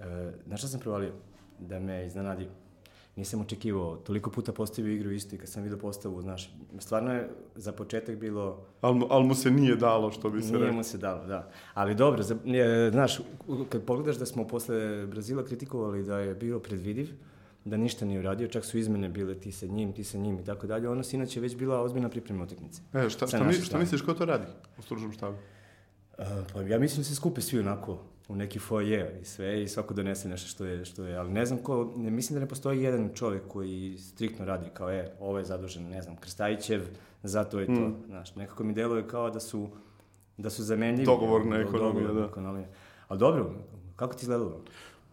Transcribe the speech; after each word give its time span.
E, 0.00 0.32
znaš 0.46 0.60
šta 0.60 0.68
sam 0.68 0.80
provalio? 0.80 1.12
Da 1.58 1.78
me 1.78 2.06
iznenadio. 2.06 2.48
Nisam 3.16 3.40
očekivao, 3.40 3.96
toliko 3.96 4.30
puta 4.30 4.52
postavio 4.52 4.92
igru 4.92 5.10
isto 5.10 5.34
i 5.34 5.38
kad 5.38 5.48
sam 5.48 5.62
vidio 5.62 5.78
postavu, 5.78 6.22
znaš, 6.22 6.54
stvarno 6.78 7.12
je 7.12 7.28
za 7.54 7.72
početak 7.72 8.16
bilo... 8.16 8.66
Ali 8.80 8.94
mu, 8.98 9.06
al 9.10 9.22
mu 9.22 9.34
se 9.34 9.50
nije 9.50 9.76
dalo, 9.76 10.12
što 10.12 10.30
bi 10.30 10.42
se 10.42 10.52
Nije 10.52 10.58
rekao. 10.58 10.76
mu 10.76 10.82
se 10.84 10.98
dalo, 10.98 11.26
da. 11.26 11.50
Ali 11.74 11.94
dobro, 11.94 12.22
za, 12.22 12.36
je, 12.44 12.90
znaš, 12.90 13.20
kad 13.68 13.84
pogledaš 13.84 14.16
da 14.16 14.26
smo 14.26 14.46
posle 14.46 15.06
Brazila 15.06 15.44
kritikovali 15.44 16.04
da 16.04 16.18
je 16.18 16.34
bio 16.34 16.58
predvidiv, 16.58 17.10
da 17.64 17.76
ništa 17.76 18.04
nije 18.04 18.20
uradio, 18.20 18.48
čak 18.48 18.64
su 18.64 18.78
izmene 18.78 19.08
bile 19.08 19.34
ti 19.34 19.52
sa 19.52 19.66
njim, 19.66 19.92
ti 19.92 20.04
sa 20.04 20.18
njim 20.18 20.38
i 20.38 20.44
tako 20.44 20.66
dalje, 20.66 20.88
ono 20.88 21.02
sinoć 21.02 21.36
je 21.36 21.42
već 21.42 21.56
bila 21.56 21.82
ozbiljna 21.82 22.08
priprema 22.08 22.44
utakmice. 22.44 22.82
E, 22.94 23.10
šta, 23.10 23.26
šta, 23.26 23.44
mi, 23.44 23.52
šta 23.52 23.78
misliš, 23.78 24.02
ko 24.02 24.14
to 24.14 24.24
radi 24.24 24.46
u 24.78 24.82
stručnom 24.82 25.12
štabu? 25.12 25.36
Uh, 26.18 26.24
pa 26.52 26.62
ja 26.62 26.78
mislim 26.78 27.00
da 27.00 27.04
se 27.04 27.14
skupe 27.14 27.40
svi 27.40 27.58
onako 27.58 27.98
u 28.30 28.36
neki 28.36 28.58
foje 28.58 29.18
i 29.22 29.24
sve 29.24 29.62
i 29.62 29.68
svako 29.68 29.94
donese 29.94 30.28
nešto 30.28 30.48
što 30.48 30.64
je, 30.64 30.84
što 30.84 31.04
je, 31.04 31.16
ali 31.16 31.32
ne 31.32 31.46
znam 31.46 31.58
ko, 31.58 31.92
ne, 31.96 32.10
mislim 32.10 32.34
da 32.34 32.40
ne 32.40 32.48
postoji 32.48 32.82
jedan 32.82 33.10
čovjek 33.14 33.42
koji 33.48 33.98
striktno 33.98 34.44
radi 34.44 34.66
kao 34.74 34.90
je, 34.90 35.12
ovo 35.20 35.38
je 35.38 35.44
zadužen, 35.44 35.88
ne 35.88 36.02
znam, 36.02 36.16
Krstajićev, 36.16 36.82
zato 37.22 37.60
je 37.60 37.66
to, 37.66 37.72
Mm. 37.72 37.94
znaš, 38.06 38.34
nekako 38.34 38.64
mi 38.64 38.72
deluje 38.72 39.08
kao 39.08 39.30
da 39.30 39.40
su, 39.40 39.68
da 40.36 40.50
su 40.50 40.62
zamenljivi. 40.64 41.04
Dogovorna 41.04 41.56
Do- 41.56 41.62
ekonomija, 41.62 41.88
dogovorna 41.92 42.20
da. 42.20 42.26
ekonomija. 42.26 42.66
Ali 43.08 43.18
dobro, 43.18 43.50
kako 43.96 44.14
ti 44.14 44.22
izgledalo? 44.22 44.60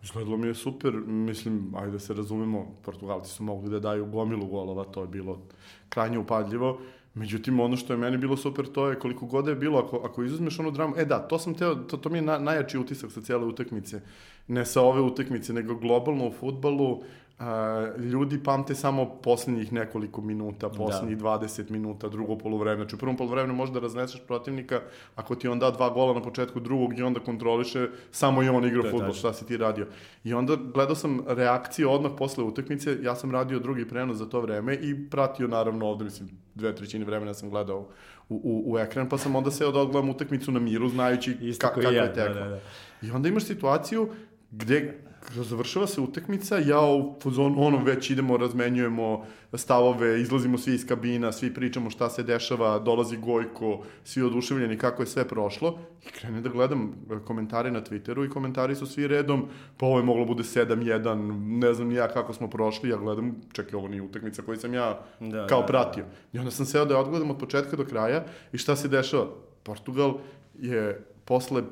Izgledalo 0.03 0.37
mi 0.37 0.47
je 0.47 0.55
super, 0.55 0.93
mislim, 1.05 1.73
ajde 1.75 1.91
da 1.91 1.99
se 1.99 2.13
razumemo, 2.13 2.67
Portugalci 2.81 3.31
su 3.31 3.43
mogli 3.43 3.69
da 3.69 3.79
daju 3.79 4.05
gomilu 4.05 4.47
golova, 4.47 4.83
to 4.83 5.01
je 5.01 5.07
bilo 5.07 5.41
krajnje 5.89 6.19
upadljivo. 6.19 6.79
Međutim, 7.17 7.59
ono 7.59 7.77
što 7.77 7.93
je 7.93 7.97
meni 7.97 8.17
bilo 8.17 8.37
super, 8.37 8.65
to 8.65 8.89
je 8.89 8.99
koliko 8.99 9.25
god 9.25 9.47
je 9.47 9.55
bilo, 9.55 9.79
ako, 9.79 9.97
ako 9.97 10.23
izuzmeš 10.23 10.59
onu 10.59 10.71
dramu, 10.71 10.93
e 10.97 11.05
da, 11.05 11.19
to 11.19 11.39
sam 11.39 11.53
teo, 11.53 11.75
to, 11.75 11.97
to 11.97 12.09
mi 12.09 12.17
je 12.17 12.21
na, 12.21 12.37
najjači 12.37 12.77
utisak 12.77 13.11
sa 13.11 13.21
cijele 13.21 13.45
utakmice. 13.45 14.01
Ne 14.47 14.65
sa 14.65 14.81
ove 14.81 15.01
utakmice, 15.01 15.53
nego 15.53 15.75
globalno 15.75 16.27
u 16.27 16.31
futbalu, 16.31 17.03
a, 17.39 17.87
ljudi 17.97 18.43
pamte 18.43 18.75
samo 18.75 19.05
posljednjih 19.05 19.73
nekoliko 19.73 20.21
minuta, 20.21 20.69
posljednjih 20.69 21.17
20 21.17 21.69
minuta, 21.71 22.09
drugo 22.09 22.37
polovreme. 22.37 22.75
Znači, 22.75 22.95
u 22.95 22.99
prvom 22.99 23.17
polovremenu 23.17 23.53
možeš 23.53 23.73
da 23.73 23.79
razneseš 23.79 24.21
protivnika 24.27 24.81
ako 25.15 25.35
ti 25.35 25.47
on 25.47 25.59
da 25.59 25.71
dva 25.71 25.89
gola 25.89 26.13
na 26.13 26.21
početku 26.21 26.59
drugog 26.59 26.99
i 26.99 27.01
onda 27.01 27.19
kontroliše, 27.19 27.89
samo 28.11 28.43
i 28.43 28.49
on 28.49 28.65
igra 28.65 28.91
futbol, 28.91 29.13
šta 29.13 29.33
si 29.33 29.45
ti 29.45 29.57
radio. 29.57 29.87
I 30.23 30.33
onda 30.33 30.55
gledao 30.73 30.95
sam 30.95 31.21
reakcije 31.27 31.87
odmah 31.87 32.11
posle 32.17 32.43
utakmice, 32.43 32.97
ja 33.01 33.15
sam 33.15 33.31
radio 33.31 33.59
drugi 33.59 33.87
prenos 33.87 34.17
za 34.17 34.25
to 34.25 34.41
vreme 34.41 34.75
i 34.75 35.09
pratio 35.09 35.47
naravno 35.47 35.85
ovde, 35.85 36.03
mislim, 36.03 36.29
dve 36.55 36.75
trećine 36.75 37.05
vremena 37.05 37.33
sam 37.33 37.49
gledao 37.49 37.87
u, 38.29 38.35
u, 38.35 38.73
u 38.73 38.79
ekran, 38.79 39.09
pa 39.09 39.17
sam 39.17 39.35
onda 39.35 39.51
seo 39.51 39.71
da 39.71 39.79
odgledam 39.79 40.09
utakmicu 40.09 40.51
na 40.51 40.59
miru, 40.59 40.89
znajući 40.89 41.37
Isto 41.41 41.67
ka, 41.67 41.73
kako 41.73 41.93
ja, 41.93 42.03
je 42.03 42.13
teklo. 42.13 42.33
da, 42.33 42.39
da, 42.39 42.49
da. 42.49 42.59
I 43.01 43.11
onda 43.11 43.29
imaš 43.29 43.43
situaciju 43.43 44.09
gde 44.51 45.06
završava 45.33 45.87
se 45.87 46.01
utakmica, 46.01 46.57
ja 46.57 46.81
u 46.81 47.15
fazonu 47.23 47.63
ono 47.63 47.83
već 47.83 48.09
idemo, 48.09 48.37
razmenjujemo 48.37 49.25
stavove, 49.53 50.21
izlazimo 50.21 50.57
svi 50.57 50.73
iz 50.73 50.85
kabina, 50.87 51.31
svi 51.31 51.53
pričamo 51.53 51.89
šta 51.89 52.09
se 52.09 52.23
dešava, 52.23 52.79
dolazi 52.79 53.17
Gojko, 53.17 53.83
svi 54.03 54.21
oduševljeni 54.21 54.77
kako 54.77 55.01
je 55.01 55.07
sve 55.07 55.27
prošlo 55.27 55.79
i 56.07 56.11
krenem 56.11 56.43
da 56.43 56.49
gledam 56.49 56.93
e, 57.11 57.25
komentare 57.25 57.71
na 57.71 57.81
Twitteru 57.81 58.25
i 58.25 58.29
komentari 58.29 58.75
su 58.75 58.85
svi 58.85 59.07
redom, 59.07 59.47
pa 59.77 59.85
ovo 59.85 59.97
je 59.97 60.03
moglo 60.03 60.25
bude 60.25 60.43
7-1, 60.43 61.59
ne 61.59 61.73
znam 61.73 61.91
ja 61.91 62.07
kako 62.07 62.33
smo 62.33 62.49
prošli, 62.49 62.89
ja 62.89 62.97
gledam, 62.97 63.35
čekaj, 63.53 63.77
ovo 63.77 63.87
nije 63.87 64.01
utakmica 64.01 64.41
koju 64.41 64.57
sam 64.57 64.73
ja 64.73 64.99
Da, 65.19 65.47
kao 65.47 65.61
da, 65.61 65.65
pratio. 65.67 66.05
I 66.33 66.39
onda 66.39 66.51
sam 66.51 66.65
seo 66.65 66.85
da 66.85 66.93
je 66.93 66.99
odgledam 66.99 67.31
od 67.31 67.37
početka 67.37 67.75
do 67.75 67.85
kraja 67.85 68.25
i 68.53 68.57
šta 68.57 68.75
se 68.75 68.87
dešava? 68.87 69.27
Portugal 69.63 70.17
je 70.59 71.05
posle 71.25 71.63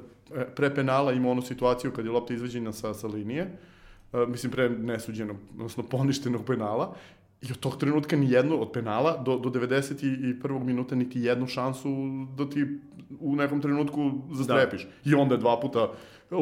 pre 0.56 0.76
penala 0.76 1.14
imao 1.14 1.32
onu 1.32 1.42
situaciju 1.42 1.92
kad 1.92 2.06
je 2.06 2.12
lopta 2.12 2.34
izveđena 2.34 2.72
sa, 2.72 2.94
sa 2.94 3.08
linije, 3.08 3.42
e, 4.14 4.26
mislim 4.28 4.52
pre 4.52 4.70
nesuđenog, 4.70 5.38
odnosno 5.54 5.84
poništenog 5.84 6.46
penala, 6.46 6.96
i 7.42 7.52
od 7.52 7.60
tog 7.60 7.78
trenutka 7.78 8.16
ni 8.16 8.32
jednu 8.32 8.62
od 8.62 8.72
penala 8.72 9.18
do, 9.18 9.38
do 9.38 9.50
91. 9.50 10.64
minuta 10.64 10.96
niti 10.96 11.22
jednu 11.22 11.48
šansu 11.48 11.90
da 12.38 12.50
ti 12.50 12.66
u 13.20 13.36
nekom 13.36 13.62
trenutku 13.62 14.12
zastrepiš. 14.32 14.84
Da. 14.84 15.12
I 15.12 15.14
onda 15.14 15.36
je 15.36 15.40
dva 15.40 15.60
puta 15.60 15.92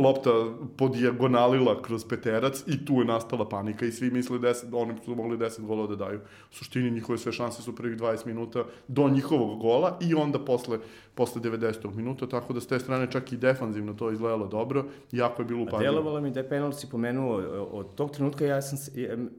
lopta 0.02 0.30
podijagonalila 0.78 1.82
kroz 1.82 2.06
peterac 2.06 2.64
i 2.68 2.86
tu 2.86 2.94
je 2.94 3.06
nastala 3.06 3.50
panika 3.50 3.86
i 3.86 3.92
svi 3.92 4.12
misle 4.12 4.40
deset, 4.40 4.70
oni 4.74 4.94
su 5.06 5.16
mogli 5.16 5.38
10 5.38 5.62
golova 5.62 5.88
da 5.88 5.96
daju. 5.96 6.20
U 6.52 6.56
suštini 6.56 6.92
njihove 6.92 7.18
sve 7.18 7.32
šanse 7.32 7.62
su 7.62 7.76
prvih 7.76 7.98
20 7.98 8.26
minuta 8.26 8.64
do 8.88 9.10
njihovog 9.10 9.60
gola 9.60 9.98
i 10.02 10.14
onda 10.16 10.40
posle, 10.40 10.80
posle 11.16 11.42
90. 11.42 11.96
minuta, 11.96 12.28
tako 12.28 12.54
da 12.54 12.62
s 12.62 12.68
te 12.68 12.80
strane 12.80 13.12
čak 13.12 13.32
i 13.32 13.38
defanzivno 13.38 13.94
to 13.94 14.12
izgledalo 14.12 14.48
dobro, 14.48 14.86
jako 15.12 15.42
je 15.42 15.46
bilo 15.46 15.60
A 15.60 15.64
upadljivo. 15.64 15.92
delovalo 15.92 16.22
mi 16.22 16.32
da 16.32 16.40
je 16.40 16.50
penal 16.50 16.72
si 16.72 16.88
pomenuo, 16.90 17.38
od 17.72 17.96
tog 17.96 18.12
trenutka 18.12 18.46
ja 18.46 18.62
sam, 18.62 18.78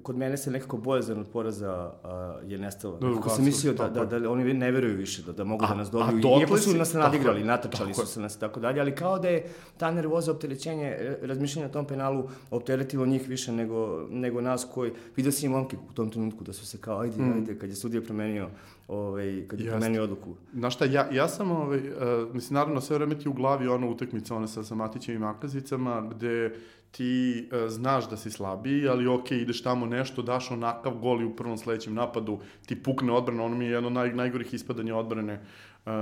kod 0.03 0.17
mene 0.17 0.37
se 0.37 0.51
nekako 0.51 0.77
bojazan 0.77 1.19
od 1.19 1.27
poraza 1.33 1.93
a, 2.05 2.39
je 2.47 2.59
nestalo. 2.59 2.97
Da, 2.99 3.07
ugasilo 3.07 3.35
sam 3.35 3.45
mislio 3.45 3.73
da, 3.73 3.89
da, 3.89 4.01
je. 4.01 4.21
da, 4.21 4.31
oni 4.31 4.55
ne 4.55 4.71
veruju 4.71 4.97
više, 4.97 5.23
da, 5.23 5.33
da 5.33 5.45
mogu 5.45 5.65
A- 5.65 5.69
da 5.69 5.75
nas 5.75 5.91
dobiju. 5.91 6.23
Iako 6.41 6.59
su 6.59 6.77
nas 6.77 6.93
nadigrali, 6.93 7.47
tako 7.47 7.95
su 7.95 8.07
se 8.07 8.21
nas 8.21 8.37
i 8.37 8.41
tako 8.41 8.61
dalje, 8.61 8.81
ali 8.81 8.95
kao 8.95 9.19
da 9.19 9.29
je 9.29 9.47
ta 9.77 9.91
nervoza, 9.91 10.35
opterećenje, 10.45 10.87
e, 10.87 11.17
razmišljanje 11.23 11.67
o 11.67 11.73
tom 11.73 11.87
penalu 11.87 12.29
opteretilo 12.51 13.07
njih 13.07 13.29
više 13.29 13.53
nego, 13.53 14.07
nego 14.11 14.41
nas 14.41 14.67
koji, 14.75 14.93
vidio 15.17 15.33
si 15.33 15.47
i 15.47 15.49
momke 15.49 15.77
u 15.91 15.93
tom 15.93 16.11
trenutku 16.11 16.45
da 16.45 16.53
su 16.53 16.67
se 16.67 16.79
kao, 16.79 17.01
ajde, 17.01 17.23
ajde, 17.35 17.59
kad 17.59 17.71
je 17.71 17.77
sudija 17.77 18.03
promenio, 18.03 18.49
ovaj, 18.89 19.45
kad 19.49 19.61
je 19.61 19.65
Jeste. 19.65 19.79
promenio 19.79 20.03
odluku. 20.03 20.35
Znaš 20.55 20.75
šta, 20.75 20.85
ja, 20.85 21.09
ja 21.13 21.29
sam, 21.29 21.51
ovaj, 21.51 21.79
uh, 21.79 22.35
mislim, 22.35 22.55
naravno, 22.55 22.81
sve 22.81 22.99
vreme 22.99 23.19
ti 23.19 23.29
u 23.29 23.33
glavi 23.33 23.69
ona 23.69 23.87
utakmica, 23.87 24.37
ona 24.37 24.47
sa, 24.47 24.63
sa 24.63 24.75
Matićevim 24.75 25.23
akazicama, 25.23 26.11
gde 26.11 26.55
ti 26.91 27.49
uh, 27.53 27.69
znaš 27.69 28.11
da 28.11 28.17
si 28.17 28.31
slabiji, 28.31 28.89
ali 28.89 29.07
ok, 29.07 29.31
ideš 29.31 29.63
tamo 29.63 29.87
nešto, 29.87 30.23
daš 30.23 30.51
onakav 30.51 30.95
gol 30.95 31.23
i 31.23 31.25
u 31.25 31.37
prvom 31.37 31.59
sledećem 31.59 31.95
napadu 31.95 32.39
ti 32.67 32.83
pukne 32.83 33.13
odbrana, 33.13 33.45
ono 33.45 33.57
mi 33.57 33.65
je 33.65 33.71
jedno 33.71 33.91
naj, 33.91 34.15
najgorih 34.15 34.55
ispadanja 34.55 34.97
odbrane. 34.97 35.41
Uh, 35.87 35.93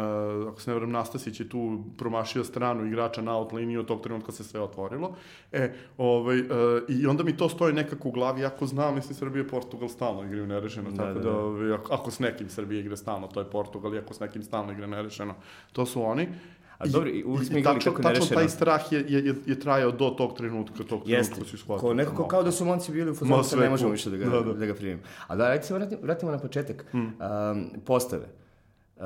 ako 0.49 0.61
se 0.61 0.71
ne 0.71 0.77
vrem, 0.77 0.91
Nastasić 0.91 1.41
je 1.41 1.49
tu 1.49 1.85
promašio 1.99 2.45
stranu 2.45 2.87
igrača 2.87 3.23
na 3.23 3.39
out 3.39 3.53
liniju, 3.53 3.81
od 3.81 3.87
tog 3.87 4.03
trenutka 4.03 4.33
se 4.33 4.45
sve 4.45 4.61
otvorilo. 4.61 5.15
E, 5.53 5.73
ovaj, 5.99 6.41
uh, 6.41 6.47
I 6.89 7.07
onda 7.07 7.25
mi 7.25 7.37
to 7.37 7.49
stoji 7.49 7.73
nekako 7.75 8.09
u 8.09 8.13
glavi, 8.13 8.45
ako 8.45 8.67
znam, 8.67 8.95
mislim, 8.95 9.15
Srbija 9.15 9.45
i 9.45 9.49
Portugal 9.49 9.89
stalno 9.89 10.25
igraju 10.25 10.47
nerešeno, 10.47 10.91
Da, 10.91 10.97
tako 10.97 11.09
da, 11.09 11.21
da, 11.21 11.31
da. 11.31 11.37
ovaj, 11.39 11.73
ako, 11.73 11.95
ako 11.95 12.11
s 12.11 12.19
nekim 12.19 12.49
Srbija 12.49 12.81
igra 12.81 12.97
stalno, 12.97 13.27
to 13.27 13.41
je 13.41 13.51
Portugal, 13.51 13.95
i 13.95 13.99
ako 13.99 14.15
s 14.15 14.21
nekim 14.21 14.43
stalno 14.43 14.73
igra 14.73 14.87
nerešeno, 14.87 15.35
to 15.73 15.87
su 15.87 16.03
oni. 16.03 16.29
A 16.79 16.87
dobro, 16.87 17.11
i 17.11 17.25
uvijek 17.25 17.47
smo 17.49 17.59
igrali 17.59 17.77
tačno, 17.79 17.93
kako 17.93 18.03
tačno 18.03 18.15
nerešeno. 18.15 18.41
taj 18.41 18.49
strah 18.49 18.93
je, 18.93 19.05
je, 19.09 19.25
je, 19.25 19.35
je 19.47 19.61
trajao 19.61 19.91
do 19.91 20.11
tog 20.11 20.37
trenutka, 20.37 20.85
tog 20.85 21.03
Jeste, 21.07 21.35
trenutka 21.35 21.57
si 21.57 21.63
shvatio. 21.63 21.81
ko, 21.81 21.95
nekako 21.95 22.29
kao 22.29 22.43
da 22.43 22.53
su 22.53 22.65
momci 22.65 22.93
bili 22.93 23.11
u 23.11 23.15
fazonu, 23.15 23.63
ne 23.63 23.71
možemo 23.71 23.91
više 23.91 24.11
da 24.11 24.17
ga, 24.17 24.25
Da, 24.25 24.41
da, 24.41 24.53
da. 24.53 24.67
ga 24.67 24.75
primimo. 24.75 25.03
A 25.27 25.37
da, 25.37 25.49
recimo, 25.49 25.79
vratimo, 25.79 26.01
vratimo 26.03 26.31
na 26.33 26.39
početak. 26.39 26.85
Hmm. 26.91 27.03
Um, 27.05 27.71
postave. 27.85 28.27
Uh, 28.97 29.03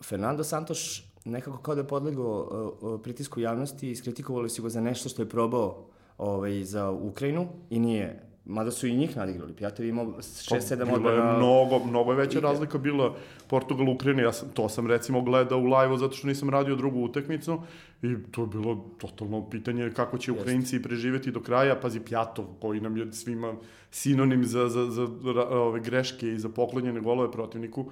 Fernando 0.00 0.44
Santos 0.44 1.02
nekako 1.24 1.58
kao 1.58 1.74
da 1.74 1.80
je 1.80 1.86
podlegao 1.86 2.48
uh, 2.82 3.00
pritisku 3.02 3.40
javnosti 3.40 3.88
i 3.88 3.92
iskritikovali 3.92 4.50
su 4.50 4.62
ga 4.62 4.68
za 4.68 4.80
nešto 4.80 5.08
što 5.08 5.22
je 5.22 5.28
probao 5.28 5.86
ovaj, 6.18 6.64
za 6.64 6.90
Ukrajinu 6.90 7.48
i 7.70 7.78
nije. 7.78 8.22
Mada 8.44 8.70
su 8.70 8.86
i 8.86 8.96
njih 8.96 9.16
nadigrali. 9.16 9.52
Pjatev 9.52 9.86
je 9.86 9.90
imao 9.90 10.06
6-7 10.06 10.76
Bilo 10.76 10.88
je 10.88 10.94
odbrana. 10.94 11.36
mnogo, 11.36 11.78
mnogo 11.78 12.12
je 12.12 12.16
veća 12.16 12.38
I- 12.38 12.42
razlika 12.42 12.78
bila 12.78 13.14
Portugal 13.48 13.88
Ukrajina. 13.88 14.22
Ja 14.22 14.32
sam, 14.32 14.48
to 14.48 14.68
sam 14.68 14.86
recimo 14.86 15.22
gledao 15.22 15.58
u 15.58 15.64
live-u 15.64 15.96
zato 15.96 16.12
što 16.12 16.26
nisam 16.26 16.50
radio 16.50 16.76
drugu 16.76 17.00
utakmicu 17.00 17.58
i 18.02 18.14
to 18.30 18.40
je 18.40 18.46
bilo 18.46 18.84
totalno 18.98 19.50
pitanje 19.50 19.90
kako 19.90 20.18
će 20.18 20.32
Ukrajinci 20.32 20.82
preživeti 20.82 21.30
do 21.30 21.40
kraja. 21.40 21.76
Pazi, 21.76 22.00
Pjatov 22.00 22.44
koji 22.60 22.80
nam 22.80 22.96
je 22.96 23.12
svima 23.12 23.54
sinonim 23.90 24.44
za, 24.44 24.68
za, 24.68 24.86
za 24.86 25.02
ra- 25.26 25.48
ove 25.50 25.80
greške 25.80 26.28
i 26.28 26.38
za 26.38 26.48
poklanjene 26.48 27.00
golove 27.00 27.32
protivniku. 27.32 27.84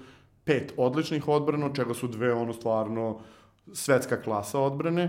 Pet 0.49 0.73
odličnih 0.77 1.29
odbrana, 1.29 1.67
od 1.67 1.77
čega 1.77 1.95
su 1.95 2.09
dve 2.09 2.33
ono 2.33 2.53
stvarno 2.53 3.19
svetska 3.73 4.23
klasa 4.23 4.61
odbrane. 4.61 5.05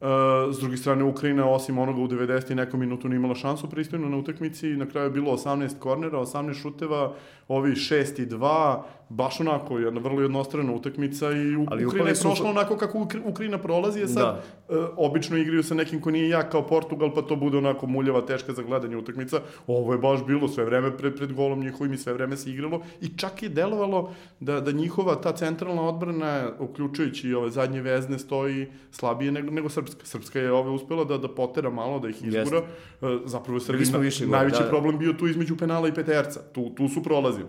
Uh, 0.00 0.54
s 0.54 0.58
druge 0.58 0.76
strane, 0.76 1.04
Ukrajina, 1.04 1.48
osim 1.50 1.78
onoga 1.78 2.00
u 2.00 2.08
90 2.08 2.52
i 2.52 2.54
nekom 2.54 2.80
minutu 2.80 3.08
nije 3.08 3.16
imala 3.16 3.34
šansu 3.34 3.70
pristojno 3.70 4.08
na 4.08 4.16
utakmici. 4.16 4.66
Na 4.66 4.86
kraju 4.86 5.06
je 5.06 5.10
bilo 5.10 5.32
18 5.32 5.78
kornera, 5.78 6.18
18 6.18 6.62
šuteva, 6.62 7.14
ovi 7.48 7.72
6 7.72 8.22
i 8.22 8.26
2, 8.26 8.82
baš 9.08 9.40
onako, 9.40 9.78
jedna 9.78 10.00
vrlo 10.00 10.20
jednostrana 10.20 10.72
utakmica 10.74 11.30
i 11.32 11.56
U- 11.56 11.66
Ali 11.68 11.86
Ukrajina 11.86 12.08
je 12.08 12.16
su- 12.16 12.22
prošla 12.22 12.50
onako 12.50 12.76
kako 12.76 12.98
Ukra- 12.98 13.22
Ukrajina 13.24 13.58
prolazi, 13.58 14.00
je 14.00 14.08
sad 14.08 14.22
Da. 14.22 14.42
uh, 14.70 14.86
obično 14.98 15.36
igraju 15.36 15.62
sa 15.62 15.74
nekim 15.74 16.00
ko 16.00 16.10
nije 16.10 16.28
jak 16.28 16.50
kao 16.50 16.62
Portugal, 16.64 17.14
pa 17.14 17.22
to 17.22 17.36
bude 17.36 17.58
onako 17.58 17.86
muljava, 17.86 18.20
teška 18.22 18.52
za 18.52 18.62
gledanje 18.62 18.96
utakmica. 18.96 19.36
Ovo 19.66 19.92
je 19.92 19.98
baš 19.98 20.24
bilo 20.24 20.48
sve 20.48 20.64
vreme 20.64 20.96
pred, 20.96 21.16
pred 21.16 21.32
golom 21.32 21.60
njihovim 21.60 21.92
i 21.92 21.98
sve 21.98 22.12
vreme 22.12 22.36
se 22.36 22.50
igralo 22.50 22.80
i 23.00 23.08
čak 23.08 23.42
je 23.42 23.48
delovalo 23.50 24.10
da, 24.40 24.60
da 24.60 24.72
njihova 24.72 25.14
ta 25.16 25.32
centralna 25.34 25.82
odbrana, 25.82 26.24
uključujući 26.58 27.28
i 27.28 27.34
ove 27.34 27.50
zadnje 27.50 27.82
vezne, 27.82 28.18
stoji 28.18 28.66
slabije 28.90 29.32
nego, 29.32 29.50
nego 29.50 29.68
Srpska. 29.68 30.00
Srpska 30.04 30.40
je 30.40 30.52
ove 30.52 30.70
uspela 30.70 31.04
da, 31.04 31.18
da 31.18 31.28
potera 31.30 31.70
malo, 31.70 31.98
da 31.98 32.08
ih 32.08 32.16
izgura. 32.24 32.58
Uh, 32.58 33.08
zapravo 33.24 33.56
je 33.56 33.60
Srbina 33.60 33.98
najveći 34.28 34.58
da, 34.58 34.64
da. 34.64 34.70
problem 34.70 34.98
bio 34.98 35.12
tu 35.12 35.26
između 35.28 35.56
penala 35.56 35.88
i 35.88 35.94
peterca. 35.94 36.40
Tu, 36.44 36.70
tu 36.70 36.88
su 36.88 37.02
prolazili. 37.02 37.48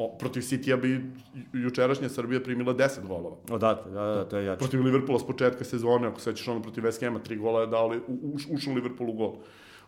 O, 0.00 0.16
protiv 0.18 0.42
City-a 0.42 0.76
bi 0.76 1.00
jučerašnja 1.52 2.08
Srbija 2.08 2.40
primila 2.40 2.74
10 2.74 3.06
golova. 3.06 3.36
Odatle, 3.50 3.92
da, 3.92 4.04
da, 4.04 4.24
to 4.24 4.38
je 4.38 4.44
jače. 4.44 4.58
Protiv 4.58 4.84
Liverpoola 4.84 5.18
s 5.18 5.26
početka 5.26 5.64
sezone, 5.64 6.08
ako 6.08 6.20
sećaš 6.20 6.48
ono 6.48 6.62
protiv 6.62 6.84
West 6.84 7.04
Hama, 7.04 7.18
tri 7.18 7.36
gola 7.36 7.60
je 7.60 7.66
dali, 7.66 8.00
ušao 8.50 8.74
Liverpoolu 8.74 9.12
gol. 9.12 9.34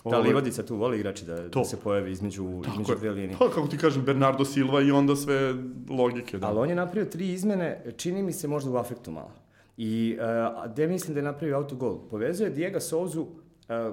Da, 0.05 0.19
Livadica 0.19 0.63
tu 0.63 0.77
voli 0.77 0.99
igrači 0.99 1.25
da, 1.25 1.49
da 1.49 1.65
se 1.65 1.77
pojavi 1.81 2.11
između, 2.11 2.61
Tako 2.65 2.73
između 2.73 2.99
dve 2.99 3.11
linije. 3.11 3.37
Pa, 3.39 3.51
kako 3.51 3.67
ti 3.67 3.79
kažem, 3.79 4.03
Bernardo 4.05 4.45
Silva 4.45 4.83
i 4.83 4.91
onda 4.91 5.17
sve 5.17 5.55
logike. 5.91 6.39
Da. 6.39 6.47
Ali 6.47 6.59
on 6.59 6.69
je 6.69 6.75
napravio 6.75 7.11
tri 7.11 7.33
izmene, 7.33 7.85
čini 7.97 8.23
mi 8.23 8.33
se 8.33 8.49
možda 8.49 8.71
u 8.71 8.77
afektu 8.77 9.11
malo. 9.11 9.33
I 9.77 10.19
uh, 10.19 10.73
gde 10.73 10.87
mislim 10.87 11.15
da 11.15 11.21
je 11.21 11.25
napravio 11.25 11.57
autogol? 11.57 11.99
Povezuje 12.11 12.51
Diego 12.51 12.81
Souzu, 12.81 13.23
uh, 13.23 13.29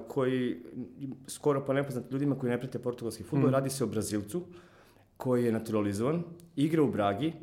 koji 0.07 0.57
skoro 1.27 1.65
pa 1.65 1.73
nepoznat 1.73 2.11
ljudima 2.11 2.35
koji 2.35 2.49
ne 2.49 2.59
prate 2.59 2.79
portugalski 2.79 3.23
futbol, 3.23 3.49
mm. 3.49 3.53
radi 3.53 3.69
se 3.69 3.83
o 3.83 3.87
Brazilcu, 3.87 4.43
koji 5.19 5.45
je 5.45 5.51
naturalizovan, 5.51 6.23
igra 6.55 6.83
u 6.83 6.91
Bragi, 6.91 7.33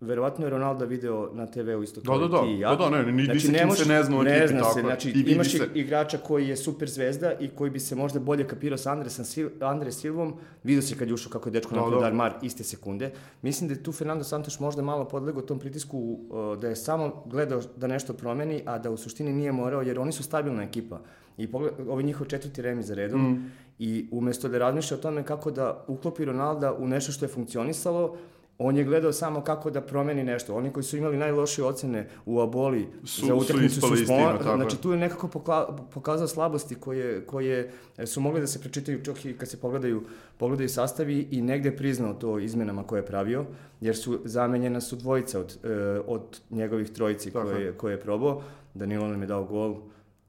verovatno 0.00 0.46
je 0.46 0.50
Ronaldo 0.50 0.86
video 0.86 1.30
na 1.32 1.46
TV-u 1.46 1.82
isto 1.82 2.00
kao 2.00 2.18
Da, 2.18 2.26
da, 2.26 2.30
da. 2.30 2.42
ti 2.42 2.48
i 2.48 2.58
ja. 2.60 2.70
Da, 2.70 2.76
da, 2.76 2.90
ne, 2.92 3.12
ni- 3.12 3.24
se 3.24 3.30
kim 3.30 3.40
se 3.40 3.52
ne 3.88 4.02
zna 4.02 4.22
ne 4.22 4.30
ekipi, 4.30 4.48
zna 4.48 4.60
tako 4.60 4.72
se, 4.72 4.78
je. 4.78 4.82
znači 4.82 5.10
I 5.10 5.20
imaš 5.22 5.50
se. 5.52 5.68
igrača 5.74 6.18
koji 6.18 6.48
je 6.48 6.56
super 6.56 6.88
zvezda 6.88 7.32
i 7.34 7.48
koji 7.48 7.70
bi 7.70 7.80
se 7.80 7.94
možda 7.94 8.20
bolje 8.20 8.46
kapirao 8.46 8.78
sa 8.78 8.92
Andresom 8.92 9.24
Sil 9.24 9.46
Andre 9.62 9.92
Silvom, 9.92 10.34
vidio 10.64 10.82
se 10.82 10.96
kad 10.96 11.08
je 11.08 11.14
ušao 11.14 11.32
kako 11.32 11.48
je 11.48 11.52
dečko 11.52 11.70
Da, 11.70 11.76
napravio 11.76 12.00
da. 12.00 12.04
Darmar 12.04 12.32
iste 12.42 12.64
sekunde. 12.64 13.10
Mislim 13.42 13.68
da 13.68 13.74
je 13.74 13.82
tu 13.82 13.92
Fernando 13.92 14.24
Santos 14.24 14.60
možda 14.60 14.82
malo 14.82 15.04
podlegao 15.04 15.42
tom 15.42 15.58
pritisku 15.58 15.98
uh, 15.98 16.58
da 16.58 16.68
je 16.68 16.76
samo 16.76 17.22
gledao 17.26 17.60
da 17.76 17.86
nešto 17.86 18.12
promeni, 18.12 18.62
a 18.66 18.78
da 18.78 18.90
u 18.90 18.96
suštini 18.96 19.32
nije 19.32 19.52
morao, 19.52 19.82
jer 19.82 19.98
oni 19.98 20.12
su 20.12 20.22
stabilna 20.22 20.62
ekipa. 20.62 21.00
I 21.38 21.46
pogled, 21.46 21.72
ovaj 21.88 22.02
njihov 22.02 22.26
četvrti 22.26 22.62
remi 22.62 22.82
za 22.82 22.94
redom. 22.94 23.20
Mm. 23.22 23.52
I 23.82 24.08
umesto 24.10 24.48
da 24.48 24.58
razmišlja 24.58 24.96
o 24.96 25.00
tome 25.00 25.22
kako 25.22 25.50
da 25.50 25.84
uklopi 25.88 26.24
Ronalda 26.24 26.72
u 26.72 26.88
nešto 26.88 27.12
što 27.12 27.24
je 27.24 27.28
funkcionisalo, 27.28 28.16
on 28.58 28.76
je 28.76 28.84
gledao 28.84 29.12
samo 29.12 29.40
kako 29.40 29.70
da 29.70 29.80
promeni 29.80 30.24
nešto. 30.24 30.54
Oni 30.54 30.70
koji 30.72 30.84
su 30.84 30.96
imali 30.96 31.16
najlošije 31.16 31.64
ocene 31.64 32.08
u 32.26 32.40
Aboli 32.40 32.88
Su- 33.04 33.26
za 33.26 33.26
su 33.26 33.36
utakmicu 33.36 33.80
su 33.80 34.06
tima, 34.06 34.38
tako 34.38 34.56
znači 34.56 34.76
tu 34.82 34.92
je 34.92 34.98
nekako 34.98 35.28
pokla, 35.28 35.76
pokazao 35.94 36.28
slabosti 36.28 36.74
koje, 36.74 37.26
koje 37.26 37.70
su 38.06 38.20
mogle 38.20 38.40
da 38.40 38.46
se 38.46 38.60
prečitaju 38.60 39.02
čak 39.04 39.24
i 39.24 39.32
kad 39.36 39.48
se 39.48 39.60
pogledaju, 39.60 40.02
pogledaju 40.38 40.68
sastavi 40.68 41.28
i 41.30 41.42
negde 41.42 41.76
priznao 41.76 42.14
to 42.14 42.38
izmenama 42.38 42.82
koje 42.82 42.98
je 43.00 43.06
pravio, 43.06 43.44
jer 43.80 43.96
su 43.96 44.20
zamenjena 44.24 44.80
su 44.80 44.96
dvojica 44.96 45.40
od, 45.40 45.58
e, 45.64 45.68
od 46.06 46.40
njegovih 46.50 46.90
trojici 46.90 47.30
Tako 47.30 47.48
koje, 47.48 47.64
je. 47.64 47.72
koje 47.72 47.92
je 47.92 48.00
probao. 48.00 48.42
Danilo 48.74 49.08
nam 49.08 49.20
je 49.20 49.26
dao 49.26 49.44
gol, 49.44 49.76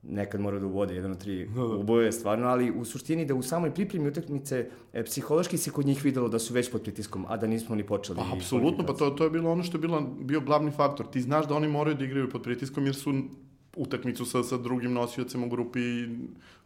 nekad 0.03 0.41
mora 0.41 0.59
da 0.59 0.65
ubode, 0.65 0.95
jedan 0.95 1.11
od 1.11 1.17
tri 1.17 1.45
Da, 1.45 1.61
da. 1.61 1.75
uboje 1.75 2.11
stvarno, 2.11 2.47
ali 2.47 2.71
u 2.71 2.85
suštini 2.85 3.25
da 3.25 3.35
u 3.35 3.41
samoj 3.41 3.73
pripremi 3.73 4.07
utakmice 4.07 4.69
e, 4.93 5.03
psihološki 5.03 5.57
se 5.57 5.71
kod 5.71 5.85
njih 5.85 6.03
videlo 6.05 6.29
da 6.29 6.39
su 6.39 6.53
već 6.53 6.71
pod 6.71 6.81
pritiskom, 6.81 7.25
a 7.29 7.37
da 7.37 7.47
nismo 7.47 7.75
ni 7.75 7.83
počeli. 7.83 8.17
Pa, 8.17 8.35
apsolutno, 8.35 8.85
pa 8.85 8.93
to, 8.93 9.09
to 9.09 9.23
je 9.23 9.29
bilo 9.29 9.51
ono 9.51 9.63
što 9.63 9.77
je 9.77 9.81
bila, 9.81 10.01
bio 10.21 10.41
glavni 10.41 10.71
faktor. 10.71 11.05
Ti 11.07 11.21
znaš 11.21 11.47
da 11.47 11.55
oni 11.55 11.67
moraju 11.67 11.95
da 11.95 12.05
igraju 12.05 12.29
pod 12.29 12.43
pritiskom 12.43 12.85
jer 12.85 12.95
su 12.95 13.13
utakmicu 13.75 14.25
sa, 14.25 14.43
sa 14.43 14.57
drugim 14.57 14.93
nosiocem 14.93 15.43
u 15.43 15.49
grupi 15.49 15.79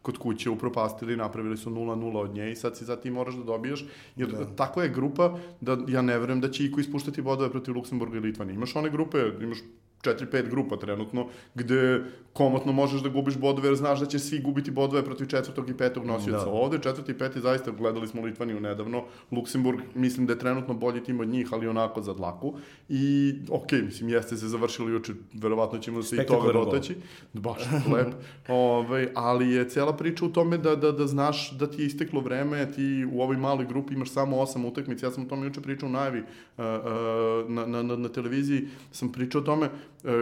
kod 0.05 0.17
kuće 0.17 0.49
upropastili, 0.49 1.17
napravili 1.17 1.57
su 1.57 1.69
0-0 1.69 2.17
od 2.17 2.33
nje 2.33 2.51
i 2.51 2.55
sad 2.55 2.77
si 2.77 2.85
sad 2.85 3.01
ti 3.01 3.11
moraš 3.11 3.35
da 3.35 3.43
dobijaš, 3.43 3.85
jer 4.15 4.29
da. 4.29 4.45
tako 4.55 4.81
je 4.81 4.89
grupa 4.89 5.37
da 5.61 5.77
ja 5.87 6.01
ne 6.01 6.19
verujem 6.19 6.41
da 6.41 6.51
će 6.51 6.65
iko 6.65 6.79
ispuštati 6.79 7.21
bodove 7.21 7.49
protiv 7.51 7.75
Luksemburga 7.75 8.17
i 8.17 8.19
Litvanije. 8.19 8.55
Imaš 8.55 8.75
one 8.75 8.89
grupe, 8.89 9.17
imaš 9.41 9.59
4-5 10.05 10.49
grupa 10.49 10.77
trenutno, 10.77 11.27
gde 11.55 12.03
komotno 12.33 12.71
možeš 12.71 13.01
da 13.01 13.09
gubiš 13.09 13.37
bodove 13.37 13.67
jer 13.67 13.75
znaš 13.75 13.99
da 13.99 14.05
će 14.05 14.19
svi 14.19 14.39
gubiti 14.39 14.71
bodove 14.71 15.05
protiv 15.05 15.25
četvrtog 15.25 15.69
i 15.69 15.77
petog 15.77 16.05
nosioca. 16.05 16.45
Da. 16.45 16.51
Ovde 16.51 16.79
četvrti 16.81 17.11
i 17.11 17.17
peti 17.17 17.39
zaista 17.39 17.71
gledali 17.71 18.07
smo 18.07 18.21
Litvaniju 18.21 18.59
nedavno. 18.59 19.03
Luksemburg 19.31 19.79
mislim 19.95 20.27
da 20.27 20.33
je 20.33 20.39
trenutno 20.39 20.73
bolji 20.73 21.03
tim 21.03 21.19
od 21.19 21.27
njih, 21.27 21.49
ali 21.51 21.67
onako 21.67 22.01
za 22.01 22.13
dlaku. 22.13 22.53
I 22.89 23.33
okej, 23.49 23.81
mislim 23.81 24.09
jeste 24.09 24.37
se 24.37 24.47
završili 24.47 24.91
juče, 24.91 25.13
verovatno 25.33 25.79
ćemo 25.79 26.03
se 26.03 26.15
i 26.15 26.25
toga 26.25 26.53
dotaći. 26.53 26.95
Baš 27.33 27.61
lep. 27.93 28.13
Ovaj, 28.47 29.07
ali 29.15 29.51
je 29.51 29.69
cela 29.69 29.94
priča 29.97 30.25
u 30.25 30.29
tome 30.29 30.57
da, 30.57 30.75
da, 30.75 30.91
da 30.91 31.07
znaš 31.07 31.51
da 31.51 31.69
ti 31.71 31.81
je 31.81 31.85
isteklo 31.85 32.21
vreme, 32.21 32.71
ti 32.71 33.05
u 33.11 33.21
ovoj 33.21 33.37
maloj 33.37 33.65
grupi 33.65 33.93
imaš 33.93 34.11
samo 34.11 34.37
osam 34.37 34.65
utakmica. 34.65 35.05
Ja 35.05 35.11
sam 35.11 35.23
o 35.23 35.29
tome 35.29 35.45
juče 35.45 35.61
pričao 35.61 35.89
u 35.89 35.91
najavi 35.91 36.19
uh, 36.19 36.25
uh, 36.57 37.49
na, 37.49 37.65
na, 37.65 37.83
na, 37.83 37.95
na 37.95 38.09
televiziji, 38.09 38.67
sam 38.91 39.11
pričao 39.11 39.41
o 39.41 39.43
tome 39.43 39.69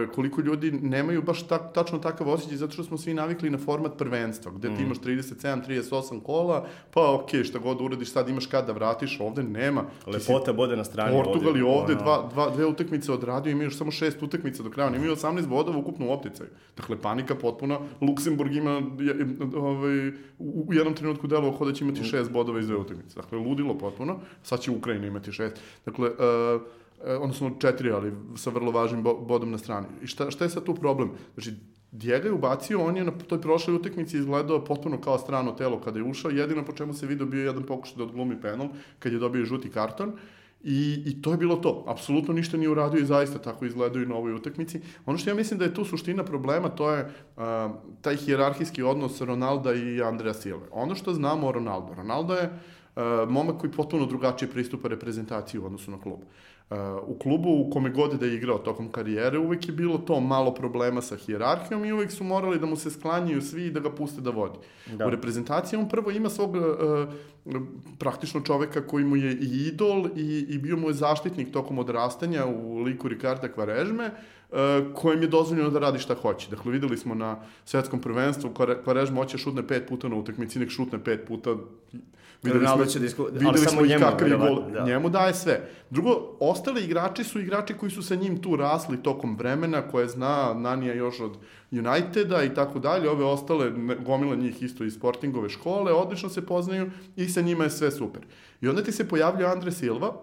koliko 0.08 0.40
ljudi 0.40 0.70
nemaju 0.72 1.22
baš 1.22 1.42
tak, 1.42 1.72
tačno 1.74 1.98
takav 1.98 2.28
osjećaj, 2.28 2.56
zato 2.56 2.72
što 2.72 2.84
smo 2.84 2.98
svi 2.98 3.14
navikli 3.14 3.50
na 3.50 3.58
format 3.58 3.92
prvenstva, 3.94 4.52
gde 4.52 4.68
ti 4.68 4.74
Mm. 4.74 4.84
imaš 4.84 4.98
37, 4.98 5.62
38 5.62 6.20
kola, 6.20 6.64
pa 6.90 7.14
okej, 7.14 7.44
šta 7.44 7.58
god 7.58 7.80
uradiš, 7.80 8.10
sad 8.10 8.28
imaš 8.28 8.46
kad 8.46 8.66
da 8.66 8.72
vratiš, 8.72 9.20
ovde 9.20 9.42
nema. 9.42 9.82
Ti 9.82 9.88
si- 10.04 10.32
Lepota 10.32 10.52
bode 10.52 10.76
na 10.76 10.84
strani. 10.84 11.14
Portugal 11.14 11.56
je 11.56 11.64
ovde 11.64 11.92
ono, 11.92 12.02
dva, 12.02 12.28
dva, 12.28 12.50
dve 12.50 12.66
utakmice 12.66 13.12
odradio, 13.12 13.50
imaju 13.50 13.66
još 13.66 13.76
samo 13.76 13.90
šest 13.90 14.22
utakmica 14.22 14.62
do 14.62 14.70
kraja, 14.70 14.96
imaju 14.96 15.12
18 15.12 15.46
bodova 15.46 15.78
ukupno 15.78 16.06
u 16.06 16.12
opticaju. 16.12 16.48
Dakle, 16.76 16.96
panika 16.98 17.34
potpuna. 17.34 17.78
Luksemburg 18.00 18.54
ima 18.54 18.70
je, 18.70 19.14
ovaj, 19.56 20.08
u, 20.38 20.68
jednom 20.70 20.94
trenutku 20.94 21.26
delo 21.26 21.56
kao 21.58 21.66
da 21.66 21.72
će 21.72 21.84
imati 21.84 22.04
šest 22.04 22.30
bodova 22.30 22.60
iz 22.60 22.66
dve 22.66 22.76
utakmice. 22.76 23.16
Dakle, 23.16 23.38
ludilo 23.38 23.74
potpuno. 23.74 24.18
Sad 24.42 24.60
će 24.60 24.70
Ukrajina 24.70 25.06
imati 25.06 25.32
šest. 25.32 25.56
Dakle, 25.84 26.08
uh, 26.08 26.62
odnosno 27.06 27.50
četiri, 27.58 27.90
ali 27.90 28.12
sa 28.36 28.50
vrlo 28.50 28.70
važnim 28.70 29.02
bo, 29.02 29.14
bodom 29.14 29.50
na 29.50 29.58
strani. 29.58 29.86
I 30.02 30.06
šta, 30.06 30.30
šta 30.30 30.44
je 30.44 30.50
sad 30.50 30.64
tu 30.64 30.74
problem? 30.74 31.10
Znači, 31.34 31.54
Dijega 31.94 32.26
je 32.28 32.32
ubacio, 32.32 32.80
on 32.82 32.96
je 32.96 33.04
na 33.04 33.12
toj 33.28 33.40
prošloj 33.40 33.76
utakmici 33.76 34.16
izgledao 34.18 34.64
potpuno 34.64 35.00
kao 35.00 35.18
strano 35.18 35.52
telo 35.52 35.80
kada 35.80 35.98
je 35.98 36.04
ušao, 36.04 36.30
jedino 36.30 36.64
po 36.64 36.72
čemu 36.72 36.94
se 36.94 37.06
video 37.06 37.26
bio 37.26 37.44
jedan 37.44 37.62
pokušaj 37.62 37.96
da 37.96 38.04
odglumi 38.04 38.40
penal, 38.40 38.68
kad 38.98 39.12
je 39.12 39.18
dobio 39.18 39.44
žuti 39.44 39.70
karton, 39.70 40.16
I, 40.64 41.02
I 41.06 41.22
to 41.22 41.30
je 41.30 41.36
bilo 41.36 41.56
to. 41.56 41.84
Apsolutno 41.86 42.34
ništa 42.34 42.56
nije 42.56 42.68
uradio 42.68 43.00
i 43.00 43.04
zaista 43.04 43.38
tako 43.38 43.64
izgledaju 43.64 44.04
i 44.04 44.08
na 44.08 44.16
ovoj 44.16 44.32
utakmici. 44.32 44.80
Ono 45.06 45.18
što 45.18 45.30
ja 45.30 45.34
mislim 45.34 45.58
da 45.58 45.64
je 45.64 45.74
tu 45.74 45.84
suština 45.84 46.24
problema, 46.24 46.68
to 46.68 46.90
je 46.90 47.04
uh, 47.04 47.42
taj 48.00 48.16
hijerarhijski 48.16 48.82
odnos 48.82 49.20
Ronalda 49.20 49.74
i 49.74 50.02
Andreja 50.02 50.34
Silve. 50.34 50.66
Ono 50.72 50.94
što 50.94 51.14
znamo 51.14 51.46
o 51.46 51.52
Ronaldo. 51.52 51.94
Ronaldo 51.94 52.34
je 52.34 52.48
uh, 52.48 53.02
momak 53.28 53.60
koji 53.60 53.72
potpuno 53.72 54.06
drugačije 54.06 54.50
pristupa 54.50 54.88
reprezentaciji 54.88 55.60
u 55.60 55.66
odnosu 55.66 55.90
na 55.90 56.00
klub. 56.00 56.20
Uh, 56.20 56.53
u 57.06 57.18
klubu 57.18 57.48
u 57.48 57.70
kome 57.70 57.90
god 57.90 58.14
da 58.20 58.26
je 58.26 58.34
igrao 58.34 58.58
tokom 58.58 58.92
karijere 58.92 59.38
uvek 59.38 59.68
je 59.68 59.72
bilo 59.72 59.98
to 59.98 60.20
malo 60.20 60.54
problema 60.54 61.02
sa 61.02 61.16
hijerarhijom 61.16 61.84
i 61.84 61.92
uvek 61.92 62.10
su 62.10 62.24
morali 62.24 62.58
da 62.58 62.66
mu 62.66 62.76
se 62.76 62.90
sklanjaju 62.90 63.42
svi 63.42 63.66
i 63.66 63.70
da 63.70 63.80
ga 63.80 63.90
puste 63.90 64.20
da 64.20 64.30
vodi. 64.30 64.58
Da. 64.92 65.06
U 65.06 65.10
reprezentaciji 65.10 65.78
on 65.78 65.88
prvo 65.88 66.10
ima 66.10 66.28
svog 66.28 66.54
uh, 66.54 66.64
praktično 67.98 68.40
čoveka 68.40 68.86
koji 68.86 69.04
mu 69.04 69.16
je 69.16 69.32
i 69.32 69.66
idol 69.68 70.06
i, 70.16 70.46
i 70.48 70.58
bio 70.58 70.76
mu 70.76 70.88
je 70.88 70.94
zaštitnik 70.94 71.52
tokom 71.52 71.78
odrastanja 71.78 72.46
u 72.46 72.78
liku 72.78 73.08
Ricarda 73.08 73.48
Kvarežme, 73.48 74.10
uh, 74.50 74.58
kojem 74.94 75.22
je 75.22 75.28
dozvoljeno 75.28 75.70
da 75.70 75.78
radi 75.78 75.98
šta 75.98 76.14
hoće. 76.14 76.50
Dakle, 76.50 76.72
videli 76.72 76.98
smo 76.98 77.14
na 77.14 77.36
svetskom 77.64 78.00
prvenstvu, 78.00 78.50
Kvare- 78.50 78.82
Kvarežma 78.84 79.20
hoće 79.20 79.38
šutne 79.38 79.66
pet 79.66 79.88
puta 79.88 80.08
na 80.08 80.16
utakmici, 80.16 80.58
nek 80.58 80.70
šutne 80.70 81.04
pet 81.04 81.26
puta. 81.28 81.56
Videli 82.44 82.64
Ronaldo 82.64 82.86
će 82.86 82.98
da 82.98 83.06
isku- 83.06 83.22
ali 83.22 83.32
videli 83.32 83.58
samo 83.58 83.70
smo 83.70 83.86
njemu, 83.86 84.04
kakav 84.04 84.28
je 84.28 84.36
gol. 84.36 84.62
da. 84.70 84.84
Njemu 84.84 85.08
daje 85.08 85.34
sve. 85.34 85.60
Drugo, 85.90 86.10
ostali 86.40 86.84
igrači 86.84 87.24
su 87.24 87.40
igrači 87.40 87.74
koji 87.74 87.90
su 87.90 88.02
sa 88.02 88.14
njim 88.14 88.42
tu 88.42 88.56
rasli 88.56 89.02
tokom 89.02 89.36
vremena, 89.36 89.82
koje 89.82 90.08
zna 90.08 90.54
Nanija 90.54 90.94
još 90.94 91.20
od 91.20 91.36
Uniteda 91.72 92.42
i 92.42 92.54
tako 92.54 92.78
dalje. 92.78 93.10
Ove 93.10 93.24
ostale, 93.24 93.72
gomila 93.98 94.34
njih 94.36 94.62
isto 94.62 94.84
iz 94.84 94.94
Sportingove 94.94 95.48
škole, 95.48 95.92
odlično 95.92 96.28
se 96.28 96.46
poznaju 96.46 96.86
i 97.16 97.28
sa 97.28 97.40
njima 97.40 97.64
je 97.64 97.70
sve 97.70 97.90
super. 97.90 98.22
I 98.60 98.68
onda 98.68 98.82
ti 98.82 98.92
se 98.92 99.08
pojavlja 99.08 99.46
Andre 99.46 99.72
Silva, 99.72 100.14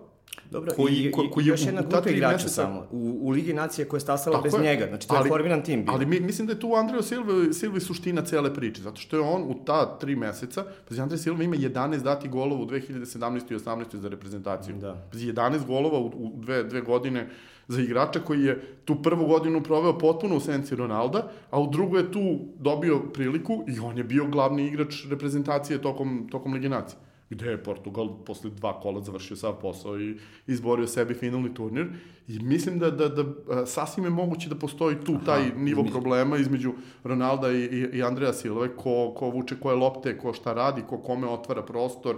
Dobro, 0.51 0.73
koji- 0.75 0.93
i, 0.95 1.11
ko- 1.11 1.29
koji 1.31 1.45
je 1.45 1.49
još 1.49 1.65
jedna 1.65 1.81
grupa 1.81 2.09
igrača 2.09 2.35
meseca- 2.37 2.47
samo. 2.55 2.87
U, 2.91 3.17
u 3.21 3.29
Ligi 3.29 3.53
nacije 3.53 3.87
koja 3.87 3.97
je 3.97 4.01
stasala 4.01 4.35
Tako 4.35 4.43
bez 4.43 4.53
je. 4.53 4.59
njega. 4.61 4.85
Znači, 4.87 5.07
to 5.07 5.13
je 5.13 5.19
Ali- 5.19 5.29
formiran 5.29 5.63
tim 5.63 5.83
bio. 5.85 5.93
Ali 5.93 6.05
mi, 6.05 6.19
mislim 6.19 6.47
da 6.47 6.53
je 6.53 6.59
tu 6.59 6.73
Andreo 6.73 7.01
Silva, 7.01 7.53
Silva 7.53 7.79
suština 7.79 8.21
cele 8.21 8.53
priče, 8.53 8.81
zato 8.81 8.97
što 8.97 9.15
je 9.15 9.23
on 9.23 9.41
u 9.41 9.55
ta 9.65 9.97
tri 9.97 10.15
meseca, 10.15 10.65
pazi, 10.89 11.01
Andreo 11.01 11.17
Silva 11.17 11.43
ima 11.43 11.55
11 11.55 11.97
dati 11.97 12.29
golova 12.29 12.61
u 12.61 12.65
2017. 12.65 13.51
i 13.51 13.55
18. 13.55 13.95
za 13.95 14.09
reprezentaciju. 14.09 14.75
Da. 14.75 15.07
Pazi, 15.11 15.27
11 15.27 15.65
golova 15.65 15.99
u, 15.99 16.05
u 16.07 16.31
dve, 16.35 16.63
dve 16.63 16.81
godine 16.81 17.29
za 17.67 17.81
igrača 17.81 18.19
koji 18.19 18.41
je 18.41 18.53
tu 18.85 18.95
prvu 18.97 19.27
godinu 19.27 19.63
proveo 19.63 19.97
potpuno 19.97 20.35
u 20.35 20.39
senci 20.39 20.75
Ronalda, 20.75 21.21
a 21.51 21.61
u 21.61 21.69
drugu 21.69 21.97
je 21.97 22.11
tu 22.11 22.21
dobio 22.55 22.99
priliku 23.03 23.63
i 23.67 23.79
on 23.79 23.97
je 23.97 24.03
bio 24.03 24.25
glavni 24.25 24.67
igrač 24.67 25.05
reprezentacije 25.05 25.81
tokom, 25.81 26.27
tokom 26.31 26.53
Lige 26.53 26.69
nacije 26.69 26.97
gde 27.31 27.51
je 27.51 27.63
Portugal 27.63 28.09
posle 28.25 28.49
dva 28.49 28.73
kola 28.79 29.01
završio 29.01 29.37
sav 29.37 29.53
posao 29.61 29.99
i 29.99 30.17
izborio 30.47 30.87
sebi 30.87 31.13
finalni 31.13 31.53
turnir. 31.53 31.87
I 32.27 32.39
mislim 32.39 32.79
da, 32.79 32.91
da, 32.91 33.07
da 33.07 33.23
a, 33.49 33.65
sasvim 33.65 34.05
je 34.05 34.11
moguće 34.11 34.49
da 34.49 34.55
postoji 34.55 34.99
tu 35.05 35.15
Aha, 35.15 35.25
taj 35.25 35.51
nivo 35.55 35.81
između- 35.81 35.91
problema 35.91 36.37
između 36.37 36.73
Ronalda 37.03 37.51
i, 37.51 37.63
i, 37.63 37.97
i 37.97 38.03
Andreja 38.03 38.33
Silve, 38.33 38.75
ko, 38.75 39.13
ko 39.17 39.29
vuče 39.29 39.55
koje 39.59 39.75
lopte, 39.75 40.17
ko 40.17 40.33
šta 40.33 40.53
radi, 40.53 40.83
ko 40.89 40.97
kome 40.97 41.27
otvara 41.27 41.63
prostor. 41.63 42.17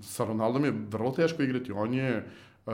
Sa 0.00 0.24
Ronaldom 0.24 0.64
je 0.64 0.72
vrlo 0.90 1.10
teško 1.10 1.42
igrati. 1.42 1.72
On 1.72 1.94
je 1.94 2.26
uh, 2.66 2.72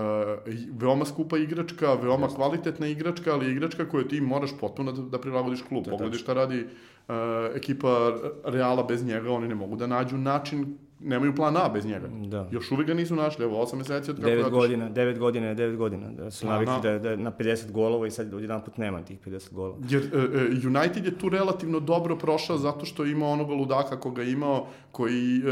veoma 0.72 1.04
skupa 1.04 1.38
igračka, 1.38 1.94
veoma 1.94 2.28
kvalitetna 2.28 2.86
igračka, 2.86 3.32
ali 3.32 3.52
igračka 3.52 3.88
koju 3.88 4.08
ti 4.08 4.20
moraš 4.20 4.50
potpuno 4.60 4.92
da, 4.92 5.02
da 5.02 5.20
prilagodiš 5.20 5.62
klub. 5.62 5.84
Pogledaj 5.90 6.18
šta 6.18 6.34
radi 6.34 6.64
uh, 6.64 7.14
ekipa 7.54 8.12
Reala 8.44 8.82
bez 8.82 9.04
njega, 9.06 9.30
oni 9.30 9.48
ne 9.48 9.54
mogu 9.54 9.76
da 9.76 9.86
nađu 9.86 10.18
način 10.18 10.76
nemaju 11.04 11.34
plan 11.34 11.56
A 11.56 11.68
bez 11.68 11.86
njega. 11.86 12.08
Da. 12.08 12.48
Još 12.50 12.70
uvijek 12.70 12.88
ga 12.88 12.94
nisu 12.94 13.16
našli, 13.16 13.44
evo 13.44 13.66
8 13.66 13.76
meseci 13.76 14.10
od 14.10 14.16
kako 14.16 14.28
je 14.28 14.36
9 14.36 14.40
otišao. 14.40 14.60
godina, 14.60 14.90
9 14.90 15.18
godina 15.18 15.46
je 15.46 15.56
9 15.56 15.76
godina. 15.76 16.10
Da 16.10 16.30
su 16.30 16.46
navikli 16.46 16.74
da. 16.82 16.98
da, 16.98 17.16
na 17.16 17.32
50 17.32 17.72
golova 17.72 18.06
i 18.06 18.10
sad 18.10 18.32
jedan 18.40 18.64
put 18.64 18.76
nema 18.76 19.02
tih 19.02 19.18
50 19.26 19.52
golova. 19.52 19.78
Jer 19.88 20.02
e, 20.02 20.18
e, 20.18 20.66
United 20.66 21.04
je 21.04 21.18
tu 21.18 21.28
relativno 21.28 21.80
dobro 21.80 22.18
prošao 22.18 22.58
zato 22.58 22.86
što 22.86 23.04
ima 23.04 23.26
onoga 23.26 23.54
ludaka 23.54 24.00
koga 24.00 24.22
je 24.22 24.32
imao, 24.32 24.66
koji 24.90 25.38
e, 25.38 25.50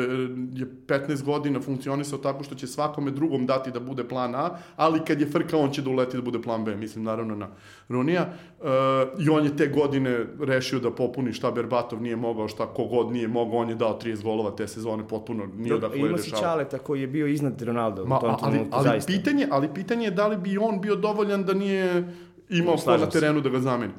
je 0.53 0.67
15 0.87 1.25
godina 1.25 1.61
funkcionisao 1.61 2.19
tako 2.19 2.45
što 2.45 2.55
će 2.55 2.67
svakome 2.67 3.11
drugom 3.11 3.47
dati 3.47 3.71
da 3.71 3.81
bude 3.81 4.09
plan 4.09 4.35
A, 4.35 4.57
ali 4.77 5.01
kad 5.07 5.21
je 5.21 5.27
frka 5.27 5.57
on 5.57 5.71
će 5.71 5.83
da 5.83 5.91
uleti 5.91 6.17
da 6.17 6.23
bude 6.23 6.43
plan 6.43 6.65
B, 6.65 6.77
mislim 6.77 7.05
naravno 7.05 7.37
na 7.37 7.49
Runija. 7.89 8.33
E, 8.65 9.23
I 9.23 9.29
on 9.29 9.45
je 9.45 9.57
te 9.57 9.67
godine 9.67 10.27
rešio 10.41 10.79
da 10.79 10.91
popuni 10.91 11.33
šta 11.33 11.51
Berbatov 11.51 12.03
nije 12.03 12.17
mogao, 12.17 12.49
šta 12.49 12.67
kogod 12.67 13.13
nije 13.13 13.29
mogao, 13.29 13.59
on 13.59 13.69
je 13.69 13.75
dao 13.75 13.99
30 14.03 14.23
golova 14.23 14.51
te 14.51 14.69
sezone, 14.69 15.09
potpuno 15.09 15.47
nije 15.57 15.75
odakle 15.75 15.99
je 15.99 16.09
Ima 16.09 16.19
si 16.19 16.31
rešao. 16.31 16.41
Čaleta 16.41 16.79
koji 16.79 17.01
je 17.01 17.07
bio 17.07 17.27
iznad 17.27 17.63
Ronaldo 17.63 18.05
Ma, 18.05 18.17
u 18.17 18.21
tom 18.21 18.31
ali, 18.31 18.53
trenutku, 18.53 18.79
ali, 18.79 18.85
zaista. 18.85 19.13
pitanje, 19.13 19.47
ali 19.51 19.69
pitanje 19.75 20.05
je 20.05 20.11
da 20.11 20.27
li 20.27 20.37
bi 20.37 20.59
on 20.59 20.81
bio 20.81 20.97
dovoljan 20.97 21.45
da 21.45 21.55
nije 21.55 22.15
imao 22.49 22.77
ko 22.77 22.97
na 22.97 23.07
terenu 23.07 23.41
da 23.41 23.49
ga 23.49 23.61
zameni. 23.61 23.93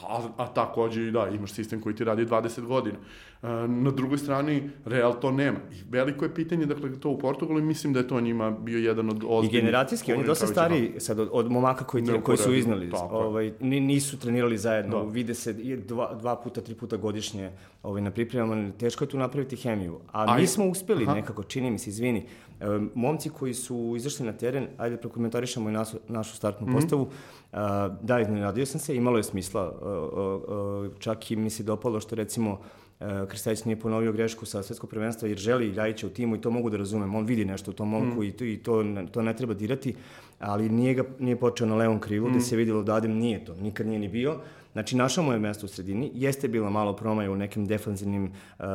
A, 0.00 0.20
a 0.36 0.46
takođe 0.46 1.02
i 1.02 1.10
da, 1.10 1.28
imaš 1.28 1.52
sistem 1.52 1.80
koji 1.80 1.94
ti 1.94 2.04
radi 2.04 2.26
20 2.26 2.60
godina. 2.60 2.96
E, 3.42 3.46
na 3.68 3.90
drugoj 3.90 4.18
strani, 4.18 4.70
Real 4.84 5.20
to 5.20 5.30
nema. 5.30 5.58
I 5.72 5.84
veliko 5.90 6.24
je 6.24 6.34
pitanje, 6.34 6.66
dakle, 6.66 7.00
to 7.00 7.10
u 7.10 7.18
Portugalu 7.18 7.58
i 7.58 7.62
mislim 7.62 7.92
da 7.92 7.98
je 7.98 8.08
to 8.08 8.20
njima 8.20 8.50
bio 8.50 8.78
jedan 8.78 9.10
od 9.10 9.22
I 9.22 9.26
ozbiljnih... 9.28 9.60
generacijski, 9.60 10.12
on 10.12 10.20
je 10.20 10.26
dosta 10.26 10.46
stariji 10.46 10.92
sad 10.98 11.18
od, 11.18 11.28
od 11.32 11.50
momaka 11.50 11.84
koji, 11.84 12.04
tre, 12.04 12.20
koji 12.20 12.38
su 12.38 12.54
iznali. 12.54 12.90
Ovaj, 13.02 13.52
ni- 13.60 13.80
nisu 13.80 14.18
trenirali 14.18 14.58
zajedno, 14.58 14.98
Da. 14.98 15.10
vide 15.10 15.34
se 15.34 15.50
i 15.52 15.76
dva, 15.76 16.14
dva 16.14 16.36
puta, 16.36 16.60
tri 16.60 16.74
puta 16.74 16.96
godišnje 16.96 17.50
ovaj, 17.82 18.02
na 18.02 18.10
pripremama. 18.10 18.72
Teško 18.72 19.04
je 19.04 19.08
tu 19.08 19.18
napraviti 19.18 19.56
hemiju. 19.56 20.00
A 20.12 20.24
Aj- 20.26 20.40
mi 20.40 20.46
smo 20.46 20.64
uspeli 20.66 21.04
Aha. 21.04 21.14
nekako, 21.14 21.42
čini 21.42 21.70
mi 21.70 21.78
se, 21.78 21.90
izvini. 21.90 22.26
E, 22.60 22.64
momci 22.94 23.30
koji 23.30 23.54
su 23.54 23.94
izašli 23.96 24.26
na 24.26 24.32
teren, 24.32 24.66
ajde 24.78 24.96
prokomentarišemo 24.96 25.68
i 25.68 25.72
nasu, 25.72 25.98
našu 26.08 26.36
startnu 26.36 26.66
Mhm. 26.66 26.76
postavu. 26.76 27.08
A, 27.52 27.88
da, 28.02 28.20
iznenadio 28.20 28.66
sam 28.66 28.80
se, 28.80 28.96
imalo 28.96 29.16
je 29.16 29.22
smisla. 29.22 29.62
A, 29.62 29.68
a, 29.86 30.38
a, 30.48 30.98
čak 30.98 31.30
i 31.30 31.36
mi 31.36 31.50
se 31.50 31.62
dopalo 31.62 32.00
što 32.00 32.14
recimo 32.14 32.60
e, 33.00 33.04
Krstajić 33.28 33.64
nije 33.64 33.80
ponovio 33.80 34.12
grešku 34.12 34.46
sa 34.46 34.62
svetskog 34.62 34.90
prvenstva 34.90 35.28
jer 35.28 35.38
želi 35.38 35.66
Ljajića 35.66 36.06
u 36.06 36.10
timu 36.10 36.36
i 36.36 36.40
to 36.40 36.50
mogu 36.50 36.70
da 36.70 36.76
razumem. 36.76 37.14
On 37.14 37.24
vidi 37.24 37.44
nešto 37.44 37.70
u 37.70 37.74
tom 37.74 37.88
momku 37.88 38.24
i, 38.24 38.32
to, 38.32 38.44
i 38.44 38.56
to, 38.56 38.84
to 39.12 39.22
ne 39.22 39.36
treba 39.36 39.54
dirati, 39.54 39.94
ali 40.38 40.68
nije, 40.68 40.94
ga, 40.94 41.04
nije 41.18 41.36
počeo 41.36 41.66
na 41.66 41.76
levom 41.76 42.00
krilu 42.00 42.30
gde 42.30 42.40
se 42.40 42.56
videlo 42.56 42.82
da 42.82 42.94
Adem 42.94 43.12
nije 43.12 43.44
to, 43.44 43.54
nikad 43.54 43.86
nije 43.86 43.98
ni 43.98 44.08
bio. 44.08 44.36
Znači, 44.72 44.96
našao 44.96 45.24
mu 45.24 45.32
je 45.32 45.38
mesto 45.38 45.66
u 45.66 45.68
sredini, 45.68 46.10
jeste 46.14 46.48
bila 46.48 46.70
malo 46.70 46.96
promaja 46.96 47.30
u 47.30 47.36
nekim 47.36 47.66
defanzivnim 47.66 48.24
uh, 48.24 48.30
uh, 48.58 48.66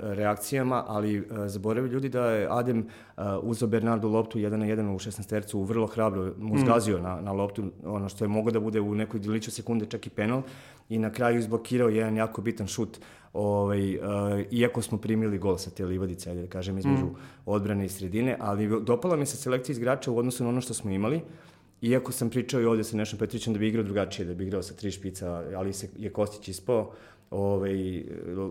reakcijama, 0.00 0.84
ali 0.86 1.20
uh, 1.20 1.26
zaboravili 1.46 1.92
ljudi 1.92 2.08
da 2.08 2.30
je 2.30 2.48
Adem 2.50 2.78
uh, 2.78 3.24
uzao 3.42 3.68
Bernardo 3.68 4.08
loptu 4.08 4.38
jedan 4.38 4.60
na 4.60 4.66
jedan 4.66 4.88
u 4.88 4.98
16 4.98 5.28
tercu, 5.28 5.62
vrlo 5.62 5.86
hrabro 5.86 6.32
mu 6.38 6.58
zgazio 6.58 6.98
na, 6.98 7.20
na 7.20 7.32
loptu, 7.32 7.64
ono 7.84 8.08
što 8.08 8.24
je 8.24 8.28
moglo 8.28 8.52
da 8.52 8.60
bude 8.60 8.80
u 8.80 8.94
nekoj 8.94 9.20
diliću 9.20 9.50
sekunde 9.50 9.86
čak 9.86 10.06
i 10.06 10.10
penal 10.10 10.42
i 10.88 10.98
na 10.98 11.10
kraju 11.10 11.38
izblokirao 11.38 11.88
jedan 11.88 12.16
jako 12.16 12.42
bitan 12.42 12.66
šut 12.66 12.98
ovaj, 13.32 13.96
uh, 13.96 14.02
iako 14.50 14.82
smo 14.82 14.98
primili 14.98 15.38
gol 15.38 15.58
sa 15.58 15.70
te 15.70 15.84
livadice, 15.84 16.30
ajde 16.30 16.42
da 16.42 16.48
kažem, 16.48 16.78
između 16.78 17.06
odbrane 17.46 17.84
i 17.84 17.88
sredine, 17.88 18.36
ali 18.40 18.84
dopala 18.84 19.16
mi 19.16 19.26
se 19.26 19.36
selekcija 19.36 19.76
igrača 19.76 20.10
u 20.10 20.18
odnosu 20.18 20.44
na 20.44 20.48
ono 20.48 20.60
što 20.60 20.74
smo 20.74 20.90
imali, 20.90 21.20
Iako 21.82 22.12
sam 22.12 22.30
pričao 22.30 22.60
i 22.60 22.64
ovde 22.64 22.84
sa 22.84 22.96
Nešom 22.96 23.18
Petrićem 23.18 23.52
da 23.52 23.58
bi 23.58 23.68
igrao 23.68 23.84
drugačije, 23.84 24.26
da 24.26 24.34
bi 24.34 24.44
igrao 24.44 24.62
sa 24.62 24.74
tri 24.74 24.90
špica, 24.90 25.26
ali 25.54 25.72
se 25.72 25.88
je 25.98 26.10
Kostić 26.10 26.48
ispao, 26.48 26.92
ovaj, 27.30 28.02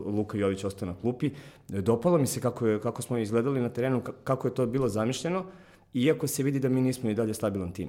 Luka 0.07 0.37
Jović 0.37 0.63
ostao 0.63 0.85
na 0.87 0.95
klupi. 0.95 1.29
Dopalo 1.69 2.17
mi 2.17 2.27
se 2.27 2.41
kako, 2.41 2.67
je, 2.67 2.79
kako 2.79 3.01
smo 3.01 3.17
izgledali 3.17 3.61
na 3.61 3.69
terenu, 3.69 4.01
ka- 4.01 4.11
kako 4.23 4.47
je 4.47 4.53
to 4.53 4.65
bilo 4.67 4.87
zamišljeno, 4.89 5.45
iako 5.95 6.27
se 6.27 6.43
vidi 6.43 6.59
da 6.59 6.69
mi 6.69 6.81
nismo 6.81 7.09
i 7.09 7.15
dalje 7.15 7.33
stabilan 7.33 7.71
tim. 7.71 7.87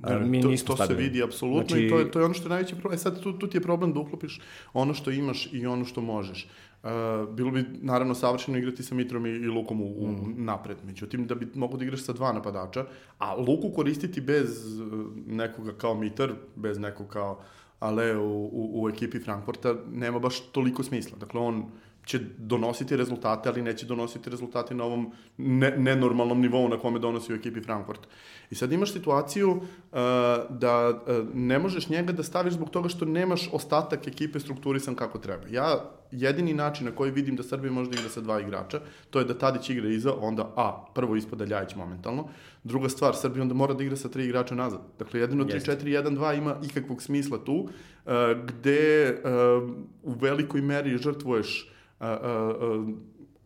A, 0.00 0.10
Ne, 0.10 0.20
mi 0.20 0.42
to, 0.42 0.48
nismo 0.48 0.66
to 0.66 0.72
se 0.72 0.76
stabilni. 0.78 1.02
vidi 1.02 1.22
apsolutno 1.22 1.68
Znači- 1.68 1.86
i 1.86 1.90
to 1.90 1.98
je, 1.98 2.10
to 2.10 2.18
je 2.18 2.24
ono 2.24 2.34
što 2.34 2.44
je 2.44 2.50
najveći 2.50 2.74
problem. 2.74 2.94
E 2.94 2.98
sad, 2.98 3.20
tu, 3.20 3.32
tu 3.32 3.46
ti 3.46 3.56
je 3.56 3.62
problem 3.62 3.92
da 3.92 4.00
uklopiš 4.00 4.40
ono 4.72 4.94
što 4.94 5.10
imaš 5.10 5.48
i 5.52 5.66
ono 5.66 5.84
što 5.84 6.00
možeš. 6.00 6.48
Uh, 6.84 6.90
bilo 7.34 7.50
bi 7.50 7.64
naravno 7.82 8.14
savršeno 8.14 8.58
igrati 8.58 8.82
sa 8.82 8.94
Mitrom 8.94 9.26
i, 9.26 9.30
i 9.30 9.48
Lukom 9.48 9.80
u, 9.80 9.84
u 9.84 10.08
Mm. 10.08 10.44
napred. 10.44 10.76
Međutim, 10.86 11.26
da 11.26 11.34
bi 11.34 11.48
mogo 11.54 11.76
da 11.76 11.84
igraš 11.84 12.02
sa 12.02 12.12
dva 12.12 12.32
napadača, 12.32 12.84
a 13.18 13.34
Luku 13.34 13.70
koristiti 13.74 14.20
bez 14.20 14.80
uh, 14.80 15.06
nekoga 15.26 15.72
kao 15.72 15.94
Mitar, 15.94 16.32
bez 16.56 16.78
nekog 16.78 17.08
kao 17.08 17.40
Ale 17.80 18.16
u, 18.16 18.44
u, 18.52 18.82
u 18.82 18.88
ekipi 18.88 19.18
Frankfurta, 19.20 19.74
nema 19.92 20.18
baš 20.18 20.40
toliko 20.40 20.82
smisla. 20.82 21.18
Dakle, 21.18 21.40
on 21.40 21.64
će 22.04 22.18
donositi 22.38 22.96
rezultate, 22.96 23.48
ali 23.48 23.62
neće 23.62 23.86
donositi 23.86 24.30
rezultate 24.30 24.74
na 24.74 24.84
ovom 24.84 25.12
ne, 25.36 25.74
nenormalnom 25.76 26.40
nivou 26.40 26.68
na 26.68 26.78
kome 26.78 26.98
donosi 26.98 27.32
u 27.32 27.36
ekipi 27.36 27.60
Frankfurt. 27.60 28.00
I 28.50 28.54
sad 28.54 28.72
imaš 28.72 28.92
situaciju 28.92 29.50
uh, 29.50 29.60
da 30.50 30.88
uh, 30.90 31.28
ne 31.34 31.58
možeš 31.58 31.88
njega 31.88 32.12
da 32.12 32.22
staviš 32.22 32.54
zbog 32.54 32.70
toga 32.70 32.88
što 32.88 33.04
nemaš 33.04 33.48
ostatak 33.52 34.06
ekipe 34.06 34.40
strukturisan 34.40 34.94
kako 34.94 35.18
treba. 35.18 35.48
Ja 35.50 35.90
jedini 36.10 36.54
način 36.54 36.86
na 36.86 36.92
koji 36.92 37.10
vidim 37.10 37.36
da 37.36 37.42
Srbija 37.42 37.72
može 37.72 37.90
da 37.90 37.96
igra 37.98 38.10
sa 38.10 38.20
dva 38.20 38.40
igrača, 38.40 38.80
to 39.10 39.18
je 39.18 39.24
da 39.24 39.38
Tadić 39.38 39.70
igra 39.70 39.88
iza, 39.88 40.14
onda 40.14 40.52
A, 40.56 40.84
prvo 40.94 41.16
ispada 41.16 41.44
Ljajić 41.44 41.74
momentalno, 41.74 42.28
druga 42.64 42.88
stvar, 42.88 43.16
Srbija 43.16 43.42
onda 43.42 43.54
mora 43.54 43.74
da 43.74 43.84
igra 43.84 43.96
sa 43.96 44.08
tri 44.08 44.24
igrača 44.24 44.54
nazad. 44.54 44.80
Dakle, 44.98 45.20
jedino 45.20 45.44
3-4-1-2 45.44 46.38
ima 46.38 46.56
ikakvog 46.62 47.02
smisla 47.02 47.38
tu, 47.44 47.54
uh, 47.54 48.12
gde 48.44 49.14
uh, 49.24 49.70
u 50.02 50.12
velikoj 50.12 50.60
meri 50.60 50.98
žrtvuješ 50.98 51.73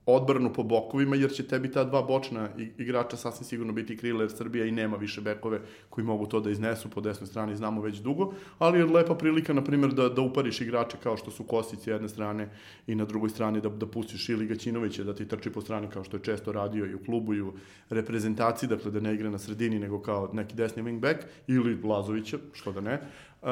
odbranu 0.08 0.52
po 0.52 0.62
bokovima, 0.62 1.16
jer 1.16 1.32
će 1.32 1.46
tebi 1.46 1.70
ta 1.72 1.84
dva 1.84 2.02
bočna 2.02 2.48
igrača 2.78 3.16
sasvim 3.16 3.44
sigurno 3.44 3.72
biti 3.72 3.96
krila, 3.96 4.22
jer 4.22 4.30
Srbija 4.30 4.64
i 4.66 4.70
nema 4.70 4.96
više 4.96 5.20
bekove 5.20 5.60
koji 5.90 6.04
mogu 6.04 6.26
to 6.26 6.40
da 6.40 6.50
iznesu 6.50 6.90
po 6.90 7.00
desnoj 7.00 7.26
strani, 7.26 7.56
znamo 7.56 7.82
već 7.82 7.98
dugo, 7.98 8.32
ali 8.58 8.78
je 8.78 8.86
lepa 8.86 9.14
prilika, 9.14 9.52
na 9.52 9.64
primjer, 9.64 9.92
da, 9.92 10.08
da 10.08 10.22
upariš 10.22 10.60
igrače 10.60 10.96
kao 11.02 11.16
što 11.16 11.30
su 11.30 11.44
Kostić 11.44 11.80
s 11.80 11.86
jedne 11.86 12.08
strane 12.08 12.48
i 12.86 12.94
na 12.94 13.04
drugoj 13.04 13.30
strani 13.30 13.60
da, 13.60 13.68
da 13.68 13.86
pustiš 13.86 14.28
ili 14.28 14.46
Gaćinovića 14.46 15.04
da 15.04 15.14
ti 15.14 15.28
trči 15.28 15.50
po 15.50 15.60
strani 15.60 15.88
kao 15.92 16.04
što 16.04 16.16
je 16.16 16.22
često 16.22 16.52
radio 16.52 16.86
i 16.86 16.94
u 16.94 17.04
klubu 17.04 17.34
i 17.34 17.40
u 17.40 17.52
reprezentaciji, 17.90 18.68
dakle 18.68 18.90
da 18.90 19.00
ne 19.00 19.14
igra 19.14 19.30
na 19.30 19.38
sredini 19.38 19.78
nego 19.78 20.00
kao 20.00 20.30
neki 20.32 20.54
desni 20.54 20.82
wingback 20.82 21.18
ili 21.46 21.82
Lazovića, 21.82 22.38
što 22.52 22.72
da 22.72 22.80
ne. 22.80 23.00
Uh, 23.42 23.48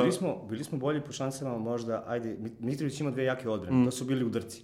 Bili 0.00 0.12
smo, 0.12 0.36
bili 0.44 0.64
smo 0.64 0.78
bolji 0.78 1.00
po 1.00 1.12
šansama 1.12 1.58
možda, 1.58 2.04
ajde, 2.06 2.36
Mitrović 2.60 3.00
ima 3.00 3.10
dve 3.10 3.24
jake 3.24 3.48
odbrane, 3.48 3.76
Mm. 3.76 3.84
to 3.84 3.90
su 3.90 4.04
bili 4.04 4.24
udarci. 4.24 4.62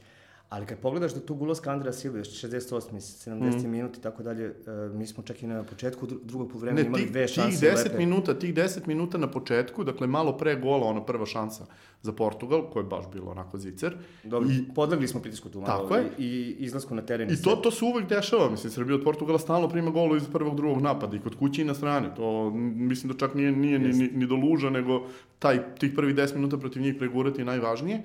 Ali 0.50 0.66
kad 0.66 0.78
pogledaš 0.78 1.12
da 1.12 1.20
tu 1.20 1.34
ulaska 1.34 1.70
Andreja 1.70 1.92
Silve, 1.92 2.20
68. 2.20 2.80
70. 3.24 3.64
Mm. 3.64 3.70
minut 3.70 3.96
i 3.96 4.00
tako 4.00 4.22
dalje, 4.22 4.44
e, 4.44 4.52
mi 4.88 5.06
smo 5.06 5.22
čak 5.22 5.42
i 5.42 5.46
na 5.46 5.62
početku 5.62 6.06
dru- 6.06 6.18
drugog 6.24 6.48
poluvremena 6.48 6.80
Ne, 6.80 6.86
imali 6.86 7.02
tih, 7.02 7.10
dve 7.10 7.26
tih 7.26 7.34
šanse 7.34 7.66
10 7.66 7.84
lepe. 7.84 7.98
minuta, 7.98 8.34
tih 8.34 8.54
10 8.54 8.86
minuta 8.86 9.18
na 9.18 9.26
početku, 9.28 9.84
dakle 9.84 10.06
malo 10.06 10.32
pre 10.32 10.56
gola, 10.56 10.86
ona 10.86 11.04
prva 11.04 11.26
šansa 11.26 11.66
za 12.02 12.12
Portugal, 12.12 12.70
koja 12.70 12.80
je 12.80 12.88
baš 12.88 13.04
bilo 13.12 13.30
onako 13.30 13.58
zicer. 13.58 13.94
Dobro, 14.24 14.48
I, 14.50 14.74
podlegli 14.74 15.08
smo 15.08 15.20
pritisku 15.20 15.48
tu 15.48 15.60
malo 15.60 15.78
Tako 15.78 15.94
je. 15.96 16.10
i, 16.18 16.24
i 16.24 16.56
izlasku 16.60 16.94
na 16.94 17.02
teren. 17.02 17.30
I 17.30 17.36
sve. 17.36 17.44
to, 17.44 17.56
to 17.56 17.70
se 17.70 17.84
uvek 17.84 18.08
dešava, 18.08 18.50
mislim, 18.50 18.70
Srbija 18.72 18.96
od 18.96 19.04
Portugala 19.04 19.38
stalno 19.38 19.68
prima 19.68 19.90
golu 19.90 20.16
iz 20.16 20.28
prvog, 20.28 20.56
drugog 20.56 20.82
napada 20.82 21.16
i 21.16 21.20
kod 21.20 21.34
kuće 21.34 21.62
i 21.62 21.64
na 21.64 21.74
strani. 21.74 22.08
To 22.16 22.50
mislim 22.76 23.12
da 23.12 23.18
čak 23.18 23.34
nije, 23.34 23.52
nije 23.52 23.78
ni, 23.78 23.88
ni, 23.88 24.08
ni 24.08 24.26
do 24.26 24.34
luža, 24.36 24.70
nego 24.70 25.06
taj, 25.38 25.74
tih 25.74 25.92
prvih 25.96 26.14
10 26.16 26.34
minuta 26.34 26.58
protiv 26.58 26.82
njih 26.82 26.94
pregurati 26.98 27.40
je 27.40 27.44
najvažnije. 27.44 28.02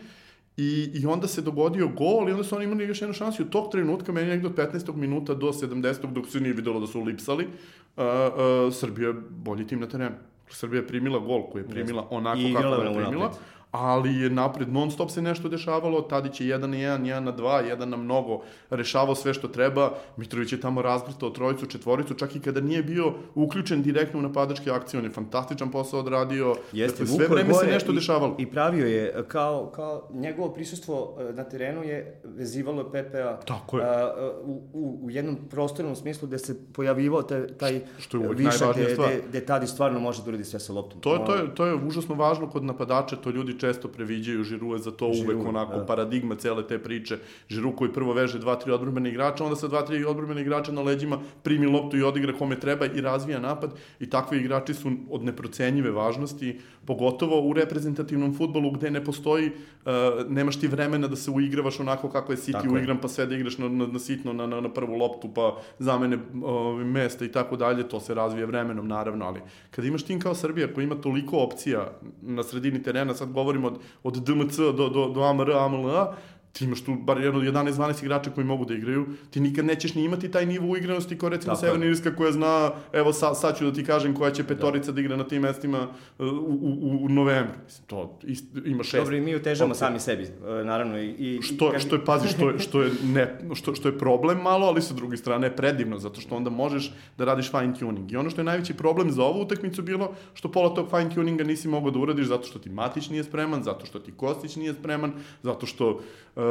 I, 0.58 0.92
I 0.94 1.06
onda 1.06 1.28
se 1.28 1.42
dogodio 1.42 1.88
gol 1.88 2.30
i 2.30 2.32
onda 2.32 2.44
su 2.44 2.56
oni 2.56 2.66
imali 2.66 2.84
još 2.84 3.02
jednu 3.02 3.14
šansu 3.14 3.42
i 3.42 3.46
od 3.46 3.52
tog 3.52 3.72
trenutka, 3.72 4.12
meni 4.12 4.28
negde 4.28 4.48
od 4.48 4.56
15. 4.56 4.96
minuta 4.96 5.34
do 5.34 5.48
70. 5.48 6.14
dok 6.14 6.28
se 6.30 6.40
nije 6.40 6.54
videlo 6.54 6.80
da 6.80 6.88
su 6.88 7.02
lipsali, 7.02 7.46
uh, 7.46 8.04
uh, 8.04 8.74
Srbija 8.74 9.08
je 9.08 9.16
bolji 9.30 9.68
tim 9.68 9.80
na 9.80 9.88
terenu. 9.88 10.16
Srbija 10.50 10.82
je 10.82 10.88
primila 10.88 11.20
gol 11.20 11.50
koji 11.52 11.62
je 11.64 11.68
primila 11.68 12.08
onako 12.10 12.40
I 12.40 12.54
kako 12.54 12.68
je 12.68 12.94
primila, 12.94 13.08
unapred. 13.08 13.40
Ali 13.80 14.16
je 14.16 14.30
napred 14.30 14.74
non 14.74 14.92
stop 14.92 15.10
se 15.12 15.22
nešto 15.22 15.50
dešavalo, 15.50 16.02
Tadić 16.02 16.42
je 16.42 16.48
jedan 16.48 16.70
na 16.70 16.78
jedan, 16.78 17.06
jedan 17.06 17.24
na 17.24 17.32
dva, 17.32 17.60
jedan 17.62 17.90
na 17.90 17.98
mnogo, 17.98 18.42
rešavao 18.70 19.16
sve 19.16 19.34
što 19.34 19.48
treba, 19.48 19.92
Mitrović 20.18 20.52
je 20.52 20.62
tamo 20.62 20.82
razvrtao 20.82 21.30
trojicu, 21.30 21.66
četvoricu, 21.66 22.14
čak 22.14 22.36
i 22.36 22.40
kada 22.40 22.62
nije 22.62 22.84
bio 22.84 23.14
uključen 23.36 23.84
direktno 23.84 24.20
u 24.20 24.22
napadačke 24.22 24.72
akcije, 24.72 25.00
on 25.00 25.06
je 25.06 25.12
fantastičan 25.12 25.72
posao 25.72 26.00
odradio, 26.00 26.56
Jeste, 26.72 27.04
dakle, 27.04 27.16
sve 27.16 27.28
vreme 27.28 27.54
se 27.54 27.68
nešto 27.68 27.92
i, 27.92 27.96
dešavalo. 27.96 28.36
I 28.40 28.46
pravio 28.46 28.88
je, 28.88 29.24
kao, 29.28 29.72
kao 29.76 30.10
njegovo 30.14 30.50
prisustvo 30.50 31.18
e, 31.20 31.34
na 31.34 31.44
terenu 31.44 31.84
je 31.84 32.22
vezivalo 32.24 32.92
Pepe-a 32.92 33.38
Tako 33.40 33.78
je. 33.78 33.86
a, 33.86 33.88
a, 33.88 34.32
u, 34.44 34.62
u, 34.74 35.00
u 35.06 35.12
jednom 35.12 35.38
prostornom 35.50 35.96
smislu 35.96 36.28
gde 36.28 36.38
se 36.40 36.56
pojavivao 36.74 37.22
taj, 37.24 37.48
taj 37.48 37.82
Što 38.00 38.18
je 38.18 38.30
višak 38.36 38.76
gde, 38.76 38.94
gde, 38.94 39.22
gde 39.30 39.46
Tadi 39.46 39.68
stvarno 39.68 40.00
može 40.00 40.24
da 40.24 40.30
uradi 40.30 40.44
sve 40.44 40.60
sa 40.60 40.74
loptom. 40.74 41.02
To 41.02 41.14
je, 41.14 41.26
to, 41.26 41.36
je, 41.36 41.56
to 41.56 41.66
je 41.66 41.76
užasno 41.76 42.16
važno 42.16 42.50
kod 42.50 42.64
napadača, 42.64 43.16
to 43.16 43.30
ljudi 43.30 43.60
često 43.66 43.88
previđaju, 43.88 44.44
Žiru 44.44 44.74
je 44.74 44.80
za 44.80 44.92
to 44.92 45.10
Giroud, 45.10 45.26
uvek 45.26 45.48
onako 45.48 45.78
da. 45.78 45.86
paradigma 45.86 46.36
cele 46.36 46.68
te 46.68 46.78
priče. 46.80 47.18
Žiru 47.50 47.76
koji 47.76 47.94
prvo 47.94 48.14
veže 48.14 48.40
dva, 48.40 48.56
tri 48.62 48.72
odbrambene 48.72 49.10
igrača, 49.10 49.44
onda 49.44 49.56
sa 49.56 49.68
dva, 49.68 49.82
tri 49.86 50.04
odbrambene 50.06 50.42
igrača 50.42 50.72
na 50.72 50.82
leđima 50.82 51.20
primi 51.44 51.66
loptu 51.66 51.98
i 51.98 52.04
odigra 52.04 52.38
kome 52.38 52.60
treba 52.60 52.86
i 52.86 53.02
razvija 53.02 53.40
napad 53.40 53.74
i 54.00 54.10
takvi 54.10 54.40
igrači 54.40 54.74
su 54.74 54.92
od 55.10 55.24
neprocenjive 55.24 55.92
važnosti, 55.92 56.60
pogotovo 56.86 57.42
u 57.42 57.54
reprezentativnom 57.54 58.36
futbolu 58.38 58.72
gde 58.72 58.92
ne 58.92 59.04
postoji, 59.04 59.48
uh, 59.48 59.92
nemaš 60.30 60.60
ti 60.60 60.68
vremena 60.68 61.08
da 61.08 61.16
se 61.16 61.32
uigravaš 61.32 61.80
onako 61.80 62.10
kako 62.10 62.32
je 62.32 62.38
City 62.38 62.52
Tako 62.52 62.68
je. 62.68 62.74
uigran, 62.74 62.98
pa 63.02 63.08
sve 63.08 63.26
da 63.26 63.36
igraš 63.36 63.58
na, 63.58 63.70
na, 63.70 63.88
na 63.88 64.00
sitno, 64.00 64.34
na, 64.34 64.48
na, 64.48 64.62
na 64.62 64.74
prvu 64.74 64.96
loptu, 64.96 65.30
pa 65.34 65.58
zamene 65.80 66.16
uh, 66.16 66.86
mesta 66.86 67.26
i 67.26 67.32
tako 67.32 67.56
dalje, 67.56 67.90
to 67.90 68.00
se 68.00 68.14
razvije 68.14 68.46
vremenom 68.46 68.88
naravno, 68.88 69.26
ali 69.26 69.42
kad 69.72 69.86
imaš 69.86 70.04
tim 70.04 70.20
kao 70.20 70.36
Srbija 70.36 70.74
koji 70.74 70.84
ima 70.84 70.96
toliko 70.96 71.38
opcija 71.38 71.92
na 72.22 72.44
sredini 72.44 72.84
terena, 72.84 73.14
sad 73.14 73.32
govorimo 73.32 73.68
od, 73.68 73.80
od 74.04 74.14
DMC 74.14 74.58
do, 74.58 74.90
do, 74.90 75.10
do 75.10 75.22
AMR, 75.22 75.52
AMLA, 75.52 76.16
ti 76.58 76.66
imaš 76.66 76.82
tu 76.82 76.96
bar 76.96 77.18
jedno 77.18 77.40
11-12 77.40 78.04
igrača 78.04 78.30
koji 78.32 78.46
mogu 78.48 78.66
da 78.66 78.74
igraju, 78.74 79.06
ti 79.32 79.40
nikad 79.40 79.66
nećeš 79.66 79.96
ni 79.96 80.04
imati 80.04 80.32
taj 80.32 80.46
nivo 80.46 80.68
uigranosti 80.68 81.18
kao 81.18 81.30
recimo 81.30 81.54
Tako 81.54 81.66
je. 81.66 81.70
Severna 81.70 81.86
Irska 81.86 82.16
koja 82.16 82.32
zna, 82.32 82.72
evo 82.94 83.14
sa, 83.14 83.34
sad 83.34 83.58
ću 83.58 83.66
da 83.66 83.74
ti 83.74 83.86
kažem 83.86 84.16
koja 84.16 84.32
će 84.32 84.44
petorica 84.44 84.92
da, 84.92 85.02
igra 85.02 85.18
na 85.18 85.24
tim 85.24 85.42
mestima 85.42 85.88
uh, 86.20 86.28
u, 86.28 86.32
u, 86.62 87.06
u 87.06 87.10
novembru. 87.10 87.54
Mislim, 87.66 87.88
to 87.88 88.20
ist, 88.24 88.46
ima 88.66 88.84
šest. 88.84 88.96
Dobro, 89.04 89.16
i 89.16 89.22
mi 89.22 89.36
utežamo 89.36 89.72
opcija. 89.72 89.88
sami 89.88 90.00
sebi, 90.00 90.24
e, 90.24 90.64
naravno. 90.64 91.00
I, 91.00 91.10
i, 91.10 91.42
Što, 91.42 91.72
kad- 91.72 91.82
što 91.82 91.96
je, 91.96 92.06
pazi, 92.06 92.28
što 92.28 92.50
je, 92.50 92.60
što 92.60 92.82
je, 92.82 92.92
ne, 93.04 93.40
što, 93.54 93.76
što 93.76 93.88
je 93.88 93.98
problem 93.98 94.42
malo, 94.42 94.68
ali 94.68 94.82
sa 94.82 94.94
druge 94.94 95.18
strane 95.18 95.48
je 95.48 95.56
predivno, 95.56 96.00
zato 96.00 96.22
što 96.22 96.36
onda 96.36 96.50
možeš 96.50 96.94
da 97.18 97.26
radiš 97.26 97.52
fine 97.52 97.74
tuning. 97.80 98.12
I 98.12 98.18
ono 98.18 98.30
što 98.30 98.42
je 98.42 98.46
najveći 98.46 98.74
problem 98.74 99.12
za 99.12 99.24
ovu 99.24 99.42
utakmicu 99.42 99.82
bilo, 99.82 100.14
što 100.34 100.52
pola 100.52 100.76
tog 100.76 100.90
fine 100.90 101.16
tuninga 101.16 101.44
nisi 101.44 101.68
mogao 101.68 101.92
da 101.92 102.00
uradiš 102.00 102.28
zato 102.28 102.48
što 102.48 102.60
ti 102.60 102.70
Matić 102.70 103.10
nije 103.10 103.24
spreman, 103.24 103.64
zato 103.64 103.86
što 103.86 104.00
ti 104.00 104.12
Kostić 104.12 104.56
nije 104.56 104.74
spreman, 104.74 105.14
zato 105.44 105.66
što 105.66 105.90
uh, 106.36 106.45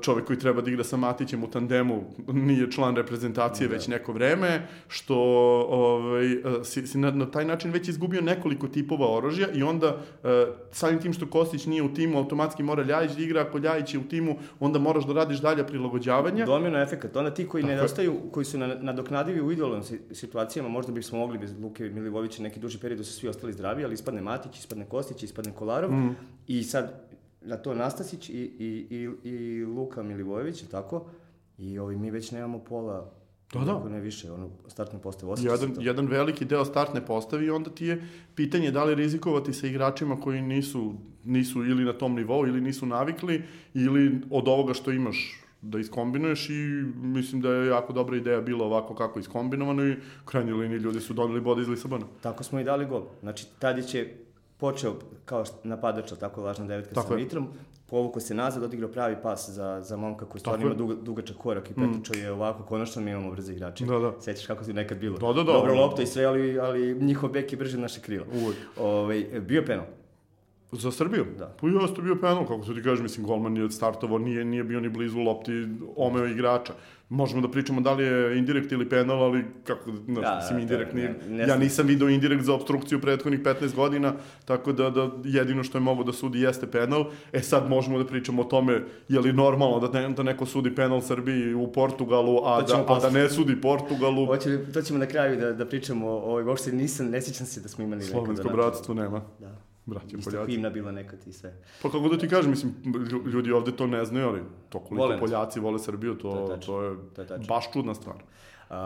čovek 0.00 0.24
koji 0.24 0.38
treba 0.38 0.60
da 0.62 0.70
igra 0.70 0.84
sa 0.84 0.96
Matićem 0.96 1.44
u 1.44 1.48
tandemu 1.48 2.04
nije 2.28 2.70
član 2.70 2.96
reprezentacije 2.96 3.68
Da. 3.68 3.74
već 3.74 3.88
neko 3.88 4.12
vreme, 4.12 4.52
što 4.88 5.16
ovaj, 5.62 6.34
uh, 6.34 6.42
si, 6.64 6.86
si 6.86 6.98
na, 6.98 7.10
na 7.10 7.26
taj 7.26 7.44
način 7.44 7.70
već 7.70 7.88
izgubio 7.88 8.20
nekoliko 8.20 8.68
tipova 8.68 9.08
oružja 9.08 9.48
i 9.50 9.62
onda 9.62 9.96
samim 10.72 11.00
tim 11.00 11.12
što 11.12 11.26
Kostić 11.28 11.66
nije 11.66 11.82
u 11.82 11.94
timu, 11.94 12.18
automatski 12.18 12.62
mora 12.62 12.82
Ljajić 12.82 13.12
da 13.12 13.22
igra, 13.22 13.40
ako 13.40 13.58
Ljajić 13.58 13.94
je 13.94 14.00
u 14.00 14.04
timu, 14.04 14.26
onda 14.60 14.78
moraš 14.78 15.06
da 15.06 15.12
radiš 15.14 15.38
dalje 15.38 15.66
prilagođavanja. 15.66 16.44
Domino 16.46 16.78
efekat. 16.78 17.16
Onda 17.16 17.30
ti 17.30 17.46
koji 17.46 17.62
Tako 17.62 17.70
je. 17.70 17.76
nedostaju, 17.76 18.14
koji 18.32 18.44
su 18.44 18.58
na- 18.58 18.74
nadoknadivi 18.76 19.40
u 19.42 19.52
idealnim 19.52 19.82
si- 19.82 20.00
situacijama, 20.12 20.68
možda 20.68 20.92
bismo 20.92 21.18
mogli 21.18 21.38
bez 21.38 21.54
Luke 21.60 21.84
Milivovića 21.84 22.42
neki 22.42 22.60
duži 22.60 22.78
period 22.78 22.98
da 22.98 23.04
su 23.04 23.12
svi 23.12 23.28
ostali 23.28 23.52
zdravi, 23.52 23.84
ali 23.84 23.94
ispadne 23.94 24.20
Matić, 24.22 24.58
ispadne 24.58 24.84
Kostić, 24.84 25.22
ispadne 25.22 25.52
Kolarov 25.52 25.92
Mm. 25.92 26.16
i 26.46 26.62
sad 26.62 27.05
na 27.46 27.56
to 27.56 27.74
Nastasić 27.74 28.28
i, 28.28 28.32
i, 28.34 28.86
i, 28.90 29.28
i 29.30 29.64
Luka 29.64 30.02
Milivojević, 30.02 30.62
je 30.62 30.68
tako? 30.68 31.06
I 31.58 31.78
ovi, 31.78 31.96
mi 31.96 32.10
već 32.10 32.30
nemamo 32.30 32.58
pola, 32.58 33.12
Da, 33.52 33.60
da. 33.60 33.88
ne 33.88 34.00
više, 34.00 34.32
ono, 34.32 34.50
startne 34.68 34.98
postave. 34.98 35.32
Osjeća 35.32 35.52
jedan, 35.52 35.74
to. 35.74 35.80
jedan 35.80 36.06
veliki 36.06 36.44
deo 36.44 36.64
startne 36.64 37.06
postavi 37.06 37.46
i 37.46 37.50
onda 37.50 37.70
ti 37.70 37.86
je 37.86 38.02
pitanje 38.34 38.70
da 38.70 38.84
li 38.84 38.94
rizikovati 38.94 39.52
sa 39.52 39.66
igračima 39.66 40.20
koji 40.20 40.42
nisu, 40.42 40.94
nisu 41.24 41.64
ili 41.64 41.84
na 41.84 41.92
tom 41.92 42.14
nivou 42.14 42.46
ili 42.46 42.60
nisu 42.60 42.86
navikli 42.86 43.42
ili 43.74 44.20
od 44.30 44.48
ovoga 44.48 44.74
što 44.74 44.90
imaš 44.92 45.40
da 45.62 45.78
iskombinuješ 45.78 46.50
i 46.50 46.52
mislim 46.96 47.40
da 47.40 47.50
je 47.50 47.66
jako 47.66 47.92
dobra 47.92 48.16
ideja 48.16 48.40
bila 48.40 48.66
ovako 48.66 48.94
kako 48.94 49.18
iskombinovano 49.18 49.84
i 49.84 49.92
u 49.92 50.24
krajnjoj 50.24 50.54
liniji 50.58 50.78
ljudi 50.78 51.00
su 51.00 51.14
doneli 51.14 51.40
bod 51.40 51.58
iz 51.58 51.68
Lisabona. 51.68 52.06
Tako 52.22 52.44
smo 52.44 52.60
i 52.60 52.64
dali 52.64 52.86
gol. 52.86 53.04
Znači, 53.20 53.46
Tadić 53.58 53.94
je 53.94 54.25
počeo 54.56 54.94
kao 55.24 55.44
napadač, 55.64 56.12
ali 56.12 56.20
tako 56.20 56.42
lažna 56.42 56.66
devetka 56.66 56.94
Tako 56.94 57.08
sa 57.08 57.14
je. 57.14 57.22
Mitrom, 57.22 57.48
povukao 57.86 58.20
se 58.20 58.34
nazad, 58.34 58.62
odigrao 58.62 58.90
pravi 58.90 59.16
pas 59.22 59.50
za, 59.50 59.80
za 59.82 59.96
momka 59.96 60.24
koji 60.24 60.40
stvarno 60.40 60.66
ima 60.66 60.74
duga, 60.74 60.94
dugačak 60.94 61.36
korak 61.36 61.70
i 61.70 61.74
pretrčao 61.74 62.20
je 62.20 62.32
ovako, 62.32 62.62
konačno 62.62 63.02
mi 63.02 63.10
imamo 63.10 63.30
brze 63.30 63.52
igrače. 63.52 63.84
Da, 63.84 63.98
da. 63.98 64.12
Sećaš 64.20 64.46
kako 64.46 64.64
je 64.64 64.74
nekad 64.74 64.98
bilo? 64.98 65.18
Da, 65.18 65.26
da, 65.26 65.32
da. 65.32 65.52
Dobro 65.52 65.74
lopta 65.74 66.02
i 66.02 66.06
sve, 66.06 66.24
ali, 66.24 66.58
ali 66.58 66.94
njihov 66.94 67.30
bek 67.30 67.52
je 67.52 67.58
brže 67.58 67.76
od 67.76 67.82
naše 67.82 68.00
krila. 68.00 68.26
Uvijek. 68.32 68.58
Ovaj, 68.80 69.24
bio 69.40 69.62
penal. 69.66 69.86
Za 70.72 70.90
Srbiju? 70.90 71.26
Da. 71.38 71.46
Pa 71.46 71.94
to 71.94 72.02
bio 72.02 72.16
penal, 72.20 72.46
kako 72.46 72.64
se 72.64 72.74
ti 72.74 72.82
kažeš, 72.82 73.02
mislim, 73.02 73.26
golman 73.26 73.56
je 73.56 73.70
startovao, 73.70 74.18
nije, 74.18 74.44
nije 74.44 74.64
bio 74.64 74.80
ni 74.80 74.88
blizu 74.88 75.18
lopti, 75.18 75.68
omeo 75.96 76.26
igrača. 76.26 76.72
Možemo 77.08 77.42
da 77.42 77.50
pričamo 77.50 77.80
da 77.80 77.92
li 77.92 78.04
je 78.04 78.38
indirekt 78.38 78.72
ili 78.72 78.88
penal, 78.88 79.22
ali 79.22 79.44
kako, 79.64 79.90
znaš, 80.04 80.22
Da, 80.22 80.36
mislim, 80.36 80.56
da, 80.56 80.62
indirekt 80.62 80.92
ne- 80.92 81.00
nije. 81.00 81.14
ne 81.28 81.38
ja 81.38 81.46
znam. 81.46 81.60
nisam 81.60 81.86
video 81.86 82.08
indirekt 82.08 82.44
za 82.44 82.54
obstrukciju 82.54 83.00
prethodnih 83.00 83.40
15 83.40 83.74
godina, 83.74 84.12
tako 84.44 84.72
da, 84.72 84.90
da 84.90 85.10
jedino 85.24 85.64
što 85.64 85.78
je 85.78 85.82
mogo 85.82 86.04
da 86.04 86.12
sudi 86.12 86.40
jeste 86.40 86.66
penal. 86.66 87.04
E 87.32 87.40
sad 87.40 87.68
možemo 87.68 87.98
da 87.98 88.06
pričamo 88.06 88.42
o 88.42 88.46
tome 88.46 88.72
je 89.08 89.20
li 89.20 89.32
normalno 89.32 89.78
da, 89.80 90.00
ne, 90.00 90.08
da 90.08 90.22
neko 90.22 90.46
sudi 90.46 90.74
penal 90.74 91.00
Srbiji 91.00 91.54
u 91.54 91.72
Portugalu, 91.72 92.40
a, 92.44 92.62
da, 92.62 92.84
a 92.88 92.98
da 93.00 93.10
ne 93.10 93.28
sudi 93.30 93.60
Portugalu. 93.60 94.26
Hoće 94.26 94.48
li, 94.48 94.72
to 94.72 94.82
ćemo 94.82 94.98
na 94.98 95.06
kraju 95.06 95.36
da, 95.36 95.52
da 95.52 95.66
pričamo 95.66 96.06
o 96.08 96.44
uopšte 96.44 96.72
nisam, 96.72 97.06
ne 97.06 97.22
sjećam 97.22 97.46
se 97.46 97.60
da 97.60 97.68
smo 97.68 97.84
imali 97.84 98.02
Slovensko 98.02 98.48
bratstvo 98.48 98.94
nema. 98.94 99.22
Da. 99.38 99.65
Braće 99.86 100.16
Isto 100.16 100.30
Poljaci. 100.30 100.52
himna 100.52 100.70
bila 100.70 100.92
nekad 100.92 101.18
i 101.26 101.32
sve. 101.32 101.54
Pa 101.82 101.90
kako 101.90 102.08
da 102.08 102.18
ti 102.18 102.28
kažem, 102.28 102.50
mislim, 102.50 102.74
lju- 102.84 103.26
ljudi 103.26 103.52
ovde 103.52 103.72
to 103.72 103.86
ne 103.86 104.04
znaju, 104.04 104.28
ali 104.28 104.40
to 104.68 104.78
koliko 104.80 105.08
nas. 105.08 105.20
Poljaci 105.20 105.60
vole 105.60 105.78
Srbiju, 105.78 106.14
to, 106.14 106.30
To 106.30 106.52
je 106.52 106.60
to, 106.60 106.82
je, 106.82 106.96
To 107.14 107.20
je 107.22 107.26
tačno. 107.28 107.46
baš 107.46 107.72
čudna 107.72 107.94
stvar. 107.94 108.16
A, 108.68 108.76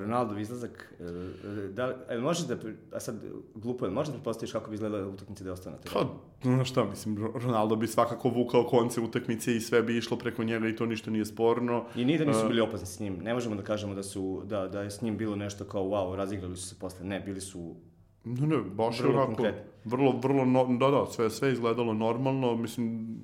Ronaldo 0.00 0.38
izlazak, 0.38 0.94
e, 1.00 1.04
e, 1.04 1.68
da, 1.68 1.96
e, 2.08 2.18
možeš 2.18 2.46
da, 2.46 2.56
a 2.92 3.00
sad 3.00 3.14
glupo 3.54 3.84
je, 3.84 3.90
možeš 3.90 4.08
da 4.08 4.14
pretpostaviš 4.14 4.52
kako 4.52 4.70
bi 4.70 4.74
izgledala 4.74 5.06
utakmica 5.06 5.44
da 5.44 5.56
terenu? 5.56 5.78
Pa, 5.92 6.06
znaš 6.42 6.70
šta, 6.70 6.84
mislim, 6.84 7.18
Ro- 7.18 7.32
Ronaldo 7.36 7.76
bi 7.76 7.86
svakako 7.86 8.28
vukao 8.28 8.64
konce 8.64 9.00
utakmice 9.00 9.56
i 9.56 9.60
sve 9.60 9.82
bi 9.82 9.96
išlo 9.96 10.16
preko 10.16 10.44
njega 10.44 10.68
i 10.68 10.76
to 10.76 10.86
ništa 10.86 11.10
nije 11.10 11.24
sporno. 11.24 11.84
I 11.96 12.04
nije 12.04 12.18
da 12.18 12.24
nisu 12.24 12.40
A, 12.40 12.48
bili 12.48 12.60
opazni 12.60 12.86
s 12.86 13.00
njim, 13.00 13.16
ne 13.16 13.34
možemo 13.34 13.54
da 13.54 13.62
kažemo 13.62 13.94
da, 13.94 14.02
su, 14.02 14.42
da, 14.44 14.68
da 14.68 14.82
je 14.82 14.90
s 14.90 15.02
njim 15.02 15.16
bilo 15.16 15.36
nešto 15.36 15.64
kao 15.64 15.82
wow, 15.82 16.16
razigrali 16.16 16.56
su 16.56 16.68
se 16.68 16.74
posle, 16.78 17.04
ne, 17.04 17.20
bili 17.20 17.40
su 17.40 17.74
Ne, 18.24 18.46
ne, 18.46 18.56
baš 18.58 19.00
je 19.00 19.02
Vrlo 19.02 19.16
onako, 19.16 19.34
konkretno. 19.34 19.62
vrlo, 19.84 20.20
vrlo, 20.22 20.44
no, 20.44 20.64
da, 20.64 20.90
da, 20.90 21.06
sve, 21.06 21.30
sve 21.30 21.52
izgledalo 21.52 21.92
normalno, 21.92 22.56
mislim, 22.56 23.16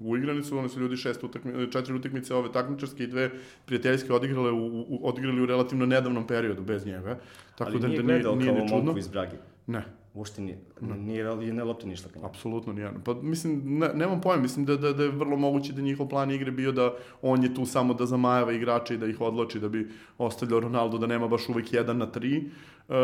uigrani 0.00 0.42
su, 0.42 0.58
oni 0.58 0.68
su 0.68 0.80
ljudi 0.80 0.96
šest 0.96 1.24
utakmi, 1.24 1.72
četiri 1.72 1.94
utakmice 1.94 2.34
ove 2.34 2.52
takmičarske 2.52 3.04
i 3.04 3.06
dve 3.06 3.30
prijateljske 3.66 4.12
odigrale 4.12 4.50
u, 4.50 4.66
u, 4.66 5.00
odigrali 5.02 5.42
u 5.42 5.46
relativno 5.46 5.86
nedavnom 5.86 6.26
periodu 6.26 6.62
bez 6.62 6.86
njega. 6.86 7.18
Tako 7.58 7.70
ali 7.70 7.80
da, 7.80 7.88
nije 7.88 8.02
da 8.02 8.06
nije, 8.06 8.22
gledao 8.22 8.34
nije 8.34 8.68
kao 8.68 8.68
čudno. 8.68 8.94
iz 8.98 9.08
Brage. 9.08 9.36
Ne, 9.66 9.84
Uopšte 10.14 10.42
nije, 10.42 10.58
nije, 10.80 11.36
nije 11.36 11.64
lopta 11.64 11.86
ni 11.86 11.92
išla 11.92 12.10
ka 12.10 12.18
njemu. 12.18 12.28
Apsolutno 12.28 12.72
nijedno. 12.72 13.00
Pa 13.04 13.14
mislim, 13.14 13.78
ne, 13.78 13.88
nemam 13.94 14.20
pojma, 14.20 14.42
mislim 14.42 14.66
da, 14.66 14.76
da, 14.76 14.92
da 14.92 15.02
je 15.02 15.08
vrlo 15.08 15.36
moguće 15.36 15.72
da 15.72 15.82
njihov 15.82 16.08
plan 16.08 16.30
igre 16.30 16.50
bio 16.50 16.72
da 16.72 16.94
on 17.22 17.42
je 17.42 17.54
tu 17.54 17.66
samo 17.66 17.94
da 17.94 18.06
zamajava 18.06 18.52
igrače 18.52 18.94
i 18.94 18.98
da 18.98 19.06
ih 19.06 19.20
odloči, 19.20 19.60
da 19.60 19.68
bi 19.68 19.88
ostavljao 20.18 20.60
Ronaldo 20.60 20.98
da 20.98 21.06
nema 21.06 21.28
baš 21.28 21.48
uvek 21.48 21.72
jedan 21.72 21.98
na 21.98 22.06
tri. 22.06 22.50
Uh, 22.88 22.94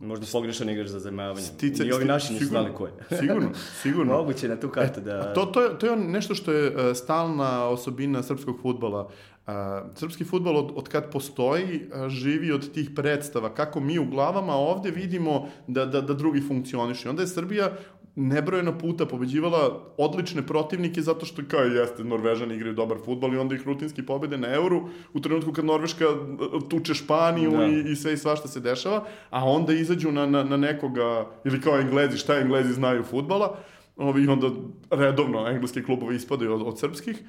Možda 0.00 0.26
pogrešan 0.32 0.70
igrač 0.70 0.88
za 0.88 0.98
zamajavanje. 0.98 1.46
Stice- 1.46 1.86
I 1.86 1.92
ovi 1.92 2.04
naši 2.04 2.32
nisu 2.32 2.44
znali 2.44 2.74
ko 2.74 2.86
je. 2.86 2.92
sigurno, 3.20 3.50
sigurno. 3.82 4.12
Moguće 4.12 4.48
na 4.48 4.56
tu 4.60 4.68
kartu 4.68 5.00
da... 5.00 5.34
To, 5.34 5.46
to, 5.46 5.62
je, 5.62 5.78
to 5.78 5.86
je 5.86 5.96
nešto 5.96 6.34
što 6.34 6.52
je 6.52 6.70
uh, 6.70 6.96
stalna 6.96 7.68
osobina 7.68 8.22
srpskog 8.22 8.58
futbala. 8.62 9.08
Uh, 9.46 9.52
srpski 9.94 10.24
futbol 10.24 10.56
od, 10.56 10.72
od 10.74 10.88
kad 10.88 11.10
postoji 11.12 11.88
uh, 11.94 12.08
živi 12.08 12.52
od 12.52 12.72
tih 12.72 12.90
predstava, 12.96 13.54
kako 13.54 13.80
mi 13.80 13.98
u 13.98 14.04
glavama 14.04 14.54
ovde 14.54 14.90
vidimo 14.90 15.48
da, 15.66 15.86
da, 15.86 16.00
da 16.00 16.14
drugi 16.14 16.40
funkcionišu. 16.40 17.08
Onda 17.08 17.22
je 17.22 17.28
Srbija 17.28 17.72
nebrojeno 18.20 18.78
puta 18.78 19.06
pobeđivala 19.06 19.80
odlične 19.96 20.46
protivnike 20.46 21.02
zato 21.02 21.26
što 21.26 21.42
kao 21.48 21.60
jeste 21.60 22.04
Norvežani 22.04 22.54
igraju 22.54 22.74
dobar 22.74 22.98
futbol 23.04 23.34
i 23.34 23.38
onda 23.38 23.54
ih 23.54 23.66
rutinski 23.66 24.06
pobede 24.06 24.38
na 24.38 24.54
Euru 24.54 24.88
u 25.14 25.20
trenutku 25.20 25.52
kad 25.52 25.64
Norveška 25.64 26.08
uh, 26.08 26.68
tuče 26.68 26.94
Španiju 26.94 27.50
Da. 27.50 27.66
i, 27.66 27.92
i 27.92 27.96
sve 27.96 28.12
i 28.12 28.16
svašta 28.16 28.48
se 28.48 28.60
dešava, 28.60 29.04
a 29.30 29.44
onda 29.44 29.72
izađu 29.72 30.12
na, 30.12 30.26
na, 30.26 30.44
na 30.44 30.56
nekoga, 30.56 31.26
ili 31.44 31.60
kao 31.60 31.78
Englezi, 31.78 32.18
šta 32.18 32.38
Englezi 32.38 32.72
znaju 32.72 33.02
futbala, 33.02 33.56
ovi 33.96 34.28
onda 34.28 34.50
redovno 34.90 35.48
engleski 35.48 35.82
klubovi 35.82 36.16
ispadaju 36.16 36.54
od, 36.54 36.62
od 36.62 36.78
srpskih 36.78 37.22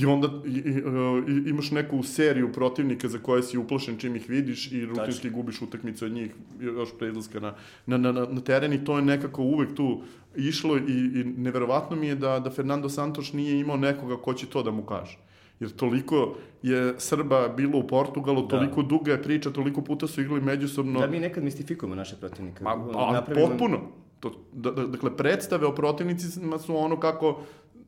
i 0.00 0.06
onda 0.06 0.28
i, 0.46 0.50
i, 0.50 0.82
i, 1.28 1.50
imaš 1.50 1.70
neku 1.70 2.02
seriju 2.02 2.52
protivnika 2.52 3.08
za 3.08 3.18
koje 3.18 3.42
si 3.42 3.58
uplašen 3.58 3.96
čim 3.98 4.16
ih 4.16 4.30
vidiš 4.30 4.72
i 4.72 4.86
rutinski 4.86 5.30
gubiš 5.30 5.62
utakmice 5.62 6.04
od 6.06 6.12
njih 6.12 6.30
još 6.60 6.88
pre 6.98 7.08
izlaska 7.08 7.40
na, 7.40 7.54
na, 7.86 7.98
na, 7.98 8.12
na 8.12 8.40
teren 8.40 8.72
i 8.72 8.84
to 8.84 8.96
je 8.96 9.02
nekako 9.02 9.42
uvek 9.42 9.74
tu 9.74 10.00
išlo 10.36 10.76
i, 10.76 10.80
i 11.20 11.24
neverovatno 11.24 11.96
mi 11.96 12.06
je 12.06 12.14
da, 12.14 12.38
da 12.38 12.50
Fernando 12.50 12.88
Santos 12.88 13.32
nije 13.32 13.60
imao 13.60 13.76
nekoga 13.76 14.16
ko 14.16 14.34
će 14.34 14.46
to 14.46 14.62
da 14.62 14.70
mu 14.70 14.82
kaže. 14.82 15.18
Jer 15.60 15.70
toliko 15.70 16.34
je 16.62 16.94
Srba 16.98 17.48
bilo 17.48 17.78
u 17.78 17.86
Portugalu, 17.86 18.48
toliko 18.48 18.82
duga 18.82 19.12
je 19.12 19.22
priča, 19.22 19.50
toliko 19.50 19.82
puta 19.82 20.06
su 20.06 20.20
igrali 20.20 20.40
međusobno. 20.40 21.00
Da 21.00 21.06
mi 21.06 21.20
nekad 21.20 21.44
mistifikujemo 21.44 21.94
naše 21.94 22.16
protivnike. 22.16 22.64
Ma, 22.64 22.70
a, 22.70 23.12
Napravimo- 23.12 23.48
potpuno. 23.48 23.80
To, 24.20 24.30
da, 24.52 24.70
da, 24.70 24.86
dakle, 24.86 25.16
predstave 25.16 25.66
o 25.66 25.74
protivnicima 25.74 26.58
su 26.58 26.76
ono 26.76 27.00
kako 27.00 27.40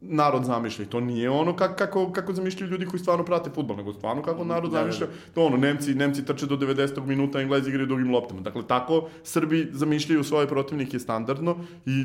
narod 0.09 0.45
zamišlja. 0.45 0.85
I 0.85 0.89
to 0.89 1.01
nije 1.01 1.31
ono 1.31 1.57
kako, 1.57 1.75
kako, 1.75 2.13
kako 2.13 2.33
zamišljaju 2.33 2.71
ljudi 2.71 2.87
koji 2.87 3.01
stvarno 3.01 3.25
prate 3.25 3.51
futbol, 3.51 3.77
nego 3.77 3.93
stvarno 3.93 4.23
kako 4.23 4.45
narod 4.45 4.71
zamišlja. 4.71 5.07
To 5.35 5.45
ono, 5.45 5.57
Nemci, 5.57 5.95
Nemci 5.95 6.25
trče 6.25 6.47
do 6.47 6.57
90. 6.57 7.07
minuta, 7.07 7.41
Englezi 7.41 7.69
igraju 7.69 7.87
drugim 7.87 8.11
loptama. 8.11 8.41
Dakle, 8.41 8.63
tako 8.67 9.09
Srbi 9.23 9.69
zamišljaju 9.73 10.25
svoje 10.25 10.49
protivnike 10.49 10.99
standardno 10.99 11.57
i 11.87 12.05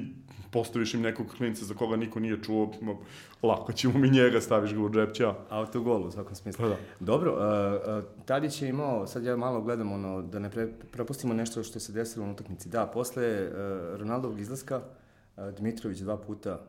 postaviš 0.52 0.94
im 0.94 1.02
nekog 1.02 1.28
klinca 1.38 1.66
za 1.66 1.74
koga 1.74 1.96
niko 1.96 2.20
nije 2.20 2.44
čuo, 2.44 2.72
lako 3.44 3.74
ćemo 3.74 4.00
mi 4.00 4.10
njega, 4.10 4.42
staviš 4.42 4.74
ga 4.74 4.82
u 4.82 4.90
džep, 4.90 5.14
ćao. 5.14 5.36
Autogol 5.50 6.08
u 6.08 6.12
svakom 6.12 6.36
smislu. 6.36 6.66
Pa 6.66 6.70
da. 6.70 6.76
Dobro, 7.00 7.32
uh, 7.32 7.98
uh, 7.98 8.26
Tadić 8.26 8.62
je 8.62 8.70
imao, 8.70 9.08
sad 9.08 9.24
ja 9.24 9.36
malo 9.36 9.62
gledam 9.62 9.92
ono, 9.92 10.22
da 10.22 10.40
ne 10.40 10.50
pre, 10.50 10.68
propustimo 10.92 11.34
nešto 11.34 11.64
što 11.64 11.80
se 11.80 11.92
desilo 11.92 12.26
na 12.26 12.32
utakmici. 12.32 12.70
Da, 12.70 12.86
posle 12.86 13.48
uh, 13.48 14.00
Ronaldovog 14.00 14.40
izlaska, 14.40 14.82
uh, 15.38 15.44
Dmitrović 15.58 16.00
dva 16.00 16.18
puta 16.18 16.60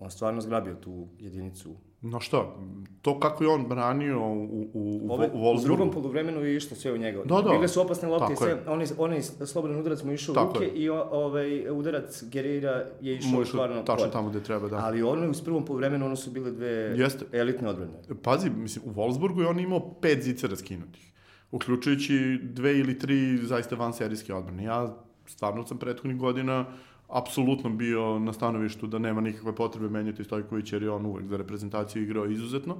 on 0.00 0.10
stvarno 0.10 0.40
zgrabio 0.40 0.74
tu 0.74 1.08
jedinicu. 1.18 1.76
No 2.02 2.20
šta, 2.20 2.56
to 3.02 3.20
kako 3.20 3.44
je 3.44 3.50
on 3.50 3.66
branio 3.68 4.20
u, 4.20 4.42
u, 4.42 4.70
u, 4.72 5.12
Ove, 5.12 5.30
u 5.32 5.38
Wolfsburgu. 5.38 5.60
U 5.60 5.64
drugom 5.64 5.90
polovremenu 5.90 6.40
je 6.40 6.56
išlo 6.56 6.76
sve 6.76 6.92
u 6.92 6.96
njega. 6.96 7.22
Da, 7.24 7.42
da. 7.42 7.50
Bile 7.50 7.68
su 7.68 7.80
opasne 7.80 8.08
lopte 8.08 8.32
i 8.32 8.36
sve, 8.36 8.62
on 8.66 8.80
je, 8.80 8.86
on 8.98 9.12
je 9.12 9.22
slobodan 9.22 9.80
udarac 9.80 10.02
mu 10.02 10.12
išao 10.12 10.32
u 10.32 10.46
ruke 10.46 10.64
je. 10.64 10.70
i 10.70 10.88
o, 10.88 11.08
ovaj, 11.10 11.70
udarac 11.70 12.22
Gerira 12.24 12.86
je 13.00 13.16
išao 13.16 13.44
stvarno 13.44 13.82
Tačno 13.82 14.06
tamo 14.06 14.30
gde 14.30 14.42
treba, 14.42 14.68
da. 14.68 14.76
Ali 14.76 15.02
ono 15.02 15.30
u 15.30 15.44
prvom 15.44 15.64
polovremenu, 15.64 16.06
ono 16.06 16.16
su 16.16 16.30
bile 16.30 16.50
dve 16.50 16.68
Jeste. 16.96 17.24
elitne 17.32 17.68
odbrane. 17.68 17.92
Pazi, 18.22 18.50
mislim, 18.50 18.84
u 18.88 18.94
Wolfsburgu 18.94 19.40
je 19.40 19.46
on 19.46 19.60
imao 19.60 19.94
pet 20.00 20.22
zicera 20.22 20.56
skinutih. 20.56 21.12
Uključujući 21.50 22.38
dve 22.42 22.78
ili 22.78 22.98
tri 22.98 23.38
zaista 23.42 23.76
vanserijske 23.76 24.34
odbrane. 24.34 24.64
Ja 24.64 24.96
stvarno 25.26 25.66
sam 25.66 25.78
prethodnih 25.78 26.16
godina 26.16 26.66
apsolutno 27.12 27.70
bio 27.70 28.18
na 28.18 28.32
stanovištu 28.32 28.86
da 28.86 28.98
nema 28.98 29.20
nikakve 29.20 29.54
potrebe 29.54 29.88
menjati 29.88 30.24
Stojković 30.24 30.72
jer 30.72 30.82
je 30.82 30.90
on 30.90 31.06
uvek 31.06 31.26
za 31.26 31.36
reprezentaciju 31.36 32.02
igrao 32.02 32.26
izuzetno. 32.26 32.76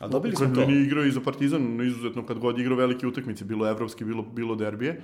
A 0.00 0.08
dobili 0.08 0.36
smo 0.36 0.46
to. 0.54 0.66
Nije 0.66 0.82
igrao 0.82 1.04
i 1.04 1.10
za 1.10 1.20
Partizan 1.20 1.86
izuzetno 1.86 2.26
kad 2.26 2.38
god 2.38 2.58
igrao 2.58 2.76
velike 2.76 3.06
utakmice, 3.06 3.44
bilo 3.44 3.68
evropske, 3.68 4.04
bilo, 4.04 4.22
bilo 4.22 4.54
derbije. 4.54 5.02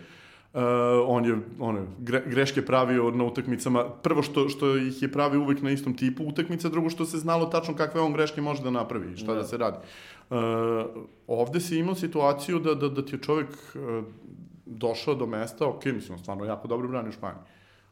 Uh, 0.54 0.60
on 1.06 1.24
je 1.24 1.38
one, 1.58 1.80
gre, 1.98 2.22
greške 2.26 2.62
pravio 2.66 3.10
na 3.10 3.24
utakmicama. 3.24 3.84
Prvo 4.02 4.22
što, 4.22 4.48
što 4.48 4.76
ih 4.76 5.02
je 5.02 5.12
pravio 5.12 5.40
uvek 5.40 5.62
na 5.62 5.70
istom 5.70 5.96
tipu 5.96 6.24
utakmica, 6.24 6.68
drugo 6.68 6.90
što 6.90 7.04
se 7.04 7.18
znalo 7.18 7.46
tačno 7.46 7.76
kakve 7.76 8.00
on 8.00 8.12
greške 8.12 8.40
može 8.40 8.62
da 8.62 8.70
napravi 8.70 9.12
i 9.12 9.16
šta 9.16 9.34
da, 9.34 9.38
da 9.38 9.44
se 9.44 9.56
radi. 9.56 9.76
Uh, 10.30 10.36
ovde 11.26 11.60
si 11.60 11.78
imao 11.78 11.94
situaciju 11.94 12.58
da, 12.58 12.74
da, 12.74 12.88
da 12.88 13.04
ti 13.04 13.14
je 13.14 13.20
čovek 13.20 13.48
uh, 13.48 14.04
došao 14.66 15.14
do 15.14 15.26
mesta, 15.26 15.68
ok, 15.68 15.84
mislim, 15.84 16.18
stvarno 16.18 16.44
jako 16.44 16.68
dobro 16.68 16.88
brani 16.88 17.08
u 17.08 17.12
Španiji 17.12 17.42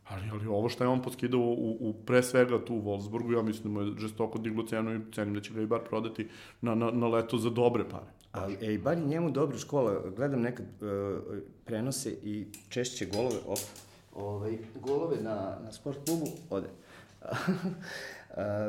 Ali, 0.09 0.23
ali 0.33 0.47
ovo 0.47 0.69
što 0.69 0.85
je 0.85 0.89
on 0.89 1.03
poskidao 1.03 1.41
u, 1.41 1.77
u 1.81 1.95
pre 2.07 2.23
svega 2.23 2.65
tu 2.65 2.75
u 2.75 2.83
Wolfsburgu, 2.83 3.37
ja 3.37 3.43
mislim 3.43 3.75
da 3.75 3.81
mu 3.81 3.87
je 3.87 3.97
žestoko 3.99 4.39
diglo 4.39 4.67
cenu 4.67 4.95
i 4.95 5.01
cenim 5.15 5.35
da 5.35 5.41
će 5.41 5.55
ga 5.55 5.67
bar 5.67 5.81
prodati 5.89 6.29
na, 6.61 6.75
na, 6.75 6.91
na 6.91 7.09
leto 7.09 7.39
za 7.39 7.51
dobre 7.51 7.89
pare. 7.89 8.07
Ali 8.33 8.57
Eibar 8.61 8.99
je 8.99 9.05
njemu 9.05 9.31
dobra 9.31 9.59
škola. 9.59 10.03
Gledam 10.17 10.41
nekad 10.41 10.67
uh, 10.81 11.19
prenose 11.65 12.11
i 12.11 12.47
češće 12.69 13.07
golove, 13.07 13.37
op, 13.47 13.59
ovaj, 14.15 14.59
golove 14.81 15.17
na, 15.23 15.59
na 15.65 15.73
sport 15.73 15.99
klubu, 16.05 16.27
ode. 16.51 16.69
uh, 17.23 17.29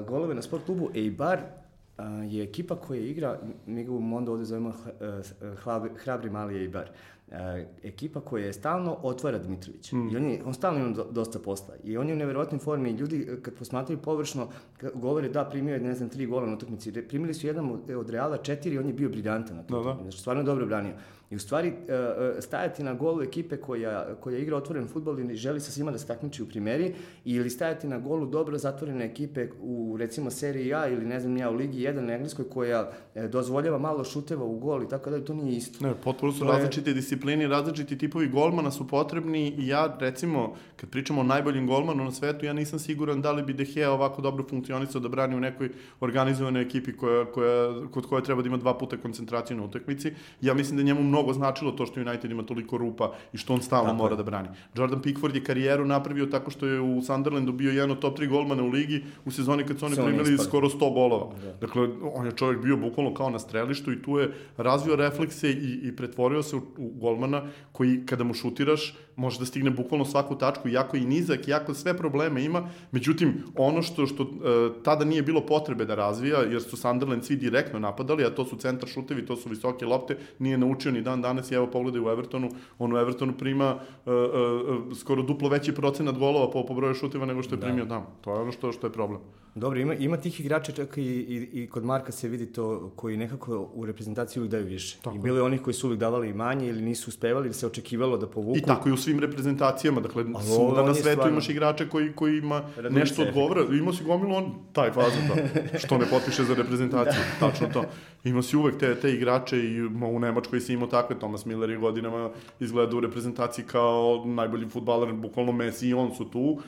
golove 0.10 0.36
na 0.36 0.42
sport 0.42 0.66
klubu 0.66 0.90
Eibar 0.96 1.40
uh, 1.40 2.34
je 2.34 2.44
ekipa 2.44 2.76
koja 2.76 3.02
igra, 3.02 3.40
mi 3.66 3.84
ga 3.84 3.92
u 3.92 4.00
Mondo 4.00 4.32
ovde 4.32 4.46
zovemo 4.46 4.70
uh, 4.70 5.56
hrabri, 5.56 5.92
hrabri 5.96 6.30
mali 6.30 6.60
Eibar 6.60 6.90
e, 7.32 7.68
ekipa 7.84 8.22
koja 8.22 8.46
je 8.46 8.54
stalno 8.54 8.98
otvara 9.04 9.38
Dmitrović. 9.38 9.92
Mm. 9.92 10.10
I 10.10 10.18
on, 10.18 10.26
je, 10.26 10.42
on 10.46 10.54
stalno 10.54 10.80
ima 10.80 10.90
do, 10.90 11.08
dosta 11.12 11.40
posla. 11.40 11.76
I 11.84 11.98
on 11.98 12.08
je 12.08 12.14
u 12.14 12.18
neverovatnoj 12.18 12.60
formi. 12.60 12.92
Ljudi, 12.92 13.28
e, 13.30 13.42
kad 13.42 13.54
posmatraju 13.54 14.00
površno, 14.02 14.48
govore 14.94 15.30
da 15.30 15.46
primio 15.46 15.74
je, 15.74 15.80
ne 15.80 15.96
znam, 15.96 16.10
tri 16.10 16.26
gola 16.26 16.48
na 16.48 16.54
utakmici. 16.54 16.92
Primili 17.08 17.34
su 17.34 17.48
jedan 17.48 17.80
od 17.98 18.10
Reala 18.10 18.38
četiri, 18.38 18.78
on 18.78 18.88
je 18.88 18.94
bio 18.94 19.10
briljantan 19.10 19.56
na 19.56 19.64
to. 19.64 19.84
Da, 19.84 19.94
da. 19.94 19.98
Znači, 20.02 20.18
stvarno 20.18 20.44
dobro 20.44 20.66
branio. 20.66 20.94
I 21.32 21.36
u 21.36 21.40
stvari, 21.40 21.68
e, 21.68 21.94
e, 21.94 22.42
stajati 22.42 22.84
na 22.84 22.94
golu 22.94 23.22
ekipe 23.24 23.58
koja, 23.58 24.16
koja 24.16 24.38
igra 24.38 24.58
otvoren 24.58 24.88
futbol 24.88 25.20
i 25.20 25.36
želi 25.36 25.60
sa 25.60 25.72
svima 25.72 25.92
da 25.92 25.98
se 25.98 26.08
takmiči 26.08 26.44
u 26.44 26.48
primeri, 26.48 26.94
ili 27.26 27.50
stajati 27.50 27.88
na 27.88 28.00
golu 28.00 28.26
dobro 28.26 28.58
zatvorene 28.58 29.06
ekipe 29.06 29.48
u, 29.62 29.96
recimo, 30.00 30.32
seriji 30.32 30.74
A 30.74 30.88
ili, 30.88 31.06
ne 31.06 31.20
znam, 31.20 31.38
ja, 31.38 31.50
u 31.50 31.54
Ligi 31.54 31.80
1 31.80 32.00
na 32.00 32.14
engleskoj, 32.14 32.50
koja 32.50 32.92
e, 33.16 33.28
dozvoljava 33.28 33.78
malo 33.78 34.04
šuteva 34.04 34.46
u 34.46 34.60
gol 34.60 34.84
i 34.84 34.90
tako 34.90 35.10
da 35.10 35.26
to 35.26 35.34
nije 35.34 35.58
isto. 35.58 35.88
Ne, 35.88 35.94
potpuno 36.04 36.32
su 36.32 36.40
to 36.40 36.46
različite 36.46 36.90
je... 36.90 36.94
disciplini, 36.94 37.48
različiti 37.48 37.98
tipovi 37.98 38.28
golmana 38.28 38.72
su 38.72 38.88
potrebni 38.88 39.54
i 39.58 39.68
ja, 39.68 39.98
recimo, 40.00 40.56
kad 40.76 40.90
pričamo 40.90 41.22
o 41.22 41.24
najboljim 41.24 41.68
golmanu 41.68 42.04
na 42.04 42.12
svetu, 42.12 42.46
ja 42.46 42.54
nisam 42.54 42.80
siguran 42.80 43.22
da 43.22 43.32
li 43.32 43.44
bi 43.44 43.54
De 43.54 43.66
Gea 43.66 43.92
ovako 43.92 44.22
dobro 44.22 44.46
funkcionisao 44.50 45.02
da 45.02 45.10
brani 45.10 45.36
u 45.36 45.40
nekoj 45.40 45.70
organizovanoj 46.00 46.62
ekipi 46.62 46.98
koja, 46.98 47.26
koja, 47.26 47.88
kod 47.92 48.06
koje 48.06 48.24
treba 48.24 48.42
da 48.42 48.48
ima 48.48 48.58
dva 48.58 48.78
puta 48.78 48.98
koncentraciju 48.98 49.58
na 49.58 49.64
utakmici. 49.64 50.12
Ja 50.42 50.54
mislim 50.54 50.78
da 50.78 50.84
njemu 50.84 51.04
mnogo 51.04 51.19
mnogo 51.20 51.34
značilo 51.34 51.72
to 51.72 51.86
što 51.86 52.00
United 52.02 52.32
ima 52.32 52.44
toliko 52.44 52.78
rupa 52.78 53.12
i 53.34 53.38
što 53.38 53.54
on 53.54 53.62
stalno 53.62 53.90
tako 53.90 53.98
mora 53.98 54.14
je. 54.14 54.18
da 54.18 54.24
brani. 54.24 54.48
Jordan 54.76 55.02
Pickford 55.02 55.36
je 55.36 55.44
karijeru 55.44 55.86
napravio 55.86 56.26
tako 56.26 56.52
što 56.52 56.66
je 56.66 56.80
u 56.80 57.02
Sunderlandu 57.02 57.52
bio 57.52 57.72
jedan 57.72 57.92
od 57.92 58.00
top 58.00 58.20
3 58.20 58.30
golmana 58.30 58.64
u 58.64 58.68
ligi 58.68 59.04
u 59.26 59.32
sezoni 59.32 59.64
kad 59.64 59.80
su 59.80 59.86
oni 59.86 59.96
primili 59.96 60.38
skoro 60.38 60.70
100 60.70 60.94
golova. 60.94 61.34
Da. 61.44 61.68
Dakle, 61.68 61.90
on 62.14 62.26
je 62.26 62.32
čovjek 62.32 62.62
bio 62.62 62.78
bukvalno 62.78 63.14
kao 63.14 63.30
na 63.30 63.40
strelištu 63.40 63.92
i 63.92 64.02
tu 64.02 64.20
je 64.20 64.34
razvio 64.58 64.96
reflekse 64.96 65.52
i, 65.52 65.80
i 65.84 65.96
pretvorio 65.96 66.44
se 66.44 66.56
u, 66.56 66.62
u 66.78 66.92
golmana 67.00 67.44
koji 67.72 68.06
kada 68.06 68.24
mu 68.24 68.34
šutiraš 68.34 68.94
može 69.20 69.40
da 69.40 69.46
stigne 69.46 69.72
bukvalno 69.72 70.06
svaku 70.06 70.36
tačku, 70.38 70.70
jako 70.70 70.98
i 70.98 71.06
nizak, 71.06 71.48
jako 71.48 71.74
sve 71.74 71.98
probleme 71.98 72.44
ima. 72.44 72.70
Međutim, 72.92 73.44
ono 73.56 73.82
što, 73.82 74.08
što 74.08 74.24
uh, 74.24 74.84
tada 74.84 75.06
nije 75.06 75.24
bilo 75.24 75.42
potrebe 75.42 75.86
da 75.86 75.96
razvija, 75.96 76.40
jer 76.40 76.62
su 76.62 76.78
Sunderland 76.78 77.26
svi 77.26 77.36
direktno 77.36 77.80
napadali, 77.80 78.26
a 78.26 78.30
to 78.30 78.46
su 78.46 78.56
centar 78.56 78.90
šutevi, 78.90 79.26
to 79.26 79.36
su 79.36 79.50
visoke 79.50 79.86
lopte, 79.86 80.18
nije 80.40 80.58
naučio 80.58 80.92
ni 80.92 81.02
dan 81.10 81.22
danas 81.22 81.52
i 81.52 81.56
evo 81.56 81.68
pogledaj 81.68 82.02
u 82.02 82.10
Evertonu, 82.10 82.50
on 82.80 82.94
u 82.94 82.98
Evertonu 82.98 83.34
prima 83.38 83.76
uh, 83.76 84.14
uh, 84.14 84.98
skoro 84.98 85.22
duplo 85.22 85.50
veći 85.50 85.76
procenat 85.76 86.18
golova 86.18 86.52
po, 86.52 86.66
po 86.66 86.74
broju 86.74 86.94
šuteva 86.94 87.26
nego 87.26 87.44
što 87.44 87.56
je 87.56 87.60
da. 87.60 87.66
primio 87.66 87.86
tamo. 87.86 88.06
To 88.22 88.34
je 88.34 88.40
ono 88.40 88.52
što, 88.52 88.72
što 88.72 88.88
je 88.88 88.94
problem. 88.94 89.20
Dobro, 89.56 89.80
ima, 89.80 89.94
ima 89.94 90.18
tih 90.18 90.40
igrača 90.40 90.72
čak 90.72 90.98
i, 90.98 91.02
i, 91.02 91.50
i 91.54 91.68
kod 91.68 91.86
Marka 91.86 92.12
se 92.12 92.28
vidi 92.28 92.46
to 92.46 92.92
koji 92.96 93.18
nekako 93.18 93.70
u 93.74 93.86
reprezentaciji 93.86 94.42
uvijek 94.42 94.52
daju 94.52 94.66
više. 94.66 94.98
Tako. 95.02 95.16
I 95.16 95.20
bilo 95.20 95.38
je 95.38 95.44
onih 95.44 95.62
koji 95.62 95.74
su 95.74 95.88
uvijek 95.88 96.00
davali 96.00 96.34
manje 96.34 96.68
ili 96.68 96.82
nisu 96.82 97.10
uspevali 97.10 97.48
ili 97.48 97.54
se 97.54 97.68
očekivalo 97.68 98.18
da 98.18 98.28
povuku. 98.28 98.58
I 98.58 98.62
tako 98.62 98.90
i 98.90 98.92
u 98.92 98.98
svim 98.98 99.20
reprezentacijama, 99.20 100.02
dakle 100.02 100.26
svuda 100.56 100.84
na 100.84 100.94
svetu 100.94 101.10
stvarno... 101.10 101.32
imaš 101.32 101.50
igrača 101.50 101.86
koji, 101.86 102.14
koji 102.14 102.38
ima 102.38 102.62
Radnice. 102.76 103.00
nešto 103.00 103.22
odgovara. 103.22 103.62
Imao 103.76 103.94
si 103.94 104.04
gomilu 104.04 104.36
on 104.36 104.54
taj 104.74 104.92
fazon, 104.92 105.22
da. 105.28 105.80
Što 105.86 105.98
ne 105.98 106.06
potpiše 106.06 106.44
za 106.44 106.54
reprezentaciju, 106.54 107.22
da. 107.40 107.48
tačno 107.48 107.68
to. 107.74 107.84
Imao 108.24 108.42
si 108.42 108.58
uvek 108.58 108.78
te, 108.78 108.96
te 108.96 109.14
igrače 109.14 109.58
i 109.58 109.82
u 109.86 110.20
Nemačkoj 110.20 110.60
si 110.60 110.74
imao 110.74 110.88
takve. 110.88 111.20
Thomas 111.20 111.46
Miller 111.46 111.70
je 111.70 111.78
godinama 111.78 112.30
izgleda 112.60 112.98
u 112.98 113.00
reprezentaciji 113.00 113.66
kao 113.66 114.24
najbolji 114.26 114.70
futbaler, 114.70 115.14
bukvalno 115.14 115.52
Messi 115.52 115.88
i 115.88 115.94
on 115.94 116.16
su 116.16 116.26
tu. 116.30 116.60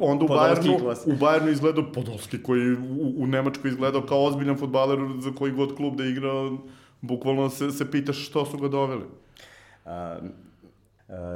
Onda 0.00 0.24
u 0.24 0.28
Bayernu, 0.28 0.96
u 1.06 1.12
Bayernu 1.12 1.52
izgleda 1.52 1.82
Podolski 1.94 2.19
Lewandowski 2.20 2.42
koji 2.42 2.72
u, 2.72 3.22
u 3.22 3.26
Nemačkoj 3.26 3.70
izgledao 3.70 4.02
kao 4.02 4.24
ozbiljan 4.24 4.58
futbaler 4.58 4.98
za 5.18 5.32
koji 5.38 5.52
god 5.52 5.76
klub 5.76 5.96
da 5.96 6.04
igra, 6.04 6.50
bukvalno 7.00 7.50
se, 7.50 7.70
se 7.70 7.90
pitaš 7.90 8.26
što 8.26 8.46
su 8.46 8.58
ga 8.58 8.68
doveli. 8.68 9.04
A, 9.84 10.18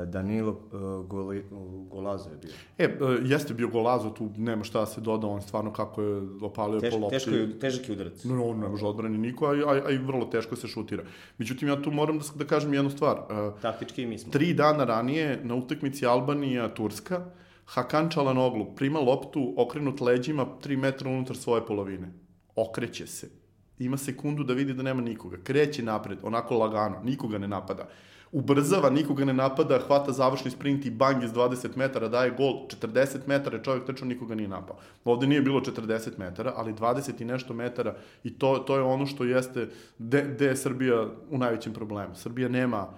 Danilo 0.06 0.50
uh, 0.50 1.06
Goli, 1.06 1.44
Golazo 1.90 2.30
je 2.30 2.36
bio. 2.36 2.52
E, 2.78 2.96
jeste 3.24 3.54
bio 3.54 3.68
Golazo, 3.68 4.10
tu 4.10 4.30
nema 4.36 4.64
šta 4.64 4.80
da 4.80 4.86
se 4.86 5.00
doda, 5.00 5.26
on 5.26 5.42
stvarno 5.42 5.72
kako 5.72 6.02
je 6.02 6.22
opalio 6.42 6.80
Teš, 6.80 6.94
po 6.94 6.98
lopti. 6.98 7.16
Teško 7.16 7.30
je, 7.30 7.58
težak 7.58 7.88
je 7.88 7.92
udarac. 7.92 8.24
No, 8.24 8.44
on 8.44 8.58
ne 8.58 8.68
može 8.68 8.86
odbrani 8.86 9.18
niko, 9.18 9.46
a, 9.46 9.50
a, 9.50 9.82
a 9.86 9.90
i 9.90 9.98
vrlo 9.98 10.24
teško 10.24 10.56
se 10.56 10.68
šutira. 10.68 11.02
Međutim, 11.38 11.68
ja 11.68 11.82
tu 11.82 11.90
moram 11.90 12.18
da, 12.18 12.24
da 12.34 12.44
kažem 12.44 12.74
jednu 12.74 12.90
stvar. 12.90 13.16
Taktički 13.62 14.06
mi 14.06 14.18
smo. 14.18 14.32
Tri 14.32 14.54
dana 14.54 14.84
ranije 14.84 15.40
na 15.42 15.54
utakmici 15.54 16.06
Albanija-Turska, 16.06 17.20
Hakan 17.66 18.10
Čalanoglu 18.10 18.74
prima 18.76 19.00
loptu 19.00 19.54
okrenut 19.56 20.00
leđima 20.00 20.46
3 20.64 20.76
metra 20.76 21.10
unutar 21.10 21.36
svoje 21.36 21.66
polovine. 21.66 22.12
Okreće 22.56 23.06
se. 23.06 23.30
Ima 23.78 23.96
sekundu 23.96 24.44
da 24.44 24.54
vidi 24.54 24.74
da 24.74 24.82
nema 24.82 25.02
nikoga. 25.02 25.36
Kreće 25.44 25.82
napred, 25.82 26.18
onako 26.22 26.58
lagano. 26.58 27.00
Nikoga 27.02 27.38
ne 27.38 27.48
napada. 27.48 27.88
Ubrzava, 28.32 28.90
nikoga 28.90 29.24
ne 29.24 29.32
napada, 29.32 29.78
hvata 29.86 30.12
završni 30.12 30.50
sprint 30.50 30.86
i 30.86 30.90
bang 30.90 31.22
iz 31.22 31.32
20 31.32 31.76
metara, 31.76 32.08
daje 32.08 32.30
gol. 32.30 32.66
40 32.82 33.18
metara 33.26 33.62
čovjek 33.62 33.84
trčao, 33.86 34.08
nikoga 34.08 34.34
nije 34.34 34.48
napao. 34.48 34.76
Ovde 35.04 35.26
nije 35.26 35.42
bilo 35.42 35.60
40 35.60 36.18
metara, 36.18 36.52
ali 36.56 36.72
20 36.72 37.22
i 37.22 37.24
nešto 37.24 37.54
metara 37.54 37.94
i 38.24 38.38
to, 38.38 38.58
to 38.58 38.76
je 38.76 38.82
ono 38.82 39.06
što 39.06 39.24
jeste, 39.24 39.68
gde 39.98 40.46
je 40.46 40.56
Srbija 40.56 41.06
u 41.30 41.38
najvećem 41.38 41.72
problemu. 41.72 42.14
Srbija 42.14 42.48
nema 42.48 42.88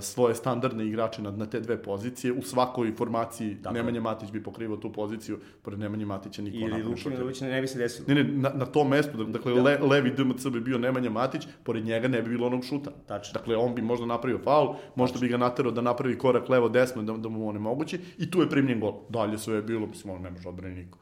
svoje 0.00 0.34
standardne 0.34 0.86
igrače 0.86 1.22
na, 1.22 1.30
na 1.30 1.46
te 1.46 1.60
dve 1.60 1.82
pozicije. 1.82 2.32
U 2.32 2.42
svakoj 2.42 2.94
formaciji 2.96 3.54
dakle. 3.54 3.78
Nemanja 3.78 4.00
Matić 4.00 4.30
bi 4.30 4.42
pokrivao 4.42 4.76
tu 4.76 4.92
poziciju, 4.92 5.38
pored 5.62 5.78
Nemanja 5.78 6.06
Matića 6.06 6.42
niko 6.42 6.56
Ili 6.56 6.82
Lukin 6.82 7.12
Milović 7.12 7.40
ne 7.40 7.60
bi 7.60 7.68
se 7.68 7.78
desilo. 7.78 8.04
Ne, 8.08 8.14
ne, 8.14 8.24
na, 8.24 8.50
na 8.54 8.66
tom 8.66 8.88
mestu, 8.88 9.24
dakle, 9.24 9.54
da. 9.54 9.62
le, 9.62 9.78
levi 9.78 10.10
DMC 10.10 10.46
bi 10.46 10.60
bio 10.60 10.78
Nemanja 10.78 11.10
Matić, 11.10 11.46
pored 11.62 11.84
njega 11.84 12.08
ne 12.08 12.22
bi 12.22 12.30
bilo 12.30 12.46
onog 12.46 12.64
šuta. 12.64 12.90
Tačno. 13.06 13.38
Dakle, 13.38 13.56
on 13.56 13.74
bi 13.74 13.82
možda 13.82 14.06
napravio 14.06 14.38
faul, 14.44 14.74
možda 14.94 15.18
bi 15.18 15.28
ga 15.28 15.36
naterao 15.36 15.72
da 15.72 15.80
napravi 15.80 16.18
korak 16.18 16.48
levo-desno 16.48 17.02
da, 17.02 17.12
da 17.12 17.28
mu 17.28 17.48
onemogući 17.48 18.00
i 18.18 18.30
tu 18.30 18.40
je 18.40 18.50
primljen 18.50 18.80
gol. 18.80 18.94
Dalje 19.08 19.38
sve 19.38 19.54
je 19.54 19.62
bilo, 19.62 19.86
mislim, 19.86 20.14
on 20.14 20.22
ne 20.22 20.30
može 20.30 20.48
odbrani 20.48 20.74
niko. 20.74 20.98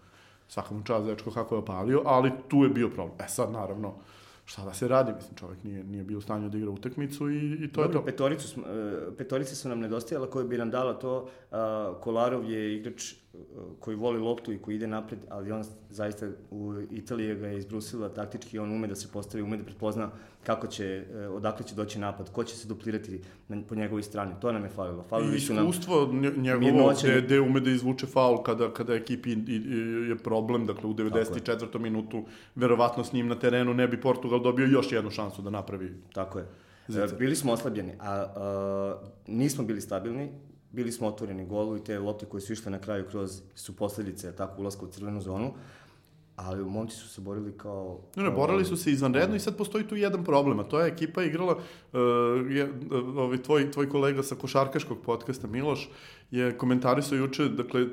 svaka 0.48 0.74
mu 0.74 0.84
čast 0.84 1.06
dečko 1.06 1.30
kako 1.30 1.54
je 1.54 1.58
opalio, 1.58 2.02
ali 2.04 2.30
tu 2.48 2.64
je 2.64 2.68
bio 2.68 2.88
problem. 2.88 3.16
E 3.24 3.28
sad, 3.28 3.52
naravno, 3.52 3.94
šta 4.50 4.64
da 4.64 4.74
se 4.74 4.88
radi, 4.88 5.12
mislim, 5.12 5.36
čovjek 5.36 5.64
nije, 5.64 5.84
nije 5.84 6.04
bio 6.04 6.18
u 6.18 6.20
stanju 6.20 6.48
da 6.48 6.58
igra 6.58 6.70
utakmicu 6.70 7.30
i, 7.30 7.64
i 7.64 7.72
to 7.72 7.82
Dobro, 7.82 7.98
je 7.98 8.00
to. 8.00 8.04
petoricu, 8.04 8.60
e, 8.60 9.16
petorice 9.18 9.54
su 9.56 9.68
nam 9.68 9.80
nedostajala 9.80 10.30
koje 10.30 10.44
bi 10.44 10.58
nam 10.58 10.70
dala 10.70 10.94
to. 10.98 11.30
Kolarov 12.00 12.50
je 12.50 12.76
igrač 12.76 13.14
koji 13.80 13.96
voli 13.96 14.18
loptu 14.18 14.52
i 14.52 14.58
koji 14.58 14.76
ide 14.76 14.86
napred, 14.86 15.18
ali 15.28 15.52
on 15.52 15.64
zaista 15.90 16.26
u 16.50 16.74
Italiji 16.90 17.34
ga 17.34 17.46
je 17.46 17.58
izbrusila 17.58 18.08
taktički, 18.08 18.58
on 18.58 18.72
ume 18.72 18.88
da 18.88 18.94
se 18.94 19.08
postavi, 19.12 19.42
ume 19.42 19.56
da 19.56 19.64
prepozna 19.64 20.10
kako 20.44 20.66
će, 20.66 21.04
e, 21.14 21.28
odakle 21.28 21.66
će 21.66 21.74
doći 21.74 21.98
napad, 21.98 22.32
ko 22.32 22.44
će 22.44 22.56
se 22.56 22.68
duplirati 22.68 23.20
na, 23.48 23.62
po 23.68 23.74
njegovoj 23.74 24.02
strani. 24.02 24.32
To 24.40 24.52
nam 24.52 24.64
je 24.64 24.70
falilo. 24.70 25.04
Falili 25.08 25.40
su 25.40 25.54
nam... 25.54 25.68
iskustvo 25.68 26.06
nje- 26.12 26.36
njegovo, 26.36 26.92
gde, 27.02 27.20
gde 27.20 27.40
ume 27.40 27.60
da 27.60 27.70
izvuče 27.70 28.06
faul 28.06 28.42
kada, 28.42 28.72
kada 28.74 28.94
ekipi 28.94 29.30
je 30.08 30.18
problem, 30.18 30.66
dakle 30.66 30.90
u 30.90 30.94
94. 30.94 31.78
minutu, 31.78 32.24
verovatno 32.54 33.04
s 33.04 33.12
njim 33.12 33.28
na 33.28 33.34
terenu 33.34 33.74
ne 33.74 33.88
bi 33.88 34.00
Portugal 34.00 34.40
dobio 34.42 34.66
još 34.66 34.92
jednu 34.92 35.10
šansu 35.10 35.42
da 35.42 35.50
napravi. 35.50 35.94
Tako 36.12 36.38
je. 36.38 36.46
Zicer. 36.88 37.10
E, 37.14 37.16
Bili 37.18 37.36
smo 37.36 37.52
oslabljeni, 37.52 37.92
a, 38.00 38.12
a 38.36 39.00
nismo 39.26 39.64
bili 39.64 39.80
stabilni, 39.80 40.30
bili 40.72 40.92
smo 40.92 41.06
otvoreni 41.06 41.46
golu 41.46 41.76
i 41.76 41.85
te 41.85 41.98
lopte 41.98 42.26
koje 42.26 42.40
su 42.40 42.52
išle 42.52 42.72
na 42.72 42.78
kraju 42.78 43.04
kroz 43.11 43.42
su 43.54 43.76
posledice 43.76 44.33
tako 44.37 44.61
ulaska 44.62 44.85
u 44.85 44.88
crvenu 44.88 45.20
zonu, 45.20 45.52
ali 46.37 46.64
momci 46.64 46.96
su 46.96 47.09
se 47.09 47.20
borili 47.20 47.52
kao... 47.59 47.98
Ne, 48.16 48.22
ne, 48.22 48.30
borali 48.30 48.64
su 48.64 48.76
se 48.76 48.92
izvanredno 48.92 49.37
i 49.37 49.40
sad 49.40 49.56
postoji 49.56 49.87
tu 49.87 49.96
jedan 49.96 50.24
problem, 50.24 50.61
a 50.61 50.64
to 50.64 50.80
je 50.80 50.88
ekipa 50.88 51.22
igrala, 51.22 51.56
uh, 51.56 52.00
je, 52.50 52.64
uh, 52.64 53.16
ovaj, 53.16 53.42
tvoj, 53.42 53.70
tvoj 53.70 53.88
kolega 53.88 54.22
sa 54.22 54.35
košarkaškog 54.35 54.98
podcasta, 55.04 55.46
Miloš, 55.46 55.88
je 56.30 56.59
komentarisao 56.59 57.18
juče, 57.18 57.48
dakle, 57.48 57.83
uh, 57.83 57.90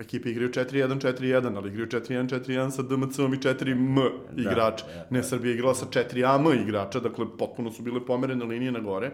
ekipe 0.00 0.30
igraju 0.30 0.50
4-1, 0.50 1.00
4-1, 1.00 1.56
ali 1.56 1.68
igraju 1.68 1.86
4-1, 1.86 2.28
4-1 2.46 2.70
sa 2.70 2.82
DMC-om 2.82 3.34
i 3.34 3.38
4M 3.38 4.10
igrača. 4.36 4.86
da, 4.86 5.06
ne, 5.10 5.22
Srbija 5.22 5.50
je 5.50 5.54
igrala 5.54 5.74
sa 5.74 5.86
4AM 5.86 6.62
igrača, 6.62 7.00
dakle, 7.00 7.26
potpuno 7.38 7.70
su 7.70 7.82
bile 7.82 8.06
pomerene 8.06 8.44
linije 8.44 8.72
na 8.72 8.80
gore. 8.80 9.12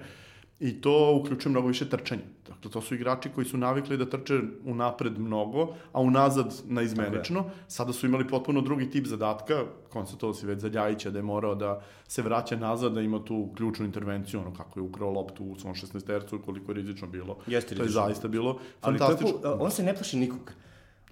I 0.61 0.81
to 0.81 1.19
uključuje 1.21 1.51
mnogo 1.51 1.69
više 1.69 1.89
trčanja. 1.89 2.23
Dakle, 2.47 2.71
to 2.71 2.81
su 2.81 2.95
igrači 2.95 3.29
koji 3.35 3.45
su 3.47 3.57
navikli 3.59 3.97
da 3.97 4.07
trče 4.11 4.41
unapred 4.65 5.19
mnogo, 5.19 5.75
a 5.93 6.01
unazad 6.01 6.55
na 6.65 6.83
izmenično. 6.83 7.45
Sada 7.69 7.93
su 7.93 8.07
imali 8.07 8.29
potpuno 8.29 8.61
drugi 8.61 8.91
tip 8.91 9.07
zadatka, 9.07 9.55
konstatovao 9.91 10.35
si 10.35 10.47
već 10.47 10.59
za 10.61 10.69
Ljajića 10.69 11.11
da 11.11 11.19
je 11.19 11.23
morao 11.23 11.55
da 11.55 11.83
se 12.09 12.23
vraća 12.23 12.57
nazad, 12.57 12.93
da 12.93 13.01
ima 13.01 13.25
tu 13.25 13.49
ključnu 13.57 13.85
intervenciju, 13.87 14.41
ono 14.41 14.55
kako 14.55 14.81
je 14.81 14.85
ukrao 14.85 15.11
loptu 15.11 15.45
u 15.45 15.57
svom 15.59 15.75
16 15.75 16.07
tercu, 16.07 16.39
koliko 16.45 16.73
je 16.73 16.77
rizično 16.77 17.09
bilo. 17.09 17.37
Jeste 17.47 17.75
To 17.75 17.83
je 17.83 17.87
rizično. 17.87 18.03
zaista 18.07 18.29
bilo 18.29 18.59
Ali 18.81 18.99
to 18.99 19.05
je, 19.05 19.09
fantastično. 19.11 19.57
on 19.61 19.71
se 19.71 19.83
ne 19.83 19.95
plaši 19.95 20.17
nikog. 20.17 20.53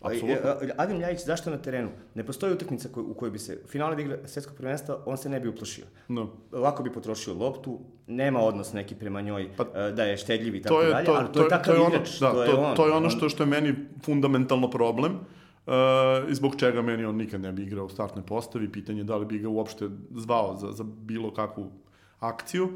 Apsolutno. 0.00 0.50
Adem 0.76 0.98
Ljajić, 0.98 1.24
zašto 1.24 1.50
na 1.50 1.56
terenu? 1.58 1.90
Ne 2.14 2.26
postoji 2.26 2.52
utakmica 2.52 2.88
koj, 2.88 3.02
u 3.02 3.14
kojoj 3.14 3.30
bi 3.30 3.38
se 3.38 3.62
finale 3.68 4.02
igra 4.02 4.18
svetskog 4.24 4.56
prvenstva, 4.56 4.98
on 5.06 5.16
se 5.16 5.28
ne 5.28 5.40
bi 5.40 5.48
uplašio. 5.48 5.84
No. 6.08 6.30
Lako 6.52 6.82
bi 6.82 6.92
potrošio 6.92 7.34
loptu, 7.34 7.80
nema 8.06 8.40
odnos 8.40 8.72
neki 8.72 8.94
prema 8.94 9.20
njoj 9.20 9.50
Pa, 9.56 9.64
e, 9.74 9.92
da 9.92 10.04
je 10.04 10.16
štedljiv 10.16 10.54
i 10.54 10.62
tako 10.62 10.74
to 10.74 10.82
je, 10.82 10.90
dalje, 10.90 11.06
to, 11.06 11.12
ali 11.12 11.32
to, 11.32 11.42
je 11.42 11.48
takav 11.48 11.74
ono, 11.74 11.88
igrač. 11.88 12.18
da, 12.20 12.32
to, 12.32 12.42
je 12.42 12.50
to, 12.50 12.60
on. 12.60 12.76
to 12.76 12.86
je 12.86 12.92
ono 12.92 13.04
On- 13.06 13.10
što, 13.10 13.28
što 13.28 13.42
je 13.42 13.46
meni 13.46 13.74
fundamentalno 14.04 14.70
problem. 14.70 15.12
Uh, 15.66 15.72
i 16.30 16.34
zbog 16.34 16.56
čega 16.56 16.82
meni 16.82 17.04
on 17.04 17.16
nikad 17.16 17.40
ne 17.40 17.52
bi 17.52 17.62
igrao 17.62 17.84
u 17.84 17.88
startnoj 17.88 18.26
postavi, 18.26 18.72
pitanje 18.72 19.00
je 19.00 19.04
da 19.04 19.16
li 19.16 19.26
bi 19.26 19.38
ga 19.38 19.48
uopšte 19.48 19.88
zvao 20.10 20.56
za, 20.56 20.72
za 20.72 20.84
bilo 20.84 21.34
kakvu 21.34 21.70
akciju, 22.18 22.64
uh, 22.64 22.72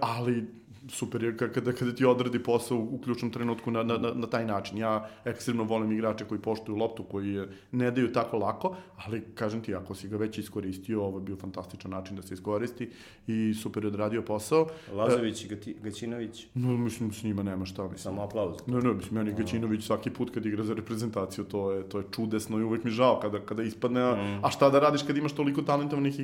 ali 0.00 0.46
super 0.88 1.22
je 1.22 1.32
ka- 1.32 1.48
kada, 1.50 1.72
kada 1.72 1.92
ti 1.92 2.04
odradi 2.04 2.38
posao 2.40 2.78
u 2.80 2.98
ključnom 2.98 3.30
trenutku 3.30 3.70
na, 3.70 3.82
na, 3.82 3.98
na, 3.98 4.26
taj 4.26 4.46
način. 4.46 4.78
Ja 4.78 4.92
ekstremno 5.24 5.64
volim 5.64 5.92
igrače 5.92 6.24
koji 6.24 6.40
poštuju 6.40 6.76
loptu, 6.76 7.04
koji 7.04 7.28
je 7.28 7.48
ne 7.72 7.90
daju 7.90 8.12
tako 8.12 8.38
lako, 8.38 8.76
ali 8.96 9.22
kažem 9.34 9.62
ti, 9.62 9.74
ako 9.74 9.94
si 9.94 10.08
ga 10.08 10.16
već 10.16 10.38
iskoristio, 10.38 11.02
ovo 11.02 11.18
je 11.18 11.22
bio 11.22 11.36
fantastičan 11.36 11.90
način 11.90 12.16
da 12.16 12.22
se 12.22 12.34
iskoristi 12.34 12.90
i 13.26 13.54
super 13.54 13.84
je 13.84 13.88
odradio 13.88 14.22
posao. 14.22 14.66
Lazović 14.92 15.44
i 15.44 15.48
Gati- 15.48 15.74
Gaćinović, 15.76 16.46
No, 16.54 16.76
mislim, 16.76 17.12
s 17.12 17.22
njima 17.22 17.42
nema 17.42 17.64
šta, 17.66 17.82
mislim. 17.82 17.98
samo 17.98 18.22
aplauz. 18.22 18.56
Ne, 18.66 18.78
ne, 18.78 18.94
mislim, 18.94 19.14
meni 19.14 19.34
Gaćinović 19.34 19.84
svaki 19.84 20.10
put 20.10 20.30
kad 20.30 20.46
igra 20.46 20.64
za 20.64 20.74
reprezentaciju, 20.74 21.44
to 21.44 21.72
je, 21.72 21.82
to 21.82 21.98
je 21.98 22.04
čudesno 22.10 22.58
i 22.58 22.64
uvek 22.64 22.84
mi 22.84 22.90
žao 22.92 23.20
kada, 23.20 23.40
kada 23.40 23.62
ispadne, 23.62 23.96
Mm. 24.06 24.44
a 24.44 24.50
šta 24.50 24.70
da 24.70 24.80
radiš 24.80 25.02
kad 25.02 25.16
imaš 25.16 25.32
toliko 25.32 25.62
talentovanih 25.62 26.14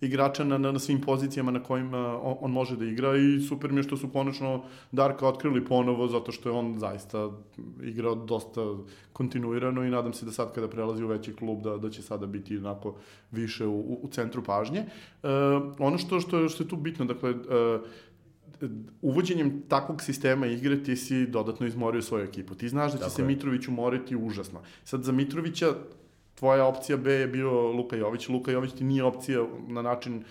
igrača 0.00 0.44
na, 0.44 0.58
na, 0.58 0.72
na 0.72 0.78
svim 0.78 1.00
pozicijama 1.00 1.50
na 1.50 1.62
kojima 1.62 1.98
on, 2.20 2.36
on 2.40 2.50
može 2.52 2.76
da 2.76 2.84
igra 2.84 3.16
i 3.16 3.40
super 3.40 3.72
mi 3.72 3.78
je 3.78 3.82
što 3.82 3.96
su 3.96 4.07
konačno 4.10 4.62
Darka 4.92 5.28
otkrili 5.28 5.64
ponovo, 5.64 6.08
zato 6.08 6.32
što 6.32 6.48
je 6.48 6.52
on 6.52 6.78
zaista 6.78 7.30
igrao 7.82 8.14
dosta 8.14 8.60
kontinuirano 9.12 9.84
i 9.84 9.90
nadam 9.90 10.12
se 10.12 10.26
da 10.26 10.32
sad 10.32 10.54
kada 10.54 10.68
prelazi 10.68 11.04
u 11.04 11.08
veći 11.08 11.36
klub 11.36 11.62
da, 11.62 11.76
da 11.76 11.90
će 11.90 12.02
sada 12.02 12.26
biti 12.26 12.56
onako 12.56 12.94
više 13.30 13.66
u, 13.66 13.78
u, 13.78 14.00
u 14.02 14.08
centru 14.08 14.42
pažnje. 14.44 14.78
E, 14.78 15.28
ono 15.78 15.98
što, 15.98 16.20
što, 16.20 16.48
što 16.48 16.64
je 16.64 16.68
tu 16.68 16.76
bitno, 16.76 17.04
dakle, 17.04 17.30
e, 17.30 17.34
uvođenjem 19.02 19.62
takvog 19.68 20.02
sistema 20.02 20.46
igre 20.46 20.82
ti 20.82 20.96
si 20.96 21.26
dodatno 21.26 21.66
izmorio 21.66 22.02
svoju 22.02 22.24
ekipu. 22.24 22.54
Ti 22.54 22.68
znaš 22.68 22.92
da 22.92 22.98
će 22.98 23.02
Tako 23.02 23.14
se 23.14 23.22
je. 23.22 23.26
Mitrović 23.26 23.68
umoriti 23.68 24.16
užasno. 24.16 24.60
Sad 24.84 25.02
za 25.02 25.12
Mitrovića 25.12 25.74
tvoja 26.38 26.66
opcija 26.66 26.96
B 26.96 27.12
je 27.12 27.26
bio 27.26 27.72
Luka 27.72 27.96
Jović. 27.96 28.28
Luka 28.28 28.52
Jović 28.52 28.72
ti 28.72 28.84
nije 28.84 29.04
opcija 29.04 29.46
na 29.68 29.82
način 29.82 30.24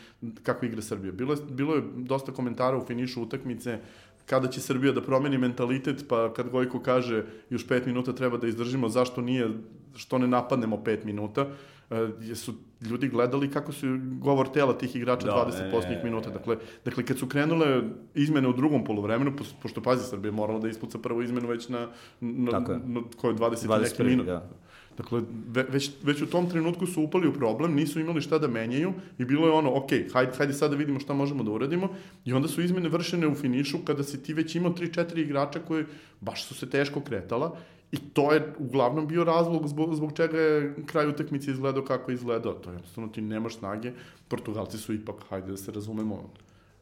kako 0.43 0.65
igra 0.65 0.81
Srbija. 0.81 1.11
Bilo 1.11 1.33
je, 1.33 1.39
bilo 1.49 1.75
je 1.75 1.83
dosta 1.95 2.31
komentara 2.31 2.77
u 2.77 2.85
finišu 2.85 3.21
utakmice 3.21 3.79
kada 4.25 4.47
će 4.47 4.61
Srbija 4.61 4.91
da 4.93 5.01
promeni 5.01 5.37
mentalitet, 5.37 6.05
pa 6.07 6.33
kad 6.33 6.49
Gojko 6.49 6.79
kaže 6.79 7.23
još 7.49 7.67
pet 7.67 7.85
minuta 7.85 8.13
treba 8.13 8.37
da 8.37 8.47
izdržimo, 8.47 8.89
zašto 8.89 9.21
nije, 9.21 9.49
što 9.95 10.17
ne 10.17 10.27
napadnemo 10.27 10.83
pet 10.83 11.03
minuta, 11.03 11.47
e, 11.89 12.07
jesu 12.21 12.53
ljudi 12.81 13.07
gledali 13.07 13.51
kako 13.51 13.71
su 13.71 13.87
govor 14.19 14.47
tela 14.47 14.77
tih 14.77 14.95
igrača 14.95 15.27
Da, 15.27 15.31
20 15.31 15.63
ne, 15.63 15.71
posljednjih 15.71 16.03
minuta. 16.03 16.29
Dakle, 16.29 16.57
dakle, 16.85 17.05
kad 17.05 17.17
su 17.17 17.27
krenule 17.27 17.81
izmene 18.15 18.47
u 18.47 18.53
drugom 18.53 18.83
polovremenu, 18.83 19.31
pos- 19.31 19.53
pošto 19.61 19.81
pazi 19.81 20.03
Srbija 20.09 20.31
morala 20.31 20.59
da 20.59 20.67
ispuca 20.67 20.99
prvu 20.99 21.23
izmenu 21.23 21.47
već 21.47 21.69
na, 21.69 21.87
na, 22.19 22.57
je. 22.57 22.79
na 22.85 23.01
koje 23.17 23.35
20, 23.35 23.65
i 23.65 23.67
neki 23.67 24.03
21. 24.03 24.05
minut. 24.05 24.25
da. 24.25 24.49
Dakle, 24.97 25.21
ve, 25.47 25.63
već, 25.69 25.91
već 26.03 26.21
u 26.21 26.29
tom 26.29 26.49
trenutku 26.49 26.85
su 26.85 27.01
upali 27.01 27.27
u 27.27 27.33
problem, 27.33 27.75
nisu 27.75 27.99
imali 27.99 28.21
šta 28.21 28.39
da 28.39 28.47
menjaju 28.47 28.93
i 29.17 29.25
bilo 29.25 29.47
je 29.47 29.53
ono, 29.53 29.75
ok, 29.75 29.89
hajde, 30.13 30.31
hajde 30.37 30.53
sad 30.53 30.71
da 30.71 30.77
vidimo 30.77 30.99
šta 30.99 31.13
možemo 31.13 31.43
da 31.43 31.51
uradimo 31.51 31.89
i 32.25 32.33
onda 32.33 32.47
su 32.47 32.61
izmene 32.61 32.89
vršene 32.89 33.27
u 33.27 33.35
finišu 33.35 33.77
kada 33.85 34.03
si 34.03 34.23
ti 34.23 34.33
već 34.33 34.55
imao 34.55 34.73
3-4 34.73 35.17
igrača 35.17 35.59
koji 35.59 35.85
baš 36.21 36.45
su 36.45 36.55
se 36.55 36.69
teško 36.69 37.01
kretala 37.01 37.57
i 37.91 37.97
to 37.97 38.33
je 38.33 38.53
uglavnom 38.59 39.07
bio 39.07 39.23
razlog 39.23 39.67
zbog, 39.67 39.95
zbog 39.95 40.13
čega 40.13 40.39
je 40.39 40.75
kraj 40.85 41.07
utakmice 41.07 41.51
izgledao 41.51 41.83
kako 41.83 42.11
je 42.11 42.15
izgledao. 42.15 42.53
To 42.53 42.69
je 42.69 42.73
jednostavno 42.73 43.09
ti 43.09 43.21
nemaš 43.21 43.57
snage, 43.57 43.91
Portugalci 44.27 44.77
su 44.77 44.93
ipak, 44.93 45.15
hajde 45.29 45.51
da 45.51 45.57
se 45.57 45.71
razumemo, 45.71 46.29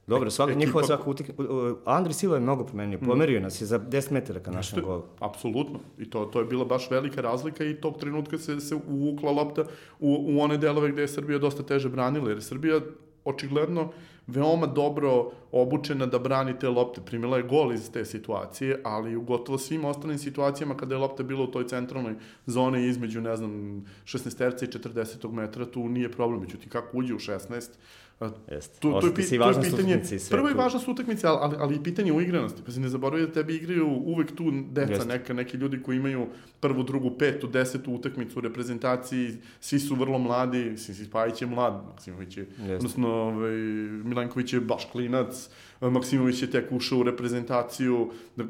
Dobro, 0.07 0.31
svaka, 0.31 0.51
Ekipa- 0.51 0.59
njihova 0.59 0.83
svaka 0.83 1.09
utakmica... 1.09 1.43
Andri 1.85 2.13
Silva 2.13 2.35
je 2.35 2.41
mnogo 2.41 2.63
promenio, 2.63 2.99
pomerio 2.99 3.39
nas 3.39 3.61
je 3.61 3.65
za 3.65 3.79
10 3.79 4.11
metara 4.11 4.39
ka 4.39 4.51
našem 4.51 4.83
golu. 4.83 5.03
Apsolutno. 5.19 5.79
I 5.97 6.09
to, 6.09 6.25
to 6.25 6.39
je 6.39 6.45
bila 6.45 6.65
baš 6.65 6.91
velika 6.91 7.21
razlika 7.21 7.63
i 7.63 7.75
tog 7.75 7.97
trenutka 7.97 8.37
se, 8.37 8.59
se 8.59 8.75
uvukla 8.75 9.31
lopta 9.31 9.61
u, 9.99 10.25
u 10.27 10.41
one 10.41 10.57
delove 10.57 10.91
gde 10.91 11.01
je 11.01 11.07
Srbija 11.07 11.39
dosta 11.39 11.63
teže 11.63 11.89
branila, 11.89 12.29
jer 12.29 12.37
je 12.37 12.41
Srbija 12.41 12.79
očigledno 13.25 13.89
veoma 14.27 14.67
dobro 14.67 15.31
obučena 15.51 16.05
da 16.05 16.19
brani 16.19 16.59
te 16.59 16.69
lopte. 16.69 17.01
Primila 17.05 17.37
je 17.37 17.43
gol 17.43 17.73
iz 17.73 17.91
te 17.91 18.05
situacije, 18.05 18.81
ali 18.83 19.15
u 19.15 19.21
gotovo 19.21 19.57
svim 19.57 19.85
ostalim 19.85 20.17
situacijama 20.17 20.77
kada 20.77 20.95
je 20.95 20.99
lopta 20.99 21.23
bila 21.23 21.43
u 21.43 21.51
toj 21.51 21.67
centralnoj 21.67 22.15
zoni 22.45 22.85
između, 22.87 23.21
ne 23.21 23.35
znam, 23.35 23.85
16 24.05 24.37
terca 24.37 24.65
i 24.65 24.67
40 24.67 25.31
metra, 25.31 25.65
tu 25.65 25.89
nije 25.89 26.11
problem. 26.11 26.41
Međutim, 26.41 26.69
kako 26.69 26.97
uđe 26.97 27.13
u 27.13 27.19
16, 27.19 27.69
a, 27.69 28.04
Jeste. 28.51 28.79
Tu, 28.79 28.91
to, 28.91 28.97
je, 28.97 29.01
to 29.01 29.07
je 29.07 29.13
pitanje, 29.15 30.03
sve 30.19 30.37
prvo 30.37 30.47
je 30.47 30.53
tu. 30.53 30.59
važnost 30.59 30.87
utakmice, 30.87 31.27
ali, 31.27 31.37
ali, 31.41 31.55
ali 31.59 31.75
i 31.75 31.83
pitanje 31.83 32.11
uigranosti. 32.13 32.61
Pa 32.65 32.71
se 32.71 32.79
ne 32.79 32.89
zaboravite 32.89 33.27
da 33.27 33.33
tebi 33.33 33.55
igraju 33.55 33.87
uvek 33.87 34.35
tu 34.35 34.51
deca, 34.71 34.91
Jeste. 34.91 35.07
neka, 35.07 35.33
neki 35.33 35.57
ljudi 35.57 35.83
koji 35.83 35.97
imaju 35.97 36.27
prvu, 36.59 36.83
drugu, 36.83 37.11
petu, 37.17 37.47
desetu 37.47 37.93
utakmicu 37.93 38.39
u 38.39 38.41
reprezentaciji, 38.41 39.37
svi 39.59 39.79
su 39.79 39.95
vrlo 39.95 40.19
mladi, 40.19 40.77
Sisi 40.77 41.05
Spajić 41.05 41.41
je 41.41 41.47
mlad, 41.47 41.83
Maksimović 41.87 42.37
je, 42.37 42.47
Jeste. 42.57 42.75
odnosno 42.75 43.09
ovaj, 43.09 43.55
Milenković 44.03 44.53
je 44.53 44.59
baš 44.59 44.87
klinac, 44.91 45.49
Maksimović 45.81 46.41
je 46.41 46.51
tek 46.51 46.71
ušao 46.71 46.99
u 46.99 47.03
reprezentaciju 47.03 47.95
da, 48.35 48.43
g- 48.43 48.49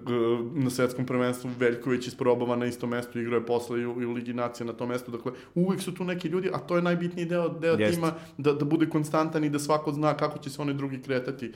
na 0.53 0.69
svetskom 0.69 1.05
prvenstvu, 1.05 1.49
Veljković 1.59 2.07
isprobava 2.07 2.55
na 2.55 2.65
isto 2.65 2.87
mesto, 2.87 3.19
igrao 3.19 3.37
je 3.37 3.45
posle 3.45 3.81
i 3.81 3.85
u, 3.85 4.01
i 4.01 4.05
u 4.05 4.11
Ligi 4.11 4.33
nacija 4.33 4.67
na 4.67 4.73
tom 4.73 4.89
mestu, 4.89 5.11
dakle 5.11 5.31
uvek 5.55 5.81
su 5.81 5.93
tu 5.93 6.03
neki 6.03 6.27
ljudi, 6.27 6.49
a 6.53 6.59
to 6.59 6.75
je 6.75 6.81
najbitniji 6.81 7.25
deo, 7.25 7.49
deo 7.49 7.73
Jeste. 7.73 7.95
tima, 7.95 8.13
da, 8.37 8.53
da 8.53 8.65
bude 8.65 8.89
konstantan 8.89 9.43
i 9.43 9.49
da 9.49 9.59
svako 9.59 9.91
zna 9.91 10.17
kako 10.17 10.37
će 10.39 10.49
se 10.49 10.61
oni 10.61 10.73
drugi 10.73 11.01
kretati. 11.01 11.45
E, 11.45 11.51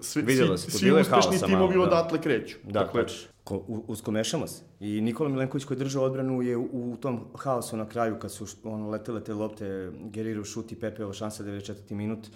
Svi, 0.00 0.22
svi, 0.22 0.36
se, 0.36 0.46
tu 0.46 0.78
svi 0.78 0.86
je 0.86 1.00
uspešni 1.00 1.38
timovi 1.38 1.74
malo, 1.74 1.86
da. 1.86 1.92
odatle 1.92 2.20
kreću. 2.20 2.56
Da, 2.64 2.70
dakle, 2.72 3.04
ko, 3.44 3.54
u, 3.56 3.84
uskomešamo 3.88 4.46
se. 4.46 4.62
I 4.80 5.00
Nikola 5.00 5.28
Milenković 5.28 5.64
koji 5.64 5.76
je 5.76 5.84
držao 5.84 6.04
odbranu 6.04 6.42
je 6.42 6.56
u, 6.56 6.62
u 6.72 6.96
tom 6.96 7.20
haosu 7.34 7.76
na 7.76 7.88
kraju 7.88 8.16
kad 8.18 8.32
su 8.32 8.46
ono, 8.64 8.90
letele 8.90 9.24
te 9.24 9.34
lopte, 9.34 9.90
Geriro 10.02 10.44
šuti, 10.44 10.76
Pepe 10.76 11.04
ovo 11.04 11.12
šansa 11.12 11.44
94. 11.44 11.94
minut. 11.94 12.18
uh, 12.18 12.34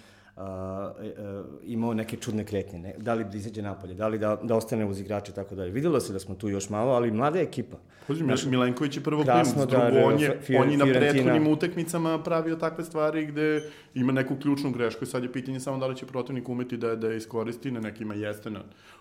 imao 1.63 1.93
neke 1.93 2.17
čudne 2.17 2.43
kretnje, 2.43 2.79
ne? 2.79 2.93
da 2.97 3.13
li 3.13 3.23
da 3.23 3.37
izađe 3.37 3.61
napolje, 3.61 3.93
da 3.93 4.07
li 4.07 4.19
da, 4.19 4.37
da 4.37 4.55
ostane 4.55 4.85
uz 4.85 4.99
igrače 4.99 5.31
tako 5.31 5.55
dalje. 5.55 5.71
Videlo 5.71 5.99
se 5.99 6.13
da 6.13 6.19
smo 6.19 6.35
tu 6.35 6.49
još 6.49 6.69
malo, 6.69 6.91
ali 6.91 7.11
mlada 7.11 7.39
ekipa. 7.39 7.77
Pazi, 8.07 8.23
Znaš, 8.23 8.45
Milenković 8.45 8.97
je 8.97 9.03
prvo 9.03 9.23
klim, 9.23 9.35
da, 9.57 9.65
drugo, 9.67 9.83
on 10.05 10.19
je, 10.21 10.39
Fi- 10.41 10.55
on 10.55 10.71
je 10.71 10.77
na 10.77 10.85
prethodnim 10.87 11.47
utakmicama 11.47 12.19
pravio 12.19 12.55
takve 12.55 12.83
stvari 12.83 13.25
gde 13.25 13.61
ima 13.95 14.11
neku 14.11 14.35
ključnu 14.35 14.71
grešku 14.71 15.03
i 15.03 15.07
sad 15.07 15.23
je 15.23 15.31
pitanje 15.31 15.59
samo 15.59 15.77
da 15.77 15.87
li 15.87 15.95
će 15.95 16.05
protivnik 16.05 16.49
umeti 16.49 16.77
da, 16.77 16.95
da 16.95 17.07
je 17.07 17.17
iskoristi, 17.17 17.71
na 17.71 17.79
nekima 17.79 18.13
jeste, 18.15 18.49
na 18.49 18.59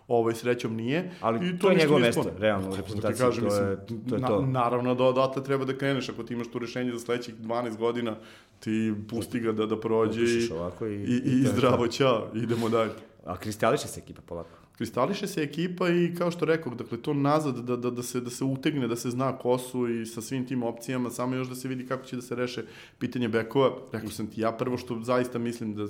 ovoj 0.08 0.34
srećom 0.34 0.74
nije. 0.74 1.10
Ali 1.20 1.36
I 1.38 1.58
to 1.58 1.68
je 1.68 1.74
ništa 1.74 1.84
njegovo 1.84 1.98
mesto, 2.00 2.24
realno, 2.38 2.66
u 2.66 2.70
da 2.70 2.76
reprezentaciji, 2.76 3.18
kažem, 3.18 3.40
to 3.40 3.46
mislim, 3.46 3.68
je- 3.68 3.76
to 4.04 4.14
je 4.14 4.20
na- 4.20 4.28
to. 4.28 4.40
Naravno 4.42 4.94
da 4.94 5.04
odatle 5.04 5.44
treba 5.44 5.64
da 5.64 5.72
kreneš, 5.74 6.08
ako 6.08 6.22
ti 6.22 6.34
imaš 6.34 6.48
tu 6.48 6.58
rešenje 6.58 6.92
za 6.92 6.98
sledećih 6.98 7.34
12 7.36 7.76
godina, 7.76 8.16
ti 8.60 8.94
pusti 9.08 9.40
ga 9.40 9.52
da, 9.52 9.66
da 9.66 9.80
prođe 9.80 10.20
i- 10.22 10.48
i, 11.06 11.25
i 11.26 11.40
i, 11.40 11.46
zdravo 11.46 11.86
ćao, 11.88 12.30
idemo 12.34 12.68
dalje. 12.68 12.92
A 13.24 13.36
kristališe 13.36 13.88
se 13.88 14.00
ekipa 14.00 14.22
polako. 14.26 14.50
Kristališe 14.76 15.26
se 15.26 15.42
ekipa 15.42 15.88
i 15.88 16.14
kao 16.18 16.30
što 16.30 16.44
rekao, 16.44 16.74
dakle 16.74 17.02
to 17.02 17.14
nazad 17.14 17.54
da, 17.54 17.76
da, 17.76 17.90
da, 17.90 18.02
se, 18.02 18.20
da 18.20 18.30
se 18.30 18.44
utegne, 18.44 18.88
da 18.88 18.96
se 18.96 19.10
zna 19.10 19.38
ko 19.38 19.58
su 19.58 19.88
i 19.88 20.06
sa 20.06 20.20
svim 20.20 20.46
tim 20.46 20.62
opcijama, 20.62 21.10
samo 21.10 21.34
još 21.34 21.48
da 21.48 21.54
se 21.54 21.68
vidi 21.68 21.86
kako 21.86 22.04
će 22.04 22.16
da 22.16 22.22
se 22.22 22.34
reše 22.34 22.64
pitanje 22.98 23.28
bekova. 23.28 23.70
Rekao 23.92 24.10
sam 24.10 24.26
ti, 24.26 24.40
ja 24.40 24.52
prvo 24.52 24.76
što 24.76 25.00
zaista 25.02 25.38
mislim 25.38 25.74
da 25.74 25.86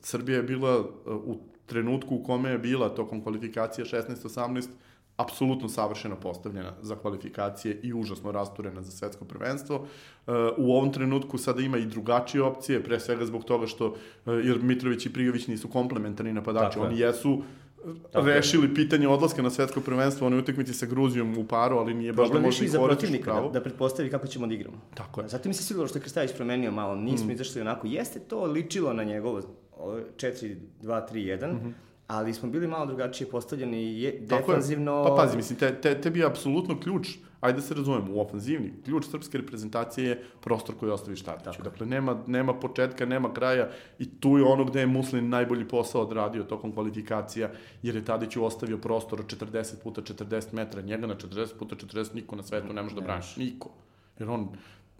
Srbija 0.00 0.36
je 0.36 0.42
bila 0.42 0.80
uh, 0.80 0.86
u 1.06 1.40
trenutku 1.66 2.14
u 2.14 2.22
kome 2.22 2.50
je 2.50 2.58
bila 2.58 2.88
tokom 2.88 3.22
kvalifikacija 3.22 3.84
16-18 3.84 4.68
apsolutno 5.20 5.68
savršeno 5.68 6.16
postavljena 6.16 6.72
za 6.82 6.96
kvalifikacije 6.96 7.80
i 7.82 7.94
užasno 7.94 8.32
rasturena 8.32 8.82
za 8.82 8.90
svetsko 8.90 9.24
prvenstvo. 9.24 9.76
Uh, 9.76 9.84
u 10.56 10.72
ovom 10.72 10.92
trenutku 10.92 11.38
sada 11.38 11.62
ima 11.62 11.78
i 11.78 11.86
drugačije 11.86 12.42
opcije, 12.42 12.82
pre 12.82 13.00
svega 13.00 13.26
zbog 13.26 13.44
toga 13.44 13.66
što, 13.66 13.86
uh, 13.86 13.96
jer 14.26 14.58
Mitrović 14.62 15.06
i 15.06 15.12
Prijović 15.12 15.46
nisu 15.46 15.68
komplementarni 15.68 16.32
napadači, 16.32 16.74
Tako 16.74 16.80
je. 16.80 16.88
oni 16.88 17.00
jesu 17.00 17.32
uh, 17.32 17.44
Tako 18.12 18.28
je. 18.28 18.34
rešili 18.34 18.74
pitanje 18.74 19.08
odlaska 19.08 19.42
na 19.42 19.50
svetsko 19.50 19.80
prvenstvo, 19.80 20.26
onoj 20.26 20.38
utakmici 20.38 20.74
sa 20.74 20.86
Gruzijom 20.86 21.38
u 21.38 21.44
paru, 21.44 21.76
ali 21.76 21.94
nije 21.94 22.12
baš 22.12 22.28
da 22.30 22.34
je 22.34 22.42
može 22.42 22.64
i 22.64 22.68
za 22.68 22.78
protivnika, 22.80 23.24
da, 23.24 23.32
pravo. 23.32 23.50
da 23.50 23.60
pretpostavi 23.60 24.10
kako 24.10 24.26
ćemo 24.26 24.46
da 24.46 24.54
igramo. 24.54 24.76
Tako 24.94 25.20
je. 25.20 25.28
Zato 25.28 25.48
mi 25.48 25.54
se 25.54 25.62
sigurno 25.62 25.88
što 25.88 25.98
je 25.98 26.02
Krstajić 26.02 26.32
promenio 26.36 26.70
malo, 26.72 26.94
nismo 26.96 27.26
Mm. 27.26 27.30
izašli 27.30 27.60
onako, 27.60 27.86
jeste 27.86 28.20
to 28.20 28.44
ličilo 28.44 28.92
na 28.92 29.04
njegovo 29.04 29.40
ovo 29.78 29.98
4-2-3-1, 30.16 31.72
ali 32.10 32.34
smo 32.34 32.48
bili 32.50 32.66
malo 32.66 32.86
drugačije 32.86 33.30
postavljeni 33.30 34.02
je, 34.02 34.20
defanzivno. 34.20 35.04
Pa 35.04 35.14
pazi, 35.14 35.36
mislim, 35.36 35.58
te, 35.58 35.80
te, 35.80 36.00
tebi 36.00 36.18
je 36.18 36.26
apsolutno 36.26 36.80
ključ, 36.80 37.08
ajde 37.40 37.56
da 37.56 37.62
se 37.62 37.74
razumemo, 37.74 38.14
u 38.14 38.20
ofanzivni, 38.20 38.72
ključ 38.84 39.06
srpske 39.06 39.38
reprezentacije 39.38 40.08
je 40.08 40.22
prostor 40.40 40.74
koji 40.74 40.92
ostaviš 40.92 41.22
Tadiću. 41.22 41.62
Dakle, 41.62 41.86
nema, 41.86 42.22
nema 42.26 42.54
početka, 42.54 43.06
nema 43.06 43.32
kraja 43.34 43.68
i 43.98 44.10
tu 44.20 44.38
je 44.38 44.44
ono 44.44 44.64
gde 44.64 44.80
je 44.80 44.86
Muslin 44.86 45.28
najbolji 45.28 45.68
posao 45.68 46.02
odradio 46.02 46.44
tokom 46.44 46.72
kvalifikacija, 46.72 47.50
jer 47.82 47.96
je 47.96 48.04
Tadiću 48.04 48.44
ostavio 48.44 48.78
prostor 48.78 49.20
od 49.20 49.26
40 49.26 49.82
puta 49.82 50.02
40 50.02 50.52
metra, 50.52 50.82
njega 50.82 51.06
na 51.06 51.14
40 51.14 51.54
puta 51.58 51.76
40 51.76 52.14
niko 52.14 52.36
na 52.36 52.42
svetu 52.42 52.72
ne 52.72 52.82
može 52.82 52.94
da 52.94 53.00
brani. 53.00 53.22
Niko. 53.36 53.70
Jer 54.18 54.30
on, 54.30 54.48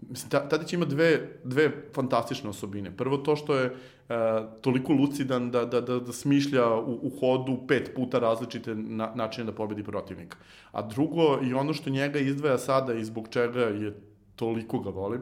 Mislim, 0.09 0.29
Ta- 0.29 0.49
Tadić 0.49 0.73
ima 0.73 0.85
dve, 0.85 1.29
dve 1.43 1.71
fantastične 1.93 2.49
osobine. 2.49 2.97
Prvo 2.97 3.17
to 3.17 3.35
što 3.35 3.55
je 3.55 3.75
e, 4.11 4.43
toliko 4.61 4.93
lucidan 4.93 5.51
da, 5.51 5.65
da, 5.65 5.81
da, 5.81 5.99
da 5.99 6.13
smišlja 6.13 6.67
u, 6.75 6.99
u 7.01 7.11
hodu 7.19 7.57
pet 7.67 7.91
puta 7.95 8.19
različite 8.19 8.75
na, 8.75 9.11
načine 9.15 9.45
da 9.45 9.51
pobedi 9.51 9.83
protivnika. 9.83 10.37
A 10.71 10.81
drugo, 10.81 11.39
i 11.43 11.53
ono 11.53 11.73
što 11.73 11.89
njega 11.89 12.19
izdvaja 12.19 12.57
sada 12.57 12.93
i 12.93 13.05
zbog 13.05 13.27
čega 13.29 13.61
je 13.61 13.93
toliko 14.35 14.79
ga 14.79 14.89
volim, 14.89 15.21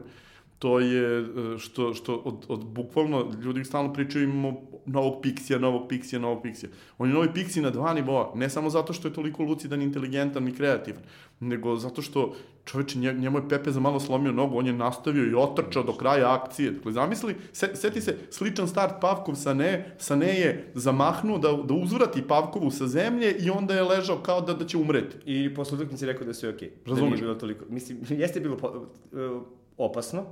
to 0.58 0.80
je 0.80 1.20
e, 1.20 1.24
što, 1.58 1.94
što 1.94 2.14
od, 2.14 2.44
od 2.48 2.64
bukvalno, 2.64 3.32
ljudi 3.42 3.64
stalno 3.64 3.92
pričaju 3.92 4.24
imamo 4.24 4.60
novog 4.86 5.22
Pixija, 5.22 5.58
novog 5.58 5.90
Pixija, 5.90 6.18
novog 6.18 6.44
Pixija. 6.44 6.68
On 6.98 7.08
je 7.08 7.14
novi 7.14 7.28
Pixi 7.34 7.60
na 7.60 7.70
dva 7.70 7.94
nivoa, 7.94 8.32
ne 8.34 8.50
samo 8.50 8.70
zato 8.70 8.92
što 8.92 9.08
je 9.08 9.14
toliko 9.14 9.42
lucidan, 9.42 9.82
inteligentan 9.82 10.48
i 10.48 10.54
kreativan, 10.54 11.02
nego 11.40 11.76
zato 11.76 12.02
što 12.02 12.34
čoveče, 12.64 12.98
nje, 12.98 13.12
njemu 13.12 13.38
je 13.38 13.48
Pepe 13.48 13.70
za 13.70 13.80
malo 13.80 14.00
slomio 14.00 14.32
nogu, 14.32 14.58
on 14.58 14.66
je 14.66 14.72
nastavio 14.72 15.30
i 15.30 15.34
otrčao 15.34 15.82
do 15.82 15.92
kraja 15.92 16.34
akcije. 16.34 16.70
Dakle, 16.70 16.92
zamisli, 16.92 17.36
se, 17.52 17.70
seti 17.74 18.00
se, 18.00 18.16
sličan 18.30 18.68
start 18.68 19.00
Pavkov 19.00 19.34
sa 19.34 19.54
ne, 19.54 19.94
sa 19.98 20.16
ne 20.16 20.40
je 20.40 20.72
zamahnuo 20.74 21.38
da, 21.38 21.52
da 21.52 21.74
uzvrati 21.74 22.22
Pavkovu 22.22 22.70
sa 22.70 22.86
zemlje 22.86 23.36
i 23.40 23.50
onda 23.50 23.74
je 23.74 23.82
ležao 23.82 24.16
kao 24.16 24.40
da, 24.40 24.54
da 24.54 24.66
će 24.66 24.78
umreti. 24.78 25.16
I 25.24 25.54
posle 25.54 25.78
utakmice 25.78 26.06
rekao 26.06 26.24
da 26.24 26.30
je 26.30 26.34
sve 26.34 26.48
okej. 26.48 26.68
Okay. 26.68 26.84
Da 26.84 26.90
Razumeš? 26.90 27.10
nije 27.10 27.22
bilo 27.22 27.34
toliko. 27.34 27.64
Mislim, 27.68 27.98
jeste 28.22 28.40
bilo 28.40 28.56
po, 28.56 28.68
uh, 28.68 29.42
opasno, 29.76 30.24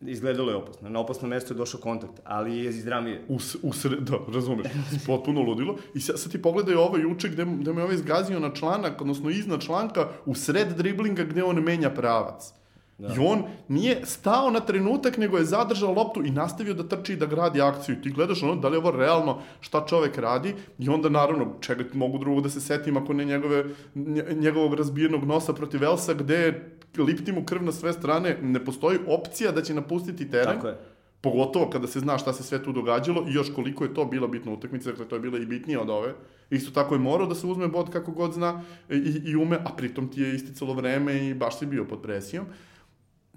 izgledalo 0.00 0.50
je 0.50 0.56
opasno. 0.56 0.88
Na 0.88 1.00
opasno 1.00 1.28
mesto 1.28 1.54
je 1.54 1.58
došao 1.58 1.80
kontakt, 1.80 2.20
ali 2.24 2.58
je 2.58 2.70
izdramio. 2.70 3.18
U, 3.28 3.38
u 3.62 3.72
sred, 3.72 3.98
da, 3.98 4.18
razumeš, 4.34 4.66
potpuno 5.06 5.42
ludilo. 5.42 5.76
I 5.94 6.00
sad, 6.00 6.20
sad 6.20 6.32
ti 6.32 6.42
pogledaj 6.42 6.74
ovo 6.74 6.96
juče 6.96 7.28
gde, 7.28 7.44
gde 7.44 7.72
me 7.72 7.82
ovaj 7.82 7.96
zgazio 7.96 8.40
na 8.40 8.54
članak, 8.54 9.00
odnosno 9.00 9.30
iznad 9.30 9.60
članka, 9.60 10.08
u 10.26 10.34
sred 10.34 10.68
driblinga 10.68 11.24
gde 11.24 11.44
on 11.44 11.62
menja 11.62 11.90
pravac. 11.90 12.52
Da. 12.98 13.14
I 13.14 13.18
on 13.18 13.42
nije 13.68 14.00
stao 14.04 14.50
na 14.50 14.60
trenutak, 14.60 15.16
nego 15.16 15.38
je 15.38 15.44
zadržao 15.44 15.92
loptu 15.92 16.24
i 16.24 16.30
nastavio 16.30 16.74
da 16.74 16.88
trči 16.88 17.12
i 17.12 17.16
da 17.16 17.26
gradi 17.26 17.60
akciju. 17.60 17.96
Ti 18.02 18.10
gledaš 18.10 18.42
ono, 18.42 18.56
da 18.56 18.68
li 18.68 18.74
je 18.74 18.78
ovo 18.78 18.90
realno 18.90 19.38
šta 19.60 19.84
čovek 19.86 20.18
radi 20.18 20.54
i 20.78 20.88
onda 20.88 21.08
naravno, 21.08 21.54
čega 21.60 21.84
mogu 21.92 22.18
drugo 22.18 22.40
da 22.40 22.50
se 22.50 22.60
setim 22.60 22.96
ako 22.96 23.12
ne 23.12 23.24
njegove, 23.24 23.64
nje- 23.94 24.34
njegovog 24.34 24.74
razbijenog 24.74 25.24
nosa 25.24 25.52
protiv 25.52 25.84
Elsa, 25.84 26.14
gde 26.14 26.70
lipti 26.98 27.32
mu 27.32 27.44
krv 27.44 27.62
na 27.62 27.72
sve 27.72 27.92
strane, 27.92 28.38
ne 28.42 28.64
postoji 28.64 28.98
opcija 29.06 29.52
da 29.52 29.62
će 29.62 29.74
napustiti 29.74 30.30
teren. 30.30 30.54
Tako 30.54 30.68
je. 30.68 30.78
Pogotovo 31.20 31.70
kada 31.70 31.86
se 31.86 32.00
zna 32.00 32.18
šta 32.18 32.32
se 32.32 32.42
sve 32.42 32.62
tu 32.62 32.72
događalo 32.72 33.24
i 33.28 33.32
još 33.32 33.54
koliko 33.54 33.84
je 33.84 33.94
to 33.94 34.04
bila 34.04 34.28
bitna 34.28 34.52
utakmica, 34.52 34.90
dakle 34.90 35.08
to 35.08 35.16
je 35.16 35.20
bila 35.20 35.38
i 35.38 35.46
bitnija 35.46 35.80
od 35.80 35.90
ove. 35.90 36.14
Isto 36.50 36.70
tako 36.70 36.94
je 36.94 36.98
morao 36.98 37.26
da 37.26 37.34
se 37.34 37.46
uzme 37.46 37.68
bod 37.68 37.90
kako 37.90 38.12
god 38.12 38.32
zna 38.32 38.62
i, 38.90 39.20
i 39.24 39.36
ume, 39.36 39.58
a 39.64 39.76
pritom 39.76 40.08
ti 40.10 40.20
je 40.20 40.34
isticalo 40.34 40.74
vreme 40.74 41.28
i 41.28 41.34
baš 41.34 41.58
si 41.58 41.66
bio 41.66 41.84
pod 41.84 42.02
presijom. 42.02 42.46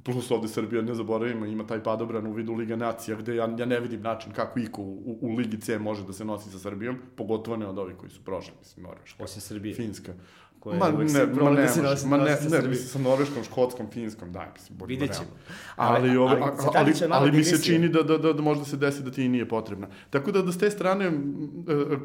Plus 0.04 0.32
ovde 0.32 0.48
Srbija, 0.48 0.82
ne 0.82 0.94
zaboravimo, 0.96 1.46
ima 1.46 1.68
taj 1.68 1.84
padobran 1.84 2.28
u 2.28 2.34
vidu 2.34 2.54
Liga 2.54 2.76
nacija, 2.76 3.18
gde 3.18 3.36
ja, 3.36 3.50
ja 3.58 3.66
ne 3.66 3.80
vidim 3.80 4.02
način 4.02 4.32
kako 4.32 4.60
iko 4.60 4.82
u, 4.82 4.94
u, 5.06 5.18
u 5.22 5.36
Ligi 5.36 5.62
C 5.62 5.80
može 5.80 6.04
da 6.04 6.14
se 6.14 6.26
nosi 6.26 6.50
sa 6.50 6.60
Srbijom, 6.60 6.98
pogotovo 7.16 7.58
ne 7.58 7.68
od 7.68 7.78
ovih 7.78 7.96
koji 7.96 8.10
su 8.10 8.24
prošli, 8.24 8.54
mislim, 8.60 8.84
Norveška, 8.84 9.24
Osim 9.24 9.42
Srbije. 9.42 9.76
Finska. 9.76 10.14
Koja 10.62 10.78
ma 10.78 10.86
uvek 10.88 11.00
ne, 11.00 11.10
se 11.10 11.26
ma 11.28 11.50
ne, 11.50 11.62
da 11.62 11.68
se 11.68 11.82
nosi- 11.82 12.08
ma 12.08 12.18
ne, 12.18 12.24
ne, 12.24 12.38
Srbijom. 12.38 12.70
mislim, 12.70 12.88
sa 12.88 13.00
Norveškom, 13.00 13.44
Škotskom, 13.44 13.88
Finskom, 13.90 14.32
daj, 14.32 14.46
mislim, 14.54 14.78
budimo 14.78 15.00
Vidjet 15.00 15.18
ćemo. 15.18 15.28
Ali, 15.76 16.10
Ali- 16.10 16.18
ali, 16.20 16.42
ali 16.42 16.52
ali, 16.76 16.94
ali, 17.12 17.32
mi 17.32 17.44
se 17.44 17.64
čini 17.64 17.90
da, 17.90 18.04
da, 18.04 18.18
da, 18.18 18.34
da 18.34 18.42
možda 18.42 18.66
se 18.66 18.78
desi 18.78 19.04
da 19.04 19.12
ti 19.12 19.30
nije 19.30 19.48
potrebna. 19.48 19.88
Tako 20.10 20.32
da, 20.32 20.42
da 20.42 20.52
s 20.52 20.58
te 20.58 20.70
strane, 20.70 21.06
e, 21.06 21.12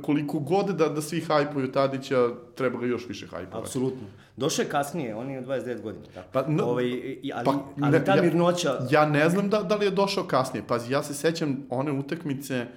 koliko 0.02 0.38
god 0.38 0.66
da, 0.68 0.88
da 0.88 1.02
svi 1.02 1.20
hajpuju 1.20 1.72
Tadića, 1.72 2.16
treba 2.54 2.78
ga 2.80 2.86
još 2.86 3.08
više 3.08 3.26
hajpovati. 3.26 3.58
Apsolutno. 3.58 4.06
Došao 4.36 4.62
je 4.62 4.68
kasnije, 4.68 5.14
on 5.14 5.30
je 5.30 5.42
29 5.42 5.82
godina. 5.82 6.04
Tako. 6.06 6.28
Pa, 6.32 6.40
n- 6.42 6.60
ovaj, 6.60 6.84
ali, 7.34 7.44
Pa, 7.44 7.50
ali 7.80 7.92
ne, 7.92 8.04
ta 8.04 8.14
ja- 8.14 8.22
mirnoća... 8.22 8.78
Ja 8.90 9.06
ne 9.06 9.28
znam 9.28 9.48
da, 9.48 9.62
da 9.62 9.76
li 9.76 9.84
je 9.84 9.90
došao 9.90 10.24
kasnije. 10.24 10.64
Pazi, 10.66 10.92
ja 10.92 11.02
se 11.02 11.14
sećam 11.14 11.66
one 11.70 11.92
utakmice, 11.92 12.60
uh, 12.62 12.68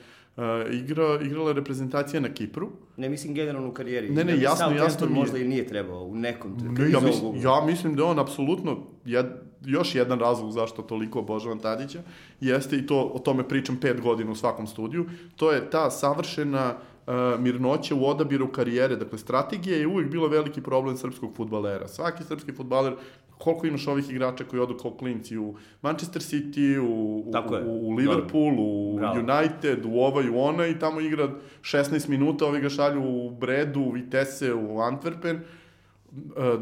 igra, 0.73 1.19
igrala 1.21 1.51
reprezentacija 1.51 2.19
na 2.19 2.29
Kipru. 2.29 2.69
Ne 2.97 3.09
mislim 3.09 3.33
generalno 3.33 3.69
u 3.69 3.73
karijeri. 3.73 4.09
Ne, 4.09 4.23
ne, 4.23 4.35
Da 4.35 4.41
jasno, 4.41 4.71
jasno 4.71 5.07
mi 5.07 5.13
je. 5.13 5.19
možda 5.19 5.37
i 5.37 5.43
nije 5.43 5.67
trebao 5.67 6.03
u 6.03 6.15
nekom 6.15 6.51
Ne, 6.53 6.57
trenutku. 6.57 6.81
ja, 6.83 6.99
iz 6.99 7.03
mislim, 7.05 7.41
ja 7.43 7.65
mislim 7.65 7.95
da 7.95 8.05
on 8.05 8.19
apsolutno 8.19 8.77
jed, 9.05 9.25
još 9.61 9.95
jedan 9.95 10.19
razlog 10.19 10.51
zašto 10.51 10.81
toliko 10.81 11.19
obožavam 11.19 11.59
Tadića, 11.59 11.99
jeste 12.41 12.77
i 12.77 12.85
to, 12.85 13.11
o 13.13 13.19
tome 13.19 13.47
pričam 13.47 13.77
pet 13.77 14.01
godina 14.01 14.31
u 14.31 14.35
svakom 14.35 14.67
studiju, 14.67 15.05
to 15.35 15.51
je 15.51 15.69
ta 15.69 15.89
savršena 15.89 16.75
uh, 17.09 17.39
mirnoća 17.39 17.95
u 17.95 18.05
odabiru 18.05 18.51
karijere. 18.51 18.95
Dakle, 18.95 19.17
strategija 19.17 19.77
je 19.77 19.87
uvijek 19.87 20.11
bila 20.11 20.27
veliki 20.27 20.61
problem 20.61 20.97
srpskog 20.97 21.35
futbalera. 21.35 21.87
Svaki 21.87 22.23
srpski 22.23 22.51
futbaler, 22.51 22.93
koliko 23.37 23.67
imaš 23.67 23.87
ovih 23.87 24.09
igrača 24.09 24.43
koji 24.43 24.59
odu 24.59 24.77
kao 24.77 24.91
klinci 24.91 25.37
u 25.37 25.55
Manchester 25.81 26.21
City, 26.21 26.77
u, 26.79 27.23
u, 27.27 27.31
Tako 27.31 27.55
u, 27.65 27.87
u 27.87 27.91
Liverpool, 27.91 28.55
u 28.59 28.97
Bravo. 28.97 29.19
United, 29.19 29.85
u 29.85 29.99
ovaj, 29.99 30.29
u 30.29 30.39
onaj, 30.39 30.69
i 30.69 30.79
tamo 30.79 30.99
igra 30.99 31.29
16 31.61 32.09
minuta, 32.09 32.45
ovi 32.45 32.61
ga 32.61 32.69
šalju 32.69 33.01
u 33.03 33.29
Bredu, 33.29 33.79
u 33.79 33.91
Vitesse, 33.91 34.53
u 34.53 34.77
Antwerpen, 34.77 35.39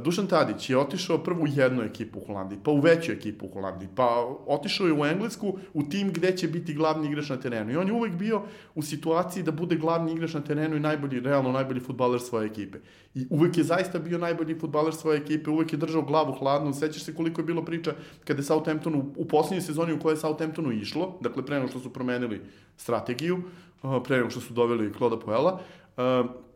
Dušan 0.03 0.27
Tadić 0.27 0.69
je 0.69 0.77
otišao 0.77 1.17
prvo 1.17 1.43
u 1.43 1.47
jednu 1.47 1.83
ekipu 1.83 2.19
u 2.19 2.25
Holandiji, 2.25 2.59
pa 2.63 2.71
u 2.71 2.79
veću 2.79 3.11
ekipu 3.11 3.45
u 3.45 3.49
Holandiji, 3.49 3.89
pa 3.95 4.35
otišao 4.47 4.87
je 4.87 4.93
u 4.93 5.05
Englesku 5.05 5.57
u 5.73 5.83
tim 5.83 6.11
gde 6.13 6.37
će 6.37 6.47
biti 6.47 6.73
glavni 6.73 7.07
igrač 7.07 7.29
na 7.29 7.37
terenu. 7.37 7.71
I 7.71 7.75
on 7.75 7.87
je 7.87 7.93
uvek 7.93 8.13
bio 8.13 8.41
u 8.75 8.81
situaciji 8.81 9.43
da 9.43 9.51
bude 9.51 9.75
glavni 9.75 10.11
igrač 10.13 10.33
na 10.33 10.41
terenu 10.41 10.75
i 10.75 10.79
najbolji, 10.79 11.19
realno 11.19 11.51
najbolji 11.51 11.79
futbaler 11.79 12.19
svoje 12.19 12.47
ekipe. 12.47 12.77
I 13.15 13.27
uvek 13.29 13.57
je 13.57 13.63
zaista 13.63 13.99
bio 13.99 14.17
najbolji 14.17 14.59
futbaler 14.59 14.93
svoje 14.93 15.17
ekipe, 15.17 15.49
uvek 15.49 15.73
je 15.73 15.77
držao 15.77 16.01
glavu 16.01 16.33
hladnu. 16.33 16.73
Sećaš 16.73 17.03
se 17.03 17.15
koliko 17.15 17.41
je 17.41 17.45
bilo 17.45 17.65
priča 17.65 17.93
kada 18.25 18.39
je 18.39 18.43
Southampton 18.43 18.95
u, 18.95 19.13
u 19.15 19.25
poslednjoj 19.25 19.61
sezoni 19.61 19.93
u 19.93 19.99
kojoj 19.99 20.13
je 20.13 20.17
Southamptonu 20.17 20.71
išlo, 20.71 21.17
dakle 21.21 21.45
pre 21.45 21.55
nego 21.55 21.67
što 21.67 21.79
su 21.79 21.93
promenili 21.93 22.41
strategiju, 22.77 23.41
uh, 23.83 24.03
pre 24.03 24.17
nego 24.17 24.29
što 24.29 24.41
su 24.41 24.53
doveli 24.53 24.93
Kloda 24.93 25.19
Poela, 25.19 25.59
uh, 25.97 26.47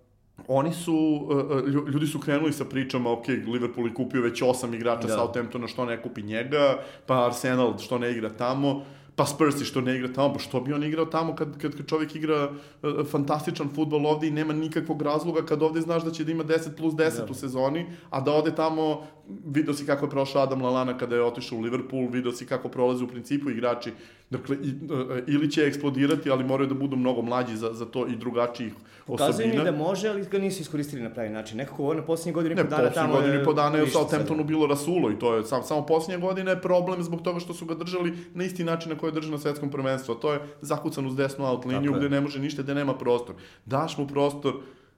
oni 0.48 0.74
su, 0.74 0.96
uh, 1.24 1.36
lju- 1.66 1.88
ljudi 1.90 2.08
su 2.08 2.20
krenuli 2.20 2.54
sa 2.54 2.66
pričama, 2.66 3.12
ok, 3.12 3.28
Liverpool 3.28 3.88
je 3.88 3.94
kupio 3.94 4.22
već 4.22 4.42
osam 4.42 4.74
igrača 4.74 5.02
Da. 5.02 5.08
da. 5.08 5.14
Southamptona, 5.16 5.68
što 5.68 5.86
ne 5.86 6.02
kupi 6.02 6.22
njega, 6.22 6.78
pa 7.06 7.26
Arsenal 7.26 7.78
što 7.78 7.98
ne 7.98 8.12
igra 8.12 8.30
tamo, 8.30 8.84
pa 9.16 9.26
Spursi 9.26 9.66
što 9.66 9.82
ne 9.82 9.96
igra 9.96 10.14
tamo, 10.14 10.34
pa 10.34 10.40
što 10.40 10.62
bi 10.62 10.74
on 10.74 10.84
igrao 10.84 11.06
tamo 11.06 11.36
kad, 11.36 11.58
kad, 11.58 11.78
kad 11.78 11.86
čovjek 11.88 12.16
igra 12.16 12.50
uh, 12.50 13.06
fantastičan 13.06 13.70
futbol 13.76 14.08
ovde 14.08 14.28
i 14.28 14.32
nema 14.32 14.54
nikakvog 14.54 15.02
razloga 15.02 15.46
kad 15.46 15.64
ovde 15.64 15.82
znaš 15.82 16.04
da 16.04 16.12
će 16.12 16.24
da 16.24 16.32
ima 16.32 16.44
10 16.44 16.78
plus 16.78 16.94
10 16.94 17.18
da. 17.18 17.28
u 17.32 17.34
sezoni, 17.34 17.86
a 18.10 18.22
da 18.22 18.32
ode 18.34 18.56
tamo, 18.56 19.02
vidio 19.46 19.74
si 19.74 19.86
kako 19.86 20.06
je 20.06 20.10
prošao 20.10 20.42
Adam 20.42 20.62
Lalana 20.62 20.98
kada 20.98 21.16
je 21.16 21.24
otišao 21.24 21.58
u 21.58 21.62
Liverpool, 21.62 22.08
vidio 22.08 22.32
si 22.32 22.46
kako 22.46 22.70
prolaze 22.70 23.04
u 23.04 23.08
principu 23.08 23.50
igrači 23.50 23.92
Dakle, 24.32 24.58
i, 24.64 24.70
uh, 24.70 25.18
ili 25.28 25.52
će 25.52 25.64
eksplodirati, 25.64 26.32
ali 26.32 26.44
moraju 26.44 26.70
da 26.70 26.76
budu 26.76 26.96
mnogo 26.96 27.22
mlađi 27.22 27.56
za, 27.56 27.74
za 27.74 27.86
to 27.86 28.08
i 28.08 28.16
drugačijih 28.16 28.74
osobina. 28.74 29.18
Pokazuje 29.18 29.48
mi 29.48 29.64
da 29.64 29.72
može, 29.72 30.10
ali 30.10 30.26
ga 30.26 30.38
nisu 30.38 30.62
iskoristili 30.62 31.02
na 31.02 31.10
pravi 31.10 31.30
način. 31.30 31.58
Nekako 31.58 31.84
ovo 31.84 31.94
na 31.94 32.06
posljednje 32.06 32.34
godine 32.34 32.54
i 32.54 32.58
po 32.58 32.64
dana 32.64 32.90
tamo... 32.90 33.14
Ne, 33.14 33.20
godine 33.20 33.42
i 33.42 33.46
po 33.46 33.54
dana 33.54 33.78
je 33.78 33.84
u 33.84 33.88
Southamptonu 33.88 34.44
bilo 34.44 34.68
rasulo 34.68 35.12
i 35.12 35.20
to 35.20 35.36
je 35.36 35.44
sam, 35.44 35.64
samo 35.64 35.86
posljednje 35.86 36.22
godine 36.22 36.52
je 36.52 36.62
problem 36.62 37.04
zbog 37.04 37.22
toga 37.22 37.40
što 37.40 37.54
su 37.54 37.66
ga 37.66 37.76
držali 37.76 38.14
na 38.34 38.44
isti 38.44 38.64
način 38.64 38.92
na 38.92 38.98
koji 38.98 39.10
je 39.10 39.14
držao 39.14 39.32
na 39.32 39.38
svetskom 39.38 39.72
prvenstvu. 39.72 40.16
To 40.16 40.34
je 40.34 40.40
zakucan 40.62 41.08
uz 41.08 41.16
desnu 41.16 41.46
out 41.46 41.66
liniju 41.66 41.94
gde 41.94 42.10
ne 42.10 42.22
može 42.22 42.40
ništa, 42.40 42.62
gde 42.62 42.76
nema 42.76 42.98
prostor. 42.98 43.36
Daš 43.66 43.98
mu 43.98 44.08
prostor, 44.08 44.54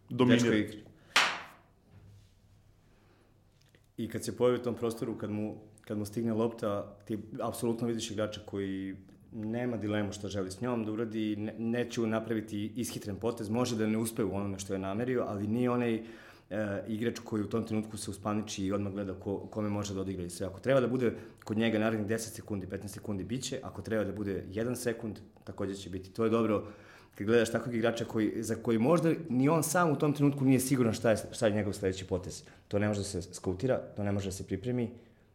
dominira. 0.10 0.68
I 3.98 4.10
kad 4.10 4.24
se 4.24 4.38
pojavi 4.38 4.60
u 4.60 4.64
tom 4.64 4.76
prostoru, 4.76 5.18
kad 5.18 5.32
mu, 5.32 5.56
kad 5.82 5.98
mu 5.98 6.06
stigne 6.06 6.34
lopta, 6.34 6.96
ti 7.06 7.18
apsolutno 7.42 7.88
vidiš 7.88 8.12
igrača 8.12 8.42
koji 8.46 8.96
nema 9.36 9.78
dilemu 9.78 10.12
šta 10.12 10.28
želi 10.28 10.52
s 10.52 10.62
njom 10.62 10.86
da 10.86 10.92
uradi, 10.92 11.36
ne, 11.36 11.54
neće 11.58 12.02
napraviti 12.02 12.72
ishitren 12.76 13.16
potez, 13.16 13.50
može 13.50 13.76
da 13.76 13.88
ne 13.88 13.98
uspe 13.98 14.24
u 14.24 14.36
onome 14.36 14.60
što 14.60 14.74
je 14.74 14.80
namerio, 14.80 15.26
ali 15.28 15.48
nije 15.48 15.70
onaj 15.70 15.96
e, 15.96 16.02
igrač 16.88 17.20
koji 17.20 17.44
u 17.44 17.50
tom 17.50 17.64
trenutku 17.64 17.98
se 17.98 18.12
uspaniči 18.12 18.66
i 18.66 18.72
odmah 18.72 18.94
gleda 18.94 19.14
ko, 19.14 19.38
kome 19.38 19.70
može 19.70 19.94
da 19.94 20.02
odigra 20.02 20.26
i 20.26 20.30
sve. 20.30 20.48
Ako 20.48 20.60
treba 20.60 20.82
da 20.82 20.88
bude 20.88 21.14
kod 21.44 21.58
njega 21.58 21.80
narednih 21.80 22.08
10 22.08 22.18
sekundi, 22.18 22.68
15 22.68 22.88
sekundi, 22.88 23.24
biće, 23.24 23.60
ako 23.64 23.82
treba 23.82 24.04
da 24.04 24.12
bude 24.12 24.44
1 24.50 24.76
sekund, 24.76 25.20
takođe 25.44 25.76
će 25.76 25.90
biti. 25.90 26.12
To 26.12 26.24
je 26.24 26.30
dobro 26.30 26.64
kad 27.16 27.28
gledaš 27.28 27.52
takvog 27.52 27.76
igrača 27.76 28.06
koji, 28.06 28.44
za 28.44 28.56
koji 28.56 28.78
možda 28.80 29.14
ni 29.30 29.50
on 29.50 29.64
sam 29.64 29.92
u 29.92 29.96
tom 29.96 30.14
trenutku 30.14 30.46
nije 30.46 30.60
siguran 30.60 30.94
šta 30.94 31.12
je, 31.12 31.18
šta 31.32 31.48
je 31.48 31.54
njegov 31.54 31.74
sledeći 31.74 32.06
potez. 32.06 32.44
To 32.68 32.80
ne 32.80 32.88
može 32.88 33.00
da 33.00 33.04
se 33.04 33.22
skautira, 33.22 33.78
to 33.96 34.04
ne 34.04 34.12
može 34.12 34.26
da 34.28 34.32
se 34.32 34.48
pripremi, 34.48 34.90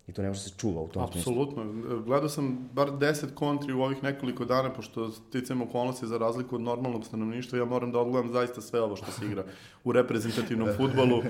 i 0.09 0.13
to 0.13 0.23
ne 0.23 0.29
može 0.29 0.41
se 0.41 0.51
čuva 0.57 0.83
u 0.83 0.89
tom 0.89 1.13
smislu. 1.13 1.33
Apsolutno. 1.33 1.65
Gledao 2.07 2.29
sam 2.29 2.69
bar 2.73 2.91
10 2.91 3.35
kontri 3.35 3.73
u 3.73 3.83
ovih 3.83 4.03
nekoliko 4.03 4.45
dana, 4.45 4.73
pošto 4.73 5.11
sticam 5.11 5.63
okolnosti 5.63 6.07
za 6.07 6.19
razliku 6.19 6.55
od 6.55 6.61
normalnog 6.61 7.05
stanovništva, 7.05 7.59
ja 7.59 7.65
moram 7.65 7.93
da 7.93 7.99
odgledam 7.99 8.33
zaista 8.33 8.61
sve 8.61 8.81
ovo 8.81 8.97
što 8.97 9.13
se 9.13 9.27
igra 9.27 9.45
u 9.85 9.93
reprezentativnom 9.93 10.69
futbolu 10.77 11.23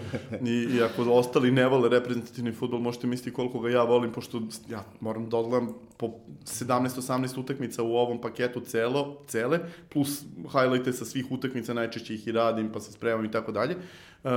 i, 0.47 0.77
i 0.77 0.83
ako 0.83 1.13
ostali 1.13 1.51
ne 1.51 1.67
vole 1.67 1.89
reprezentativni 1.89 2.53
futbol, 2.53 2.81
možete 2.81 3.07
misliti 3.07 3.33
koliko 3.33 3.61
ga 3.61 3.71
ja 3.71 3.83
volim, 3.83 4.13
pošto 4.13 4.43
ja 4.71 4.85
moram 5.01 5.29
da 5.31 5.37
odgledam 5.37 5.75
po 5.97 6.11
17-18 6.45 7.41
utakmica 7.41 7.83
u 7.83 7.97
ovom 7.97 8.21
paketu 8.21 8.61
celo, 8.61 9.17
cele, 9.27 9.61
plus 9.89 10.23
highlighte 10.53 10.93
sa 10.93 11.05
svih 11.05 11.27
utakmica, 11.31 11.75
najčešće 11.75 12.15
ih 12.15 12.29
i 12.29 12.33
radim, 12.33 12.73
pa 12.73 12.81
se 12.81 12.93
spremam 12.93 13.25
i 13.25 13.31
tako 13.31 13.53
dalje. 13.53 13.77
Uh, 14.25 14.31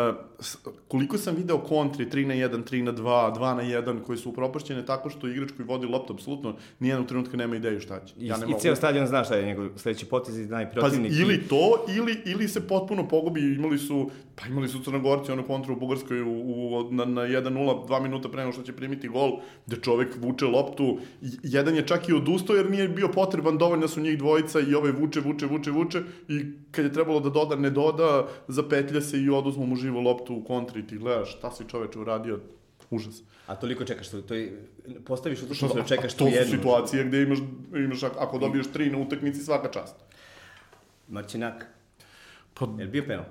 koliko 0.87 1.17
sam 1.17 1.35
video 1.35 1.57
kontri 1.57 2.05
3 2.05 2.25
na 2.25 2.33
1, 2.33 2.63
3 2.71 2.81
na 2.81 2.93
2, 2.93 3.35
2 3.35 3.55
na 3.55 3.63
1 3.63 4.03
koji 4.03 4.17
su 4.17 4.29
upropašćene 4.29 4.85
tako 4.85 5.09
što 5.09 5.27
igrač 5.27 5.49
koji 5.57 5.65
vodi 5.65 5.87
loptu 5.87 6.13
apsolutno 6.13 6.55
nijedan 6.79 7.07
trenutka 7.07 7.37
nema 7.37 7.55
ideju 7.55 7.81
šta 7.81 8.05
će. 8.05 8.13
Ja 8.17 8.37
I, 8.47 8.51
i 8.51 8.59
cijel 8.59 8.75
stadion 8.75 9.07
zna 9.07 9.23
šta 9.23 9.35
je 9.35 9.45
njegov 9.45 9.69
sledeći 9.75 10.05
potez 10.05 10.39
i 10.39 10.45
najprotivnik. 10.45 11.11
Pa, 11.11 11.21
ili 11.21 11.47
to, 11.47 11.85
ili, 11.97 12.21
ili 12.25 12.47
se 12.47 12.67
potpuno 12.67 13.07
pogubi, 13.07 13.41
imali 13.41 13.77
su, 13.77 14.09
pa 14.35 14.47
imali 14.47 14.67
su 14.67 14.83
Crnogorci 14.83 15.31
onu 15.31 15.43
kontru 15.43 15.73
u 15.73 15.79
Bugarskoj 15.79 16.21
u, 16.21 16.31
u, 16.31 16.87
na, 16.91 17.05
na 17.05 17.21
1-0, 17.21 17.87
2 17.87 18.01
minuta 18.01 18.29
pre 18.29 18.41
nego 18.41 18.53
što 18.53 18.63
će 18.63 18.73
primiti 18.73 19.07
gol, 19.07 19.31
gde 19.65 19.75
čovek 19.75 20.07
vuče 20.17 20.45
loptu, 20.45 20.97
jedan 21.43 21.75
je 21.75 21.87
čak 21.87 22.09
i 22.09 22.13
odustao 22.13 22.55
jer 22.55 22.71
nije 22.71 22.87
bio 22.87 23.07
potreban, 23.07 23.57
dovoljno 23.57 23.87
su 23.87 24.01
njih 24.01 24.17
dvojica 24.17 24.59
i 24.59 24.75
ovaj 24.75 24.91
vuče, 24.91 25.19
vuče, 25.19 25.45
vuče, 25.45 25.71
vuče 25.71 26.01
i 26.27 26.45
kad 26.71 26.85
je 26.85 26.93
trebalo 26.93 27.19
da 27.19 27.29
doda, 27.29 27.55
ne 27.55 27.69
doda, 27.69 28.27
zapetlja 28.47 29.01
se 29.01 29.21
i 29.21 29.29
oduzmu 29.29 29.70
mu 29.71 29.75
živu 29.75 30.01
loptu 30.03 30.35
u 30.35 30.43
kontri, 30.43 30.87
ti 30.87 30.97
gledaš 30.97 31.37
šta 31.37 31.51
si 31.51 31.63
čoveče 31.67 31.99
uradio, 31.99 32.39
užas. 32.89 33.21
A 33.47 33.55
toliko 33.55 33.85
čekaš, 33.85 34.09
to, 34.27 34.33
je, 34.35 34.67
postaviš 35.05 35.43
utakmicu 35.43 35.75
da 35.75 35.83
čekaš 35.83 36.13
tu 36.13 36.25
jednu. 36.25 36.39
To 36.39 36.45
su 36.45 36.57
situacije 36.57 37.03
gde 37.03 37.21
imaš, 37.21 37.39
imaš 37.75 38.03
ako 38.03 38.37
dobiješ 38.37 38.71
tri 38.73 38.89
na 38.89 38.97
utakmici, 38.97 39.43
svaka 39.43 39.71
čast. 39.71 39.95
Marcinak. 41.07 41.65
Pa, 42.53 42.67
je 42.79 42.87
bio 42.87 43.03
penal? 43.07 43.25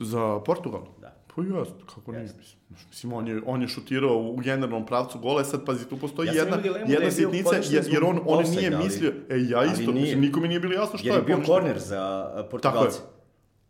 Za 0.00 0.40
Portugal? 0.46 0.86
Da. 1.00 1.14
Pa 1.34 1.42
jest, 1.42 1.72
kako 1.94 2.12
nije, 2.12 2.22
mislim. 2.22 2.62
Mislim, 2.88 3.12
on 3.12 3.28
je, 3.28 3.42
on 3.46 3.62
je 3.62 3.68
šutirao 3.68 4.18
u 4.18 4.36
generalnom 4.36 4.86
pravcu 4.86 5.18
gola, 5.18 5.44
sad 5.44 5.64
pazi, 5.64 5.88
tu 5.88 5.96
postoji 5.98 6.26
ja 6.26 6.32
jedna, 6.32 6.56
jedna 6.86 7.04
da 7.04 7.10
sitnica, 7.10 7.56
jer, 7.70 7.84
jer 7.90 8.04
on, 8.04 8.20
on 8.26 8.44
nije 8.44 8.74
ali, 8.74 8.84
mislio, 8.84 9.12
e, 9.28 9.36
ja 9.48 9.64
isto, 9.64 9.92
mislim, 9.92 10.20
nikome 10.20 10.48
nije 10.48 10.60
bilo 10.60 10.74
jasno 10.74 10.98
šta 10.98 11.08
je. 11.08 11.12
Jer 11.12 11.20
je 11.20 11.36
bio 11.36 11.46
korner 11.46 11.78
za 11.78 12.30
Portugalce. 12.50 12.98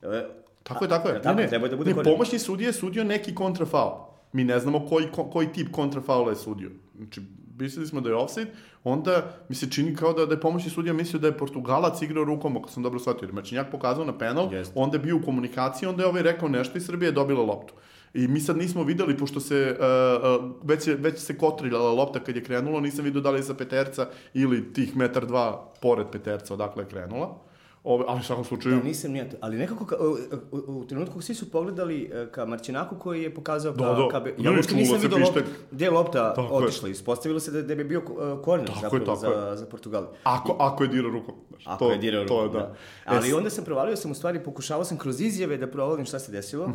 Tako 0.01 0.15
je. 0.15 0.42
Tako 0.63 0.85
je, 0.85 0.89
tako 0.89 1.09
je. 1.09 1.23
Tako, 1.23 1.37
ne, 1.37 1.43
ne, 1.43 1.49
treba 1.49 1.69
da 1.69 1.77
bude 1.77 1.95
ne, 1.95 2.03
pomoćni 2.03 2.39
sudija 2.39 2.67
je 2.67 2.73
sudio 2.73 3.05
neki 3.05 3.35
kontrafaul. 3.35 3.93
Mi 4.33 4.45
ne 4.45 4.59
znamo 4.59 4.87
koji, 4.87 5.07
ko, 5.13 5.25
koji 5.25 5.53
tip 5.53 5.73
kontrafaula 5.73 6.31
je 6.31 6.37
sudio. 6.37 6.71
Znači, 6.97 7.21
mislili 7.59 7.87
smo 7.87 8.01
da 8.01 8.09
je 8.09 8.15
offside, 8.15 8.51
onda 8.85 9.23
mi 9.49 9.55
se 9.55 9.71
čini 9.71 9.97
kao 9.97 10.13
da, 10.13 10.27
da 10.27 10.35
je 10.35 10.41
pomoćni 10.41 10.71
sudija 10.71 10.95
mislio 10.95 11.21
da 11.21 11.27
je 11.27 11.39
Portugalac 11.39 12.03
igrao 12.03 12.25
rukom, 12.25 12.57
ako 12.57 12.69
sam 12.69 12.83
dobro 12.83 12.99
shvatio. 13.01 13.27
Jer 13.27 13.33
Mačinjak 13.33 13.71
pokazao 13.71 14.05
na 14.05 14.19
penal, 14.19 14.49
Yes. 14.51 14.71
onda 14.75 14.97
je 14.97 15.03
bio 15.03 15.17
u 15.17 15.23
komunikaciji, 15.23 15.89
onda 15.89 16.03
je 16.03 16.09
ovaj 16.09 16.23
rekao 16.23 16.49
nešto 16.49 16.79
i 16.79 16.81
Srbija 16.81 17.09
je 17.09 17.13
dobila 17.13 17.43
loptu. 17.43 17.75
I 18.15 18.29
mi 18.29 18.41
sad 18.41 18.57
nismo 18.57 18.83
videli, 18.85 19.17
pošto 19.17 19.41
se 19.41 19.77
uh, 19.79 20.45
uh, 20.45 20.51
već, 20.69 20.87
je, 20.87 20.95
već 20.95 21.19
se 21.19 21.39
kotrilala 21.39 21.93
lopta 21.93 22.21
kad 22.21 22.37
je 22.37 22.45
krenulo, 22.45 22.81
nisam 22.81 23.05
vidio 23.05 23.21
da 23.21 23.31
li 23.31 23.39
je 23.39 23.43
sa 23.43 23.55
peterca 23.55 24.09
ili 24.35 24.73
tih 24.73 24.97
metar 24.97 25.27
dva 25.27 25.73
pored 25.83 26.07
peterca 26.13 26.55
odakle 26.55 26.83
je 26.83 26.89
krenula. 26.89 27.39
Ove, 27.85 28.05
ali 28.09 28.21
u 28.21 28.23
svakom 28.23 28.45
slučaju... 28.45 28.77
Da, 28.77 28.83
nisam 28.83 29.13
nijat. 29.13 29.35
Ali 29.41 29.57
nekako, 29.57 29.87
ka, 29.87 29.97
u, 29.97 30.17
u, 30.53 30.79
u 30.79 30.85
trenutku 30.85 31.21
svi 31.21 31.35
su 31.35 31.51
pogledali 31.51 32.11
e, 32.15 32.27
ka 32.31 32.45
Marćinaku 32.45 32.97
koji 32.99 33.23
je 33.23 33.35
pokazao 33.35 33.73
da, 33.73 33.85
da. 33.85 34.09
ka... 34.11 34.21
Be... 34.21 34.35
Ja 34.39 34.51
uopšte 34.53 34.75
nisam 34.75 35.01
vidio 35.01 35.19
lopta, 35.19 35.41
gde 35.71 35.85
je 35.85 35.91
lopta 35.91 36.35
tako 36.35 36.55
otišla. 36.55 36.89
Je. 36.89 36.93
Ispostavilo 36.93 37.41
se 37.41 37.51
da, 37.51 37.63
da 37.63 37.75
bi 37.75 37.85
bio 37.85 37.99
uh, 38.01 38.45
korner 38.45 38.69
tako 38.69 38.81
zapravo 38.81 39.05
tako 39.05 39.21
za, 39.21 39.27
je. 39.27 39.57
za 39.57 39.67
Portugal. 39.67 40.07
Ako, 40.25 40.57
ako 40.59 40.85
je 40.85 40.89
dirao 40.89 41.11
rukom. 41.11 41.35
Znaš, 41.49 41.67
ako 41.67 41.85
to, 41.85 41.91
je 41.91 41.99
dirao 41.99 42.23
rukom, 42.23 42.37
to 42.37 42.43
je, 42.43 42.49
da. 42.49 42.59
da. 42.59 42.75
Ali 43.05 43.29
es... 43.29 43.35
onda 43.35 43.51
sam 43.51 43.65
provalio 43.65 43.97
sam 43.97 44.11
u 44.11 44.15
stvari, 44.15 44.43
pokušavao 44.43 44.85
sam 44.85 44.99
kroz 44.99 45.21
izjave 45.21 45.57
da 45.57 45.67
provalim 45.67 46.07
šta 46.07 46.19
se 46.19 46.33
desilo. 46.33 46.73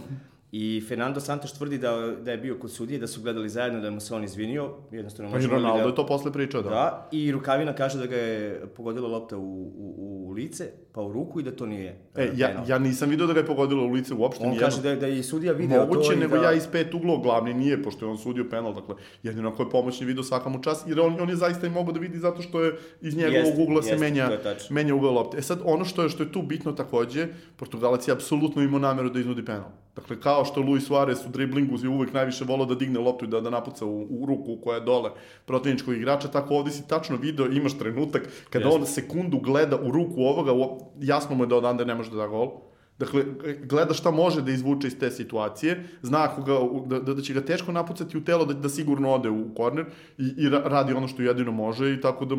I 0.52 0.84
Fernando 0.88 1.20
Santos 1.20 1.54
tvrdi 1.54 1.78
da, 1.78 2.14
da 2.22 2.32
je 2.32 2.38
bio 2.38 2.56
kod 2.60 2.72
sudije, 2.72 3.00
da 3.00 3.08
su 3.08 3.22
gledali 3.22 3.50
zajedno, 3.50 3.82
da 3.82 3.91
mu 3.91 4.00
se 4.00 4.16
on 4.16 4.24
izvinio. 4.24 4.74
Jednostavno, 4.91 5.32
pa 5.32 5.39
i 5.39 5.48
Ronaldo 5.48 5.84
da, 5.84 5.89
je 5.89 5.95
to 5.95 6.06
posle 6.06 6.34
pričao, 6.34 6.62
da. 6.62 6.70
Da, 6.70 7.10
i 7.12 7.32
Rukavina 7.32 7.74
kaže 7.76 7.98
da 7.98 8.06
ga 8.06 8.16
je 8.16 8.68
pogodila 8.76 9.08
lopta 9.08 9.38
u, 9.38 9.41
u, 9.41 10.28
u 10.28 10.32
lice, 10.32 10.72
pa 10.91 11.02
u 11.02 11.12
ruku 11.12 11.39
i 11.39 11.43
da 11.43 11.52
to 11.52 11.66
nije 11.66 12.00
E, 12.16 12.32
ja, 12.36 12.64
ja 12.68 12.80
nisam 12.80 13.10
video 13.10 13.28
da 13.28 13.34
ga 13.34 13.39
je 13.39 13.45
pogodila 13.45 13.84
u 13.84 13.91
lice 13.91 14.14
uopšte. 14.14 14.45
On 14.45 14.58
kaže 14.58 14.82
da, 14.82 14.95
da 14.95 15.08
je 15.08 15.20
i 15.20 15.24
sudija 15.24 15.54
video 15.54 15.86
Moguće, 15.86 16.14
to. 16.14 16.20
nego 16.20 16.38
da... 16.38 16.43
ja 16.43 16.54
iz 16.54 16.68
pet 16.72 16.93
uglova 16.93 17.24
glavni 17.24 17.54
nije, 17.54 17.84
pošto 17.84 18.06
je 18.06 18.12
on 18.12 18.18
sudio 18.18 18.45
penal, 18.50 18.74
dakle, 18.74 18.95
jedino 19.24 19.50
ako 19.50 19.64
je 19.64 19.70
pomoćni 19.70 20.06
video 20.06 20.24
svaka 20.24 20.50
mu 20.50 20.64
čas, 20.64 20.84
jer 20.88 21.00
on, 21.00 21.22
on 21.22 21.30
je 21.30 21.36
zaista 21.36 21.68
i 21.68 21.70
mogao 21.70 21.93
da 21.93 22.00
vidi 22.00 22.20
zato 22.20 22.41
što 22.41 22.64
je 22.64 22.74
iz 23.02 23.18
njegovog 23.18 23.45
jest, 23.45 23.60
ugla 23.60 23.76
jest, 23.76 23.89
se 23.89 23.98
menja, 23.98 24.30
menja 24.70 24.95
ugla 24.95 25.12
lopte. 25.12 25.38
E 25.38 25.41
sad, 25.41 25.60
ono 25.66 25.86
što 25.86 26.04
je, 26.04 26.10
što 26.10 26.24
je 26.24 26.32
tu 26.32 26.41
bitno 26.41 26.72
takođe, 26.72 27.28
Portugalac 27.56 28.08
je 28.08 28.12
apsolutno 28.12 28.62
imao 28.62 28.80
nameru 28.80 29.10
da 29.10 29.20
iznudi 29.20 29.45
penal. 29.45 29.70
Dakle, 29.98 30.20
kao 30.22 30.45
što 30.45 30.62
Luis 30.62 30.86
Suarez 30.86 31.26
u 31.26 31.30
driblingu 31.30 31.78
je 31.84 31.89
uvek 31.89 32.14
najviše 32.14 32.45
volao 32.45 32.66
da 32.66 32.76
digne 32.76 33.00
loptu 33.00 33.26
i 33.26 33.28
da, 33.28 33.41
da 33.41 33.50
napuca 33.50 33.86
u, 33.86 34.08
u 34.10 34.26
ruku 34.26 34.58
koja 34.64 34.76
je 34.76 34.86
dole 34.86 35.12
protivničkog 35.45 35.95
igrača, 35.95 36.28
tako 36.28 36.56
ovde 36.56 36.72
si 36.72 36.88
tačno 36.88 37.18
video, 37.18 37.48
imaš 37.48 37.78
trenutak 37.78 38.30
kada 38.50 38.66
Jeste. 38.66 38.80
on 38.80 38.86
sekundu 38.86 39.39
gleda 39.39 39.80
u 39.82 39.91
ruku 39.91 40.22
ovoga, 40.22 40.52
jasno 41.00 41.36
mu 41.36 41.43
je 41.43 41.48
da 41.48 41.56
odande 41.56 41.86
ne 41.86 41.95
može 41.95 42.12
da 42.12 42.18
da 42.18 42.28
gol. 42.28 42.52
Dakle, 43.00 43.24
gleda 43.64 43.93
šta 43.93 44.12
može 44.12 44.41
da 44.41 44.52
izvuče 44.52 44.88
iz 44.88 45.00
te 45.00 45.12
situacije, 45.12 45.84
zna 46.02 46.24
ako 46.24 46.41
ga, 46.41 46.54
da, 46.86 47.00
da, 47.00 47.14
da 47.14 47.22
će 47.22 47.34
ga 47.34 47.41
teško 47.41 47.72
napucati 47.72 48.18
u 48.18 48.24
telo 48.24 48.45
da, 48.45 48.54
da 48.54 48.70
sigurno 48.70 49.12
ode 49.12 49.30
u 49.30 49.54
korner 49.56 49.86
i, 50.18 50.34
i 50.38 50.50
radi 50.50 50.93
ono 50.93 51.08
što 51.08 51.22
jedino 51.22 51.52
može 51.52 51.93
i 51.93 52.02
tako 52.02 52.26
da 52.26 52.36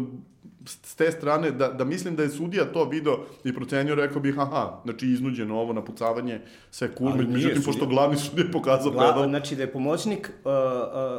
s 0.67 0.95
te 0.95 1.13
strane, 1.13 1.51
da, 1.51 1.69
da 1.69 1.85
mislim 1.85 2.17
da 2.17 2.23
je 2.23 2.29
sudija 2.29 2.65
to 2.73 2.85
video 2.85 3.19
i 3.45 3.55
procenio, 3.55 3.95
rekao 3.95 4.21
bih, 4.23 4.39
aha, 4.39 4.81
znači 4.85 5.07
iznuđeno 5.07 5.61
ovo 5.61 5.73
napucavanje, 5.73 6.41
sve 6.71 6.89
cool, 6.99 7.15
međutim, 7.15 7.63
pošto 7.63 7.87
glavni 7.87 8.17
sudija 8.17 8.47
je 8.47 8.53
pokazao 8.53 8.93
Gla, 8.93 9.13
pedal. 9.13 9.29
Znači 9.29 9.57
da 9.57 9.63
je 9.63 9.73
pomoćnik 9.73 10.31
uh, 10.45 10.53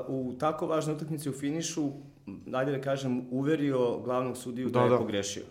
uh, 0.08 0.30
u 0.30 0.34
tako 0.40 0.68
važnoj 0.68 0.96
utakmici 0.96 1.30
u 1.30 1.34
finišu, 1.34 1.90
ajde 2.54 2.72
da 2.72 2.82
kažem, 2.82 3.22
uverio 3.32 4.00
glavnog 4.00 4.38
sudiju 4.38 4.70
da, 4.70 4.80
da 4.80 4.86
je 4.86 4.90
da. 4.90 4.98
pogrešio. 4.98 5.44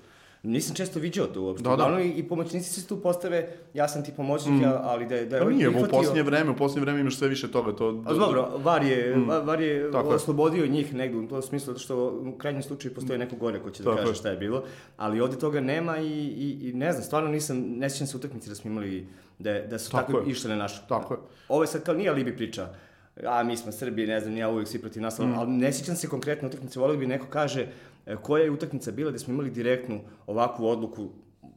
Nisam 0.43 0.75
često 0.75 0.99
viđao 0.99 1.27
to 1.27 1.43
uopšte. 1.43 1.69
Da, 1.69 1.77
da. 1.77 2.01
I, 2.01 2.11
I 2.11 2.29
pomoćnici 2.29 2.81
se 2.81 2.87
tu 2.87 3.01
postave, 3.01 3.49
ja 3.75 3.89
sam 3.89 4.05
ti 4.05 4.13
pomoćnik, 4.17 4.61
mm. 4.61 4.73
ali 4.83 5.07
da 5.07 5.15
je... 5.15 5.27
Da 5.27 5.37
je 5.37 5.43
pa 5.43 5.51
nije, 5.51 5.71
prihvatio... 5.71 5.99
u 5.99 6.01
posljednje 6.01 6.23
vreme, 6.23 6.51
u 6.51 6.57
posljednje 6.57 6.83
vreme 6.83 7.01
imaš 7.01 7.17
sve 7.17 7.29
više 7.29 7.51
toga. 7.51 7.77
To, 7.77 8.03
A 8.07 8.15
dobro, 8.15 8.51
var 8.57 8.83
je, 8.83 9.17
mm. 9.17 9.29
var 9.47 9.61
je 9.61 9.93
Tako 9.93 10.09
oslobodio 10.09 10.63
je. 10.63 10.69
njih 10.69 10.95
negde 10.95 11.19
u 11.19 11.29
tom 11.29 11.43
smislu, 11.43 11.79
što 11.79 12.23
u 12.27 12.39
krajnjem 12.39 12.63
slučaju 12.63 12.95
postoje 12.95 13.19
neko 13.19 13.37
gore 13.37 13.63
ko 13.63 13.71
će 13.71 13.83
da 13.83 13.97
kaže 13.97 14.15
šta 14.15 14.29
je 14.29 14.37
bilo, 14.37 14.65
ali 14.97 15.21
ovde 15.21 15.39
toga 15.39 15.61
nema 15.61 15.99
i, 15.99 16.07
i, 16.07 16.69
i 16.69 16.73
ne 16.73 16.93
znam, 16.93 17.05
stvarno 17.05 17.31
nisam, 17.31 17.59
ne 17.59 17.91
sjećam 17.91 18.07
se 18.07 18.17
utakmice 18.17 18.49
da 18.49 18.55
smo 18.55 18.71
imali, 18.71 19.07
da, 19.39 19.61
da 19.61 19.79
su 19.79 19.91
tako, 19.91 20.13
tako 20.13 20.31
išle 20.31 20.51
na 20.51 20.57
našu. 20.57 20.81
Tako 20.89 21.15
je. 21.15 21.21
Ovo 21.49 21.63
je 21.63 21.67
sad 21.67 21.83
kao 21.83 21.95
nije 21.95 22.11
alibi 22.11 22.37
priča 22.37 22.69
a 23.27 23.43
mi 23.43 23.57
smo 23.57 23.73
Srbi, 23.73 24.07
ne 24.07 24.21
znam, 24.21 24.37
ja 24.37 24.49
uvijek 24.49 24.69
svi 24.69 24.79
protiv 24.79 25.03
nas, 25.03 25.19
mm. 25.19 25.39
ali 25.39 25.51
ne 25.51 25.73
sjećam 25.73 25.97
se 25.97 26.09
konkretno 26.09 26.49
utakmice, 26.49 26.81
volio 26.81 26.97
bi 26.97 27.07
neko 27.07 27.27
kaže, 27.31 27.67
koja 28.17 28.45
je 28.45 28.51
utakmica 28.51 28.93
bila 28.93 29.11
da 29.11 29.19
smo 29.19 29.35
imali 29.35 29.51
direktnu 29.51 30.01
ovakvu 30.27 30.67
odluku 30.67 31.09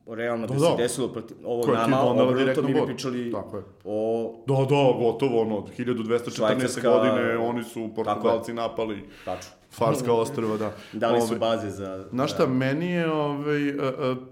realno 0.08 0.48
da, 0.48 0.54
Da, 0.54 0.60
se 0.60 0.66
da. 0.68 0.76
desilo 0.76 1.08
protiv 1.08 1.38
ovo 1.46 1.64
Koja 1.64 1.86
ti 1.86 1.92
nama, 1.92 2.04
obrnuto 2.04 2.34
direktno 2.34 2.64
mi 2.64 2.74
bi 2.74 2.86
pričali 2.86 3.32
Tako 3.32 3.58
je. 3.58 3.64
o 3.86 4.34
Da, 4.48 4.54
da, 4.56 4.66
gotovo, 5.00 5.42
ono, 5.42 5.66
1214. 5.70 6.32
Švajcarska- 6.32 6.82
godine 6.90 7.38
oni 7.38 7.64
su 7.64 7.90
Portugalci 7.96 8.54
napali 8.54 9.04
tačno. 9.26 9.52
Farska 9.70 10.14
ostrava, 10.14 10.58
da. 10.58 10.72
Dali 10.94 11.22
su 11.22 11.28
Ove, 11.28 11.40
baze 11.40 11.70
za... 11.70 12.06
Znaš 12.10 12.34
šta, 12.34 12.46
meni 12.46 12.88
je 12.88 13.12
ovaj, 13.12 13.64
e, 13.64 13.72
e, 13.72 13.76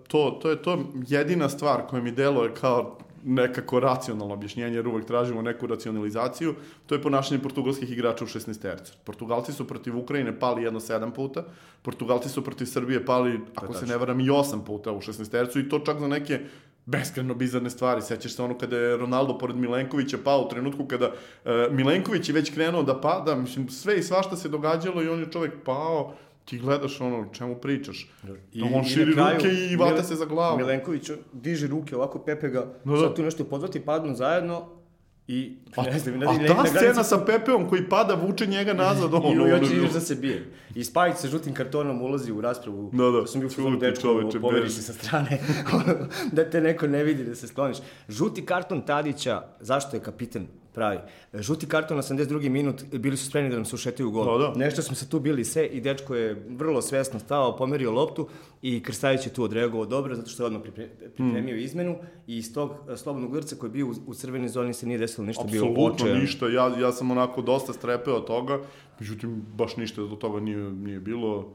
to, 0.08 0.40
to 0.42 0.50
je 0.50 0.62
to 0.62 0.78
jedina 1.08 1.50
stvar 1.50 1.82
koja 1.88 2.02
mi 2.02 2.12
deluje 2.12 2.54
kao 2.54 2.98
nekako 3.24 3.80
racionalno 3.80 4.34
objašnjenje, 4.34 4.76
jer 4.76 4.88
uvek 4.88 5.06
tražimo 5.06 5.42
neku 5.42 5.68
racionalizaciju, 5.68 6.56
to 6.86 6.96
je 6.96 7.02
ponašanje 7.02 7.42
portugalskih 7.42 7.92
igrača 7.92 8.24
u 8.24 8.28
16 8.28 8.62
tercu. 8.62 8.94
Portugalci 9.04 9.54
su 9.54 9.68
protiv 9.68 9.98
Ukrajine 9.98 10.40
pali 10.40 10.64
jedno 10.64 10.80
sedam 10.80 11.12
puta, 11.12 11.44
Portugalci 11.82 12.30
su 12.30 12.44
protiv 12.44 12.66
Srbije 12.66 13.06
pali, 13.06 13.40
ako 13.56 13.74
se 13.74 13.86
ne 13.86 13.98
varam, 13.98 14.20
i 14.20 14.30
osam 14.30 14.66
puta 14.66 14.92
u 14.92 15.02
16 15.02 15.32
tercu 15.32 15.60
i 15.60 15.70
to 15.70 15.80
čak 15.80 16.00
za 16.00 16.08
neke 16.08 16.40
beskreno 16.86 17.34
bizarne 17.34 17.70
stvari. 17.70 18.02
Sećaš 18.02 18.36
se 18.36 18.44
ono 18.44 18.58
kada 18.58 18.78
je 18.78 18.98
Ronaldo 18.98 19.38
pored 19.38 19.56
Milenkovića 19.56 20.18
pao 20.24 20.42
u 20.42 20.50
trenutku 20.50 20.86
kada 20.86 21.12
e, 21.46 21.68
Milenković 21.72 22.30
je 22.30 22.34
već 22.34 22.54
krenuo 22.54 22.84
da 22.84 23.02
pada, 23.02 23.36
mislim, 23.36 23.70
sve 23.70 24.00
i 24.00 24.04
svašta 24.04 24.36
se 24.36 24.50
događalo 24.50 25.04
i 25.04 25.10
on 25.10 25.20
je 25.20 25.32
čovek 25.32 25.54
pao, 25.66 26.14
ti 26.50 26.60
gledaš 26.60 27.02
ono, 27.02 27.20
o 27.20 27.26
čemu 27.34 27.56
pričaš. 27.56 28.10
I, 28.54 28.62
on 28.62 28.72
na 28.72 28.84
širi 28.84 29.14
kraju 29.14 29.36
ruke 29.36 29.50
i 29.72 29.76
vata 29.76 30.04
se 30.04 30.16
za 30.16 30.26
glavu. 30.26 30.58
Milenković 30.58 31.12
diže 31.34 31.68
ruke, 31.68 31.96
ovako 31.96 32.20
Pepe 32.20 32.50
ga, 32.50 32.66
Da, 32.86 32.92
da. 32.92 33.00
sad 33.00 33.16
tu 33.16 33.24
nešto 33.24 33.44
podvrti, 33.44 33.80
padnu 33.80 34.16
zajedno 34.16 34.80
i 35.28 35.58
A, 35.76 35.84
ne 35.84 36.00
znam, 36.00 36.28
a 36.28 36.34
ne, 36.38 36.48
ta 36.48 36.54
na 36.54 36.66
scena 36.66 37.04
sa 37.04 37.18
Pepeom 37.26 37.70
koji 37.70 37.90
pada, 37.90 38.14
vuče 38.14 38.46
njega 38.46 38.74
nazad, 38.74 39.14
ono, 39.14 39.30
I 39.34 39.38
ono, 39.38 39.48
još 39.48 39.72
ideš 39.72 39.92
da 39.92 40.00
se 40.00 40.16
bije. 40.16 40.52
I 40.76 40.84
Spajić 40.84 41.18
sa 41.18 41.28
žutim 41.28 41.54
kartonom 41.54 42.02
ulazi 42.02 42.32
u 42.32 42.42
raspravu. 42.42 42.90
Da, 42.94 43.04
da. 43.04 43.22
To 43.22 43.28
sam 43.28 43.42
bio 43.42 43.50
fuzon 43.50 43.80
dečko, 43.80 44.02
čoveče, 44.02 44.40
poveri 44.40 44.62
beži. 44.62 44.76
se 44.76 44.82
sa 44.82 44.94
strane. 44.94 45.40
da 46.36 46.50
te 46.50 46.62
neko 46.62 46.88
ne 46.88 47.04
vidi, 47.04 47.24
da 47.24 47.36
se 47.36 47.48
skloniš. 47.48 47.78
Žuti 48.08 48.46
karton 48.46 48.82
Tadića, 48.82 49.44
zašto 49.60 49.98
je 49.98 50.04
kapitan 50.04 50.48
pravi? 50.70 51.00
Žuti 51.34 51.68
karton 51.68 51.98
82. 51.98 52.50
minut, 52.50 52.84
bili 52.86 53.18
su 53.18 53.26
spremni 53.26 53.50
da 53.50 53.56
nam 53.56 53.66
se 53.66 53.76
ušetaju 53.76 54.10
u 54.10 54.12
gol. 54.12 54.38
Da, 54.38 54.48
da. 54.48 54.54
Nešto 54.56 54.82
smo 54.82 54.96
se 54.96 55.10
tu 55.10 55.20
bili 55.20 55.46
se 55.46 55.66
i 55.66 55.82
dečko 55.82 56.16
je 56.16 56.46
vrlo 56.50 56.82
svesno 56.82 57.20
stao, 57.20 57.58
pomerio 57.58 57.92
loptu 57.92 58.28
i 58.62 58.84
Krstajić 58.84 59.26
je 59.26 59.34
tu 59.34 59.44
odreagovao 59.44 59.86
dobro 59.86 60.16
zato 60.16 60.30
što 60.30 60.44
je 60.44 60.48
odmah 60.48 60.62
pripre- 60.62 60.88
pripremio 61.16 61.56
Hmm. 61.56 61.60
izmenu 61.60 61.96
i 62.28 62.38
iz 62.38 62.54
tog 62.54 62.72
eh, 62.90 62.98
slobodnog 62.98 63.32
udarca 63.32 63.56
koji 63.56 63.68
je 63.68 63.74
bio 63.74 63.88
u, 63.88 63.94
u 64.08 64.14
crvenoj 64.14 64.48
zoni 64.50 64.74
se 64.74 64.88
nije 64.88 64.98
desilo 64.98 65.28
ništa, 65.28 65.44
bio 65.44 65.66
Apsolutno 65.66 66.06
ništa, 66.14 66.48
ja, 66.48 66.80
ja 66.80 66.92
sam 66.92 67.12
onako 67.12 67.42
dosta 67.42 67.74
strepeo 67.74 68.16
od 68.16 68.26
toga, 68.26 68.60
međutim, 69.00 69.46
baš 69.56 69.78
ništa 69.78 70.02
do 70.02 70.16
toga 70.16 70.40
nije, 70.40 70.58
nije 70.58 71.00
bilo. 71.00 71.54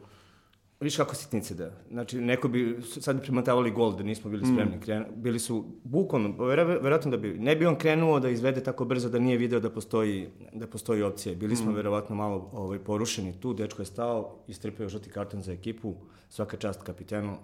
Viš 0.85 0.97
kako 0.97 1.15
sitnice 1.15 1.55
da. 1.55 1.71
Znači, 1.91 2.21
neko 2.21 2.49
bi, 2.49 2.79
sad 3.01 3.17
bi 3.17 3.23
primotavali 3.23 3.71
gol 3.71 3.97
da 3.97 4.03
nismo 4.03 4.31
bili 4.31 4.47
spremni. 4.47 4.81
Krenu, 4.81 5.07
bili 5.17 5.39
su, 5.39 5.65
bukvalno, 5.85 6.45
verovatno 6.45 7.11
da 7.11 7.17
bi, 7.17 7.39
ne 7.39 7.57
bi 7.57 7.67
on 7.67 7.77
krenuo 7.77 8.21
da 8.21 8.29
izvede 8.29 8.63
tako 8.63 8.85
brzo 8.85 9.09
da 9.09 9.19
nije 9.19 9.39
video 9.39 9.61
da 9.61 9.71
postoji, 9.71 10.29
da 10.53 10.67
postoji 10.67 11.03
opcija. 11.03 11.35
Bili 11.35 11.57
smo 11.57 11.73
verovatno 11.73 12.17
malo 12.17 12.51
ovaj, 12.53 12.79
porušeni 12.79 13.41
tu, 13.41 13.55
dečko 13.55 13.83
je 13.83 13.87
stao, 13.87 14.37
istrpeo 14.49 14.89
žuti 14.89 15.11
karton 15.11 15.43
za 15.43 15.53
ekipu, 15.53 15.95
svaka 16.29 16.57
čast 16.57 16.83
kapitenu, 16.83 17.37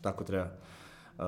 tako 0.00 0.24
treba. 0.24 0.50
Uh, 1.18 1.24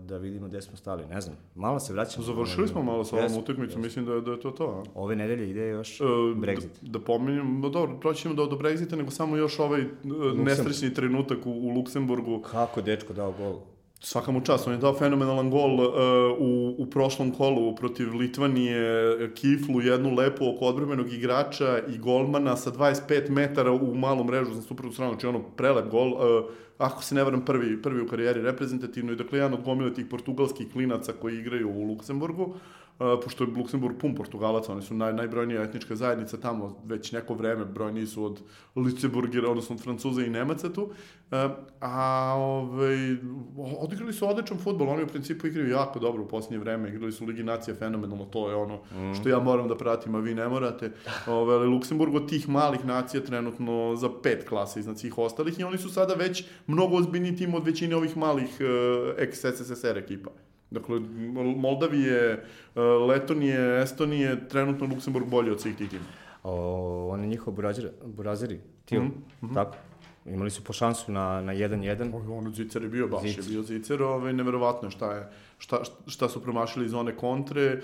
da 0.00 0.18
vidimo 0.18 0.48
gde 0.48 0.62
smo 0.62 0.76
stali, 0.76 1.06
ne 1.06 1.20
znam, 1.20 1.36
malo 1.54 1.80
se 1.80 1.92
vraćamo. 1.92 2.26
Završili 2.26 2.68
smo 2.68 2.82
malo 2.82 3.04
sa 3.04 3.16
ovom 3.16 3.24
Jesmo, 3.24 3.40
utakmicom, 3.40 3.82
mislim 3.82 4.04
da 4.04 4.12
je, 4.12 4.20
da 4.20 4.30
je 4.30 4.40
to 4.40 4.50
to. 4.50 4.64
A? 4.64 4.90
Ove 4.94 5.16
nedelje 5.16 5.50
ide 5.50 5.68
još 5.68 6.00
E, 6.00 6.04
Brexit. 6.36 6.68
Da, 6.82 6.98
da 6.98 7.04
pominjem, 7.04 7.60
no 7.60 7.68
dobro, 7.68 7.96
proći 8.00 8.22
ćemo 8.22 8.34
do, 8.34 8.46
do 8.46 8.56
Brexita, 8.56 8.96
nego 8.96 9.10
samo 9.10 9.36
još 9.36 9.58
ovaj 9.58 9.80
e, 9.80 9.86
nesrećni 10.34 10.94
trenutak 10.94 11.46
u, 11.46 11.50
u 11.50 11.68
Luksemburgu. 11.68 12.42
Kako 12.50 12.82
dečko 12.82 13.12
dao 13.12 13.32
gol? 13.32 13.54
Svaka 14.00 14.32
mu 14.32 14.40
čast, 14.40 14.66
on 14.66 14.72
je 14.72 14.78
dao 14.78 14.94
fenomenalan 14.94 15.50
gol 15.50 15.80
uh, 15.80 15.94
u, 16.38 16.74
u 16.78 16.86
prošlom 16.90 17.30
kolu 17.30 17.74
protiv 17.76 18.14
Litvanije, 18.14 19.34
Kiflu, 19.34 19.80
jednu 19.82 20.14
lepu 20.14 20.48
oko 20.48 20.64
odbremenog 20.64 21.12
igrača 21.12 21.78
i 21.94 21.98
golmana 21.98 22.56
sa 22.56 22.72
25 22.72 23.30
metara 23.30 23.72
u 23.72 23.94
malu 23.94 24.24
mrežu 24.24 24.54
za 24.54 24.62
suprotnu 24.62 24.92
stranu, 24.92 25.12
znači 25.12 25.26
ono 25.26 25.42
prelep 25.42 25.90
gol. 25.90 26.12
Uh, 26.12 26.20
ako 26.78 27.02
se 27.02 27.14
ne 27.14 27.24
varam, 27.24 27.44
prvi, 27.44 27.82
prvi 27.82 28.02
u 28.02 28.08
karijeri 28.08 28.42
reprezentativno 28.42 29.12
i 29.12 29.16
dakle 29.16 29.38
jedan 29.38 29.54
od 29.54 29.62
gomile 29.62 29.94
tih 29.94 30.06
portugalskih 30.10 30.72
klinaca 30.72 31.12
koji 31.12 31.38
igraju 31.38 31.70
u 31.70 31.84
Luksemburgu, 31.84 32.44
Uh, 32.44 32.83
pošto 32.98 33.44
je 33.44 33.50
Luksemburg 33.56 33.96
pun 33.98 34.14
Portugalaca, 34.14 34.72
oni 34.72 34.82
su 34.82 34.94
naj, 34.94 35.12
najbrojnija 35.12 35.62
etnička 35.62 35.96
zajednica 35.96 36.36
tamo 36.36 36.82
već 36.84 37.12
neko 37.12 37.34
vreme, 37.34 37.64
brojniji 37.64 38.06
su 38.06 38.24
od 38.24 38.40
Luksemburgera, 38.76 39.48
odnosno 39.50 39.74
od 39.76 39.82
Francuza 39.82 40.24
i 40.24 40.30
Nemaca 40.30 40.72
tu. 40.72 40.88
A 41.80 42.32
ovaj, 42.36 42.96
odigrali 43.78 44.12
su 44.12 44.28
odličan 44.28 44.58
futbol, 44.58 44.88
oni 44.88 45.02
u 45.02 45.06
principu 45.06 45.46
igraju 45.46 45.70
jako 45.70 45.98
dobro 45.98 46.22
u 46.22 46.28
posljednje 46.28 46.58
vreme, 46.58 46.88
igrali 46.88 47.12
su 47.12 47.24
Ligi 47.24 47.42
Nacija 47.42 47.74
fenomenalno, 47.74 48.24
to 48.24 48.48
je 48.48 48.54
ono 48.54 48.74
Mm. 48.76 49.14
što 49.14 49.28
ja 49.28 49.38
moram 49.40 49.68
da 49.68 49.76
pratim, 49.76 50.14
a 50.14 50.18
vi 50.18 50.34
ne 50.34 50.48
morate. 50.48 50.92
Ove, 51.26 51.54
ali 51.54 51.66
Luksemburg 51.66 52.14
od 52.14 52.28
tih 52.28 52.48
malih 52.48 52.84
nacija 52.84 53.22
trenutno 53.24 53.96
za 53.96 54.08
pet 54.22 54.48
klasa 54.48 54.80
iznad 54.80 54.98
svih 54.98 55.18
ostalih 55.18 55.60
i 55.60 55.64
oni 55.64 55.78
su 55.78 55.88
sada 55.88 56.14
već 56.14 56.44
mnogo 56.66 56.96
ozbiljniji 56.96 57.36
tim 57.36 57.54
od 57.54 57.64
većine 57.64 57.96
ovih 57.96 58.16
malih 58.16 58.48
uh, 58.60 58.66
ex-SSSR 59.18 59.98
ekipa. 59.98 60.30
Dakle, 60.74 61.00
Moldavije, 61.56 62.44
uh, 62.74 62.82
Letonije, 63.08 63.82
Estonije, 63.82 64.48
trenutno 64.48 64.86
Luksemburg 64.86 65.26
bolji 65.26 65.50
od 65.50 65.60
svih 65.60 65.76
tih 65.76 65.90
tima. 65.90 66.04
O, 66.42 67.08
on 67.12 67.20
je 67.20 67.26
njihov 67.26 67.54
burazir, 67.54 67.90
buraziri, 68.04 68.60
Til, 68.84 69.02
tako. 69.54 69.76
Imali 70.26 70.50
su 70.50 70.64
po 70.64 70.72
šansu 70.72 71.12
na, 71.12 71.40
na 71.40 71.54
1-1. 71.54 72.14
Oj, 72.14 72.36
ono 72.36 72.50
Zicer 72.50 72.82
je 72.82 72.88
bio, 72.88 73.08
baš 73.08 73.22
Zicer. 73.22 73.44
je 73.44 73.50
bio 73.50 73.62
Zicer, 73.62 74.02
ovaj, 74.02 74.32
neverovatno 74.32 74.90
šta, 74.90 75.12
je, 75.12 75.28
šta, 75.58 75.78
šta 76.06 76.28
su 76.28 76.42
promašili 76.42 76.86
iz 76.86 76.94
one 76.94 77.16
kontre. 77.16 77.62
E, 77.62 77.80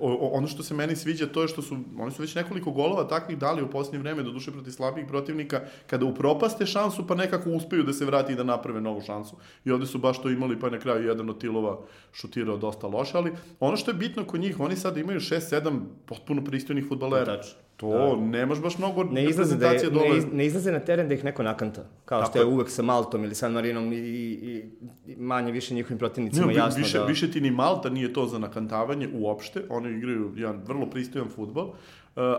o- 0.00 0.30
ono 0.32 0.46
što 0.46 0.62
se 0.62 0.74
meni 0.74 0.96
sviđa 0.96 1.26
to 1.26 1.42
je 1.42 1.48
što 1.48 1.62
su, 1.62 1.76
oni 1.98 2.12
su 2.12 2.22
već 2.22 2.34
nekoliko 2.34 2.70
golova 2.70 3.04
takvih 3.04 3.38
dali 3.38 3.62
u 3.62 3.70
posljednje 3.70 3.98
vreme, 3.98 4.22
do 4.22 4.30
duše 4.30 4.50
protiv 4.52 4.70
slabijih 4.70 5.06
protivnika, 5.08 5.60
kada 5.86 6.06
upropaste 6.06 6.66
šansu 6.66 7.06
pa 7.06 7.14
nekako 7.14 7.50
uspeju 7.50 7.82
da 7.82 7.92
se 7.92 8.04
vrati 8.04 8.32
i 8.32 8.36
da 8.36 8.42
naprave 8.44 8.80
novu 8.80 9.00
šansu. 9.00 9.36
I 9.64 9.70
ovde 9.70 9.86
su 9.86 9.98
baš 9.98 10.22
to 10.22 10.30
imali, 10.30 10.60
pa 10.60 10.70
na 10.70 10.78
kraju 10.78 11.06
jedan 11.08 11.30
od 11.30 11.40
Tilova 11.40 11.78
šutirao 12.12 12.56
dosta 12.56 12.86
loše, 12.86 13.16
ali 13.18 13.32
ono 13.60 13.76
što 13.76 13.90
je 13.90 13.94
bitno 13.94 14.24
kod 14.24 14.40
njih, 14.40 14.60
oni 14.60 14.76
sad 14.76 14.96
imaju 14.96 15.20
6-7 15.20 15.80
potpuno 16.06 16.44
pristojnih 16.44 16.84
futbalera. 16.88 17.36
Tačno. 17.36 17.58
To, 17.92 18.16
nemaš 18.16 18.58
baš 18.58 18.78
mnogo 18.78 19.04
Ne 19.04 19.24
izlaze, 19.24 19.56
da 19.56 19.66
je, 19.66 19.72
reprezentacija 19.72 19.90
ne, 19.90 20.08
dole. 20.08 20.18
iz, 20.18 20.24
ne 20.32 20.46
izlaze 20.46 20.72
na 20.72 20.80
teren 20.80 21.08
da 21.08 21.14
ih 21.14 21.24
neko 21.24 21.42
nakanta. 21.42 21.84
Kao 22.04 22.20
Tako 22.20 22.30
što 22.30 22.38
je 22.38 22.44
uvek 22.44 22.70
sa 22.70 22.82
Maltom 22.82 23.24
ili 23.24 23.34
San 23.34 23.52
Marinom 23.52 23.92
i, 23.92 23.96
i, 23.96 24.64
i 25.06 25.16
manje 25.16 25.52
više 25.52 25.74
njihovim 25.74 25.98
protivnicima 25.98 26.46
Ne, 26.46 26.54
jasno 26.54 26.78
više, 26.78 26.98
da... 26.98 27.04
više 27.04 27.30
ti 27.30 27.40
ni 27.40 27.50
Malta 27.50 27.90
nije 27.90 28.12
to 28.12 28.26
za 28.26 28.38
nakantavanje 28.38 29.08
uopšte, 29.14 29.62
oni 29.68 29.98
igraju 29.98 30.32
jedan 30.36 30.60
vrlo 30.66 30.90
pristojan 30.90 31.28
futbol, 31.28 31.66
uh, 31.66 31.74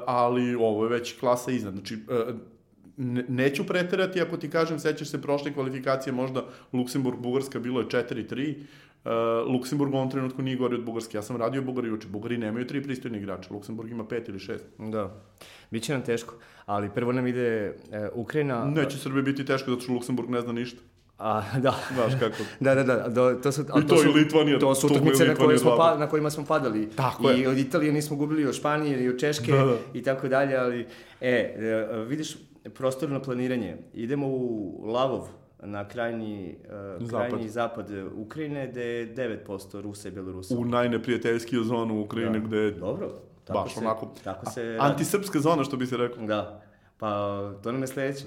ali 0.06 0.56
ovo 0.56 0.84
je 0.84 0.90
već 0.90 1.20
klasa 1.20 1.52
iznad. 1.52 1.74
Znači, 1.74 1.96
uh, 1.96 2.36
ne, 2.98 3.26
neću 3.28 3.64
preterati 3.68 4.22
ako 4.22 4.38
ti 4.38 4.50
kažem, 4.50 4.80
sećaš 4.80 5.08
se 5.08 5.22
prošle 5.22 5.54
kvalifikacije, 5.54 6.14
možda 6.14 6.44
Luksemburg, 6.74 7.20
Bugarska 7.20 7.60
bilo 7.60 7.80
je 7.80 7.86
4-3, 7.86 8.56
Uh, 9.06 9.12
Luksemburg 9.54 9.94
u 9.94 9.98
ovom 9.98 10.12
trenutku 10.12 10.42
nije 10.42 10.58
gori 10.58 10.76
od 10.76 10.84
Bugarske. 10.84 11.18
Ja 11.18 11.22
sam 11.22 11.38
radio 11.38 11.62
Bugari 11.62 11.88
juče. 11.88 12.08
Bugari 12.08 12.38
nemaju 12.38 12.68
tri 12.68 12.84
pristojni 12.84 13.18
igrača. 13.18 13.54
Luksemburg 13.54 13.92
ima 13.92 14.08
pet 14.08 14.30
ili 14.30 14.40
šest. 14.40 14.66
Da. 14.78 15.24
Biće 15.72 15.94
nam 15.94 16.02
teško. 16.02 16.34
Ali 16.66 16.90
prvo 16.90 17.12
nam 17.12 17.28
ide 17.28 17.48
e, 17.92 18.10
Ukrajina... 18.14 18.66
Neće 18.66 18.98
Srbije 18.98 19.24
biti 19.24 19.46
teško 19.46 19.72
zato 19.72 19.82
što 19.82 19.94
Luksemburg 19.94 20.30
ne 20.30 20.42
zna 20.42 20.54
ništa. 20.54 20.82
A, 21.18 21.44
da. 21.60 21.76
Znaš 21.94 22.14
kako. 22.20 22.44
Da, 22.60 22.76
da, 22.76 22.84
da, 22.84 23.08
do, 23.10 23.34
to 23.44 23.52
su, 23.52 23.66
ali 23.70 23.88
to 23.88 23.98
su, 23.98 24.10
i 24.10 24.12
Litvanija, 24.12 24.60
to 24.60 24.76
su 24.76 24.88
to 24.88 24.94
utakmice 24.94 25.26
na, 25.26 25.36
koje 25.36 25.58
smo 25.58 25.78
pa, 25.78 25.98
na 25.98 26.08
kojima 26.10 26.30
smo 26.30 26.46
padali. 26.46 26.90
Tako 26.90 27.32
I 27.32 27.40
je. 27.40 27.50
od 27.50 27.58
Italije 27.58 27.94
nismo 27.94 28.18
gubili, 28.18 28.46
od 28.46 28.56
Španije 28.56 29.04
i 29.04 29.10
od 29.10 29.20
Češke 29.20 29.52
Da, 29.52 29.66
da. 29.66 29.78
i 29.94 30.04
tako 30.04 30.28
dalje, 30.28 30.58
ali 30.58 30.88
e, 31.22 31.30
e, 31.30 32.06
vidiš 32.08 32.38
prostorno 32.74 33.22
planiranje. 33.22 33.78
Idemo 33.94 34.28
u 34.28 34.82
Lavov 34.86 35.28
na 35.66 35.88
krajnji, 35.88 36.56
uh, 37.00 37.08
Zapad. 37.08 37.28
krajnji 37.28 37.50
zapad 37.50 37.86
Ukrajine, 38.16 38.68
gde 38.68 38.84
je 38.84 39.16
9% 39.16 39.82
Rusa 39.82 40.08
i 40.08 40.12
Belorusa. 40.12 40.56
U 40.58 40.66
najneprijateljskiju 40.66 41.64
zonu 41.64 42.02
Ukrajine 42.02 42.40
Da. 42.40 42.46
gde 42.48 42.58
je 42.58 42.72
Dobro. 42.72 43.10
Tako 43.44 43.60
baš 43.60 43.74
se, 43.74 43.80
onako 43.80 44.12
Tako 44.24 44.52
se 44.52 44.78
a- 44.82 44.86
antisrpska 44.86 45.40
zona, 45.40 45.64
što 45.64 45.78
bi 45.78 45.88
se 45.88 45.98
reklo. 45.98 46.26
Da. 46.26 46.62
Pa, 46.98 47.10
to 47.64 47.72
nam 47.72 47.82
je 47.82 47.88
sledeće. 47.88 48.26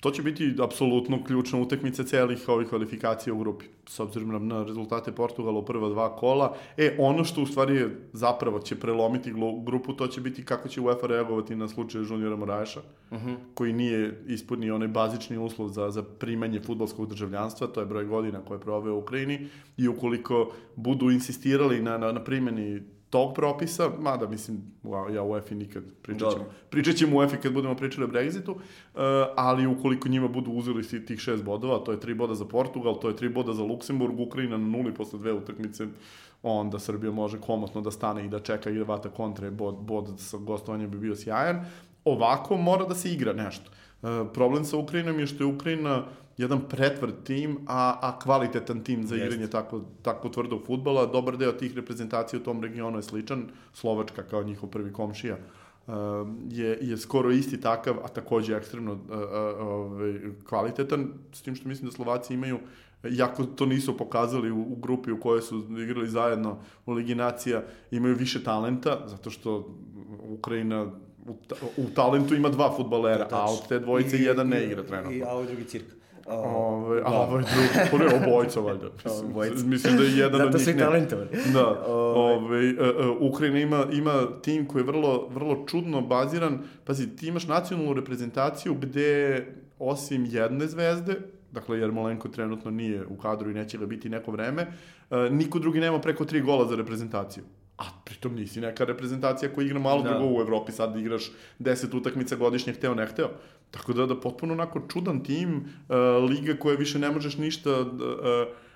To 0.00 0.10
će 0.10 0.22
biti 0.22 0.54
apsolutno 0.62 1.24
ključna 1.24 1.58
utakmica 1.60 2.04
celih 2.04 2.48
ovih 2.48 2.68
kvalifikacija 2.68 3.34
u 3.34 3.38
grupi, 3.38 3.64
s 3.86 4.00
obzirom 4.00 4.28
na, 4.28 4.38
na 4.38 4.64
rezultate 4.64 5.12
Portugala 5.12 5.58
u 5.58 5.64
prva 5.64 5.88
dva 5.88 6.16
kola. 6.16 6.56
E, 6.76 6.96
ono 6.98 7.24
što 7.24 7.42
u 7.42 7.46
stvari 7.46 7.76
je, 7.76 8.08
zapravo 8.12 8.58
će 8.58 8.80
prelomiti 8.80 9.34
grupu, 9.62 9.92
to 9.92 10.06
će 10.06 10.20
biti 10.20 10.44
kako 10.44 10.68
će 10.68 10.80
UEFA 10.80 11.06
reagovati 11.06 11.56
na 11.56 11.68
slučaj 11.68 12.00
Juniora 12.00 12.36
Moraša, 12.36 12.80
uh 13.10 13.18
-huh. 13.18 13.36
koji 13.54 13.72
nije 13.72 14.24
ispunio 14.26 14.74
onaj 14.74 14.88
bazični 14.88 15.38
uslov 15.38 15.68
za, 15.68 15.90
za 15.90 16.02
primanje 16.02 16.60
futbolskog 16.60 17.08
državljanstva, 17.08 17.66
to 17.66 17.80
je 17.80 17.86
broj 17.86 18.04
godina 18.04 18.40
koje 18.40 18.56
je 18.56 18.62
proveo 18.62 18.94
u 18.94 18.98
Ukrajini, 18.98 19.48
i 19.76 19.88
ukoliko 19.88 20.52
budu 20.76 21.10
insistirali 21.10 21.82
na, 21.82 21.98
na, 21.98 22.12
na 22.12 22.24
primjeni 22.24 22.82
tog 23.10 23.34
propisa, 23.34 23.90
mada 23.98 24.28
mislim, 24.28 24.62
ja 25.14 25.22
u 25.22 25.36
EFI 25.36 25.54
nikad 25.54 25.82
pričat 26.02 26.32
ćemo, 26.32 26.44
pričat 26.70 26.96
ćemo 26.96 27.18
u 27.18 27.22
EFI 27.22 27.36
kad 27.36 27.52
budemo 27.52 27.74
pričali 27.74 28.04
o 28.04 28.08
Brexitu, 28.08 28.50
uh, 28.50 28.60
ali 29.36 29.66
ukoliko 29.66 30.08
njima 30.08 30.28
budu 30.28 30.50
uzeli 30.50 31.06
tih 31.06 31.18
šest 31.18 31.44
bodova, 31.44 31.78
to 31.78 31.92
je 31.92 32.00
tri 32.00 32.14
boda 32.14 32.34
za 32.34 32.44
Portugal, 32.44 33.00
to 33.00 33.08
je 33.08 33.16
tri 33.16 33.28
boda 33.28 33.52
za 33.52 33.62
Luksemburg, 33.62 34.20
Ukrajina 34.20 34.56
na 34.56 34.66
nuli 34.66 34.94
posle 34.94 35.18
dve 35.18 35.32
utakmice, 35.32 35.86
onda 36.42 36.78
Srbija 36.78 37.12
može 37.12 37.40
komotno 37.40 37.80
da 37.80 37.90
stane 37.90 38.24
i 38.24 38.28
da 38.28 38.40
čeka 38.40 38.70
i 38.70 38.78
da 38.78 38.84
vata 38.84 39.08
kontre, 39.08 39.50
bod, 39.50 39.74
bod 39.74 40.12
sa 40.16 40.36
gostovanjem 40.36 40.90
bi 40.90 40.98
bio 40.98 41.16
sjajan. 41.16 41.64
Ovako 42.04 42.56
mora 42.56 42.84
da 42.84 42.94
se 42.94 43.12
igra 43.12 43.32
nešto. 43.32 43.70
Uh, 44.02 44.08
problem 44.34 44.64
sa 44.64 44.76
Ukrajinom 44.76 45.20
je 45.20 45.26
što 45.26 45.44
je 45.44 45.54
Ukrajina 45.54 46.04
jedan 46.38 46.60
pretvrd 46.68 47.14
tim, 47.24 47.58
a, 47.66 47.98
a 48.02 48.18
kvalitetan 48.18 48.84
tim 48.84 49.06
za 49.06 49.16
igranje 49.16 49.46
tako, 49.46 49.82
tako 50.02 50.28
tvrdog 50.28 50.62
futbola. 50.66 51.06
Dobar 51.06 51.36
deo 51.36 51.52
tih 51.52 51.76
reprezentacija 51.76 52.40
u 52.40 52.42
tom 52.42 52.62
regionu 52.62 52.98
je 52.98 53.02
sličan. 53.02 53.44
Slovačka 53.72 54.22
kao 54.22 54.42
njihov 54.42 54.70
prvi 54.70 54.92
komšija 54.92 55.36
uh, 55.86 55.94
je, 56.50 56.78
je 56.80 56.96
skoro 56.96 57.30
isti 57.30 57.60
takav, 57.60 57.94
a 58.04 58.08
takođe 58.08 58.56
ekstremno 58.56 58.92
uh, 58.92 59.00
uh, 59.00 59.18
ovaj, 59.60 60.20
kvalitetan, 60.48 61.08
s 61.32 61.42
tim 61.42 61.54
što 61.54 61.68
mislim 61.68 61.90
da 61.90 61.96
Slovaci 61.96 62.34
imaju 62.34 62.58
jako 63.10 63.44
to 63.44 63.66
nisu 63.66 63.96
pokazali 63.96 64.50
u, 64.50 64.60
u 64.60 64.76
grupi 64.76 65.12
u 65.12 65.20
kojoj 65.20 65.42
su 65.42 65.64
igrali 65.82 66.08
zajedno 66.08 66.58
u 66.86 66.92
Ligi 66.92 67.14
Nacija, 67.14 67.62
imaju 67.90 68.14
više 68.14 68.44
talenta, 68.44 68.98
zato 69.06 69.30
što 69.30 69.74
Ukrajina 70.28 70.92
u, 71.26 71.34
ta, 71.48 71.54
u 71.76 71.90
talentu 71.94 72.34
ima 72.34 72.48
dva 72.48 72.74
futbalera, 72.76 73.28
a 73.30 73.52
od 73.52 73.68
te 73.68 73.78
dvojice 73.78 74.18
I- 74.18 74.22
jedan 74.22 74.48
ne 74.48 74.64
igra 74.64 74.82
trenutno. 74.82 75.16
I, 75.16 75.22
a 75.22 75.28
ovaj 75.28 75.46
drugi 75.46 75.64
cirka. 75.64 75.97
Ove, 76.30 77.00
a 77.00 77.10
Da. 77.10 77.16
ovaj 77.16 77.42
drugi, 77.44 77.68
pa 77.90 77.98
ne, 77.98 78.26
obojca 78.26 78.60
valjda. 78.60 78.86
Mislim, 79.04 79.30
Obojica. 79.30 79.64
mislim 79.66 79.96
da 79.96 80.02
je 80.02 80.16
jedan 80.16 80.32
Zato 80.32 80.46
od 80.48 80.52
su 80.54 80.58
njih 80.60 80.68
i 80.68 80.72
ne. 80.72 80.84
talentovani. 80.84 81.30
Da, 81.52 81.84
Ovaj. 81.86 82.34
ove, 82.34 82.70
uh, 82.70 82.76
uh, 83.20 83.32
Ukrajina 83.32 83.58
ima, 83.58 83.84
ima 83.92 84.12
tim 84.42 84.66
koji 84.66 84.82
je 84.82 84.86
vrlo, 84.86 85.28
vrlo 85.28 85.64
čudno 85.66 86.00
baziran. 86.00 86.58
Pazi, 86.84 87.16
ti 87.16 87.26
imaš 87.26 87.46
nacionalnu 87.46 87.92
reprezentaciju 87.94 88.74
gde, 88.74 89.46
osim 89.78 90.26
jedne 90.26 90.66
zvezde, 90.66 91.14
dakle 91.52 91.78
Jermolenko 91.78 92.28
trenutno 92.28 92.70
nije 92.70 93.06
u 93.06 93.16
kadru 93.16 93.50
i 93.50 93.54
neće 93.54 93.78
ga 93.78 93.86
biti 93.86 94.08
neko 94.08 94.30
vreme, 94.30 94.66
uh, 95.10 95.16
niko 95.30 95.58
drugi 95.58 95.80
nema 95.80 96.00
preko 96.00 96.24
tri 96.24 96.40
gola 96.40 96.66
za 96.66 96.76
reprezentaciju. 96.76 97.44
A 97.78 97.82
pritom 98.04 98.34
nisi 98.34 98.60
neka 98.60 98.84
reprezentacija 98.84 99.52
koja 99.52 99.64
igra 99.64 99.78
malo 99.78 100.02
Da. 100.02 100.08
drugo 100.10 100.34
u 100.34 100.40
Evropi, 100.40 100.72
sad 100.72 100.96
igraš 100.96 101.30
10 101.58 101.96
utakmica 101.96 102.36
godišnje, 102.36 102.72
hteo 102.72 102.94
ne 102.94 103.06
hteo. 103.06 103.28
Tako 103.70 103.92
da, 103.92 104.06
da 104.06 104.20
potpuno 104.20 104.52
onako 104.52 104.80
čudan 104.88 105.22
tim, 105.22 105.56
uh, 105.56 106.30
liga 106.30 106.54
koja 106.58 106.76
više 106.76 106.98
ne 106.98 107.10
možeš 107.10 107.36
ništa, 107.36 107.80
uh, 107.80 107.88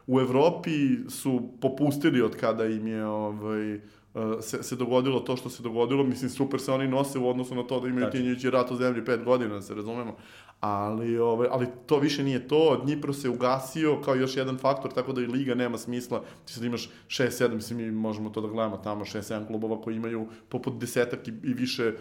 u 0.07 0.21
Evropi 0.21 0.71
su 1.09 1.53
popustili 1.61 2.23
od 2.23 2.37
kada 2.37 2.67
im 2.67 2.87
je 2.87 3.07
ovaj, 3.07 3.75
uh, 3.75 3.81
se, 4.41 4.63
se 4.63 4.77
dogodilo 4.77 5.21
to 5.21 5.37
što 5.37 5.51
se 5.51 5.63
dogodilo, 5.63 6.05
mislim 6.05 6.31
super 6.31 6.61
se 6.61 6.73
oni 6.73 6.89
nose 6.89 7.19
u 7.19 7.29
odnosu 7.29 7.55
na 7.55 7.63
to 7.63 7.81
da 7.81 7.89
imaju 7.89 8.07
Tačno. 8.07 8.21
tinjući 8.21 8.51
rat 8.51 8.71
u 8.71 8.77
zemlji 8.77 9.05
pet 9.05 9.25
godina, 9.25 9.55
da 9.55 9.63
se 9.63 9.75
razumemo. 9.75 10.17
Ali, 10.63 11.19
ovaj, 11.19 11.49
ali 11.51 11.67
to 11.87 11.99
više 11.99 12.25
nije 12.25 12.49
to, 12.49 12.81
Dnipro 12.85 13.13
se 13.13 13.29
ugasio 13.29 14.01
kao 14.05 14.15
još 14.15 14.37
jedan 14.37 14.59
faktor, 14.59 14.93
tako 14.93 15.13
da 15.13 15.21
i 15.21 15.27
liga 15.27 15.55
nema 15.55 15.79
smisla. 15.79 16.23
Ti 16.45 16.53
sad 16.53 16.65
imaš 16.65 16.91
6-7, 17.09 17.55
mislim 17.55 17.79
mi 17.79 17.91
možemo 17.91 18.31
to 18.31 18.41
da 18.41 18.49
gledamo 18.49 18.77
tamo, 18.77 19.05
6-7 19.05 19.47
klubova 19.47 19.81
koji 19.81 19.97
imaju 19.97 20.27
poput 20.49 20.79
desetak 20.79 21.29
i, 21.29 21.31
i 21.31 21.55
više 21.55 21.93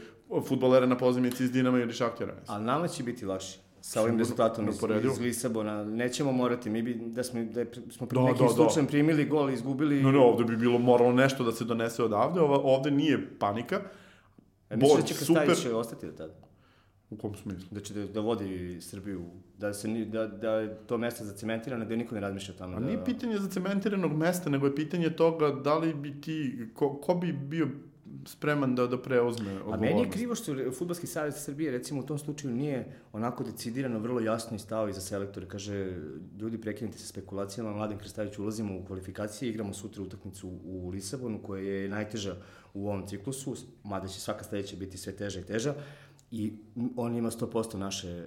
futbolera 0.47 0.86
na 0.86 0.97
pozemici 0.97 1.43
iz 1.43 1.51
Dinama 1.51 1.80
ili 1.80 1.93
Šaktjera. 1.93 2.36
Ali 2.47 2.66
nama 2.66 2.88
će 2.88 3.03
biti 3.03 3.26
lakše 3.26 3.59
sa 3.82 4.01
ovim 4.01 4.18
rezultatom 4.18 4.70
iz, 4.70 4.76
iz 5.03 5.20
Lisabona. 5.20 5.84
Nećemo 5.84 6.32
morati, 6.32 6.70
mi 6.70 6.82
bi, 6.82 6.93
da 6.93 7.24
smo, 7.24 7.43
da 7.43 7.66
smo 7.91 8.07
pred 8.07 8.22
Da, 8.22 8.28
nekim 8.28 8.45
da, 8.45 8.47
da. 8.47 8.55
slučajem 8.55 8.88
primili 8.88 9.26
gol, 9.26 9.49
izgubili... 9.49 10.03
No, 10.03 10.12
no, 10.12 10.24
ovde 10.24 10.43
bi 10.43 10.57
bilo 10.57 10.80
moralo 10.80 11.12
nešto 11.12 11.43
da 11.43 11.51
se 11.51 11.66
donese 11.66 12.03
odavde, 12.03 12.41
ova, 12.41 12.59
ovde 12.64 12.91
nije 12.91 13.39
panika. 13.39 13.82
Bod, 14.70 14.99
da 14.99 15.05
će 15.05 15.14
super. 15.14 15.45
Krstajić 15.45 15.76
ostati 15.76 16.05
do 16.05 16.12
tada. 16.12 16.51
U 17.12 17.18
kom 17.18 17.36
smislu? 17.36 17.68
Da 17.72 17.80
će 17.80 17.93
da, 17.93 18.05
da 18.05 18.20
vodi 18.20 18.78
Srbiju, 18.82 19.26
da, 19.57 19.74
se, 19.74 19.88
da, 19.88 20.28
da 20.28 20.51
je 20.51 20.78
to 20.88 20.97
mesto 20.97 21.24
zacementirano, 21.24 21.86
da 21.86 21.95
niko 21.95 22.16
ne 22.16 22.22
razmišlja 22.22 22.53
o 22.53 22.57
tome. 22.57 22.76
A 22.76 22.80
da... 22.80 22.86
nije 22.86 23.05
pitanje 23.05 23.38
zacementiranog 23.38 24.14
mesta, 24.18 24.49
nego 24.49 24.66
je 24.66 24.76
pitanje 24.76 25.09
toga 25.09 25.49
da 25.64 25.78
li 25.78 25.93
bi 25.93 26.22
ti, 26.22 26.68
ko, 26.74 26.93
ko 26.93 27.16
bi 27.16 27.34
bio 27.34 27.68
spreman 28.26 28.76
da, 28.76 28.88
da 28.88 28.97
preuzme 29.01 29.51
A 29.51 29.55
odgovornost. 29.55 29.82
meni 29.82 30.01
je 30.01 30.09
krivo 30.09 30.36
što 30.36 30.55
Futbalski 30.78 31.07
savez 31.07 31.36
Srbije 31.36 31.72
recimo 31.72 32.01
u 32.01 32.03
tom 32.05 32.18
slučaju 32.18 32.53
nije 32.53 32.93
onako 33.14 33.43
decidirano 33.43 33.99
vrlo 33.99 34.20
jasno 34.20 34.55
i 34.55 34.59
stao 34.59 34.89
iza 34.89 35.01
selektore. 35.01 35.47
Kaže, 35.47 35.97
ljudi 36.39 36.62
prekinite 36.62 36.97
se 36.97 37.07
spekulacijama, 37.07 37.74
Mladen 37.74 37.97
Krstajić 37.97 38.39
ulazimo 38.39 38.78
u 38.78 38.86
kvalifikacije, 38.86 39.49
igramo 39.49 39.74
sutra 39.74 40.03
utakmicu 40.03 40.49
u 40.66 40.89
Lisabonu 40.89 41.39
koja 41.43 41.64
je 41.64 41.89
najteža 41.89 42.36
u 42.74 42.88
ovom 42.88 43.07
ciklusu, 43.07 43.55
mada 43.84 44.07
će 44.07 44.20
svaka 44.20 44.43
sledeća 44.43 44.76
biti 44.76 44.97
sve 44.97 45.16
teža 45.16 45.39
i 45.39 45.43
teža. 45.43 45.74
I 46.32 46.53
on 46.95 47.15
ima 47.15 47.32
100% 47.32 47.77
naše, 47.77 48.07
e, 48.07 48.25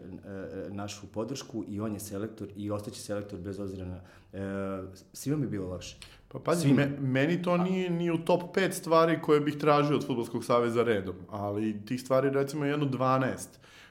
našu 0.70 1.06
podršku 1.06 1.64
i 1.68 1.80
on 1.80 1.94
je 1.94 2.00
selektor 2.00 2.48
i 2.56 2.70
ostaće 2.70 3.00
selektor 3.00 3.38
bez 3.38 3.60
obzira 3.60 3.84
na... 3.84 4.00
E, 4.32 4.82
svima 5.12 5.36
bi 5.36 5.46
bilo 5.46 5.68
lakše. 5.68 5.96
Pa 6.28 6.38
pazi, 6.38 6.72
me, 6.72 6.86
meni 7.00 7.42
to 7.42 7.56
nije 7.56 7.90
ni 7.90 8.10
u 8.10 8.18
top 8.18 8.56
5 8.56 8.72
stvari 8.72 9.18
koje 9.22 9.40
bih 9.40 9.56
tražio 9.56 9.96
od 9.96 10.06
Futbolskog 10.06 10.44
saveza 10.44 10.82
redom, 10.82 11.14
ali 11.30 11.86
tih 11.86 12.00
stvari 12.00 12.30
recimo 12.30 12.64
jedno 12.64 12.86
12 12.86 13.36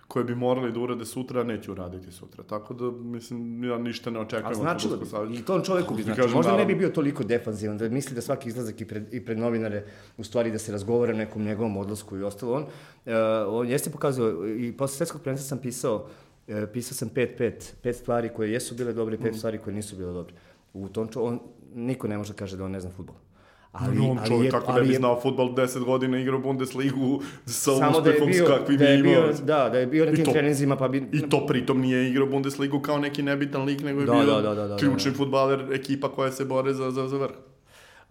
koje 0.07 0.25
bi 0.25 0.35
morali 0.35 0.71
da 0.71 0.79
urade 0.79 1.05
sutra, 1.05 1.41
a 1.41 1.43
neće 1.43 1.71
uraditi 1.71 2.11
sutra. 2.11 2.43
Tako 2.43 2.73
da, 2.73 2.91
mislim, 2.91 3.63
ja 3.63 3.77
ništa 3.77 4.11
ne 4.11 4.19
A 4.19 4.21
očekujem 4.21 4.51
od 4.51 4.55
značilo 4.55 4.97
bi, 4.97 5.37
i 5.37 5.41
tom 5.41 5.63
čoveku 5.63 5.95
bi 5.95 6.03
značilo. 6.03 6.27
Možda 6.27 6.57
ne 6.57 6.65
bi 6.65 6.75
bio 6.75 6.89
toliko 6.89 7.23
defanzivan, 7.23 7.77
da 7.77 7.89
misli 7.89 8.15
da 8.15 8.21
svaki 8.21 8.49
izlazak 8.49 8.81
i 8.81 8.85
pred, 8.85 9.13
i 9.13 9.25
pred 9.25 9.37
novinare, 9.37 9.85
u 10.17 10.23
stvari 10.23 10.51
da 10.51 10.57
se 10.57 10.71
razgovara 10.71 11.13
o 11.13 11.17
nekom 11.17 11.43
njegovom 11.43 11.77
odlasku 11.77 12.17
i 12.17 12.23
ostalo. 12.23 12.53
On, 12.53 12.63
uh, 12.63 12.69
on 13.47 13.69
jeste 13.69 13.89
pokazao, 13.89 14.47
i 14.47 14.71
posle 14.77 14.97
svetskog 14.97 15.21
prvenstva 15.21 15.47
sam 15.47 15.57
pisao, 15.57 15.95
uh, 16.47 16.55
pisao 16.73 16.95
sam 16.95 17.09
pet, 17.09 17.37
pet, 17.37 17.75
pet 17.81 17.95
stvari 17.95 18.29
koje 18.35 18.51
jesu 18.51 18.75
bile 18.75 18.93
dobre 18.93 19.15
i 19.15 19.19
Mm. 19.19 19.23
pet 19.23 19.35
stvari 19.35 19.57
koje 19.57 19.73
nisu 19.73 19.95
bile 19.95 20.13
dobre. 20.13 20.33
U 20.73 20.89
tom 20.89 21.07
čo, 21.07 21.23
on, 21.23 21.39
niko 21.75 22.07
ne 22.07 22.17
može 22.17 22.33
da 22.33 22.37
kaže 22.37 22.57
da 22.57 22.65
on 22.65 22.71
ne 22.71 22.79
zna 22.79 22.89
futbol. 22.89 23.15
Ali, 23.73 23.99
on 24.01 24.17
ali 24.19 24.27
čovjek 24.27 24.45
je- 24.45 24.51
kako 24.51 24.71
ne 24.71 24.77
ali 24.77 24.87
bi 24.87 24.93
je- 24.93 24.97
znao 24.97 25.19
futbol 25.21 25.49
10 25.49 25.79
godina 25.81 26.19
igrao 26.19 26.39
Bundesligu 26.39 27.09
sa 27.45 27.71
Samo 27.71 27.91
da 27.93 27.97
uspehom 27.99 28.27
bio, 28.27 28.45
s 28.45 28.49
kakvim 28.49 28.77
da 28.77 28.85
je 28.85 28.99
imao. 28.99 29.11
bio, 29.13 29.33
da, 29.43 29.69
da 29.69 29.77
je 29.77 29.87
bio 29.87 30.05
na 30.05 30.11
tim 30.11 30.25
to- 30.25 30.31
treninzima, 30.31 30.75
pa 30.75 30.87
bi... 30.87 31.03
I 31.13 31.21
to 31.21 31.45
pritom 31.47 31.81
nije 31.81 32.09
igrao 32.09 32.27
Bundesligu 32.27 32.79
kao 32.79 32.97
neki 32.97 33.23
nebitan 33.23 33.63
lik, 33.63 33.81
nego 33.81 33.99
je 33.99 34.05
Da, 34.05 34.11
bio 34.13 34.25
da, 34.25 34.41
da, 34.41 34.55
da, 34.55 34.67
da, 34.67 34.77
ključni 34.77 35.11
da. 35.11 35.17
futbaler, 35.17 35.65
ekipa 35.71 36.09
koja 36.09 36.31
se 36.31 36.45
bore 36.45 36.73
za, 36.73 36.91
za, 36.91 37.07
za 37.07 37.17
vrh. 37.17 37.31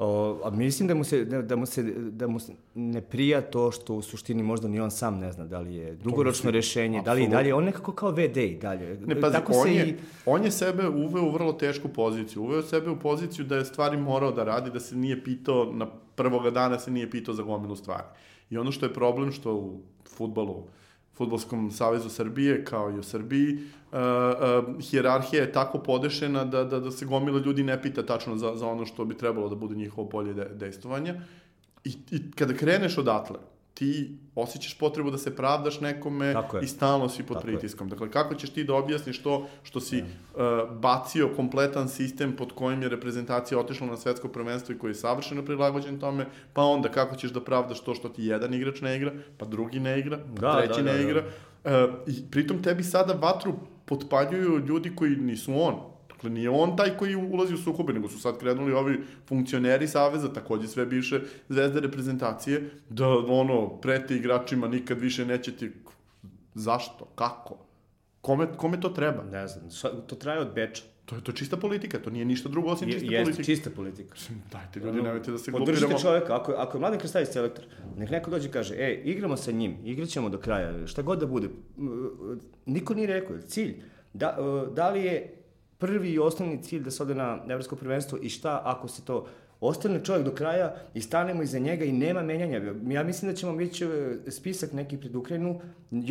O, 0.05 0.41
a 0.45 0.51
mislim 0.51 0.89
da 0.89 0.95
mu, 0.95 1.05
se, 1.05 1.25
da, 1.25 1.43
da, 1.43 1.57
mu 1.57 1.67
se, 1.67 1.83
da 2.11 2.27
mu 2.27 2.39
ne 2.75 3.01
prija 3.01 3.41
to 3.41 3.71
što 3.71 3.95
u 3.95 4.03
suštini 4.03 4.43
možda 4.43 4.69
ni 4.69 4.81
on 4.81 4.91
sam 4.91 5.19
ne 5.19 5.33
zna 5.33 5.45
da 5.47 5.61
li 5.61 5.75
je 5.75 5.95
dugoročno 5.95 6.49
mislim, 6.49 6.55
rešenje, 6.55 7.03
da 7.05 7.13
li, 7.13 7.29
da 7.29 7.41
je 7.41 7.55
on 7.55 7.65
nekako 7.65 7.93
kao 7.93 8.11
VD 8.11 8.37
i 8.37 8.59
dalje. 8.63 8.99
Ne, 9.07 9.21
pazi, 9.21 9.33
Tako 9.33 9.53
on, 9.53 9.63
se 9.63 9.75
je, 9.75 9.89
i, 9.89 9.95
on 10.27 10.45
je 10.45 10.51
sebe 10.51 10.89
uveo 10.89 11.23
u 11.23 11.31
vrlo 11.31 11.53
tešku 11.53 11.89
poziciju. 11.89 12.43
Uveo 12.43 12.63
sebe 12.63 12.91
u 12.91 12.99
poziciju 12.99 13.45
da 13.45 13.57
je 13.57 13.65
stvari 13.65 13.97
morao 13.97 14.33
da 14.33 14.45
radi, 14.45 14.71
da 14.71 14.81
se 14.81 14.97
nije 14.97 15.25
pitao, 15.25 15.73
na 15.73 15.87
prvoga 16.15 16.51
dana 16.51 16.79
se 16.79 16.91
nije 16.91 17.11
pitao 17.11 17.35
za 17.35 17.43
gomilu 17.43 17.77
stvari. 17.77 18.07
I 18.51 18.59
ono 18.59 18.73
što 18.73 18.87
je 18.87 18.95
problem, 18.95 19.33
što 19.33 19.55
u 19.55 19.81
futbalu, 20.17 20.65
Futbolskom 21.15 21.71
savezu 21.71 22.09
Srbije, 22.09 22.65
kao 22.65 22.91
i 22.91 22.99
u 22.99 23.03
Srbiji, 23.03 23.55
uh, 23.55 23.99
uh, 23.99 24.81
hijerarhija 24.81 25.43
je 25.43 25.53
tako 25.53 25.79
podešena 25.79 26.45
da, 26.45 26.65
da, 26.65 26.81
da 26.81 26.91
se 26.91 27.07
gomila 27.07 27.41
ljudi 27.41 27.63
ne 27.63 27.83
pita 27.83 28.07
tačno 28.07 28.37
za, 28.37 28.57
za 28.57 28.67
ono 28.67 28.87
što 28.87 29.05
bi 29.05 29.19
trebalo 29.19 29.49
da 29.49 29.55
bude 29.55 29.75
njihovo 29.75 30.09
polje 30.09 30.35
de, 30.35 30.45
dejstovanja. 30.55 31.15
I, 31.85 31.93
I 32.11 32.31
kada 32.31 32.55
kreneš 32.55 32.99
odatle, 32.99 33.39
ti 33.75 34.19
osjećaš 34.35 34.79
potrebu 34.79 35.11
da 35.11 35.19
se 35.19 35.37
pravdaš 35.37 35.81
nekome 35.81 36.27
je. 36.27 36.63
i 36.63 36.67
stalno 36.67 37.09
si 37.09 37.23
pod 37.23 37.37
Tako 37.37 37.49
je. 37.49 37.53
pritiskom. 37.53 37.89
Dakle, 37.89 38.11
kako 38.11 38.35
ćeš 38.35 38.51
ti 38.51 38.65
da 38.65 38.75
objasniš 38.75 39.23
to 39.23 39.49
što 39.63 39.81
si 39.81 40.03
uh, 40.03 40.07
bacio 40.79 41.31
kompletan 41.37 41.89
sistem 41.89 42.37
pod 42.37 42.53
kojim 42.53 42.83
je 42.83 42.89
reprezentacija 42.89 43.59
otišla 43.59 43.87
na 43.87 43.97
svetsko 43.97 44.29
prvenstvo 44.29 44.75
i 44.75 44.79
koji 44.79 44.91
je 44.91 44.95
savršeno 44.95 45.45
prilagođen 45.45 46.01
tome, 46.01 46.27
pa 46.53 46.63
onda 46.63 46.89
kako 46.89 47.17
ćeš 47.17 47.31
da 47.31 47.41
pravdaš 47.41 47.81
to 47.81 47.95
što 47.95 48.09
ti 48.09 48.25
jedan 48.25 48.55
igrač 48.55 48.81
ne 48.81 48.97
igra, 48.97 49.13
pa 49.39 49.47
drugi 49.47 49.81
ne 49.81 49.99
igra, 49.99 50.19
pa 50.35 50.41
Da, 50.41 50.59
treći 50.59 50.83
da, 50.83 50.93
ne 50.93 50.99
da, 50.99 50.99
da. 50.99 51.05
igra. 51.05 51.25
Uh, 51.65 51.71
I 52.07 52.31
pritom 52.31 52.63
tebi 52.63 52.83
sada 52.83 53.13
vatru 53.13 53.55
potpaljuju 53.85 54.59
ljudi 54.67 54.97
koji 54.97 55.11
nisu 55.17 55.53
on. 55.61 55.92
Dakle, 56.23 56.31
nije 56.31 56.51
on 56.51 56.77
taj 56.77 56.97
koji 56.97 57.17
ulazi 57.17 57.55
u 57.55 57.59
sukobe, 57.59 57.93
nego 57.93 58.09
su 58.09 58.19
sad 58.21 58.39
krenuli 58.39 58.73
ovi 58.73 59.01
funkcioneri 59.27 59.89
Saveza, 59.89 60.33
takođe 60.33 60.69
sve 60.69 60.87
bivše 60.87 61.21
zvezde 61.49 61.81
reprezentacije, 61.81 62.71
da 62.89 63.09
ono, 63.09 63.69
prete 63.81 64.17
igračima 64.17 64.69
nikad 64.69 65.01
više 65.01 65.27
neće 65.27 65.53
ti... 65.53 65.73
Zašto? 66.55 67.05
Kako? 67.15 67.57
Kome, 68.21 68.47
kome 68.57 68.81
to 68.81 68.89
treba? 68.89 69.23
ne 69.23 69.49
znam, 69.49 69.69
to 70.07 70.17
traje 70.17 70.41
od 70.41 70.55
beča. 70.55 70.83
To 71.05 71.15
je 71.17 71.25
to 71.25 71.33
čista 71.33 71.57
politika, 71.57 71.99
to 71.99 72.11
nije 72.11 72.25
ništa 72.25 72.49
drugo 72.49 72.69
osim 72.69 72.89
Je, 72.89 73.01
čiste 73.01 73.15
jeste 73.15 73.45
čista 73.45 73.71
politika. 73.71 74.15
Dajte 74.53 74.81
ljudi, 74.81 75.03
nemojte 75.03 75.31
da 75.31 75.39
se 75.39 75.53
Podržite 75.53 75.87
glupiramo. 75.87 76.03
čoveka, 76.03 76.37
ako, 76.37 76.53
ako 76.53 76.77
je 76.77 76.81
Mladen 76.81 77.01
Krstajić 77.01 77.29
selektor, 77.29 77.65
nek 77.97 78.11
neko 78.11 78.31
dođe 78.31 78.49
i 78.49 78.51
kaže, 78.51 78.75
e, 78.75 79.03
igramo 79.05 79.37
sa 79.37 79.53
njim, 79.53 79.77
igraćemo 79.85 80.29
do 80.29 80.39
kraja, 80.39 80.87
šta 80.87 81.03
god 81.03 81.19
da 81.19 81.27
bude. 81.27 81.49
Niko 82.67 82.95
nije 82.95 83.07
rekao, 83.07 83.39
cilj, 83.39 83.75
da, 84.13 84.37
e, 84.39 84.75
da 84.75 84.91
li 84.91 85.05
je 85.05 85.42
prvi 85.83 86.11
i 86.11 86.19
osnovni 86.21 86.63
cilj 86.63 86.83
da 86.83 86.91
se 86.91 87.03
ode 87.03 87.15
na 87.15 87.39
evropsko 87.45 87.77
prvenstvo 87.77 88.19
i 88.19 88.29
šta 88.29 88.63
ako 88.65 88.89
se 88.89 89.05
to 89.05 89.27
ostane 89.63 90.01
čovjek 90.01 90.25
do 90.25 90.33
kraja 90.33 90.75
i 90.95 91.01
stanemo 91.01 91.43
iza 91.43 91.59
njega 91.59 91.85
i 91.85 91.93
nema 91.95 92.23
menjanja. 92.23 92.61
Ja 92.89 93.03
mislim 93.03 93.31
da 93.31 93.37
ćemo 93.37 93.53
mići 93.53 93.87
spisak 94.29 94.73
neki 94.73 94.97
pred 94.97 95.17
Ukrajinu, 95.17 95.61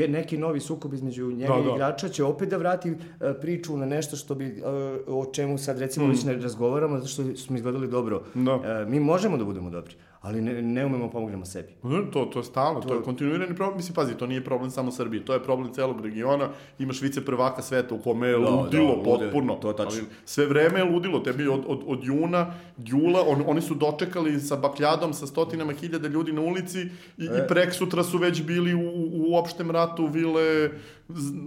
neki 0.09 0.37
novi 0.37 0.59
sukob 0.59 0.93
između 0.93 1.31
njega 1.31 1.53
Da, 1.53 1.59
i 1.59 1.63
da. 1.63 1.71
igrača, 1.71 2.09
će 2.09 2.23
opet 2.23 2.49
da 2.49 2.57
vrati 2.57 2.89
e, 2.89 2.95
priču 3.33 3.77
na 3.77 3.85
nešto 3.85 4.15
što 4.15 4.35
bi, 4.35 4.45
e, 4.47 4.61
o 5.07 5.25
čemu 5.25 5.57
sad 5.57 5.79
recimo 5.79 6.07
Mm. 6.07 6.09
već 6.09 6.23
ne 6.23 6.33
razgovaramo, 6.35 6.97
zato 6.97 7.07
što 7.07 7.35
smo 7.35 7.55
izgledali 7.55 7.87
dobro. 7.87 8.23
Da. 8.35 8.85
Mi 8.87 8.99
možemo 9.01 9.37
da 9.37 9.45
budemo 9.45 9.69
dobri, 9.69 9.95
ali 10.21 10.41
ne, 10.41 10.61
ne 10.61 10.85
umemo 10.85 11.05
da 11.05 11.11
pomognemo 11.11 11.45
sebi. 11.45 11.73
To, 12.13 12.25
to 12.25 12.39
je 12.39 12.43
stalno, 12.43 12.81
to, 12.81 12.93
je 12.93 13.01
kontinuirani 13.01 13.55
problem. 13.55 13.77
Mislim, 13.77 13.95
pazi, 13.95 14.13
to 14.13 14.27
nije 14.27 14.43
problem 14.43 14.71
samo 14.71 14.91
Srbije, 14.91 15.25
to 15.25 15.33
je 15.33 15.43
problem 15.43 15.73
celog 15.73 16.01
regiona. 16.01 16.49
Imaš 16.79 17.01
vice 17.01 17.25
prvaka 17.25 17.61
sveta 17.61 17.95
u 17.95 17.97
kome 17.97 18.27
je 18.27 18.39
Da, 18.39 18.49
ludilo 18.49 18.95
da, 18.95 19.03
potpuno. 19.03 19.55
to 19.55 19.67
je 19.67 19.75
tačno. 19.75 19.99
Ali 19.99 20.07
sve 20.25 20.45
vreme 20.45 20.79
je 20.79 20.83
ludilo, 20.85 21.19
tebi 21.19 21.47
od, 21.47 21.61
od, 21.67 21.81
od 21.87 22.03
juna, 22.03 22.53
jula, 22.77 23.23
on, 23.27 23.43
oni 23.47 23.61
su 23.61 23.75
dočekali 23.75 24.39
sa 24.39 24.55
bakljadom, 24.55 25.13
sa 25.13 25.27
stotinama 25.27 25.73
hiljada 25.73 26.07
ljudi 26.07 26.31
na 26.31 26.41
ulici 26.41 26.79
i, 27.17 27.25
E. 27.25 27.43
i 27.45 27.47
prek 27.47 27.73
sutra 27.73 28.03
su 28.03 28.17
već 28.17 28.43
bili 28.43 28.73
u, 28.73 28.91
u 29.13 29.35
opštem 29.37 29.71
ratu, 29.71 30.07
vile, 30.07 30.69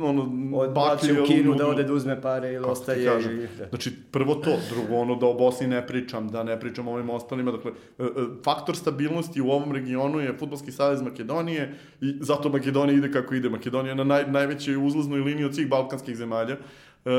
ono, 0.00 0.22
Odbacio 0.54 0.74
baklje, 1.08 1.22
u 1.22 1.26
Kinu 1.26 1.54
da 1.54 1.66
ode 1.66 1.82
da 1.84 1.92
uzme 1.92 2.22
pare 2.22 2.52
ili 2.52 2.64
ostaje. 2.66 3.06
kažem. 3.06 3.40
i- 3.40 3.48
Znači, 3.68 3.92
prvo 4.10 4.34
to, 4.34 4.50
drugo 4.70 4.94
ono 4.96 5.14
da 5.16 5.26
o 5.26 5.34
Bosni 5.34 5.66
ne 5.66 5.86
pričam, 5.86 6.28
da 6.28 6.42
ne 6.42 6.60
pričam 6.60 6.88
o 6.88 6.92
ovim 6.92 7.10
ostalima. 7.10 7.52
Dakle, 7.52 7.70
e, 7.98 8.02
e, 8.02 8.06
faktor 8.44 8.76
stabilnosti 8.76 9.40
u 9.40 9.48
ovom 9.48 9.72
regionu 9.72 10.20
je 10.20 10.34
Futbolski 10.34 10.72
savez 10.72 11.02
Makedonije 11.02 11.74
i 12.00 12.14
zato 12.20 12.48
Makedonija 12.48 12.74
ide 12.94 13.12
kako 13.12 13.34
ide. 13.34 13.48
Makedonija 13.48 13.90
je 13.90 13.96
na 13.96 14.04
naj, 14.04 14.24
najvećoj 14.26 14.76
uzlaznoj 14.78 15.20
liniji 15.20 15.44
od 15.44 15.54
svih 15.54 15.68
balkanskih 15.68 16.16
zemalja. 16.16 16.56
E, 17.04 17.10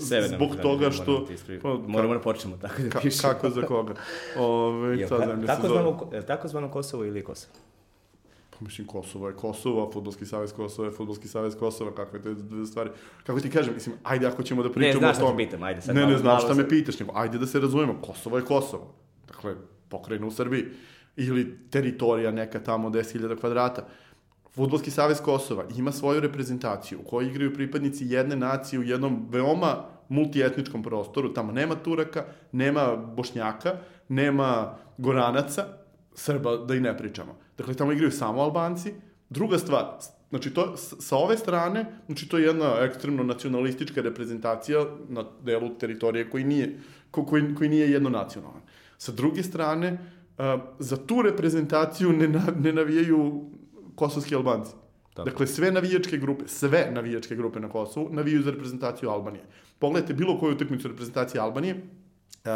Severna 0.00 0.28
zbog 0.28 0.48
Makedonija, 0.48 0.62
toga 0.74 0.90
što... 0.92 1.26
da. 1.48 1.60
Pa, 1.60 1.74
Moramo 1.86 2.14
da 2.14 2.20
počnemo 2.20 2.56
tako 2.56 2.82
da 2.82 2.88
ka, 2.90 3.00
pišemo. 3.00 3.32
kako 3.32 3.50
za 3.50 3.62
koga? 3.62 3.94
Ove, 4.38 4.98
Jel, 4.98 5.08
ta 5.08 5.18
zemlja 5.20 5.46
tako, 5.46 5.62
se 5.62 5.68
zove. 5.68 5.80
zvano, 5.82 6.22
tako 6.22 6.48
zvano 6.48 6.70
Kosovo 6.70 7.04
ili 7.04 7.24
Kosovo? 7.24 7.54
Mislim, 8.60 8.86
Kosovo 8.86 9.28
je 9.28 9.34
Kosovo, 9.34 9.90
Futbolski 9.92 10.26
savez 10.26 10.52
Kosova 10.52 10.88
je 10.88 10.94
Futbolski 10.94 11.28
savez 11.28 11.56
Kosova, 11.56 11.94
kakve 11.94 12.22
te 12.22 12.34
stvari. 12.66 12.90
Kako 13.24 13.40
ti 13.40 13.50
kažem, 13.50 13.74
mislim, 13.74 13.94
ajde 14.02 14.26
ako 14.26 14.42
ćemo 14.42 14.62
da 14.62 14.72
pričamo 14.72 14.98
znaš 14.98 15.10
o 15.10 15.12
šta 15.12 15.20
te 15.20 15.26
tome. 15.26 15.44
pitam, 15.44 15.62
ajde, 15.62 15.82
sad 15.82 15.94
Ne, 15.94 16.06
ne 16.06 16.16
malo 16.18 16.38
šta 16.38 16.54
se- 16.54 16.62
me 16.62 16.68
pitaš, 16.68 17.00
nego 17.00 17.12
ajde 17.14 17.38
da 17.38 17.46
se 17.46 17.60
razumemo, 17.60 17.94
Kosovo 18.02 18.36
je 18.36 18.44
Kosovo. 18.44 18.94
Dakle, 19.28 19.54
pokrajina 19.88 20.26
u 20.26 20.30
Srbiji. 20.30 20.64
Ili 21.16 21.58
teritorija 21.70 22.30
neka 22.30 22.60
tamo 22.60 22.90
10.000 22.90 23.36
kvadrata. 23.36 23.86
Futbolski 24.50 24.90
savez 24.90 25.20
Kosova 25.20 25.64
ima 25.76 25.92
svoju 25.92 26.20
reprezentaciju 26.20 26.98
u 27.00 27.08
kojoj 27.08 27.30
igraju 27.30 27.54
pripadnici 27.54 28.06
jedne 28.06 28.36
nacije 28.36 28.80
u 28.80 28.84
jednom 28.84 29.26
veoma 29.30 29.76
multietničkom 30.08 30.82
prostoru. 30.82 31.32
Tamo 31.32 31.52
nema 31.52 31.74
Turaka, 31.74 32.24
nema 32.52 32.96
Bošnjaka, 32.96 33.74
nema 34.08 34.74
Goranaca, 34.98 35.64
Srba 36.14 36.56
da 36.56 36.74
i 36.74 36.80
ne 36.80 36.98
pričamo. 36.98 37.34
Dakle, 37.58 37.74
tamo 37.74 37.92
igraju 37.92 38.10
samo 38.10 38.42
Albanci. 38.42 38.92
Druga 39.30 39.58
stvar, 39.58 39.84
znači 40.30 40.54
to, 40.54 40.76
sa 40.76 41.16
ove 41.16 41.36
strane, 41.36 41.86
znači 42.06 42.28
to 42.28 42.38
je 42.38 42.44
jedna 42.44 42.74
ekstremno 42.80 43.22
nacionalistička 43.22 44.00
reprezentacija 44.00 44.84
na 45.08 45.24
delu 45.42 45.78
teritorije 45.78 46.30
koji 46.30 46.44
nije, 46.44 46.78
ko, 47.10 47.26
koji, 47.26 47.54
koji 47.54 47.70
nije 47.70 47.90
jednonacionalan. 47.90 48.60
Sa 48.98 49.12
druge 49.12 49.42
strane, 49.42 49.98
a, 50.38 50.58
za 50.78 50.96
tu 50.96 51.22
reprezentaciju 51.22 52.12
ne, 52.12 52.28
na, 52.28 52.42
ne 52.58 52.72
navijaju 52.72 53.50
kosovski 53.94 54.34
Albanci. 54.34 54.72
Tako. 55.14 55.30
Dakle, 55.30 55.46
sve 55.46 55.70
navijačke 55.70 56.16
grupe, 56.16 56.44
sve 56.48 56.90
navijačke 56.92 57.36
grupe 57.36 57.60
na 57.60 57.68
Kosovu 57.68 58.08
navijaju 58.12 58.42
za 58.42 58.50
reprezentaciju 58.50 59.10
Albanije. 59.10 59.44
Pogledajte 59.78 60.14
bilo 60.14 60.38
koju 60.38 60.52
utakmicu 60.54 60.88
reprezentacije 60.88 61.40
Albanije, 61.40 61.74
uh, 61.74 62.50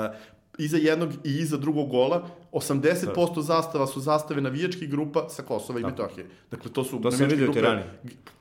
iza 0.58 0.76
jednog 0.76 1.12
i 1.24 1.38
iza 1.38 1.56
drugog 1.56 1.88
gola, 1.88 2.28
80% 2.52 3.40
zastava 3.40 3.86
su 3.86 4.00
zastave 4.00 4.40
navijačkih 4.40 4.90
grupa 4.90 5.28
sa 5.28 5.42
Kosova 5.42 5.80
i 5.80 5.82
Metohije. 5.82 6.26
Dakle, 6.50 6.72
to 6.72 6.84
su 6.84 6.90
To 7.00 7.10
navijačke 7.10 7.36
grupe- 7.36 7.52
Tirani. 7.52 7.82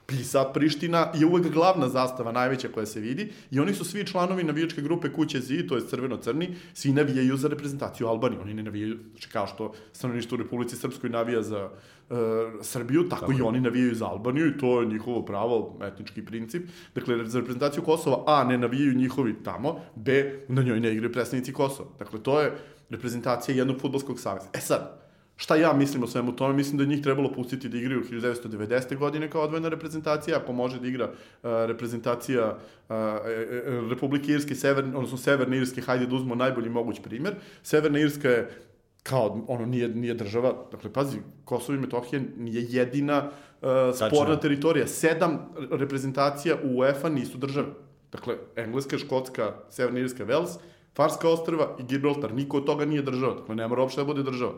Pisa, 0.06 0.44
Priština 0.54 1.12
je 1.14 1.26
uvek 1.26 1.54
glavna 1.54 1.90
zastava, 1.90 2.32
najveća 2.32 2.68
koja 2.68 2.86
se 2.86 3.00
vidi, 3.00 3.32
i 3.52 3.60
oni 3.60 3.74
su 3.74 3.86
svi 3.86 4.06
članovi 4.06 4.44
navijačke 4.44 4.82
grupe 4.82 5.14
Kuće 5.14 5.40
Zi, 5.40 5.68
to 5.68 5.76
je 5.76 5.82
crveno-crni, 5.82 6.56
svi 6.74 6.92
navijaju 6.92 7.38
za 7.38 7.48
reprezentaciju 7.48 8.08
Albanije. 8.08 8.42
Oni 8.42 8.54
ne 8.54 8.64
navijaju, 8.64 8.98
znači 9.12 9.30
kao 9.30 9.48
što 9.48 9.74
stanovništvo 9.94 10.36
u 10.36 10.42
Republici 10.42 10.76
Srpskoj 10.76 11.10
navija 11.10 11.42
za 11.42 11.70
uh, 12.10 12.18
Srbiju, 12.62 13.10
tako, 13.10 13.22
tako 13.22 13.40
i 13.40 13.42
oni 13.42 13.62
navijaju 13.62 13.96
za 13.96 14.08
Albaniju 14.08 14.48
i 14.48 14.58
to 14.58 14.82
je 14.82 14.88
njihovo 14.88 15.22
pravo, 15.26 15.78
etnički 15.82 16.26
princip. 16.26 16.64
Dakle, 16.96 17.26
za 17.26 17.40
reprezentaciju 17.40 17.84
Kosova, 17.84 18.24
A, 18.28 18.44
ne 18.44 18.58
navijaju 18.58 18.94
njihovi 18.94 19.36
tamo, 19.44 19.80
B, 19.96 20.40
na 20.48 20.62
njoj 20.64 20.80
ne 20.80 20.94
igraju 20.94 21.14
predstavnici 21.14 21.54
Kosova. 21.54 21.90
Dakle, 22.00 22.24
to 22.24 22.42
je 22.42 22.58
reprezentacija 22.90 23.56
jednog 23.56 23.82
futbolskog 23.82 24.20
saveza. 24.20 24.48
E 24.54 24.60
sad, 24.60 25.00
Šta 25.40 25.56
ja 25.56 25.74
mislim 25.74 26.04
o 26.04 26.08
svemu 26.08 26.36
tome? 26.36 26.54
Mislim 26.54 26.78
da 26.78 26.84
je 26.84 26.88
njih 26.88 27.02
trebalo 27.04 27.32
pustiti 27.32 27.70
da 27.70 27.78
igraju 27.78 28.04
1990. 28.04 28.98
godine 28.98 29.30
kao 29.30 29.42
odvojena 29.42 29.70
reprezentacija, 29.70 30.38
ako 30.38 30.54
može 30.54 30.80
da 30.80 30.88
igra 30.88 31.06
uh, 31.06 31.14
reprezentacija 31.44 32.58
uh, 32.90 32.96
Republike 33.90 34.32
Irske, 34.32 34.56
Severne, 34.56 34.96
odnosno 34.96 35.18
Severne 35.18 35.58
Irske, 35.58 35.82
hajde 35.82 36.08
da 36.08 36.16
uzmemo 36.16 36.36
najbolji 36.36 36.70
moguć 36.70 37.00
primer. 37.04 37.36
Severna 37.64 38.00
Irska 38.00 38.30
je 38.30 38.50
kao, 39.04 39.46
ono, 39.48 39.66
nije, 39.66 39.88
nije 39.88 40.14
država, 40.14 40.54
dakle, 40.72 40.94
pazi, 40.94 41.18
Kosovo 41.46 41.78
i 41.78 41.82
Metohija 41.82 42.22
nije 42.38 42.66
jedina 42.70 43.30
uh, 43.62 43.70
sporna 43.96 44.40
teritorija. 44.40 44.88
Sedam 44.88 45.40
reprezentacija 45.72 46.56
u 46.64 46.78
UEFA 46.78 47.10
nisu 47.10 47.38
države. 47.38 47.68
Dakle, 48.12 48.36
Engleska, 48.56 48.98
Škotska, 48.98 49.54
Severna 49.70 50.00
Irska, 50.00 50.26
Wales, 50.26 50.60
Farska 51.00 51.30
ostrva 51.30 51.76
i 51.80 51.84
Gibraltar. 51.84 52.34
Niko 52.34 52.58
od 52.58 52.66
toga 52.66 52.86
nije 52.86 53.02
država. 53.02 53.36
Dakle, 53.36 53.56
ne 53.56 53.68
mora 53.68 53.82
uopšte 53.82 54.02
da 54.02 54.06
bude 54.06 54.24
država. 54.24 54.54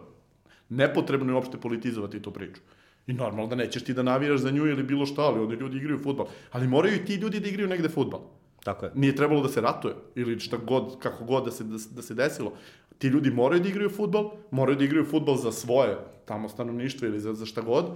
Nepotrebno 0.69 1.31
je 1.31 1.35
uopšte 1.35 1.57
politizovati 1.57 2.21
tu 2.21 2.31
priču. 2.31 2.61
I 3.07 3.13
normalno 3.13 3.47
da 3.47 3.55
nećeš 3.55 3.83
ti 3.83 3.93
da 3.93 4.03
navijaš 4.03 4.39
za 4.41 4.51
nju 4.51 4.65
ili 4.67 4.83
bilo 4.83 5.05
šta, 5.05 5.21
ali 5.21 5.39
oni 5.39 5.55
ljudi 5.55 5.77
igraju 5.77 5.99
futbal. 6.03 6.27
Ali 6.51 6.67
moraju 6.67 6.95
i 6.95 7.05
ti 7.05 7.15
ljudi 7.15 7.39
da 7.39 7.49
igraju 7.49 7.69
negde 7.69 7.89
futbal. 7.89 8.21
Tako 8.63 8.85
je. 8.85 8.91
Nije 8.95 9.15
trebalo 9.15 9.41
da 9.41 9.49
se 9.49 9.61
ratuje 9.61 9.93
ili 10.15 10.39
šta 10.39 10.57
god, 10.57 10.99
kako 10.99 11.25
god 11.25 11.45
da 11.45 11.51
se, 11.51 11.63
da, 11.63 11.77
da 11.95 12.01
se 12.01 12.13
desilo. 12.13 12.53
Ti 12.97 13.07
ljudi 13.07 13.31
moraju 13.31 13.61
da 13.61 13.69
igraju 13.69 13.89
futbal, 13.89 14.31
moraju 14.51 14.77
da 14.77 14.83
igraju 14.83 15.05
futbal 15.05 15.37
za 15.37 15.51
svoje 15.51 15.97
tamo 16.25 16.49
stanovništvo 16.49 17.07
ili 17.07 17.19
za, 17.19 17.33
za 17.33 17.45
šta 17.45 17.61
god. 17.61 17.93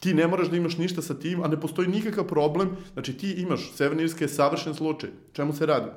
Ti 0.00 0.14
ne 0.14 0.26
moraš 0.26 0.48
da 0.48 0.56
imaš 0.56 0.78
ništa 0.78 1.02
sa 1.02 1.18
tim, 1.18 1.42
a 1.42 1.48
ne 1.48 1.60
postoji 1.60 1.88
nikakav 1.88 2.26
problem. 2.26 2.76
Znači 2.92 3.16
ti 3.16 3.32
imaš, 3.42 3.72
Severna 3.74 4.02
Irska 4.02 4.24
je 4.24 4.28
savršen 4.28 4.74
slučaj. 4.74 5.10
Čemu 5.32 5.52
se 5.52 5.66
radi? 5.66 5.90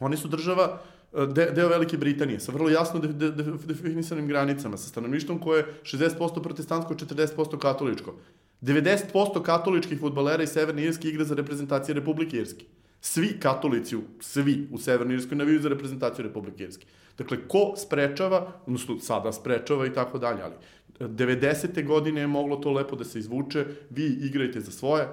Oni 0.00 0.16
su 0.16 0.28
država, 0.28 0.78
de, 1.12 1.50
deo 1.54 1.68
Velike 1.68 1.96
Britanije, 1.96 2.40
sa 2.40 2.52
vrlo 2.52 2.70
jasno 2.70 3.00
de, 3.00 3.08
de, 3.08 3.30
de, 3.30 3.52
definisanim 3.66 4.28
granicama, 4.28 4.76
sa 4.76 4.88
stanovništvom 4.88 5.38
koje 5.38 5.58
je 5.58 5.66
60% 5.82 6.42
protestantsko, 6.42 6.94
40% 6.94 7.58
katoličko. 7.58 8.14
90% 8.62 9.42
katoličkih 9.42 10.00
futbalera 10.00 10.42
iz 10.42 10.50
Severne 10.50 10.82
Irske 10.82 11.08
igra 11.08 11.24
za 11.24 11.34
reprezentacije 11.34 11.94
Republike 11.94 12.36
Irske. 12.36 12.64
Svi 13.00 13.36
katolici, 13.40 13.96
svi 14.20 14.68
u 14.72 14.78
Severnoj 14.78 15.14
Irskoj 15.14 15.38
naviju 15.38 15.60
za 15.60 15.68
reprezentaciju 15.68 16.24
Republike 16.24 16.64
Irske. 16.64 16.86
Dakle, 17.18 17.38
ko 17.48 17.74
sprečava, 17.76 18.52
odnosno 18.66 18.98
sada 19.00 19.32
sprečava 19.32 19.86
i 19.86 19.92
tako 19.92 20.18
dalje, 20.18 20.42
ali 20.42 20.54
e, 21.00 21.04
90. 21.04 21.86
godine 21.86 22.20
je 22.20 22.26
moglo 22.26 22.56
to 22.56 22.72
lepo 22.72 22.96
da 22.96 23.04
se 23.04 23.18
izvuče, 23.18 23.64
vi 23.90 24.06
igrajte 24.06 24.60
za 24.60 24.70
svoje, 24.70 25.08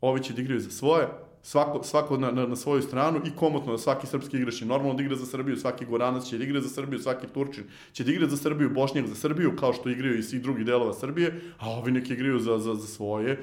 ovi 0.00 0.22
će 0.22 0.32
da 0.32 0.40
igraju 0.40 0.60
za 0.60 0.70
svoje, 0.70 1.08
svako, 1.46 1.82
svako 1.82 2.16
na, 2.16 2.30
na, 2.30 2.46
na 2.46 2.56
svoju 2.56 2.82
stranu 2.82 3.20
i 3.26 3.30
komotno 3.36 3.72
da 3.72 3.78
svaki 3.78 4.06
srpski 4.06 4.36
igrač 4.36 4.60
je 4.60 4.66
normalno 4.66 4.94
da 4.94 5.02
igra 5.02 5.16
za 5.16 5.26
Srbiju, 5.26 5.56
svaki 5.56 5.84
Goranac 5.86 6.24
će 6.26 6.38
da 6.38 6.44
igra 6.44 6.60
za 6.60 6.68
Srbiju, 6.68 6.98
svaki 6.98 7.26
Turčin 7.26 7.64
će 7.92 8.04
da 8.04 8.12
igra 8.12 8.28
za 8.28 8.36
Srbiju, 8.36 8.70
Bošnjak 8.74 9.06
za 9.06 9.14
Srbiju, 9.14 9.56
kao 9.56 9.72
što 9.72 9.88
igraju 9.88 10.18
i 10.18 10.22
svih 10.22 10.42
drugih 10.42 10.66
delova 10.66 10.94
Srbije, 10.94 11.40
a 11.58 11.70
ovi 11.70 11.92
neki 11.92 12.12
igraju 12.12 12.40
za, 12.40 12.58
za, 12.58 12.74
za 12.74 12.86
svoje. 12.86 13.38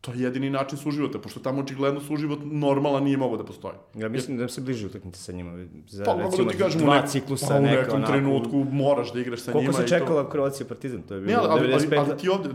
To 0.00 0.12
je 0.12 0.20
jedini 0.20 0.50
način 0.50 0.78
suživota, 0.78 1.18
pošto 1.18 1.40
tamo 1.40 1.60
očigledno 1.60 2.00
suživot 2.00 2.38
normalan 2.44 3.04
nije 3.04 3.16
mogao 3.16 3.36
da 3.36 3.44
postoji. 3.44 3.74
Ja 3.94 4.08
mislim 4.08 4.36
da 4.36 4.48
se 4.48 4.60
bliže 4.60 4.86
utakmice 4.86 5.20
sa 5.20 5.32
njima. 5.32 5.52
Za, 5.88 6.04
Pa, 6.04 6.14
recimo, 6.14 6.44
da 6.44 6.50
ti 6.50 6.58
kažem, 6.58 6.80
dva 6.80 6.94
nek, 6.96 7.08
ciklusa. 7.08 7.46
pa, 7.48 7.54
u 7.54 7.62
neka, 7.62 7.76
nekom 7.76 7.94
onako, 7.94 8.12
trenutku 8.12 8.66
moraš 8.72 9.12
da 9.12 9.20
igraš 9.20 9.40
sa 9.40 9.52
Koliko 9.52 9.62
njima. 9.62 9.78
se 9.78 9.84
i 9.86 9.88
to- 9.88 9.98
čekala 9.98 10.30
Kroacija 10.30 10.66
Partizan? 10.66 11.02
To 11.02 11.14
je 11.14 11.20
bilo 11.20 11.32
Ne, 11.32 11.38
ali, 11.40 11.48
ali, 11.50 11.72
ali, 11.72 11.82
95. 11.82 11.98
ali 12.00 12.18
ti 12.18 12.28
ovde, 12.28 12.48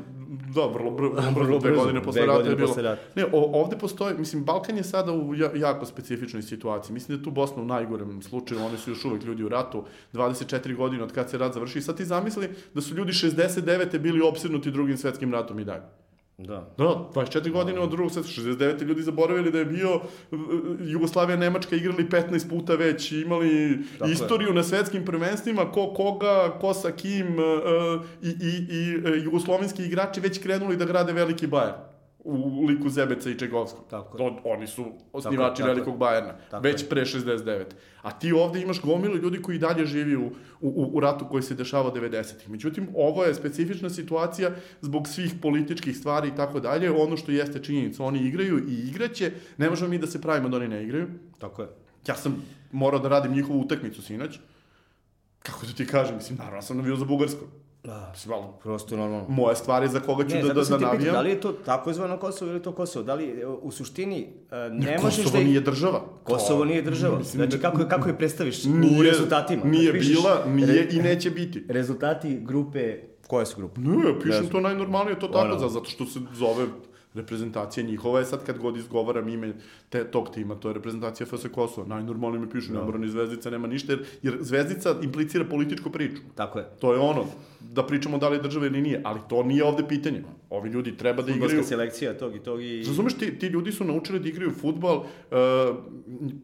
da, 0.47 0.65
vrlo, 0.67 0.91
brzo, 0.97 1.09
vrlo 1.09 1.31
brzo, 1.33 1.59
dve 1.59 1.71
godine 1.73 2.03
posle 2.03 2.25
rata 2.25 2.49
je 2.49 2.55
bilo. 2.55 2.73
rata. 2.77 3.01
Ne, 3.15 3.25
o, 3.25 3.61
ovde 3.61 3.77
postoji, 3.77 4.15
mislim, 4.17 4.43
Balkan 4.43 4.77
je 4.77 4.83
sada 4.85 5.11
u 5.13 5.35
ja, 5.35 5.51
jako 5.57 5.85
specifičnoj 5.85 6.41
situaciji. 6.43 6.93
Mislim 6.93 7.17
da 7.17 7.21
je 7.21 7.25
tu 7.25 7.31
Bosna 7.31 7.61
u 7.61 7.65
najgorem 7.67 8.21
slučaju, 8.21 8.61
oni 8.61 8.77
su 8.77 8.91
još 8.91 9.05
uvek 9.05 9.23
ljudi 9.23 9.43
u 9.43 9.49
ratu, 9.49 9.83
24 10.13 10.75
godine 10.75 11.03
od 11.03 11.11
kad 11.11 11.29
se 11.29 11.37
rat 11.37 11.53
završi. 11.53 11.79
I 11.79 11.81
sad 11.81 11.97
ti 11.97 12.05
zamisli 12.05 12.49
da 12.73 12.81
su 12.81 12.95
ljudi 12.95 13.11
69. 13.11 13.99
bili 13.99 14.21
opsjednuti 14.21 14.71
drugim 14.71 14.97
svetskim 14.97 15.33
ratom 15.33 15.59
i 15.59 15.65
dalje. 15.65 15.83
Da. 16.37 16.73
Da, 16.77 17.09
24 17.13 17.51
godine 17.51 17.79
od 17.79 17.89
drugog 17.89 18.11
sveta, 18.11 18.27
69. 18.27 18.81
ljudi 18.81 19.01
zaboravili 19.01 19.51
da 19.51 19.59
je 19.59 19.65
bio 19.65 19.95
uh, 19.95 20.39
Jugoslavija, 20.79 21.37
Nemačka 21.37 21.75
igrali 21.75 22.07
15 22.09 22.49
puta 22.49 22.75
već, 22.75 23.11
imali 23.11 23.79
Tako 23.93 24.09
je. 24.09 24.13
istoriju 24.13 24.53
na 24.53 24.63
svetskim 24.63 25.05
prvenstvima, 25.05 25.71
ko 25.71 25.93
koga, 25.93 26.57
ko 26.61 26.73
sa 26.73 26.91
kim, 26.91 27.27
uh, 27.27 27.45
uh, 27.99 28.05
i, 28.21 28.29
i, 28.29 28.75
i 28.75 29.23
jugoslovenski 29.23 29.83
igrači 29.83 30.19
već 30.19 30.41
krenuli 30.43 30.77
da 30.77 30.85
grade 30.85 31.13
veliki 31.13 31.47
bajer 31.47 31.92
u 32.23 32.65
liku 32.65 32.89
Zebeca 32.89 33.29
i 33.29 33.37
Čegovskog. 33.39 33.85
Tako 33.89 34.17
je. 34.17 34.33
Oni 34.43 34.67
su 34.67 34.85
osnivači 35.13 35.61
tako 35.61 35.73
velikog 35.73 35.97
Bajerna, 35.97 36.33
Tako 36.51 36.63
već 36.63 36.89
pre 36.89 37.01
69. 37.01 37.63
A 38.01 38.11
ti 38.11 38.31
ovde 38.31 38.61
imaš 38.61 38.81
gomilu 38.81 39.15
ljudi 39.15 39.41
koji 39.41 39.57
dalje 39.57 39.85
živi 39.85 40.15
u, 40.15 40.31
u, 40.61 40.89
u 40.93 40.99
ratu 40.99 41.25
koji 41.29 41.43
se 41.43 41.55
dešava 41.55 41.91
90-ih. 41.93 42.49
Međutim, 42.49 42.87
ovo 42.95 43.23
je 43.23 43.35
specifična 43.35 43.89
situacija 43.89 44.51
zbog 44.81 45.07
svih 45.07 45.33
političkih 45.41 45.97
stvari 45.97 46.27
i 46.27 46.35
tako 46.35 46.59
dalje. 46.59 46.91
Ono 46.91 47.17
što 47.17 47.31
jeste 47.31 47.63
činjenica, 47.63 48.03
oni 48.03 48.19
igraju 48.19 48.59
i 48.69 48.87
igraće. 48.89 49.31
Ne 49.57 49.69
možemo 49.69 49.89
mi 49.89 49.97
da 49.97 50.07
se 50.07 50.21
pravimo 50.21 50.49
da 50.49 50.57
oni 50.57 50.67
ne 50.67 50.83
igraju. 50.83 51.07
Tako 51.39 51.61
je. 51.61 51.67
Ja 52.07 52.15
sam 52.15 52.43
morao 52.71 52.99
da 52.99 53.09
radim 53.09 53.31
njihovu 53.31 53.61
utakmicu 53.61 54.01
sinoć. 54.01 54.39
Kako 55.39 55.65
da 55.65 55.73
ti 55.73 55.87
kažem, 55.87 56.15
mislim, 56.15 56.37
naravno 56.37 56.61
sam 56.61 56.77
navio 56.77 56.95
za 56.95 57.05
Bugarsku. 57.05 57.45
Da, 57.83 58.09
Mislim, 58.11 58.33
prosto 58.61 58.97
normalno. 58.97 59.25
moje 59.29 59.55
stvari 59.55 59.87
za 59.87 59.99
koga 59.99 60.23
ću 60.23 60.35
Ne, 60.35 60.41
da, 60.43 60.53
da, 60.53 60.63
da 60.63 60.77
navijam. 60.77 61.13
da 61.13 61.21
li 61.21 61.29
je 61.29 61.41
to 61.41 61.51
tako 61.53 61.93
zvano 61.93 62.17
Kosovo 62.17 62.51
ili 62.51 62.61
to 62.61 62.71
Kosovo? 62.71 63.03
Da 63.05 63.13
li, 63.13 63.25
e, 63.31 63.45
u 63.47 63.71
suštini, 63.71 64.19
e, 64.51 64.55
ne 64.69 64.97
možeš 64.97 65.17
Kosovo 65.17 65.37
da... 65.37 65.43
nije 65.43 65.61
država. 65.61 66.01
Kosovo 66.23 66.59
To- 66.59 66.65
nije 66.65 66.81
država. 66.81 67.17
mislim, 67.17 67.37
Znači, 67.37 67.57
da- 67.57 67.61
kako, 67.61 67.89
kako 67.89 68.09
je 68.09 68.17
predstaviš 68.17 68.65
u 68.65 68.69
nije, 68.69 69.03
rezultatima? 69.03 69.61
Nije 69.65 69.93
pišeš 69.93 70.15
bila, 70.15 70.45
nije 70.47 70.87
i 70.91 71.01
neće 71.01 71.31
biti. 71.31 71.65
Rezultati 71.69 72.37
grupe, 72.37 72.97
koje 73.27 73.45
su 73.45 73.55
grupe? 73.57 73.81
Ne, 73.81 74.19
pišem 74.19 74.43
Ne 74.43 74.49
to 74.49 74.59
najnormalnije, 74.59 75.19
to 75.19 75.27
tako, 75.27 75.39
Ono. 75.39 75.59
za- 75.59 75.69
zato 75.69 75.85
što 75.85 76.05
se 76.05 76.19
zove 76.33 76.65
reprezentacija 77.13 77.83
njihova 77.83 78.19
je 78.19 78.25
sad 78.25 78.45
kad 78.45 78.57
god 78.57 78.77
izgovaram 78.77 79.29
ime 79.29 79.53
te, 79.89 80.03
tog 80.05 80.29
tima, 80.29 80.55
to 80.55 80.67
je 80.67 80.73
reprezentacija 80.73 81.27
FS 81.27 81.45
Kosova. 81.47 81.87
Najnormalnije 81.87 82.41
mi 82.41 82.49
pišu, 82.49 82.73
nema 82.73 82.97
ni 82.97 83.09
zvezdica, 83.09 83.49
nema 83.49 83.67
ništa, 83.67 83.91
jer, 83.91 84.05
jer 84.23 84.37
zvezdica 84.41 84.95
implicira 85.01 85.45
političku 85.45 85.89
priču. 85.89 86.21
Tako 86.35 86.59
je. 86.59 86.65
To 86.79 86.93
je 86.93 86.99
ono, 86.99 87.25
da 87.71 87.85
pričamo 87.85 88.17
da 88.17 88.29
li 88.29 88.37
je 88.37 88.41
država 88.41 88.65
ili 88.65 88.81
nije, 88.81 89.01
ali 89.05 89.19
to 89.29 89.43
nije 89.43 89.63
ovde 89.63 89.87
pitanje. 89.87 90.23
Ovi 90.49 90.69
ljudi 90.69 90.97
treba 90.97 91.21
da 91.21 91.31
Futbolska 91.31 91.45
igraju... 91.45 91.67
selekcija 91.67 92.17
tog 92.17 92.35
i 92.35 92.39
tog 92.39 92.63
i... 92.63 92.83
Razumeš, 92.87 93.13
ti, 93.13 93.39
ti 93.39 93.47
ljudi 93.47 93.71
su 93.71 93.83
naučili 93.83 94.19
da 94.19 94.29
igraju 94.29 94.51
futbal, 94.51 94.97
uh, 94.97 95.05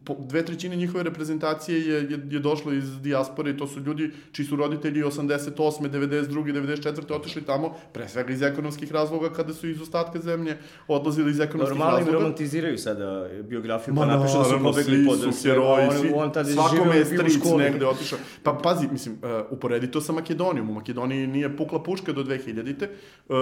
po, 0.04 0.16
dve 0.18 0.44
trećine 0.44 0.76
njihove 0.76 1.04
reprezentacije 1.04 1.86
je, 1.86 1.94
je, 1.94 2.20
je 2.30 2.38
došlo 2.38 2.72
iz 2.72 3.00
dijaspore 3.00 3.50
i 3.50 3.56
to 3.56 3.66
su 3.66 3.80
ljudi 3.80 4.10
čiji 4.32 4.46
su 4.46 4.56
roditelji 4.56 5.02
88. 5.02 5.90
92. 5.90 6.52
94. 6.52 7.14
otišli 7.14 7.42
tamo, 7.42 7.74
pre 7.92 8.08
svega 8.08 8.32
iz 8.32 8.42
ekonomskih 8.42 8.92
razloga, 8.92 9.32
kada 9.32 9.54
su 9.54 9.68
iz 9.68 9.82
ostatka 9.82 10.18
zemlje 10.18 10.56
odlazili 10.88 11.30
iz 11.30 11.40
ekonomskih 11.40 11.78
Normalno 11.78 11.98
im 11.98 12.04
razloga. 12.04 12.18
romantiziraju 12.18 12.78
sada 12.78 13.28
biografiju, 13.42 13.94
Ma 13.94 14.00
pa 14.00 14.06
napišu 14.06 14.38
da 14.38 14.44
su 14.44 14.58
pobegli 14.62 14.96
svi 14.96 15.06
pod 15.06 15.20
su 15.20 15.32
sve, 15.32 15.50
heroji, 15.50 15.88
svi, 16.00 16.12
on 16.14 16.32
tada 16.32 16.48
svakome 16.48 16.96
je 16.96 17.04
stric 17.04 17.44
negde 17.58 17.86
otišao. 17.86 18.18
Pa 18.42 18.52
pazi, 18.62 18.88
mislim, 18.92 19.14
uh, 19.14 19.46
uporedi 19.50 19.90
to 19.90 20.00
sa 20.00 20.12
Makedonijom. 20.12 20.70
U 20.70 20.74
Makedoniji 20.74 21.09
nije 21.16 21.56
pukla 21.56 21.82
puška 21.82 22.12
do 22.12 22.22
2000-te. 22.22 22.88
Uh, 23.28 23.36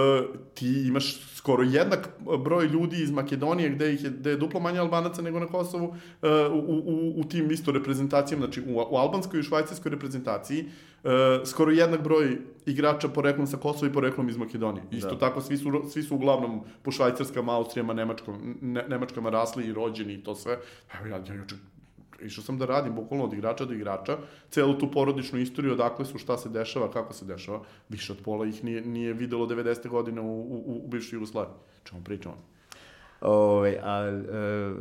ti 0.53 0.87
imaš 0.87 1.35
skoro 1.35 1.63
jednak 1.63 2.09
broj 2.43 2.65
ljudi 2.67 3.01
iz 3.01 3.11
Makedonije 3.11 3.69
gde, 3.69 3.93
ih 3.93 4.03
je, 4.03 4.09
gde 4.09 4.29
je 4.29 4.37
duplo 4.37 4.59
manje 4.59 4.79
Albanaca 4.79 5.21
nego 5.21 5.39
na 5.39 5.47
Kosovu 5.47 5.85
uh, 5.85 5.95
u, 6.51 6.73
u, 6.73 7.13
u 7.19 7.23
tim 7.23 7.51
isto 7.51 7.71
reprezentacijama, 7.71 8.45
znači 8.45 8.61
u, 8.61 8.75
u 8.91 8.97
albanskoj 8.97 9.39
i 9.39 9.43
švajcarskoj 9.43 9.91
reprezentaciji 9.91 10.65
uh, 11.03 11.09
skoro 11.45 11.71
jednak 11.71 12.03
broj 12.03 12.37
igrača 12.65 13.07
poreklom 13.07 13.47
sa 13.47 13.57
Kosova 13.57 13.87
i 13.87 13.93
poreklom 13.93 14.29
iz 14.29 14.37
Makedonije. 14.37 14.83
Isto 14.91 15.09
Da. 15.09 15.19
tako, 15.19 15.41
svi 15.41 15.57
su, 15.57 15.83
svi 15.91 16.03
su 16.03 16.15
uglavnom 16.15 16.61
po 16.81 16.91
švajcarskama, 16.91 17.55
austrijama, 17.55 17.93
nemačkom, 17.93 18.57
ne, 18.61 18.85
nemačkama 18.87 19.29
rasli 19.29 19.67
i 19.67 19.73
rođeni 19.73 20.13
i 20.13 20.23
to 20.23 20.35
sve. 20.35 20.59
Evo 20.99 21.07
ja, 21.07 21.23
ja 21.27 21.33
juče 21.33 21.55
išao 22.25 22.43
sam 22.43 22.57
da 22.57 22.65
radim 22.65 22.95
bukvalno 22.95 23.25
od 23.25 23.33
igrača 23.33 23.65
do 23.65 23.73
igrača, 23.73 24.17
celu 24.49 24.77
tu 24.77 24.91
porodičnu 24.91 25.39
istoriju, 25.39 25.73
odakle 25.73 26.05
su, 26.05 26.17
šta 26.17 26.37
se 26.37 26.49
dešava, 26.49 26.91
kako 26.91 27.13
se 27.13 27.25
dešava, 27.25 27.61
više 27.89 28.11
od 28.11 28.19
pola 28.25 28.45
ih 28.45 28.63
nije, 28.63 28.81
nije 28.81 29.13
videlo 29.13 29.47
90. 29.47 29.89
godine 29.89 30.21
u, 30.21 30.41
u, 30.41 30.81
u 30.85 30.87
bivšoj 30.87 31.17
Jugoslaviji. 31.17 31.55
Čemu 31.83 32.03
pričamo? 32.03 32.58
Ove, 33.21 33.79
a 33.83 33.99
e, 33.99 34.21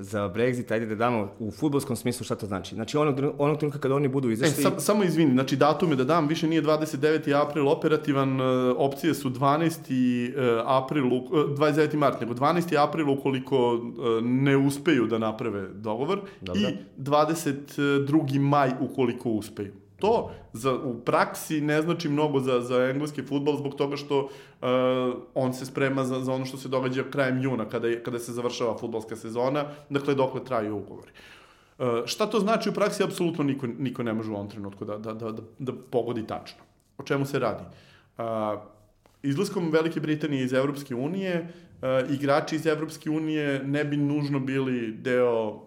za 0.00 0.28
Brexit, 0.28 0.72
ajde 0.72 0.86
da 0.86 0.94
damo 0.94 1.32
u 1.38 1.50
futbolskom 1.50 1.96
smislu 1.96 2.24
šta 2.24 2.34
to 2.34 2.46
znači. 2.46 2.74
Znači, 2.74 2.96
onog, 2.96 3.18
onog 3.38 3.58
trenutka 3.58 3.80
kada 3.80 3.94
oni 3.94 4.08
budu 4.08 4.30
E, 4.30 4.32
izašli... 4.32 4.62
sam, 4.62 4.72
samo 4.78 5.04
izvini, 5.04 5.32
znači 5.32 5.56
datume 5.56 5.96
da 5.96 6.04
dam, 6.04 6.26
više 6.26 6.48
nije 6.48 6.62
29. 6.62 7.08
april 7.38 7.68
operativan, 7.68 8.40
e, 8.40 8.44
opcije 8.70 9.14
su 9.14 9.30
12. 9.30 9.92
e, 10.28 10.62
april, 10.66 11.06
u- 11.06 11.28
e, 11.28 11.54
29. 11.54 11.94
mart, 11.94 12.20
nego 12.20 12.34
12. 12.34 12.76
april 12.78 13.10
ukoliko 13.10 13.80
e, 14.18 14.22
ne 14.22 14.56
uspeju 14.56 15.06
da 15.06 15.18
naprave 15.18 15.68
dogovor 15.70 16.20
Dobro. 16.40 16.62
i 16.62 16.74
22. 16.98 18.08
maj 18.40 18.70
ukoliko 18.80 19.30
uspeju. 19.30 19.72
To 19.98 20.30
za, 20.52 20.74
u 20.74 21.00
praksi 21.00 21.60
ne 21.60 21.82
znači 21.82 22.08
mnogo 22.08 22.40
za, 22.40 22.60
za 22.60 22.84
engleski 22.84 23.22
futbol 23.22 23.56
zbog 23.56 23.74
toga 23.74 23.96
što 23.96 24.18
uh, 24.20 24.28
on 25.34 25.52
se 25.54 25.66
sprema 25.66 26.04
za, 26.04 26.20
za 26.20 26.32
ono 26.32 26.44
što 26.44 26.56
se 26.56 26.68
događa 26.68 27.04
krajem 27.10 27.42
juna 27.42 27.68
kada, 27.68 27.88
je, 27.88 28.02
kada 28.02 28.18
se 28.18 28.32
završava 28.32 28.78
futbolska 28.78 29.16
sezona, 29.16 29.64
dakle 29.90 30.14
dokle 30.14 30.44
traju 30.44 30.76
ugovori. 30.76 31.10
Uh, 31.78 31.86
šta 32.06 32.26
to 32.26 32.40
znači 32.40 32.68
u 32.68 32.72
praksi, 32.72 33.02
apsolutno 33.02 33.44
niko, 33.44 33.66
niko 33.66 34.02
ne 34.02 34.12
može 34.12 34.30
u 34.30 34.34
ovom 34.34 34.50
trenutku 34.50 34.84
da, 34.84 34.98
da, 34.98 35.12
da, 35.12 35.32
da, 35.32 35.42
da 35.58 35.72
pogodi 35.90 36.26
tačno. 36.26 36.62
O 36.98 37.02
čemu 37.02 37.26
se 37.26 37.38
radi? 37.38 37.64
Uh, 38.18 38.24
izlaskom 39.22 39.70
Velike 39.70 40.00
Britanije 40.00 40.44
iz 40.44 40.52
Evropske 40.52 40.94
unije, 40.94 41.48
uh, 41.82 42.14
igrači 42.14 42.56
iz 42.56 42.66
Evropske 42.66 43.10
unije 43.10 43.62
ne 43.64 43.84
bi 43.84 43.96
nužno 43.96 44.40
bili 44.40 44.92
deo 44.92 45.48
uh, 45.48 45.60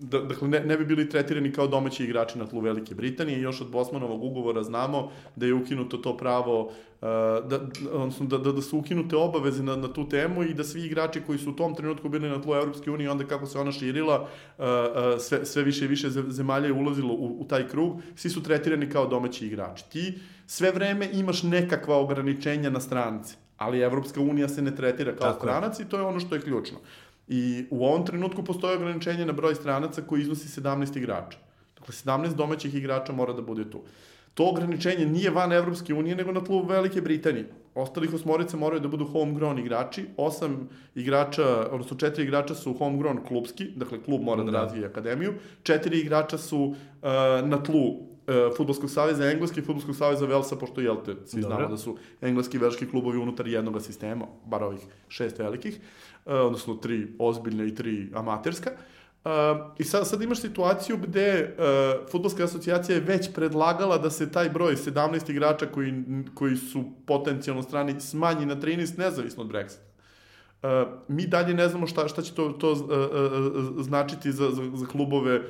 dakle, 0.00 0.48
ne, 0.48 0.60
ne 0.60 0.76
bi 0.76 0.84
bili 0.84 1.08
tretirani 1.08 1.52
kao 1.52 1.66
domaći 1.66 2.04
igrači 2.04 2.38
na 2.38 2.46
tlu 2.46 2.60
Velike 2.60 2.94
Britanije. 2.94 3.40
Još 3.40 3.60
od 3.60 3.70
Bosmanovog 3.70 4.24
ugovora 4.24 4.62
znamo 4.62 5.10
da 5.36 5.46
je 5.46 5.54
ukinuto 5.54 5.96
to 5.96 6.16
pravo, 6.16 6.60
uh, 6.64 6.72
da, 7.48 7.60
odnosno 7.92 8.26
da, 8.26 8.38
da, 8.38 8.52
da 8.52 8.62
su 8.62 8.78
ukinute 8.78 9.16
obaveze 9.16 9.62
na, 9.62 9.76
na 9.76 9.92
tu 9.92 10.08
temu 10.08 10.42
i 10.42 10.54
da 10.54 10.64
svi 10.64 10.82
igrači 10.86 11.20
koji 11.26 11.38
su 11.38 11.50
u 11.50 11.56
tom 11.56 11.74
trenutku 11.74 12.08
bili 12.08 12.28
na 12.28 12.42
tlu 12.42 12.54
Evropske 12.54 12.90
unije, 12.90 13.10
onda 13.10 13.24
kako 13.24 13.46
se 13.46 13.58
ona 13.58 13.72
širila, 13.72 14.20
uh, 14.20 14.64
uh, 14.64 15.20
sve, 15.20 15.46
sve 15.46 15.62
više 15.62 15.84
i 15.84 15.88
više 15.88 16.10
ze- 16.10 16.24
zemalja 16.28 16.66
je 16.66 16.72
ulazilo 16.72 17.14
u, 17.14 17.36
u 17.40 17.44
taj 17.44 17.68
krug, 17.68 18.02
svi 18.14 18.30
su 18.30 18.42
tretirani 18.42 18.90
kao 18.90 19.06
domaći 19.06 19.46
igrači. 19.46 19.90
Ti 19.90 20.18
sve 20.46 20.72
vreme 20.72 21.08
imaš 21.12 21.42
nekakva 21.42 21.96
ograničenja 21.96 22.70
na 22.70 22.80
strance, 22.80 23.34
ali 23.56 23.80
Evropska 23.80 24.20
unija 24.20 24.48
se 24.48 24.62
ne 24.62 24.76
tretira 24.76 25.12
kao 25.16 25.32
Tako 25.32 25.46
stranac 25.46 25.80
i 25.80 25.84
to 25.84 25.96
je 25.96 26.02
ono 26.02 26.20
što 26.20 26.34
je 26.34 26.40
ključno. 26.40 26.78
I 27.32 27.64
u 27.70 27.84
ovom 27.86 28.06
trenutku 28.06 28.42
postoje 28.44 28.76
ograničenje 28.76 29.26
na 29.26 29.32
broj 29.32 29.54
stranaca 29.54 30.02
koji 30.02 30.20
iznosi 30.20 30.60
17 30.60 30.98
igrača. 30.98 31.38
Dakle, 31.78 31.94
17 31.94 32.34
domaćih 32.34 32.74
igrača 32.74 33.12
mora 33.12 33.32
da 33.32 33.42
bude 33.42 33.70
tu. 33.70 33.82
To 34.34 34.48
ograničenje 34.48 35.06
nije 35.06 35.30
van 35.30 35.52
Evropske 35.52 35.94
unije, 35.94 36.16
nego 36.16 36.32
na 36.32 36.44
tlu 36.44 36.66
Velike 36.66 37.00
Britanije. 37.00 37.46
Ostalih 37.74 38.14
osmorica 38.14 38.56
moraju 38.56 38.80
da 38.80 38.88
budu 38.88 39.04
homegrown 39.04 39.60
igrači, 39.60 40.04
osam 40.16 40.68
igrača, 40.94 41.68
odnosno 41.70 41.96
četiri 41.96 42.24
igrača 42.24 42.54
su 42.54 42.74
homegrown 42.74 43.22
klubski, 43.28 43.64
dakle 43.76 44.02
klub 44.02 44.22
mora 44.22 44.42
da, 44.42 44.50
Da. 44.50 44.62
razvije 44.62 44.86
akademiju, 44.86 45.34
četiri 45.62 46.00
igrača 46.00 46.38
su 46.38 46.58
uh, 46.60 46.76
na 47.48 47.62
tlu 47.62 47.88
uh, 47.90 48.56
Futbolskog 48.56 48.90
saveza 48.90 49.30
Engleske 49.30 49.60
i 49.60 49.62
Futbolskog 49.64 49.96
saveza 49.96 50.26
Velsa, 50.26 50.56
pošto 50.56 50.80
jel 50.80 50.96
te, 51.04 51.14
svi 51.26 51.40
Dobro. 51.40 51.56
znamo 51.56 51.70
da 51.70 51.76
su 51.76 51.96
engleski 52.20 52.56
i 52.56 52.60
velški 52.60 52.86
klubovi 52.86 53.18
unutar 53.18 53.48
jednog 53.48 53.82
sistema, 53.82 54.26
bar 54.46 54.64
ovih 54.64 54.80
šest 55.08 55.38
velikih, 55.38 55.78
uh, 55.78 56.09
odnosno 56.24 56.74
tri 56.74 57.06
ozbiljne 57.18 57.68
i 57.68 57.74
tri 57.74 58.10
amaterska. 58.14 58.70
Uh, 59.24 59.30
I 59.78 59.84
sad, 59.84 60.08
sad 60.08 60.22
imaš 60.22 60.40
situaciju 60.40 60.96
gde 60.96 61.56
uh, 61.58 62.10
Futbolska 62.10 62.44
asocijacija 62.44 62.94
je 62.94 63.00
već 63.00 63.32
predlagala 63.34 63.98
da 63.98 64.10
se 64.10 64.32
taj 64.32 64.48
broj 64.50 64.74
17 64.74 65.30
igrača 65.30 65.66
koji, 65.66 66.04
koji 66.34 66.56
su 66.56 66.84
potencijalno 67.06 67.62
strani 67.62 68.00
smanji 68.00 68.46
na 68.46 68.56
13 68.56 68.98
nezavisno 68.98 69.42
od 69.42 69.48
Brexita. 69.52 69.90
Uh, 70.62 70.68
mi 71.08 71.26
dalje 71.26 71.54
ne 71.54 71.68
znamo 71.68 71.86
šta, 71.86 72.08
šta 72.08 72.22
će 72.22 72.34
to, 72.34 72.48
to 72.48 72.72
uh, 72.72 72.78
uh, 72.78 73.84
značiti 73.84 74.32
za, 74.32 74.50
za, 74.50 74.62
za 74.74 74.86
klubove, 74.86 75.36
uh, 75.36 75.42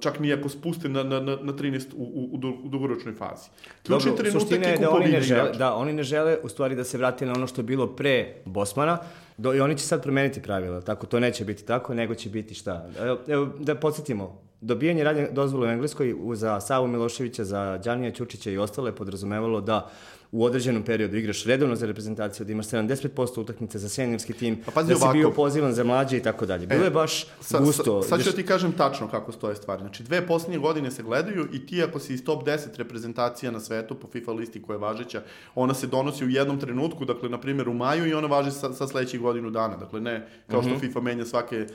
čak 0.00 0.20
ni 0.20 0.32
ako 0.32 0.48
spuste 0.48 0.88
na, 0.88 1.02
na, 1.02 1.20
na 1.20 1.36
na 1.42 1.52
13 1.52 1.86
u, 1.96 2.02
u, 2.02 2.28
u 2.34 2.36
du- 2.36 2.58
u 2.64 2.68
dugoročnoj 2.68 3.14
fazi. 3.14 3.48
Ključni 3.86 4.10
Dobro, 4.10 4.24
trenutak 4.24 4.66
je 4.66 4.78
da 4.80 4.90
oni 4.90 5.08
ne 5.08 5.20
žele, 5.20 5.40
igrača. 5.40 5.58
da, 5.58 5.74
oni 5.74 5.92
ne 5.92 6.02
žele 6.02 6.38
u 6.42 6.48
stvari 6.48 6.76
da 6.76 6.84
se 6.84 6.98
vrati 6.98 7.26
na 7.26 7.32
ono 7.32 7.46
što 7.46 7.60
je 7.60 7.64
bilo 7.64 7.86
pre 7.86 8.34
Bosmana, 8.44 8.98
do, 9.36 9.54
i 9.54 9.60
oni 9.60 9.78
će 9.78 9.84
sad 9.84 10.02
promeniti 10.02 10.42
pravila, 10.42 10.80
tako 10.80 11.06
to 11.06 11.20
neće 11.20 11.44
biti 11.44 11.64
tako, 11.64 11.94
nego 11.94 12.14
će 12.14 12.30
biti 12.30 12.54
šta. 12.54 12.88
Evo, 12.98 13.18
evo 13.28 13.48
da 13.58 13.74
podsjetimo, 13.74 14.42
dobijanje 14.60 15.04
radnje 15.04 15.28
dozvole 15.32 15.68
u 15.68 15.70
Engleskoj 15.70 16.14
za 16.34 16.60
Savu 16.60 16.86
Miloševića, 16.86 17.44
za 17.44 17.78
Đanija 17.84 18.12
Ćučića 18.12 18.50
i 18.50 18.58
ostale 18.58 18.92
podrazumevalo 18.92 19.60
da 19.60 19.90
u 20.34 20.44
određenom 20.44 20.82
periodu 20.82 21.16
igraš 21.16 21.44
redovno 21.44 21.76
za 21.76 21.86
reprezentaciju, 21.86 22.46
da 22.46 22.52
imaš 22.52 22.66
75% 22.66 23.08
utakmice 23.36 23.78
za 23.78 23.88
seniorski 23.88 24.32
tim, 24.32 24.58
Pa 24.66 24.82
da 24.82 24.88
si 24.88 24.94
ovako. 24.94 25.12
bio 25.12 25.30
pozivan 25.30 25.72
za 25.72 25.84
mlađe 25.84 26.16
i 26.16 26.22
tako 26.22 26.46
dalje. 26.46 26.66
Bilo 26.66 26.84
je 26.84 26.90
baš 26.90 27.26
Sa, 27.40 27.58
gusto. 27.58 28.02
Sa, 28.02 28.08
sad 28.08 28.22
ću 28.22 28.30
da 28.30 28.36
ti 28.36 28.42
kažem 28.44 28.72
tačno 28.72 29.08
kako 29.08 29.32
stoje 29.32 29.56
stvari. 29.56 29.80
Znači, 29.80 30.02
dve 30.02 30.26
posljednje 30.26 30.58
godine 30.58 30.90
se 30.90 31.02
gledaju 31.02 31.48
i 31.52 31.66
ti 31.66 31.82
ako 31.82 31.98
si 31.98 32.14
iz 32.14 32.24
top 32.24 32.44
10 32.44 32.58
reprezentacija 32.76 33.52
na 33.52 33.60
svetu 33.60 33.94
po 33.94 34.06
FIFA 34.08 34.32
listi 34.32 34.62
koja 34.62 34.74
je 34.74 34.78
važeća, 34.78 35.22
ona 35.54 35.74
se 35.74 35.86
donosi 35.86 36.24
u 36.24 36.30
jednom 36.30 36.60
trenutku, 36.60 37.04
dakle, 37.04 37.28
na 37.28 37.40
primjer 37.40 37.68
u 37.68 37.74
maju 37.74 38.06
i 38.06 38.14
ona 38.14 38.26
važi 38.28 38.50
sa, 38.50 38.72
sa 38.72 38.86
sledećih 38.86 39.20
godinu 39.20 39.50
dana. 39.50 39.76
Dakle, 39.76 40.00
ne 40.00 40.28
kao 40.48 40.62
što 40.62 40.78
FIFA 40.78 41.00
menja 41.00 41.24
svake, 41.24 41.56
sva- 41.56 41.68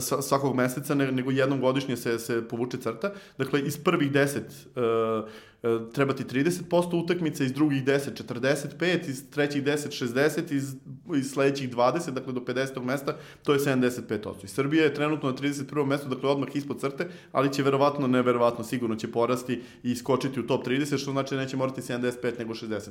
svakog 0.00 0.56
meseca, 0.56 0.94
ne, 0.94 1.12
nego 1.12 1.30
jednom 1.30 1.60
godišnje 1.60 1.96
se, 1.96 2.18
se 2.18 2.48
povuče 2.48 2.76
crta. 2.76 3.12
Dakle, 3.38 3.60
iz 3.60 3.78
prvih 3.78 4.12
10 4.12 4.40
uh, 4.40 5.28
uh, 5.62 5.92
treba 5.92 6.12
ti 6.12 6.24
30% 6.24 7.04
utakmica, 7.04 7.44
iz 7.44 7.52
drugih 7.52 7.84
10 7.84 7.96
10 8.06 8.70
45, 8.78 9.08
iz 9.08 9.30
trećih 9.30 9.64
10 9.64 10.04
60, 10.04 10.52
iz, 10.52 10.74
iz 11.16 11.30
sledećih 11.30 11.70
20, 11.70 12.10
dakle 12.10 12.32
do 12.32 12.40
50. 12.40 12.84
mesta, 12.84 13.16
to 13.42 13.52
je 13.52 13.58
75%. 13.58 14.44
I 14.44 14.48
Srbija 14.48 14.84
je 14.84 14.94
trenutno 14.94 15.30
na 15.30 15.36
31. 15.36 15.86
mestu, 15.86 16.08
dakle 16.08 16.30
odmah 16.30 16.48
ispod 16.54 16.80
crte, 16.80 17.08
ali 17.32 17.52
će 17.52 17.62
verovatno, 17.62 18.06
neverovatno, 18.06 18.64
sigurno 18.64 18.96
će 18.96 19.12
porasti 19.12 19.62
i 19.82 19.90
iskočiti 19.90 20.40
u 20.40 20.46
top 20.46 20.66
30, 20.66 20.98
što 20.98 21.12
znači 21.12 21.34
da 21.34 21.40
neće 21.40 21.56
morati 21.56 21.80
75 21.80 22.38
nego 22.38 22.54
60%. 22.54 22.90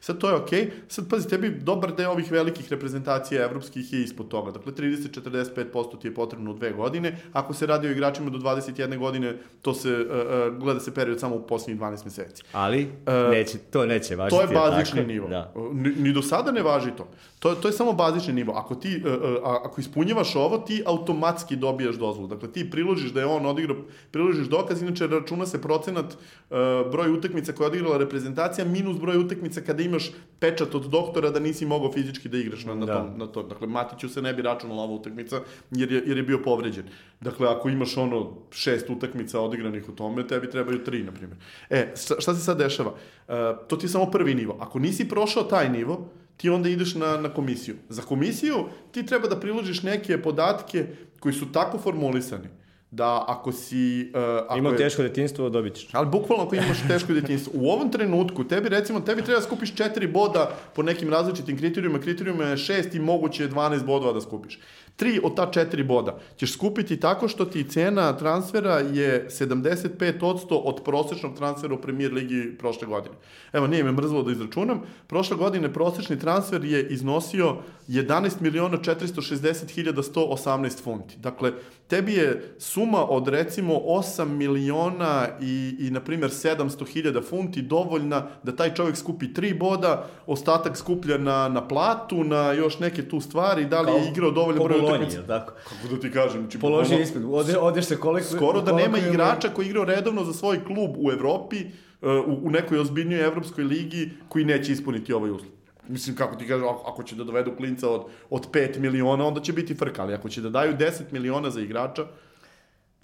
Sad 0.00 0.18
to 0.18 0.28
je 0.28 0.34
okej. 0.34 0.60
Okay. 0.60 0.70
Sad 0.88 1.08
pazi, 1.10 1.28
tebi 1.28 1.50
dobar 1.50 1.94
deo 1.96 2.10
ovih 2.10 2.32
velikih 2.32 2.70
reprezentacija 2.70 3.44
evropskih 3.44 3.92
je 3.92 4.02
ispod 4.02 4.28
toga. 4.28 4.50
Dakle 4.50 4.72
30-45% 4.72 6.00
ti 6.00 6.08
je 6.08 6.14
potrebno 6.16 6.50
u 6.50 6.54
dve 6.54 6.72
godine. 6.72 7.16
Ako 7.32 7.54
se 7.54 7.66
radi 7.66 7.88
o 7.88 7.90
igračima 7.90 8.30
do 8.30 8.38
21 8.38 8.98
godine, 8.98 9.36
to 9.62 9.74
se 9.74 9.90
uh, 9.90 9.96
uh, 9.98 10.58
gleda 10.58 10.80
se 10.80 10.94
period 10.94 11.20
samo 11.20 11.36
u 11.36 11.46
poslednjih 11.46 11.80
12 11.80 12.04
meseci. 12.04 12.42
Ali 12.52 12.82
uh, 12.82 13.30
neće, 13.30 13.58
to 13.58 13.86
neće 13.86 14.16
važiti. 14.16 14.36
To 14.36 14.42
je 14.42 14.48
bazični 14.48 15.00
tako? 15.00 15.08
nivo. 15.08 15.28
Da. 15.28 15.52
Ni, 15.72 15.90
ni 15.90 16.12
do 16.12 16.22
sada 16.22 16.52
ne 16.52 16.62
važi 16.62 16.90
to. 16.96 17.08
To, 17.38 17.54
to 17.54 17.68
je 17.68 17.72
samo 17.72 17.92
bazični 17.92 18.32
nivo. 18.32 18.52
Ako 18.52 18.74
ti, 18.74 19.02
uh, 19.04 19.12
uh, 19.12 19.38
ako 19.42 19.80
ispunjavaš 19.80 20.36
ovo, 20.36 20.58
ti 20.58 20.82
automatski 20.86 21.56
dobijaš 21.56 21.96
dozvolu. 21.96 22.28
Dakle, 22.28 22.52
ti 22.52 22.70
priložiš 22.70 23.12
da 23.12 23.20
je 23.20 23.26
on 23.26 23.46
odigrao, 23.46 23.76
priložiš 24.10 24.46
dokaz, 24.46 24.82
inače 24.82 25.06
računa 25.06 25.46
se 25.46 25.62
procenat 25.62 26.04
uh, 26.14 26.56
broj 26.92 27.10
utakmica 27.12 27.52
koja 27.52 27.64
je 27.64 27.70
odigrala 27.70 27.98
reprezentacija 27.98 28.64
minus 28.64 28.96
broj 28.98 29.18
utakmica 29.18 29.60
kada 29.60 29.82
imaš 29.82 30.10
pečat 30.38 30.74
od 30.74 30.86
doktora 30.86 31.30
da 31.30 31.40
nisi 31.40 31.66
mogao 31.66 31.92
fizički 31.92 32.28
da 32.28 32.38
igraš 32.38 32.64
na, 32.64 32.74
na, 32.74 32.86
da. 32.86 32.94
tom, 32.94 33.18
na 33.18 33.26
to. 33.26 33.42
Dakle, 33.42 33.66
Matiću 33.66 34.08
se 34.08 34.22
ne 34.22 34.34
bi 34.34 34.42
računala 34.42 34.82
ova 34.82 34.94
utakmica 34.94 35.40
jer 35.70 35.92
je, 35.92 36.02
jer 36.06 36.16
je 36.16 36.22
bio 36.22 36.38
povređen. 36.42 36.84
Dakle, 37.20 37.48
ako 37.48 37.68
imaš 37.68 37.96
ono 37.96 38.32
šest 38.50 38.90
utakmica 38.90 39.40
odigranih 39.40 39.88
u 39.88 39.92
tome, 39.92 40.26
tebi 40.26 40.50
trebaju 40.50 40.84
tri, 40.84 41.02
na 41.02 41.12
primjer. 41.12 41.38
E, 41.70 41.92
šta 41.96 42.34
se 42.34 42.40
sad 42.40 42.58
dešava? 42.58 42.90
Uh, 42.90 43.34
to 43.68 43.76
ti 43.76 43.86
je 43.86 43.90
samo 43.90 44.10
prvi 44.10 44.34
nivo. 44.34 44.56
Ako 44.60 44.78
nisi 44.78 45.08
prošao 45.08 45.42
taj 45.42 45.68
nivo, 45.68 46.08
ti 46.36 46.48
onda 46.50 46.68
ideš 46.68 46.94
na, 46.94 47.16
na 47.16 47.28
komisiju. 47.28 47.76
Za 47.88 48.02
komisiju 48.02 48.64
ti 48.92 49.06
treba 49.06 49.28
da 49.28 49.40
priložiš 49.40 49.82
neke 49.82 50.22
podatke 50.22 50.86
koji 51.20 51.34
su 51.34 51.52
tako 51.52 51.78
formulisani 51.78 52.48
da 52.90 53.24
ako 53.28 53.52
si... 53.52 54.12
Uh, 54.14 54.20
ako 54.46 54.58
Imao 54.58 54.72
je, 54.72 54.78
teško 54.78 55.02
detinstvo, 55.02 55.48
dobit 55.50 55.74
ćeš. 55.74 55.88
Ali 55.92 56.06
bukvalno 56.06 56.44
ako 56.44 56.54
imaš 56.54 56.78
teško 56.88 57.12
detinstvo. 57.12 57.52
U 57.56 57.70
ovom 57.70 57.90
trenutku, 57.90 58.44
tebi 58.44 58.68
recimo, 58.68 59.00
tebi 59.00 59.22
treba 59.22 59.40
da 59.40 59.46
skupiš 59.46 59.74
četiri 59.74 60.06
boda 60.06 60.50
po 60.74 60.82
nekim 60.82 61.10
različitim 61.10 61.58
kriterijuma, 61.58 62.00
kriterijuma 62.00 62.44
je 62.44 62.56
šest 62.56 62.94
i 62.94 63.00
moguće 63.00 63.42
je 63.42 63.50
12 63.50 63.84
bodova 63.84 64.12
da 64.12 64.20
skupiš. 64.20 64.58
Tri 64.96 65.20
od 65.22 65.36
ta 65.36 65.50
četiri 65.50 65.84
boda 65.84 66.18
ćeš 66.36 66.52
skupiti 66.52 67.00
tako 67.00 67.28
što 67.28 67.44
ti 67.44 67.68
cena 67.68 68.16
transfera 68.16 68.78
je 68.78 69.28
75% 69.30 70.60
od 70.64 70.82
prosečnog 70.84 71.36
transfera 71.36 71.74
u 71.74 71.80
premier 71.80 72.12
ligi 72.12 72.56
prošle 72.58 72.88
godine. 72.88 73.14
Evo, 73.52 73.66
nije 73.66 73.84
me 73.84 73.92
mrzlo 73.92 74.22
da 74.22 74.32
izračunam. 74.32 74.82
Prošle 75.06 75.36
godine 75.36 75.72
prosečni 75.72 76.18
transfer 76.18 76.64
je 76.64 76.88
iznosio 76.88 77.56
11 77.88 78.40
miliona 78.40 78.78
460 78.78 79.66
118 80.14 80.82
funti. 80.82 81.16
Dakle, 81.18 81.52
tebi 81.88 82.12
je 82.12 82.54
suma 82.58 83.04
od 83.10 83.28
recimo 83.28 83.74
8 83.74 84.24
miliona 84.24 85.28
i, 85.40 85.76
i 85.78 85.90
na 85.90 86.00
primjer 86.00 86.30
700 86.30 86.86
hiljada 86.86 87.22
funti 87.22 87.62
dovoljna 87.62 88.26
da 88.42 88.56
taj 88.56 88.74
čovjek 88.74 88.96
skupi 88.96 89.34
tri 89.34 89.54
boda, 89.54 90.06
ostatak 90.26 90.76
skuplja 90.76 91.18
na, 91.18 91.48
na 91.48 91.68
platu, 91.68 92.24
na 92.24 92.52
još 92.52 92.78
neke 92.78 93.08
tu 93.08 93.20
stvari, 93.20 93.64
da 93.64 93.80
li 93.80 93.92
je 93.92 94.10
igrao 94.10 94.30
dovoljno 94.30 94.64
broj 94.64 94.85
utakmica. 94.86 95.26
tako? 95.26 95.52
Kako 95.68 95.94
da 95.94 96.00
ti 96.00 96.10
kažem? 96.12 96.40
Znači, 96.40 96.58
Položi 96.58 96.94
ono, 96.94 97.02
ispred, 97.02 97.24
ode, 97.30 97.58
odeš 97.58 97.84
se 97.84 97.96
koliko... 97.96 98.26
Skoro 98.26 98.60
da 98.60 98.72
nema 98.72 98.98
igrača 98.98 99.48
koji 99.48 99.66
igrao 99.66 99.84
redovno 99.84 100.24
za 100.24 100.32
svoj 100.32 100.64
klub 100.64 100.90
u 100.96 101.12
Evropi, 101.12 101.56
uh, 102.02 102.10
u, 102.10 102.46
u 102.46 102.50
nekoj 102.50 102.78
ozbiljnoj 102.78 103.24
evropskoj 103.24 103.64
ligi 103.64 104.10
koji 104.28 104.44
neće 104.44 104.72
ispuniti 104.72 105.12
ovaj 105.12 105.30
uslov. 105.30 105.50
Mislim, 105.88 106.16
kako 106.16 106.36
ti 106.36 106.48
kažeš, 106.48 106.66
ako 106.86 107.02
će 107.02 107.16
da 107.16 107.24
dovedu 107.24 107.56
klinca 107.56 107.90
od, 107.90 108.04
od 108.30 108.50
5 108.50 108.78
miliona, 108.78 109.26
onda 109.26 109.40
će 109.40 109.52
biti 109.52 109.74
frka, 109.74 110.02
ali 110.02 110.14
ako 110.14 110.28
će 110.28 110.40
da 110.40 110.50
daju 110.50 110.76
10 110.76 111.02
miliona 111.10 111.50
za 111.50 111.60
igrača, 111.60 112.06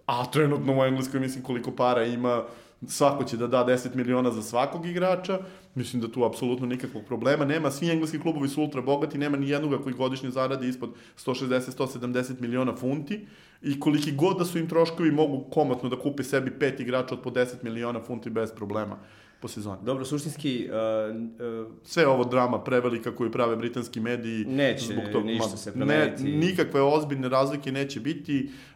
a 0.07 0.31
trenutno 0.31 0.79
u 0.79 0.85
Engleskoj 0.85 1.21
mislim 1.21 1.45
koliko 1.45 1.71
para 1.71 2.05
ima, 2.05 2.45
svako 2.89 3.25
će 3.25 3.37
da 3.37 3.47
da 3.47 3.65
10 3.65 3.95
miliona 3.95 4.31
za 4.31 4.43
svakog 4.43 4.87
igrača, 4.87 5.39
mislim 5.75 6.03
da 6.03 6.09
tu 6.09 6.25
apsolutno 6.25 6.67
nikakvog 6.67 7.05
problema 7.05 7.45
nema, 7.45 7.71
svi 7.71 7.91
engleski 7.91 8.21
klubovi 8.21 8.49
su 8.49 8.63
ultra 8.63 8.83
bogati, 8.83 9.19
nema 9.19 9.37
ni 9.37 9.49
jednoga 9.49 9.79
koji 9.79 9.95
godišnje 9.95 10.31
zaradi 10.31 10.69
ispod 10.69 10.91
160-170 11.27 12.41
miliona 12.41 12.77
funti 12.77 13.27
i 13.63 13.81
koliki 13.81 14.13
god 14.13 14.39
da 14.39 14.45
su 14.45 14.59
im 14.59 14.69
troškovi 14.69 15.11
mogu 15.11 15.45
komotno 15.51 15.89
da 15.89 15.99
kupe 15.99 16.23
sebi 16.23 16.51
pet 16.59 16.81
igrača 16.81 17.15
od 17.15 17.23
po 17.23 17.31
10 17.31 17.47
miliona 17.63 18.01
funti 18.01 18.31
bez 18.31 18.53
problema 18.53 18.99
po 19.41 19.49
sezoni. 19.49 19.79
Dobro, 19.83 20.05
suštinski... 20.05 20.69
Uh, 20.71 21.17
uh, 21.17 21.73
Sve 21.85 22.07
ovo 22.07 22.25
drama 22.25 22.65
prevelika 22.65 23.15
koju 23.15 23.33
prave 23.33 23.57
britanski 23.57 24.01
mediji... 24.01 24.45
Neće 24.45 24.85
zbog 24.85 25.05
tog, 25.13 25.25
ništa 25.25 25.57
se 25.57 25.73
promeniti. 25.73 26.23
Ne, 26.23 26.31
nikakve 26.31 26.83
ozbiljne 26.83 27.29
razlike 27.29 27.73
neće 27.73 28.01
biti, 28.01 28.49
uh, 28.49 28.72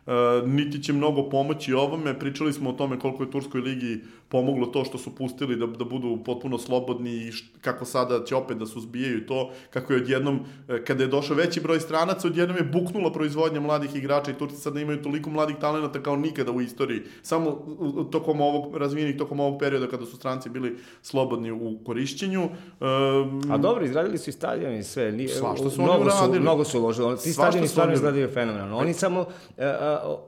niti 0.47 0.83
će 0.83 0.93
mnogo 0.93 1.29
pomoći 1.29 1.73
ovome. 1.73 2.19
Pričali 2.19 2.53
smo 2.53 2.71
o 2.71 2.73
tome 2.73 2.99
koliko 2.99 3.23
je 3.23 3.31
Turskoj 3.31 3.61
ligi 3.61 4.01
pomoglo 4.29 4.67
to 4.67 4.85
što 4.85 4.99
su 4.99 5.15
pustili 5.15 5.57
da, 5.57 5.67
da 5.67 5.85
budu 5.85 6.19
potpuno 6.25 6.59
slobodni 6.59 7.11
i 7.11 7.33
kako 7.61 7.85
sada 7.85 8.25
će 8.25 8.37
opet 8.37 8.57
da 8.59 8.67
suzbijaju 8.67 9.27
to, 9.27 9.51
kako 9.71 9.93
je 9.93 10.03
odjednom, 10.03 10.41
e, 10.69 10.85
kada 10.85 11.03
je 11.03 11.09
došao 11.09 11.37
veći 11.37 11.61
broj 11.61 11.81
stranaca, 11.81 12.29
odjednom 12.29 12.57
je 12.57 12.65
buknula 12.65 13.13
proizvodnja 13.13 13.61
mladih 13.61 13.97
igrača 13.97 14.31
i 14.31 14.35
Turci 14.35 14.57
sada 14.57 14.81
imaju 14.81 15.03
toliko 15.03 15.31
mladih 15.31 15.57
talenata 15.61 16.03
kao 16.03 16.17
nikada 16.17 16.53
u 16.53 16.61
istoriji. 16.61 17.03
Samo 17.23 17.51
tokom 18.13 18.41
ovog, 18.41 18.77
razvijenih 18.77 19.17
tokom 19.17 19.41
ovog 19.41 19.61
perioda 19.61 19.89
kada 19.89 20.07
su 20.07 20.17
stranci 20.17 20.51
bili 20.51 20.77
slobodni 21.03 21.51
u 21.51 21.79
korišćenju. 21.85 22.43
Um, 22.43 23.43
A 23.51 23.59
dobro, 23.59 23.85
izgradili 23.85 24.19
su 24.19 24.31
i 24.31 24.33
stadion 24.33 24.75
i 24.75 24.83
sve. 24.83 25.13
Nije, 25.13 25.29
Svašta 25.29 25.71
su 25.71 25.83
mnogo 25.83 25.93
oni 25.93 26.05
uradili. 26.05 26.37
Su, 26.37 26.43
mnogo 26.43 26.65
su 26.65 26.79
uložili. 26.79 27.17
Ti 27.17 27.33
stadioni 27.33 27.69
stvarno 27.69 27.95
izgledaju 27.95 28.29
fenomenalno. 28.29 28.77
Oni 28.77 28.95
samo, 28.95 29.21
uh, 29.21 29.27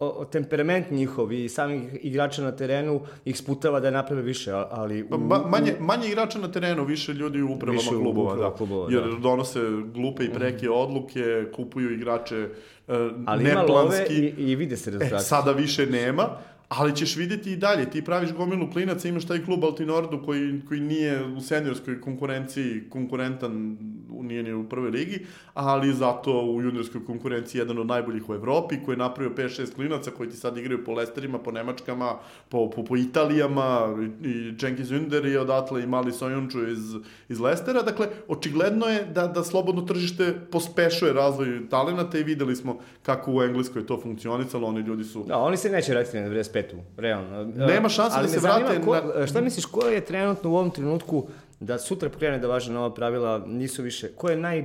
uh, 0.00 0.26
temperament 0.30 0.90
njihov 0.90 1.32
i 1.32 1.48
samih 1.48 1.82
igrača 2.02 2.42
na 2.42 2.52
terenu 2.52 3.00
ih 3.24 3.38
sputava 3.38 3.80
da 3.80 3.90
naprave 3.90 4.22
više, 4.22 4.52
ali... 4.70 5.02
U, 5.02 5.18
Ma, 5.18 5.38
manje, 5.38 5.74
manje 5.80 6.08
igrača 6.08 6.38
na 6.38 6.52
terenu, 6.52 6.84
više 6.84 7.12
ljudi 7.12 7.42
u 7.42 7.52
upravama 7.52 7.78
više 7.78 7.90
klubova, 7.90 8.36
da. 8.36 8.50
klubova, 8.50 8.92
jer 8.92 9.02
da. 9.02 9.18
donose 9.18 9.60
glupe 9.94 10.24
i 10.24 10.30
preke 10.30 10.66
mm. 10.66 10.72
odluke, 10.72 11.44
kupuju 11.56 11.94
igrače 11.94 12.48
uh, 12.88 12.94
ali 13.26 13.44
neplanski. 13.44 14.14
ima 14.14 14.32
love 14.32 14.34
i, 14.38 14.50
i 14.50 14.56
vide 14.56 14.76
se 14.76 14.90
rezultati. 14.90 15.22
E, 15.22 15.24
sada 15.24 15.52
više 15.52 15.86
nema, 15.86 16.28
ali 16.68 16.96
ćeš 16.96 17.16
videti 17.16 17.52
i 17.52 17.56
dalje. 17.56 17.90
Ti 17.90 18.04
praviš 18.04 18.32
gomilu 18.32 18.70
klinaca, 18.72 19.08
imaš 19.08 19.26
taj 19.26 19.44
klub 19.44 19.64
Altinordu 19.64 20.22
koji, 20.24 20.60
koji 20.68 20.80
nije 20.80 21.24
u 21.24 21.40
seniorskoj 21.40 22.00
konkurenciji 22.00 22.82
konkurentan, 22.90 23.78
nije 24.22 24.42
ni 24.42 24.52
u 24.52 24.68
prvoj 24.68 24.90
ligi, 24.90 25.26
ali 25.54 25.92
zato 25.92 26.42
u 26.42 26.62
juniorskoj 26.62 27.04
konkurenciji 27.04 27.58
jedan 27.58 27.78
od 27.78 27.86
najboljih 27.86 28.28
u 28.28 28.34
Evropi, 28.34 28.76
koji 28.84 28.94
je 28.94 28.98
napravio 28.98 29.34
5-6 29.36 29.74
klinaca 29.74 30.10
koji 30.10 30.30
ti 30.30 30.36
sad 30.36 30.58
igraju 30.58 30.84
po 30.84 30.92
Lesterima, 30.92 31.38
po 31.38 31.50
Nemačkama, 31.50 32.14
po, 32.48 32.70
po, 32.70 32.84
po 32.84 32.96
Italijama, 32.96 33.96
i 34.24 34.58
Cenki 34.58 34.84
Zunder 34.84 35.26
i 35.26 35.36
odatle 35.36 35.82
i 35.82 35.86
Mali 35.86 36.12
Sojunču 36.12 36.68
iz, 36.68 36.94
iz 37.28 37.40
Lestera. 37.40 37.82
Dakle, 37.82 38.08
očigledno 38.28 38.86
je 38.86 39.04
da, 39.04 39.26
da 39.26 39.44
slobodno 39.44 39.82
tržište 39.82 40.34
pospešuje 40.50 41.12
razvoj 41.12 41.68
talenata 41.70 42.18
i 42.18 42.22
videli 42.22 42.56
smo 42.56 42.78
kako 43.02 43.32
u 43.32 43.42
Engleskoj 43.42 43.86
to 43.86 44.00
funkcionicalo, 44.00 44.68
oni 44.68 44.80
ljudi 44.80 45.04
su... 45.04 45.24
Da, 45.24 45.38
oni 45.38 45.56
se 45.56 45.70
neće 45.70 45.92
vratiti 45.92 46.20
na 46.20 46.28
95 46.28 46.52
petu, 46.52 46.76
realno. 46.96 47.44
Nema 47.44 47.88
šanse 47.88 48.22
da 48.22 48.28
se 48.28 48.40
vrate... 48.40 48.80
Ko, 48.84 48.94
na... 48.94 49.26
Šta 49.26 49.40
misliš, 49.40 49.64
ko 49.64 49.86
je 49.86 50.04
trenutno 50.04 50.50
u 50.50 50.56
ovom 50.56 50.70
trenutku 50.70 51.28
da 51.60 51.78
sutra 51.78 52.10
pokrene 52.10 52.38
da 52.38 52.48
važe 52.48 52.72
nova 52.72 52.94
pravila, 52.94 53.38
nisu 53.46 53.82
više, 53.82 54.12
ko 54.16 54.28
je 54.28 54.36
naj, 54.36 54.64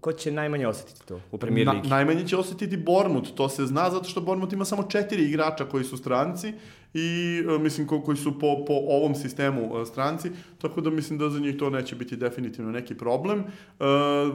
ko 0.00 0.12
će 0.12 0.32
najmanje 0.32 0.66
osetiti 0.66 1.06
to 1.06 1.20
u 1.32 1.38
premier 1.38 1.68
ligi? 1.68 1.88
Na, 1.88 1.96
najmanje 1.96 2.26
će 2.26 2.36
osetiti 2.36 2.76
Bormut, 2.76 3.34
to 3.34 3.48
se 3.48 3.66
zna 3.66 3.90
zato 3.90 4.04
što 4.04 4.20
Bormut 4.20 4.52
ima 4.52 4.64
samo 4.64 4.82
četiri 4.82 5.24
igrača 5.24 5.64
koji 5.64 5.84
su 5.84 5.96
stranci 5.96 6.52
i 6.94 7.42
e, 7.54 7.58
mislim 7.58 7.86
ko, 7.86 8.00
koji 8.00 8.16
su 8.16 8.38
po, 8.38 8.64
po 8.66 8.72
ovom 8.72 9.14
sistemu 9.14 9.80
e, 9.80 9.86
stranci, 9.86 10.30
tako 10.58 10.80
da 10.80 10.90
mislim 10.90 11.18
da 11.18 11.30
za 11.30 11.38
njih 11.38 11.56
to 11.58 11.70
neće 11.70 11.96
biti 11.96 12.16
definitivno 12.16 12.70
neki 12.70 12.94
problem. 12.94 13.38
E, 13.38 13.44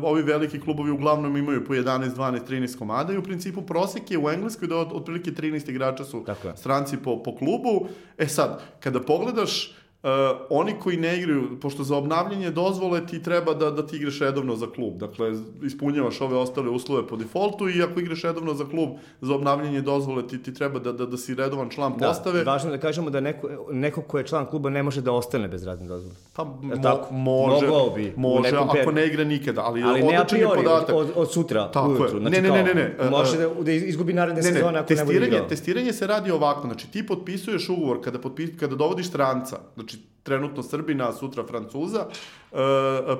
ovi 0.01 0.21
veliki 0.23 0.59
klubovi 0.59 0.91
uglavnom 0.91 1.37
imaju 1.37 1.65
po 1.65 1.73
11, 1.73 2.09
12, 2.15 2.39
13 2.49 2.77
komada 2.77 3.13
i 3.13 3.17
u 3.17 3.23
principu 3.23 3.61
prosek 3.61 4.11
je 4.11 4.17
u 4.17 4.29
Engleskoj 4.29 4.67
da 4.67 4.77
od, 4.77 4.89
otprilike 4.91 5.31
13 5.31 5.69
igrača 5.69 6.03
su 6.03 6.25
stranci 6.55 6.97
po, 6.97 7.23
po 7.23 7.35
klubu. 7.35 7.87
E 8.17 8.27
sad, 8.27 8.61
kada 8.79 9.01
pogledaš 9.01 9.75
Uh, 10.03 10.09
oni 10.49 10.73
koji 10.79 10.97
ne 10.97 11.17
igraju, 11.17 11.59
pošto 11.61 11.83
za 11.83 11.95
obnavljanje 11.95 12.51
dozvole 12.51 13.07
ti 13.07 13.23
treba 13.23 13.53
da, 13.53 13.71
da 13.71 13.87
ti 13.87 13.95
igraš 13.95 14.19
redovno 14.19 14.55
za 14.55 14.67
klub. 14.67 14.97
Dakle, 14.97 15.31
ispunjavaš 15.63 16.21
ove 16.21 16.37
ostale 16.37 16.69
uslove 16.69 17.07
po 17.07 17.15
defaultu 17.15 17.69
i 17.69 17.83
ako 17.83 17.99
igraš 17.99 18.21
redovno 18.21 18.53
za 18.53 18.65
klub 18.65 18.89
za 19.21 19.35
obnavljanje 19.35 19.81
dozvole 19.81 20.27
ti, 20.27 20.43
ti 20.43 20.53
treba 20.53 20.79
da, 20.79 20.91
da, 20.91 21.05
da 21.05 21.17
si 21.17 21.35
redovan 21.35 21.69
član 21.69 21.93
da, 21.97 22.07
postave. 22.07 22.43
Da, 22.43 22.51
važno 22.51 22.71
da 22.71 22.77
kažemo 22.77 23.09
da 23.09 23.19
neko, 23.19 23.49
neko 23.71 24.01
ko 24.01 24.17
je 24.17 24.27
član 24.27 24.45
kluba 24.45 24.69
ne 24.69 24.83
može 24.83 25.01
da 25.01 25.11
ostane 25.11 25.47
bez 25.47 25.63
radne 25.63 25.87
dozvole. 25.87 26.15
Pa 26.33 26.43
mo, 26.43 26.77
tako? 26.83 27.13
može, 27.13 27.67
bi, 27.95 28.13
može 28.17 28.55
ako 28.55 28.91
ne 28.91 29.07
igra 29.07 29.23
nikada, 29.23 29.61
ali, 29.61 29.83
ali 29.83 30.03
ne 30.03 30.15
a 30.15 30.25
priori, 30.25 30.63
podatak. 30.63 30.95
Od, 30.95 31.11
od 31.15 31.31
sutra 31.31 31.71
tako 31.71 31.89
ujutru. 31.89 32.17
Je. 32.17 32.21
Znači, 32.21 32.41
ne, 32.41 32.49
ne, 32.49 32.63
ne, 32.63 32.73
ne, 32.73 32.73
ne. 32.73 33.09
Može 33.09 33.37
da, 33.37 33.49
da 33.63 33.71
izgubi 33.71 34.13
naredne 34.13 34.41
ne, 34.41 34.47
ne, 34.51 34.53
sezone 34.55 34.79
ako 34.79 34.87
testiranje, 34.87 35.31
ne 35.31 35.37
bude 35.37 35.49
Testiranje 35.49 35.93
se 35.93 36.07
radi 36.07 36.31
ovako, 36.31 36.67
znači 36.67 36.91
ti 36.91 37.05
potpisuješ 37.05 37.69
ugovor 37.69 38.03
kada, 38.03 38.19
potpis, 38.19 38.49
kada 38.59 38.75
dovodiš 38.75 39.07
stranca, 39.07 39.59
znači 39.75 39.88
trenutno 40.29 40.61
Srbina, 40.61 41.07
a 41.07 41.11
sutra 41.11 41.43
Francuza, 41.43 42.07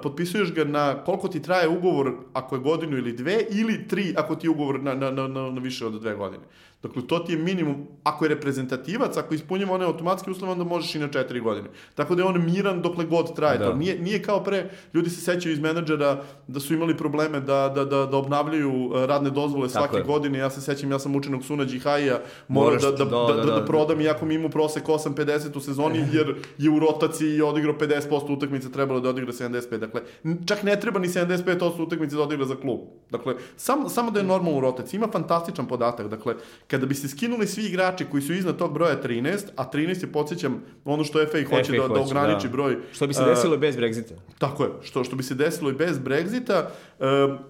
potpisuješ 0.04 0.54
ga 0.54 0.64
na 0.64 1.04
koliko 1.04 1.28
ti 1.28 1.42
traje 1.42 1.68
ugovor, 1.68 2.14
ako 2.34 2.56
je 2.56 2.62
godinu 2.62 2.98
ili 2.98 3.14
dve, 3.14 3.46
ili 3.50 3.88
tri 3.88 4.14
ako 4.18 4.36
ti 4.36 4.48
je 4.48 4.52
ugovor 4.52 4.84
na, 4.84 4.94
na, 4.94 5.12
na, 5.12 5.28
na, 5.28 5.52
na 5.52 5.62
više 5.62 5.86
od 5.86 6.02
dve 6.02 6.16
godine. 6.16 6.44
Dakle, 6.84 7.02
to 7.08 7.20
ti 7.20 7.34
je 7.34 7.38
minimum, 7.38 7.88
ako 8.04 8.26
je 8.26 8.30
reprezentativac, 8.30 9.18
ako 9.18 9.34
ispunjava 9.34 9.74
one 9.74 9.86
automatske 9.86 10.32
uslove, 10.32 10.52
onda 10.52 10.64
možeš 10.64 10.96
i 10.96 11.00
na 11.00 11.08
četiri 11.08 11.40
godine. 11.40 11.70
Tako 11.96 12.16
da 12.16 12.22
je 12.22 12.28
on 12.28 12.46
miran 12.46 12.82
dokle 12.82 13.06
god 13.06 13.36
traje 13.36 13.58
da. 13.58 13.66
to. 13.66 13.74
Nije, 13.74 14.00
nije 14.00 14.22
kao 14.24 14.44
pre, 14.44 14.70
ljudi 14.94 15.10
se 15.10 15.22
sećaju 15.22 15.54
iz 15.54 15.60
menadžera 15.60 16.24
da 16.48 16.60
su 16.60 16.74
imali 16.74 16.98
probleme 16.98 17.40
da, 17.40 17.72
da, 17.76 17.86
da, 17.86 18.06
da 18.06 18.18
obnavljaju 18.18 18.92
e, 18.96 19.08
radne 19.08 19.30
dozvole 19.30 19.70
svake 19.70 19.98
Tako 19.98 20.08
godine. 20.08 20.40
Ja 20.40 20.50
se 20.50 20.62
sećam, 20.62 20.92
ja 20.92 21.00
sam 21.00 21.16
učinak 21.16 21.44
Suna 21.44 21.66
Džihaija, 21.66 22.20
mora 22.48 22.78
da, 22.78 22.92
da, 22.92 23.06
da, 23.06 23.34
da, 23.34 23.34
da, 23.34 23.60
da, 23.60 23.66
prodam 23.66 24.02
iako 24.02 24.26
mi 24.26 24.36
imao 24.36 24.50
prosek 24.50 24.84
8-50 24.84 25.58
u 25.58 25.60
sezoni, 25.60 26.06
jer 26.14 26.36
je 26.58 26.70
u 26.70 26.80
rotaciji 26.80 27.36
i 27.36 27.42
odigrao 27.42 27.76
50% 27.76 28.34
utakmice, 28.34 28.72
trebalo 28.72 29.00
da 29.00 29.10
odigra 29.20 29.50
75. 29.50 29.78
Dakle, 29.78 30.02
čak 30.46 30.64
ne 30.64 30.80
treba 30.80 31.00
ni 31.00 31.08
75% 31.08 31.82
utakmice 31.82 32.16
da 32.16 32.22
odigra 32.22 32.46
za 32.46 32.56
klub. 32.56 32.80
Dakle, 33.10 33.36
sam, 33.58 33.90
samo 33.90 34.12
da 34.12 34.20
je 34.20 34.26
normalno 34.26 34.58
u 34.58 34.62
rotaciji. 34.62 34.98
Ima 34.98 35.08
fantastičan 35.12 35.68
podatak. 35.68 36.08
Dakle, 36.08 36.36
kada 36.68 36.86
bi 36.86 36.96
se 36.96 37.08
skinuli 37.08 37.48
svi 37.48 37.66
igrači 37.66 38.06
koji 38.06 38.24
su 38.24 38.34
iznad 38.34 38.58
tog 38.58 38.74
broja 38.74 39.04
13, 39.04 39.40
a 39.56 39.72
13 39.72 40.04
je, 40.04 40.12
podsjećam, 40.12 40.64
ono 40.86 41.04
što 41.04 41.26
FA 41.26 41.38
hoće 41.50 41.74
FA 41.74 41.88
da, 41.88 41.94
da 41.94 42.02
ograniči 42.02 42.48
da. 42.48 42.52
broj. 42.52 42.78
Što 42.92 43.08
bi 43.08 43.14
se 43.14 43.26
desilo 43.26 43.54
uh, 43.54 43.60
bez 43.60 43.78
Brexita. 43.78 44.14
Tako 44.38 44.64
je, 44.64 44.70
što, 44.82 45.04
što 45.04 45.16
bi 45.16 45.24
se 45.24 45.36
desilo 45.36 45.70
i 45.70 45.74
bez 45.74 46.00
Brexita, 46.00 46.64
uh, 46.64 46.70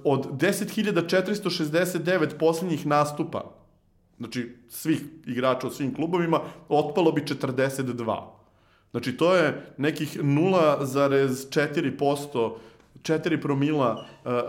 od 0.03 0.31
10.469 0.31 2.37
poslednjih 2.39 2.85
nastupa, 2.85 3.55
znači 4.17 4.55
svih 4.69 5.01
igrača 5.27 5.67
u 5.67 5.71
svim 5.71 5.95
klubovima, 5.95 6.39
otpalo 6.69 7.11
bi 7.11 7.21
42. 7.21 8.38
Znači, 8.91 9.17
to 9.17 9.35
je 9.35 9.65
nekih 9.77 10.23
0,4% 10.23 12.51
4 13.03 13.41
promila 13.41 14.05
uh, 14.25 14.31
uh, 14.31 14.39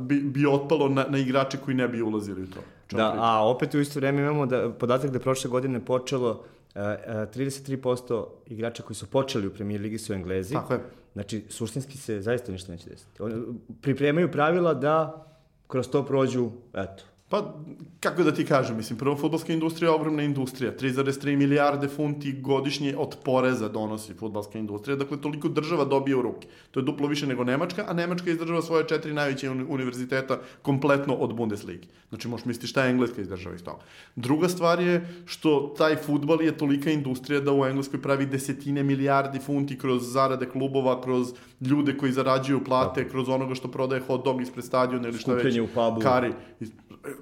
bi, 0.00 0.20
bi 0.20 0.46
otpalo 0.46 0.88
na, 0.88 1.06
na 1.08 1.18
igrače 1.18 1.58
koji 1.64 1.76
ne 1.76 1.88
bi 1.88 2.02
ulazili 2.02 2.42
u 2.42 2.46
to. 2.46 2.60
Da, 2.96 3.14
a 3.18 3.48
opet 3.48 3.74
u 3.74 3.80
isto 3.80 4.00
vreme 4.00 4.22
imamo 4.22 4.46
da, 4.46 4.70
podatak 4.70 5.10
da 5.10 5.18
prošle 5.18 5.50
godine 5.50 5.84
počelo 5.84 6.30
uh, 6.30 6.36
uh, 6.36 6.42
33% 6.80 8.26
igrača 8.46 8.82
koji 8.82 8.96
su 8.96 9.06
počeli 9.06 9.46
u 9.46 9.54
premijer 9.54 9.80
ligi 9.80 9.98
su 9.98 10.12
Englezi. 10.12 10.54
Tako 10.54 10.72
je. 10.72 10.80
Znači, 11.12 11.44
suštinski 11.48 11.98
se 11.98 12.20
zaista 12.20 12.52
ništa 12.52 12.72
neće 12.72 12.90
desiti. 12.90 13.22
Oni 13.22 13.34
pripremaju 13.80 14.32
pravila 14.32 14.74
da 14.74 15.26
kroz 15.66 15.88
to 15.88 16.06
prođu, 16.06 16.50
eto, 16.74 17.04
Pa, 17.32 17.54
kako 18.00 18.22
da 18.22 18.34
ti 18.34 18.44
kažem, 18.44 18.76
mislim, 18.76 18.98
prvo, 18.98 19.16
futbolska 19.16 19.52
industrija 19.52 19.88
je 19.90 19.94
ogromna 19.94 20.22
industrija. 20.22 20.72
3,3 20.80 21.36
milijarde 21.36 21.88
funti 21.88 22.32
godišnje 22.32 22.94
od 22.98 23.16
poreza 23.24 23.68
donosi 23.68 24.14
futbolska 24.14 24.58
industrija, 24.58 24.96
dakle, 24.96 25.20
toliko 25.20 25.48
država 25.48 25.84
dobije 25.84 26.16
u 26.16 26.22
ruke. 26.22 26.48
To 26.70 26.80
je 26.80 26.84
duplo 26.84 27.08
više 27.08 27.26
nego 27.26 27.44
Nemačka, 27.44 27.84
a 27.88 27.92
Nemačka 27.92 28.30
izdržava 28.30 28.62
svoje 28.62 28.88
četiri 28.88 29.12
najveće 29.12 29.50
univerziteta 29.50 30.38
kompletno 30.62 31.14
od 31.14 31.34
Bundesligi. 31.34 31.88
Znači, 32.08 32.28
možeš 32.28 32.44
misliti 32.44 32.66
šta 32.66 32.84
je 32.84 32.90
Engleska 32.90 33.22
izdržava 33.22 33.54
iz 33.54 33.64
toga. 33.64 33.80
Druga 34.16 34.48
stvar 34.48 34.80
je 34.80 35.08
što 35.26 35.74
taj 35.78 35.96
futbal 35.96 36.42
je 36.42 36.56
tolika 36.58 36.90
industrija 36.90 37.40
da 37.40 37.52
u 37.52 37.64
Engleskoj 37.66 38.02
pravi 38.02 38.26
desetine 38.26 38.82
milijardi 38.82 39.38
funti 39.38 39.78
kroz 39.78 40.12
zarade 40.12 40.48
klubova, 40.48 41.00
kroz 41.00 41.32
ljude 41.60 41.96
koji 41.96 42.12
zarađuju 42.12 42.64
plate, 42.64 43.08
kroz 43.08 43.28
onoga 43.28 43.54
što 43.54 43.68
prodaje 43.68 44.02
hot 44.06 44.24
dog 44.24 44.42
ispred 44.42 44.64
stadiona 44.64 45.08
ili 45.08 45.18
šta 45.18 45.34
već. 45.34 45.58
u 45.58 45.66
pubu. 45.66 46.00
Kari 46.02 46.32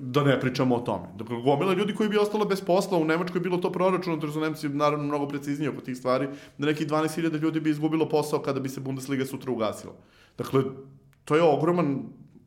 da 0.03 0.23
ne 0.25 0.41
pričamo 0.41 0.75
o 0.75 0.81
tome. 0.81 1.09
Dakle, 1.17 1.43
gomila 1.43 1.73
ljudi 1.73 1.95
koji 1.95 2.09
bi 2.09 2.19
ostala 2.19 2.45
bez 2.45 2.61
posla, 2.61 2.99
u 2.99 3.05
Nemačkoj 3.05 3.41
bilo 3.41 3.57
to 3.59 3.73
proračuno, 3.73 4.19
jer 4.23 4.33
su 4.33 4.41
Nemci 4.41 4.69
naravno 4.69 5.05
mnogo 5.05 5.29
precizniji 5.29 5.69
oko 5.69 5.81
tih 5.81 5.97
stvari, 5.97 6.29
da 6.59 6.67
nekih 6.67 6.87
12.000 6.89 7.41
ljudi 7.41 7.61
bi 7.61 7.71
izgubilo 7.71 8.09
posao 8.09 8.43
kada 8.43 8.61
bi 8.61 8.69
se 8.69 8.81
Bundesliga 8.81 9.25
sutra 9.25 9.53
ugasila. 9.53 9.93
Dakle, 10.39 10.63
to 11.25 11.37
je 11.37 11.43
ogroman 11.43 12.03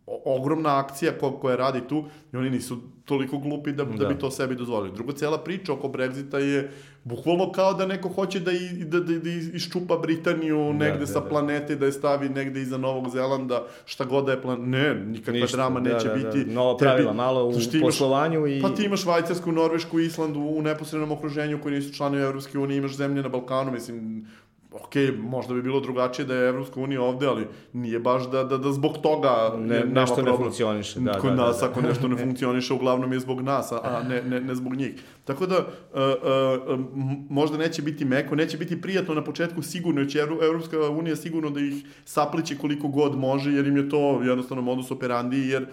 ogromna 0.08 0.80
akcija 0.80 1.12
ko, 1.20 1.32
koja 1.32 1.56
radi 1.56 1.82
tu 1.89 2.04
i 2.34 2.38
oni 2.38 2.49
nisu 2.49 2.78
toliko 3.06 3.38
glupi 3.38 3.72
da, 3.72 3.84
da. 3.84 3.97
da 3.97 4.08
bi 4.08 4.20
to 4.20 4.32
sebi 4.32 4.56
dozvolili. 4.56 4.95
Drugo, 4.95 5.12
cela 5.12 5.38
priča 5.38 5.74
oko 5.74 5.88
Brexita 5.88 6.38
je 6.38 6.72
bukvalno 7.04 7.51
kao 7.51 7.74
da 7.74 7.86
neko 7.86 8.10
hoće 8.10 8.39
da, 8.39 8.51
i, 8.51 8.86
da, 8.86 8.99
da, 8.99 9.20
da 9.20 9.30
iščupa 9.30 9.97
Britaniju 9.97 10.58
da, 10.58 10.86
negde 10.86 10.99
da, 10.99 11.08
sa 11.08 11.20
da. 11.20 11.30
planete, 11.30 11.76
da 11.76 11.86
je 11.86 11.91
stavi 11.91 12.30
negde 12.30 12.62
iza 12.62 12.78
Novog 12.78 13.10
Zelanda, 13.10 13.64
šta 13.86 14.06
god 14.06 14.26
da 14.26 14.32
je 14.32 14.41
plan... 14.41 14.70
Ne, 14.70 14.95
nikakva 14.95 15.34
Ništa, 15.34 15.58
drama 15.58 15.80
da, 15.80 15.93
neće 15.93 16.08
da, 16.08 16.16
da, 16.16 16.24
biti. 16.24 16.45
Da. 16.45 16.54
Nova 16.54 16.78
pravila, 16.78 17.12
Tebi, 17.12 17.18
malo 17.18 17.49
u 17.49 17.54
poslovanju 17.82 18.47
i... 18.47 18.62
Pa 18.62 18.70
ti 18.70 18.86
imaš 18.86 19.01
Švajcarsku, 19.01 19.51
Norvešku, 19.51 19.99
Islandu 19.99 20.39
u 20.39 20.62
neposrednom 20.62 21.12
okruženju 21.12 21.60
koji 21.62 21.76
nisu 21.76 21.93
članovi 21.93 22.24
Evropske 22.24 22.60
unije, 22.60 22.78
imaš 22.78 22.95
zemlje 22.95 23.22
na 23.22 23.30
Balkanu, 23.30 23.72
mislim, 23.72 24.28
ok, 24.74 24.95
možda 25.17 25.53
bi 25.53 25.61
bilo 25.61 25.80
drugačije 25.80 26.26
da 26.26 26.36
je 26.36 26.49
Evropska 26.49 26.80
unija 26.80 27.01
ovde, 27.01 27.28
ali 27.28 27.47
nije 27.74 27.99
baš 27.99 28.30
da, 28.30 28.43
da, 28.43 28.57
da 28.57 28.71
zbog 28.71 28.97
toga 28.97 29.53
ne, 29.57 29.84
nešto 29.86 30.15
problem. 30.15 30.36
ne 30.36 30.43
funkcioniše. 30.43 30.99
Da, 30.99 31.19
Kod 31.19 31.30
da, 31.30 31.36
nas, 31.36 31.59
da, 31.59 31.67
da. 31.67 31.71
ako 31.71 31.82
nešto 31.82 32.07
ne 32.07 32.17
funkcioniše, 32.17 32.74
uglavnom 32.74 33.13
je 33.13 33.19
zbog 33.19 33.41
nas, 33.41 33.71
a 33.71 34.03
ne, 34.09 34.21
ne, 34.24 34.41
ne 34.41 34.55
zbog 34.55 34.76
njih. 34.76 35.03
Tako 35.26 35.45
da, 35.45 35.57
uh, 35.57 36.80
uh, 36.80 36.86
možda 37.30 37.57
neće 37.57 37.82
biti 37.82 38.05
meko, 38.05 38.36
neće 38.36 38.57
biti 38.57 38.82
prijatno 38.82 39.13
na 39.13 39.24
početku, 39.24 39.61
sigurno 39.61 40.05
će 40.05 40.19
Evropska 40.19 40.89
unija 40.89 41.15
sigurno 41.15 41.49
da 41.49 41.59
ih 41.59 41.74
sapliće 42.05 42.57
koliko 42.57 42.88
god 42.88 43.17
može, 43.17 43.51
jer 43.51 43.67
im 43.67 43.78
je 43.78 43.89
to 43.89 44.21
jednostavno 44.24 44.61
modus 44.63 44.91
operandi, 44.91 45.39
jer 45.39 45.65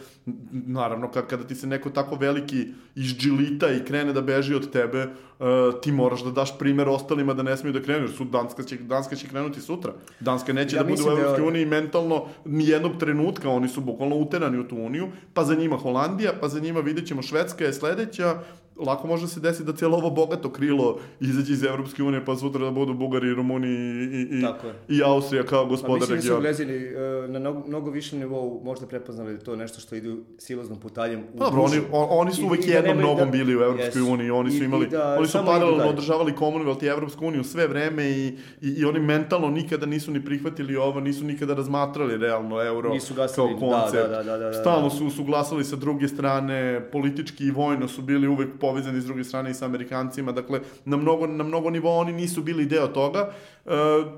naravno 0.53 1.11
kada 1.11 1.45
ti 1.47 1.55
se 1.55 1.67
neko 1.67 1.91
tako 1.91 2.15
veliki 2.15 2.67
izđilita 2.95 3.73
i 3.73 3.85
krene 3.85 4.13
da 4.13 4.21
beži 4.21 4.55
od 4.55 4.71
tebe, 4.71 5.07
uh, 5.39 5.47
ti 5.83 5.93
moraš 5.93 6.25
da 6.25 6.31
daš 6.31 6.59
primer 6.59 6.89
ostalima 6.89 7.35
da 7.35 7.43
ne 7.43 7.57
smiju 7.57 7.73
da 7.73 7.83
krenu, 7.83 8.01
jer 8.01 8.11
su 8.11 8.25
Danska 8.25 8.63
će, 8.63 8.77
Danska 8.77 9.17
će 9.17 9.29
krenuti 9.29 9.61
sutra. 9.61 9.93
Danska 10.21 10.53
neće 10.53 10.77
ja 10.77 10.83
da 10.83 10.89
bude 10.89 11.03
u 11.03 11.07
da 11.07 11.13
Evropskoj 11.13 11.47
uniji 11.49 11.67
mentalno 11.67 12.25
nijednog 12.45 12.93
trenutka, 13.01 13.49
oni 13.49 13.69
su 13.69 13.81
bukvalno 13.81 14.17
uterani 14.17 14.59
u 14.59 14.69
tu 14.69 14.77
uniju, 14.77 15.09
pa 15.35 15.45
za 15.45 15.55
njima 15.55 15.77
Holandija, 15.77 16.33
pa 16.41 16.49
za 16.49 16.61
njima 16.61 16.81
vidjet 16.81 17.07
ćemo 17.07 17.23
Švedska 17.23 17.65
je 17.65 17.73
sledeća, 17.73 18.43
lako 18.87 19.07
može 19.07 19.29
se 19.29 19.41
desiti 19.41 19.65
da 19.65 19.73
cijelo 19.73 19.97
ovo 19.97 20.11
bogato 20.11 20.53
krilo 20.53 20.99
izađe 21.21 21.53
iz 21.53 21.65
Evropske 21.65 22.03
unije, 22.03 22.25
pa 22.25 22.37
sutra 22.37 22.65
da 22.65 22.71
budu 22.71 22.95
Bugari, 22.95 23.35
Rumuni 23.35 23.69
i, 23.69 24.23
i, 24.23 24.97
i 24.97 25.03
Austrija 25.03 25.47
kao 25.47 25.67
gospodar 25.67 26.09
regiona. 26.09 26.17
Mislim 26.17 26.43
da 26.43 26.55
su 26.55 26.65
Glezini 26.65 26.75
e, 26.75 27.29
na 27.29 27.39
mnogo, 27.39 27.69
mnogo 27.69 27.91
višem 27.91 28.19
nivou 28.19 28.61
možda 28.65 28.87
prepoznali 28.87 29.33
da 29.33 29.41
to 29.41 29.57
nešto 29.57 29.81
što 29.81 29.95
idu 29.95 30.19
siloznom 30.39 30.81
putaljem 30.81 31.21
u 31.21 31.39
pa 31.39 31.45
Dobro, 31.45 31.63
oni, 31.63 31.81
oni 31.93 32.33
su 32.33 32.47
uvek 32.47 32.69
jednom 32.69 32.97
da 32.97 33.03
nogom 33.03 33.25
da, 33.25 33.31
bili 33.31 33.57
u 33.57 33.61
Evropskoj 33.61 34.03
yes. 34.03 34.13
uniji, 34.13 34.31
oni 34.31 34.51
su 34.51 34.65
imali, 34.65 34.87
I, 34.87 34.89
da, 34.89 35.17
oni 35.19 35.29
su 35.29 35.39
paralelno 35.47 35.85
održavali 35.85 36.33
Commonwealth 36.33 36.85
i 36.85 36.87
Evropsku 36.87 37.27
uniju 37.27 37.45
sve 37.45 37.67
vreme 37.67 38.11
i, 38.11 38.27
i, 38.63 38.69
i 38.77 38.85
oni 38.85 39.01
mentalno 39.01 39.49
nikada 39.49 39.87
nisu 39.87 40.11
ni 40.11 40.25
prihvatili 40.25 40.77
ovo, 40.77 41.01
nisu 41.01 41.25
nikada 41.25 41.55
razmatrali 41.55 42.17
realno 42.17 42.63
euro 42.63 42.93
nisu 42.93 43.15
gasili, 43.15 43.59
kao 43.59 43.71
da, 43.71 43.81
koncept. 43.81 44.09
Da, 44.09 44.17
da, 44.17 44.23
da, 44.23 44.39
da, 44.39 44.51
da, 44.51 44.53
Stalno 44.53 44.91
su, 44.91 45.11
su 45.11 45.25
glasali 45.25 45.65
sa 45.65 45.77
druge 45.77 46.09
strane, 46.09 46.89
politički 46.93 47.45
i 47.45 47.51
vojno 47.51 47.89
su 47.89 48.03
bili 48.03 48.29
uvek 48.29 48.49
po 48.61 48.70
povezani 48.71 49.01
s 49.01 49.05
druge 49.05 49.25
strane 49.25 49.51
i 49.51 49.55
sa 49.55 49.65
Amerikancima, 49.67 50.33
dakle, 50.33 50.61
na 50.85 50.97
mnogo, 50.97 51.27
na 51.27 51.45
mnogo 51.45 51.71
nivoa 51.71 51.99
oni 51.99 52.13
nisu 52.13 52.43
bili 52.43 52.67
deo 52.67 52.87
toga, 52.87 53.33
e, 53.67 53.71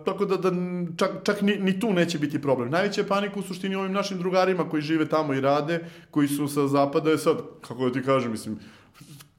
tako 0.05 0.25
da, 0.25 0.37
da 0.37 0.53
čak, 0.97 1.11
čak 1.25 1.43
ni, 1.43 1.57
ni 1.57 1.81
tu 1.81 1.93
neće 1.93 2.19
biti 2.19 2.43
problem. 2.43 2.71
Najveća 2.71 3.05
panika 3.09 3.41
u 3.41 3.43
suštini 3.43 3.75
ovim 3.75 3.93
našim 3.93 4.19
drugarima 4.19 4.69
koji 4.69 4.83
žive 4.83 5.09
tamo 5.09 5.35
i 5.35 5.41
rade, 5.41 5.81
koji 6.11 6.29
su 6.29 6.49
sa 6.49 6.67
zapada, 6.69 7.11
je 7.11 7.19
sad, 7.19 7.41
kako 7.61 7.89
da 7.89 7.93
ti 7.93 8.05
kažem, 8.05 8.31
mislim, 8.31 8.59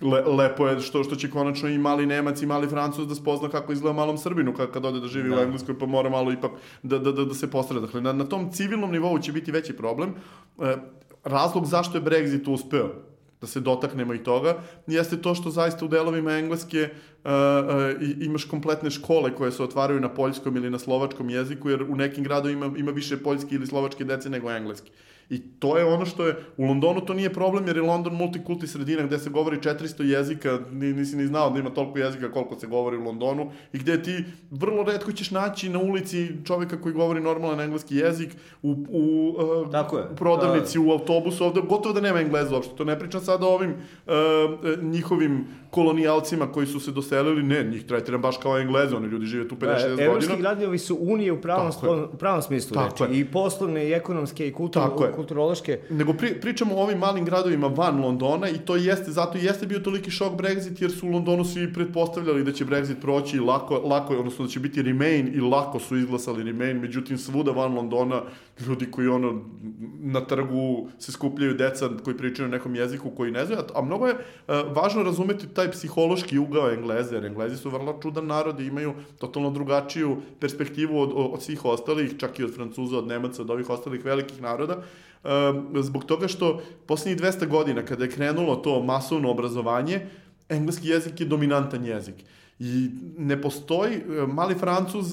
le, 0.02 0.22
lepo 0.22 0.68
je 0.68 0.80
što 0.82 1.04
što 1.04 1.16
će 1.16 1.30
konačno 1.30 1.70
i 1.70 1.78
mali 1.78 2.06
Nemac 2.06 2.42
i 2.42 2.46
mali 2.46 2.68
Francuz 2.68 3.08
da 3.08 3.16
spozna 3.16 3.50
kako 3.50 3.74
izgleda 3.74 3.96
malom 3.96 4.18
Srbinu 4.18 4.54
kad, 4.54 4.72
kad 4.72 4.86
ode 4.86 5.00
da 5.00 5.08
živi 5.08 5.30
da. 5.30 5.36
u 5.36 5.40
Engleskoj 5.40 5.80
pa 5.80 5.86
mora 5.86 6.10
malo 6.10 6.32
ipak 6.32 6.52
da, 6.84 7.00
da, 7.00 7.12
da, 7.12 7.26
da 7.26 7.34
se 7.34 7.52
postra. 7.52 7.80
Dakle, 7.80 8.02
na, 8.02 8.14
na 8.14 8.26
tom 8.26 8.52
civilnom 8.52 8.92
nivou 8.92 9.20
će 9.20 9.32
biti 9.32 9.52
veći 9.52 9.78
problem. 9.78 10.16
E, 10.60 10.78
razlog 11.24 11.66
zašto 11.66 11.98
je 11.98 12.04
Brexit 12.04 12.50
uspeo 12.50 13.13
da 13.44 13.48
se 13.48 13.60
dotaknemo 13.60 14.14
i 14.14 14.24
toga, 14.24 14.56
jeste 14.88 15.18
to 15.22 15.36
što 15.36 15.52
zaista 15.52 15.86
u 15.86 15.88
delovima 15.88 16.32
Engleske 16.32 16.90
uh, 17.24 17.32
uh, 17.32 18.24
imaš 18.24 18.46
kompletne 18.46 18.92
škole 18.92 19.36
koje 19.36 19.52
se 19.52 19.64
otvaraju 19.64 20.00
na 20.00 20.10
poljskom 20.10 20.56
ili 20.56 20.70
na 20.70 20.80
slovačkom 20.80 21.30
jeziku, 21.30 21.70
jer 21.70 21.84
u 21.84 21.96
nekim 21.96 22.24
gradovima 22.24 22.66
ima, 22.66 22.78
ima 22.78 22.92
više 22.92 23.18
poljske 23.18 23.56
ili 23.56 23.68
slovačke 23.68 24.04
dece 24.04 24.30
nego 24.30 24.52
engleske. 24.52 24.92
I 25.30 25.42
to 25.60 25.78
je 25.78 25.86
ono 25.86 26.06
što 26.06 26.28
je, 26.28 26.36
u 26.58 26.66
Londonu 26.66 27.02
to 27.02 27.14
nije 27.14 27.34
problem 27.34 27.68
jer 27.68 27.78
je 27.78 27.82
London 27.82 28.16
multikulti 28.16 28.68
sredina 28.68 29.04
gde 29.04 29.20
se 29.20 29.30
govori 29.30 29.58
400 29.58 30.04
jezika, 30.04 30.60
nisi 30.72 31.16
ni 31.16 31.28
znao 31.28 31.50
da 31.50 31.60
ima 31.60 31.70
toliko 31.70 32.00
jezika 32.00 32.32
koliko 32.32 32.56
se 32.60 32.68
govori 32.68 32.98
u 32.98 33.04
Londonu 33.04 33.52
i 33.74 33.78
gde 33.78 34.04
ti 34.04 34.24
vrlo 34.52 34.84
redko 34.84 35.12
ćeš 35.12 35.32
naći 35.32 35.70
na 35.70 35.80
ulici 35.80 36.32
čoveka 36.46 36.82
koji 36.82 36.94
govori 36.94 37.22
normalan 37.22 37.60
engleski 37.60 37.96
jezik 37.96 38.36
u, 38.62 38.76
u, 38.90 39.36
uh, 39.38 39.72
Tako 39.72 39.98
je. 39.98 40.04
u 40.12 40.16
prodavnici, 40.16 40.78
da. 40.78 40.84
u 40.84 40.92
autobusu, 40.92 41.46
ovde 41.46 41.62
gotovo 41.62 41.94
da 41.94 42.02
nema 42.02 42.20
engleza 42.20 42.56
uopšte, 42.56 42.76
to 42.76 42.84
ne 42.84 43.00
pričam 43.00 43.22
sada 43.22 43.48
o 43.48 43.54
ovim 43.54 43.74
uh, 43.74 44.14
njihovim 44.82 45.48
kolonijalcima 45.70 46.52
koji 46.52 46.68
su 46.68 46.80
se 46.80 46.92
doselili, 46.92 47.44
ne, 47.44 47.64
njih 47.64 47.86
tretiram 47.86 48.22
baš 48.22 48.38
kao 48.38 48.60
engleze, 48.60 48.96
oni 48.96 49.08
ljudi 49.08 49.26
žive 49.26 49.48
tu 49.48 49.56
50-60 49.56 49.86
e, 49.86 49.90
godina. 49.90 50.04
Evropski 50.04 50.38
gradovi 50.38 50.78
su 50.78 50.98
unije 51.02 51.32
u 51.32 51.42
pravom, 51.42 51.72
u 52.14 52.18
pravom 52.18 52.42
smislu, 52.42 52.78
reči, 52.84 53.20
i 53.20 53.26
poslovne, 53.26 53.88
i 53.88 53.94
ekonomske, 53.94 54.48
i 54.48 54.54
kulturne, 54.54 54.90
kulturološke... 55.16 55.80
Nego 55.90 56.14
pri, 56.14 56.42
pričamo 56.42 56.76
o 56.76 56.84
ovim 56.84 56.98
malim 56.98 57.26
gradovima 57.26 57.68
van 57.68 58.02
Londona 58.02 58.50
i 58.50 58.58
to 58.58 58.76
jeste, 58.76 59.12
zato 59.12 59.38
jeste 59.38 59.66
bio 59.66 59.80
toliki 59.80 60.12
šok 60.12 60.34
Brexit, 60.34 60.82
jer 60.82 60.92
su 60.92 61.08
u 61.08 61.12
Londonu 61.12 61.46
svi 61.46 61.74
pretpostavljali 61.74 62.44
da 62.44 62.52
će 62.52 62.66
Brexit 62.66 63.02
proći 63.02 63.40
lako, 63.40 63.78
lako 63.78 64.16
odnosno 64.16 64.46
da 64.46 64.52
će 64.52 64.60
biti 64.60 64.82
Remain 64.82 65.32
i 65.36 65.42
lako 65.42 65.80
su 65.80 65.98
izglasali 65.98 66.44
Remain, 66.44 66.78
međutim 66.78 67.18
svuda 67.18 67.52
van 67.52 67.76
Londona 67.76 68.22
ljudi 68.68 68.92
koji 68.92 69.08
ono 69.08 69.42
na 70.00 70.22
trgu 70.22 70.88
se 71.00 71.12
skupljaju 71.12 71.54
deca 71.54 71.90
koji 72.04 72.18
pričaju 72.18 72.50
na 72.50 72.58
nekom 72.58 72.76
jeziku 72.76 73.10
koji 73.10 73.32
ne 73.32 73.46
znaju, 73.46 73.62
a, 73.76 73.82
mnogo 73.82 74.08
je 74.08 74.14
uh, 74.14 74.56
važno 74.76 75.04
razumeti 75.04 75.48
taj 75.48 75.72
psihološki 75.72 76.38
ugao 76.38 76.72
Engleze, 76.72 77.16
jer 77.16 77.26
Englezi 77.26 77.58
su 77.58 77.70
vrlo 77.70 78.00
čudan 78.02 78.28
narod 78.28 78.60
i 78.60 78.66
imaju 78.66 78.94
totalno 79.18 79.50
drugačiju 79.50 80.18
perspektivu 80.40 81.02
od, 81.02 81.12
od 81.16 81.42
svih 81.42 81.66
ostalih, 81.66 82.14
čak 82.18 82.40
i 82.40 82.44
od 82.44 82.56
Francuza, 82.56 82.98
od 82.98 83.08
Nemaca, 83.08 83.42
od 83.42 83.50
ovih 83.50 83.70
ostalih 83.70 84.06
velikih 84.06 84.42
naroda, 84.42 84.82
zbog 85.82 86.06
toga 86.06 86.28
što 86.28 86.62
poslednjih 86.86 87.22
200 87.22 87.48
godina, 87.48 87.86
kada 87.86 88.04
je 88.04 88.12
krenulo 88.12 88.56
to 88.56 88.84
masovno 88.84 89.32
obrazovanje, 89.32 90.02
engleski 90.50 90.88
jezik 90.88 91.20
je 91.20 91.26
dominantan 91.26 91.86
jezik. 91.86 92.16
I 92.60 92.90
ne 93.18 93.42
postoji, 93.42 94.02
mali 94.28 94.56
francuz 94.56 95.06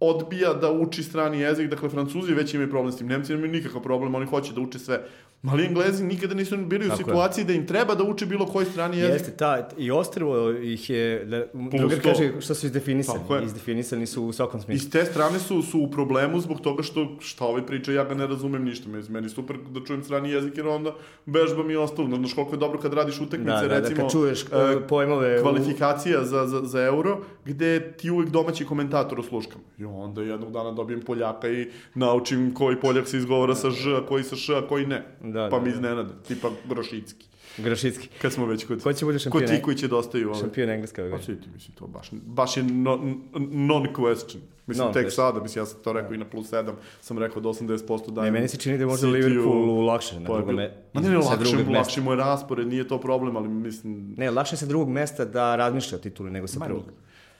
odbija 0.00 0.54
da 0.54 0.72
uči 0.72 1.02
strani 1.02 1.40
jezik, 1.40 1.70
dakle 1.70 1.88
Francuzi 1.88 2.34
već 2.34 2.54
imaju 2.54 2.70
problem 2.70 2.92
s 2.92 2.96
tim, 2.96 3.06
Nemci 3.06 3.32
nemaju 3.32 3.52
nikakav 3.52 3.82
problem, 3.82 4.14
oni 4.14 4.26
hoće 4.26 4.52
da 4.52 4.60
uče 4.60 4.78
sve. 4.78 5.04
Mali 5.42 5.64
Englezi 5.64 6.04
nikada 6.04 6.34
nisu 6.34 6.56
bili 6.56 6.86
u 6.86 6.88
Tako 6.88 6.98
situaciji 6.98 7.42
je. 7.42 7.46
da 7.46 7.52
im 7.52 7.66
treba 7.66 7.94
da 7.94 8.04
uče 8.04 8.26
bilo 8.26 8.46
koji 8.46 8.66
strani 8.66 8.98
jezik. 8.98 9.14
Jeste, 9.14 9.36
ta, 9.36 9.68
i 9.78 9.90
ostrvo 9.90 10.50
ih 10.50 10.90
je, 10.90 11.24
da, 11.24 11.44
drugar 11.78 12.00
kaže 12.00 12.32
što 12.40 12.54
su 12.54 12.66
izdefinisani, 12.66 13.20
izdefinisani 13.44 14.06
su 14.06 14.24
u 14.24 14.32
svakom 14.32 14.60
smislu. 14.60 14.86
I 14.86 14.88
s 14.88 14.90
te 14.90 15.04
strane 15.04 15.38
su, 15.38 15.62
su 15.62 15.80
u 15.80 15.90
problemu 15.90 16.40
zbog 16.40 16.60
toga 16.60 16.82
što 16.82 17.16
šta 17.20 17.44
ovaj 17.44 17.66
priča, 17.66 17.92
ja 17.92 18.04
ga 18.04 18.14
ne 18.14 18.26
razumem 18.26 18.64
ništa, 18.64 18.88
meni 19.08 19.28
super 19.28 19.56
da 19.70 19.80
čujem 19.86 20.04
strani 20.04 20.30
jezik 20.30 20.56
jer 20.56 20.66
onda 20.66 20.94
bežbam 21.26 21.70
i 21.70 21.76
ostalo. 21.76 22.16
Znaš 22.16 22.34
koliko 22.34 22.54
je 22.54 22.58
dobro 22.58 22.78
kad 22.78 22.94
radiš 22.94 23.20
utakmice, 23.20 23.52
da, 23.52 23.60
da, 23.60 23.68
da 23.68 23.78
recimo, 23.78 23.96
da, 23.96 24.02
kad 24.02 24.12
čuješ 24.12 24.42
uh, 24.42 24.48
pojmove... 24.88 25.42
Kvalifikacija 25.42 26.20
u... 26.20 26.24
za, 26.24 26.46
za, 26.46 26.60
za 26.64 26.82
euro, 26.82 27.20
gde 27.44 27.92
ti 27.92 28.10
uvek 28.10 28.28
domaći 28.28 28.64
komentator 28.64 29.20
osluškam. 29.20 29.60
I 29.78 29.84
onda 29.84 30.22
jednog 30.22 30.52
dana 30.52 30.72
dobijem 30.72 31.00
Poljaka 31.00 31.48
i 31.48 31.68
naučim 31.94 32.54
koji 32.54 32.80
Poljak 32.80 33.08
se 33.08 33.16
izgovara 33.16 33.54
sa 33.54 33.70
Ž, 33.70 33.96
a 33.96 34.06
koji 34.06 34.24
sa 34.24 34.36
Š, 34.36 34.54
a 34.54 34.68
koji 34.68 34.86
ne. 34.86 35.04
Da, 35.20 35.48
pa 35.50 35.58
da, 35.58 35.64
mi 35.64 35.70
da. 35.70 35.74
iznenade, 35.76 36.10
tipa 36.28 36.50
Grošicki. 36.68 37.26
Grošicki. 37.58 38.08
Kad 38.22 38.32
smo 38.32 38.46
već 38.46 38.64
kod... 38.64 38.82
Ko 38.82 38.92
će 38.92 39.04
bude 39.04 39.18
šampion? 39.18 39.46
Ko 39.46 39.52
ti 39.52 39.62
koji 39.62 39.76
će 39.76 39.88
dostaju 39.88 40.24
da 40.24 40.30
ovaj? 40.30 40.40
Šampion 40.40 40.70
engleska 40.70 41.02
ove 41.02 41.10
Pa 41.10 41.18
ti, 41.18 41.36
mislim, 41.54 41.76
to 41.78 41.86
baš, 41.86 42.10
baš 42.12 42.56
je 42.56 42.62
no, 42.62 42.96
non-question. 43.34 44.38
Mislim, 44.66 44.86
no, 44.86 44.92
tek 44.92 45.04
teško. 45.04 45.16
sada, 45.16 45.42
mislim, 45.42 45.62
ja 45.62 45.66
sam 45.66 45.78
to 45.84 45.92
rekao 45.92 46.14
i 46.14 46.18
na 46.18 46.24
plus 46.24 46.52
7, 46.52 46.72
sam 47.00 47.18
rekao 47.18 47.42
da 47.42 47.48
80% 47.48 48.10
dajem... 48.10 48.34
Ne, 48.34 48.38
meni 48.38 48.48
se 48.48 48.56
čini 48.56 48.78
da 48.78 48.82
je 48.82 48.86
možda 48.86 49.08
Liverpool 49.08 49.86
lakše 49.86 50.20
na 50.20 50.20
drugom 50.20 50.54
mestu. 50.54 50.78
Ma 50.92 51.00
ne, 51.00 51.10
ne, 51.10 51.16
lakše, 51.16 51.56
lakše 51.56 52.00
mu 52.00 52.12
je 52.12 52.16
raspored, 52.16 52.68
nije 52.68 52.88
to 52.88 53.00
problem, 53.00 53.36
ali 53.36 53.48
mislim... 53.48 54.14
Ne, 54.16 54.30
lakše 54.30 54.56
sa 54.56 54.66
drugog 54.66 54.88
mesta 54.88 55.24
da 55.24 55.56
razmišlja 55.56 55.98
o 55.98 56.00
tituli 56.00 56.30
nego 56.30 56.46
sa 56.46 56.60
prvog. 56.60 56.84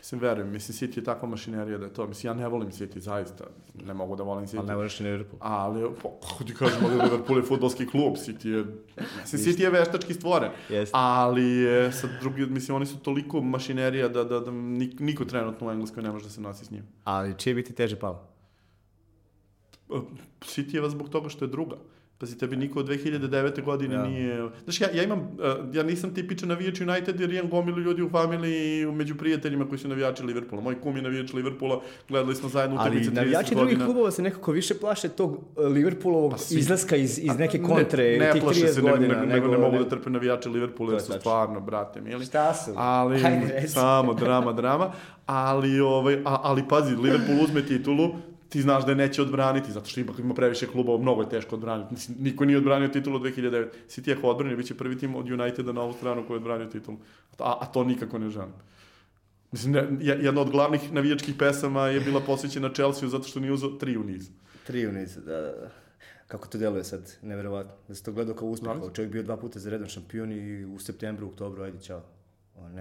Mislim, 0.00 0.20
verujem, 0.20 0.50
mislim, 0.50 0.78
City 0.78 0.98
je 0.98 1.04
takva 1.04 1.28
mašinerija 1.28 1.78
da 1.78 1.84
je 1.84 1.92
to, 1.92 2.06
mislim, 2.06 2.30
ja 2.30 2.34
ne 2.34 2.48
volim 2.48 2.70
City, 2.70 2.98
zaista, 2.98 3.44
ne 3.84 3.94
mogu 3.94 4.16
da 4.16 4.22
volim 4.22 4.46
City. 4.46 4.58
Ali 4.58 4.66
ne 4.66 4.76
voliš 4.76 5.00
ni 5.00 5.06
Liverpool. 5.06 5.38
Ali, 5.40 5.90
po, 6.02 6.10
kako 6.28 6.44
ti 6.44 6.54
kažem, 6.54 6.84
ali 6.84 6.94
Liverpool 6.94 7.38
je 7.38 7.44
futbolski 7.44 7.86
klub, 7.86 8.14
City 8.14 8.48
je, 8.48 8.64
mislim, 9.20 9.42
City 9.42 9.62
je 9.62 9.70
veštački 9.70 10.14
stvoren, 10.14 10.50
Jest. 10.68 10.92
ali 10.94 11.66
sad 11.92 12.10
drugi, 12.20 12.46
mislim, 12.46 12.76
oni 12.76 12.86
su 12.86 12.98
toliko 12.98 13.40
mašinerija 13.40 14.08
da, 14.08 14.24
da, 14.24 14.40
da 14.40 14.50
niko 15.00 15.24
trenutno 15.24 15.66
u 15.66 15.70
Engleskoj 15.70 16.02
ne 16.02 16.10
može 16.10 16.24
da 16.24 16.30
se 16.30 16.40
nosi 16.40 16.64
s 16.64 16.70
njim. 16.70 16.82
Ali 17.04 17.38
čije 17.38 17.54
bi 17.54 17.64
ti 17.64 17.72
teže 17.72 17.96
palo? 17.96 18.28
City 20.40 20.82
je 20.82 20.90
zbog 20.90 21.08
toga 21.08 21.28
što 21.28 21.44
je 21.44 21.48
druga. 21.48 21.76
Pazi, 22.20 22.38
tebi 22.38 22.56
niko 22.56 22.78
od 22.78 22.88
2009. 22.88 23.62
godine 23.64 23.94
ja. 23.94 24.02
nije... 24.02 24.48
Znaš, 24.64 24.80
ja, 24.80 24.88
ja 24.94 25.02
imam, 25.02 25.18
uh, 25.18 25.74
ja 25.74 25.82
nisam 25.82 26.14
tipičan 26.14 26.48
navijač 26.48 26.80
United 26.80 27.20
jer 27.20 27.32
imam 27.32 27.50
gomilu 27.50 27.78
ljudi 27.78 28.02
u 28.02 28.10
familiji 28.10 28.80
i 28.80 28.86
među 28.86 29.14
prijateljima 29.14 29.68
koji 29.68 29.78
su 29.78 29.88
navijači 29.88 30.22
Liverpoola. 30.22 30.62
Moj 30.62 30.80
kum 30.80 30.96
je 30.96 31.02
navijač 31.02 31.32
Liverpoola, 31.32 31.80
gledali 32.08 32.34
smo 32.34 32.48
zajedno 32.48 32.76
utakmice 32.76 33.00
30 33.00 33.04
godina. 33.04 33.20
Ali 33.20 33.30
navijači 33.30 33.54
drugih 33.54 33.78
klubova 33.84 34.10
se 34.10 34.22
nekako 34.22 34.52
više 34.52 34.74
plaše 34.74 35.08
tog 35.08 35.38
e, 35.58 35.62
Liverpoolovog 35.62 36.30
pa, 36.30 36.36
izlaska 36.50 36.96
iz, 36.96 37.18
iz 37.18 37.38
neke 37.38 37.62
kontre 37.62 38.18
ne, 38.18 38.26
ne 38.26 38.32
tih 38.32 38.42
30 38.42 38.72
se, 38.72 38.80
godina. 38.80 39.14
Ne, 39.20 39.26
nego, 39.26 39.46
ne, 39.46 39.52
ne, 39.52 39.58
mogu 39.58 39.78
da 39.78 39.88
trpe 39.88 40.10
navijače 40.10 40.48
Liverpoola 40.48 40.92
jer 40.92 41.02
su 41.02 41.12
stvarno, 41.12 41.60
brate, 41.60 42.00
mili. 42.00 42.24
Šta 42.24 42.54
su? 42.54 42.72
Ali, 42.76 43.24
Ajde, 43.24 43.68
samo 43.68 44.14
drama, 44.14 44.52
drama. 44.52 44.92
Ali, 45.26 45.80
ovaj, 45.80 46.14
a, 46.14 46.40
ali 46.42 46.62
pazi, 46.68 46.96
Liverpool 46.96 47.44
uzme 47.44 47.66
titulu, 47.66 48.14
ti 48.50 48.62
znaš 48.62 48.84
da 48.84 48.92
je 48.92 48.96
neće 48.96 49.22
odbraniti, 49.22 49.72
zato 49.72 49.90
što 49.90 50.00
ipak 50.00 50.18
ima 50.18 50.34
previše 50.34 50.66
klubova, 50.66 50.98
mnogo 50.98 51.22
je 51.22 51.28
teško 51.28 51.54
odbraniti. 51.54 51.94
Mislim, 51.94 52.16
niko 52.20 52.44
nije 52.44 52.58
odbranio 52.58 52.88
titulu 52.88 53.16
od 53.16 53.22
2009. 53.22 53.68
City 53.88 54.18
ako 54.18 54.28
odbrani, 54.28 54.56
bit 54.56 54.66
će 54.66 54.74
prvi 54.74 54.98
tim 54.98 55.14
od 55.14 55.30
Uniteda 55.30 55.72
na 55.72 55.82
ovu 55.82 55.92
stranu 55.92 56.26
koji 56.26 56.34
je 56.34 56.38
odbranio 56.38 56.66
titulu. 56.66 56.98
A, 57.38 57.58
a 57.60 57.66
to 57.66 57.84
nikako 57.84 58.18
ne 58.18 58.30
želim. 58.30 58.52
Mislim, 59.52 59.72
ne, 59.72 59.86
jedna 60.00 60.40
od 60.40 60.50
glavnih 60.50 60.92
navijačkih 60.92 61.34
pesama 61.38 61.86
je 61.86 62.00
bila 62.00 62.20
posvećena 62.20 62.72
Chelsea 62.74 63.08
zato 63.08 63.28
što 63.28 63.40
nije 63.40 63.52
uzao 63.52 63.70
tri 63.70 63.96
u 63.96 64.04
niz. 64.04 64.30
Tri 64.66 64.86
u 64.86 64.92
niz, 64.92 65.16
da, 65.16 65.40
da, 65.40 65.40
da. 65.40 65.70
Kako 66.28 66.48
to 66.48 66.58
deluje 66.58 66.84
sad, 66.84 67.16
neverovatno. 67.22 67.72
Da 67.88 67.94
se 67.94 68.02
to 68.02 68.12
gledao 68.12 68.34
kao 68.34 68.48
uspeh, 68.48 68.72
čovjek 68.94 69.12
bio 69.12 69.22
dva 69.22 69.36
puta 69.36 69.58
za 69.58 69.70
redom 69.70 69.88
šampion 69.88 70.32
i 70.32 70.64
u 70.64 70.78
septembru, 70.78 71.28
oktobru, 71.28 71.62
ajde, 71.62 71.78
čao. 71.82 72.02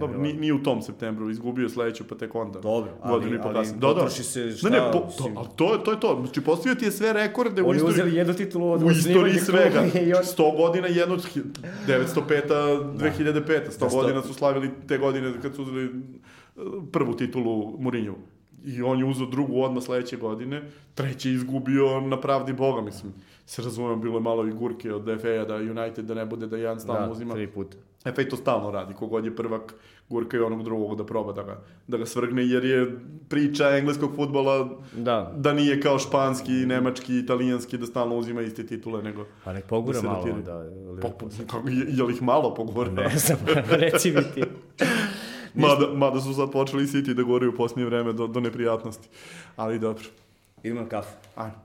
Dobro, 0.00 0.18
nije, 0.18 0.34
nije 0.34 0.54
u 0.54 0.62
tom 0.62 0.82
septembru, 0.82 1.30
izgubio 1.30 1.68
sledeću, 1.68 2.04
pa 2.08 2.14
tek 2.14 2.34
onda. 2.34 2.60
Dobro, 2.60 2.90
ali, 3.02 3.38
pa 3.42 3.48
ali 3.48 3.68
da, 3.76 3.94
da. 3.94 4.10
se 4.10 4.52
šta... 4.56 4.68
Ne, 4.68 4.80
ne, 4.80 4.92
po, 4.92 4.98
to, 4.98 5.30
ali 5.36 5.48
to, 5.56 5.78
to 5.84 5.90
je 5.90 6.00
to. 6.00 6.18
Znači, 6.24 6.40
postavio 6.40 6.74
ti 6.74 6.84
je 6.84 6.92
sve 6.92 7.12
rekorde 7.12 7.62
u 7.62 7.74
istoriji... 7.74 7.82
Oni 7.82 7.92
uzeli 7.92 8.16
jednu 8.16 8.34
titulu 8.34 8.72
od 8.72 8.82
U 8.82 8.90
istoriji 8.90 9.34
svega. 9.34 9.80
On... 10.18 10.24
100 10.24 10.56
godina 10.56 10.88
jedno, 10.88 11.16
905 11.16 11.42
2005 11.86 13.70
100 13.70 13.78
da, 13.80 13.86
godina 13.86 14.22
su 14.22 14.34
slavili 14.34 14.70
te 14.88 14.98
godine 14.98 15.32
kad 15.42 15.54
su 15.54 15.62
uzeli 15.62 15.84
uh, 15.86 16.62
prvu 16.92 17.16
titulu 17.16 17.76
Mourinho. 17.78 18.14
I 18.64 18.82
on 18.82 18.98
je 18.98 19.04
uzeo 19.04 19.26
drugu 19.26 19.62
odmah 19.62 19.82
sledeće 19.82 20.16
godine, 20.16 20.62
treći 20.94 21.30
izgubio 21.30 22.00
na 22.00 22.20
pravdi 22.20 22.52
Boga, 22.52 22.80
mislim. 22.80 23.12
Se 23.46 23.62
razumem, 23.62 24.00
bilo 24.00 24.16
je 24.16 24.20
malo 24.20 24.46
i 24.46 24.52
gurke 24.52 24.94
od 24.94 25.04
FA-a 25.20 25.44
da 25.44 25.56
United 25.56 26.04
da 26.04 26.14
ne 26.14 26.26
bude 26.26 26.46
da 26.46 26.56
jedan 26.56 26.80
stalno 26.80 27.06
da, 27.06 27.12
uzima. 27.12 27.28
Da, 27.28 27.34
tri 27.34 27.46
puta. 27.46 27.76
FA 28.04 28.24
to 28.30 28.36
stalno 28.36 28.70
radi, 28.70 28.94
kogod 28.94 29.24
je 29.24 29.36
prvak 29.36 29.74
gurka 30.08 30.36
i 30.36 30.40
onog 30.40 30.62
drugog 30.64 30.96
da 30.96 31.06
proba 31.06 31.32
da 31.32 31.42
ga, 31.42 31.60
da 31.86 31.98
ga 31.98 32.06
svrgne, 32.06 32.46
jer 32.46 32.64
je 32.64 32.98
priča 33.28 33.76
engleskog 33.76 34.16
futbola 34.16 34.68
da, 34.92 35.32
da 35.36 35.52
nije 35.52 35.80
kao 35.80 35.98
španski, 35.98 36.52
nemački, 36.52 37.18
italijanski, 37.18 37.78
da 37.78 37.86
stalno 37.86 38.16
uzima 38.16 38.42
iste 38.42 38.66
titule, 38.66 39.02
nego... 39.02 39.26
Pa 39.44 39.52
nek 39.52 39.64
pogura 39.64 40.00
da 40.00 40.08
malo, 40.08 40.26
da... 40.44 40.64
Po, 41.02 41.08
po, 41.08 41.26
kako, 41.50 41.68
je, 41.68 41.86
je 41.88 42.02
li 42.02 42.14
ih 42.14 42.22
malo 42.22 42.54
pogura? 42.54 42.90
Ne 42.90 43.08
znam, 43.16 43.38
reci 43.80 44.10
mi 44.10 44.22
ti. 44.34 44.42
mada, 45.54 45.86
mada 45.94 46.20
su 46.20 46.34
sad 46.34 46.52
počeli 46.52 46.86
City 46.86 47.14
da 47.14 47.22
gore 47.22 47.48
u 47.48 47.56
posljednje 47.56 47.84
vreme 47.84 48.12
do, 48.12 48.26
do 48.26 48.40
neprijatnosti. 48.40 49.08
Ali 49.56 49.78
dobro. 49.78 50.04
Idemo 50.62 50.80
na 50.80 50.88
kafu. 50.88 51.16
Ajde. 51.36 51.56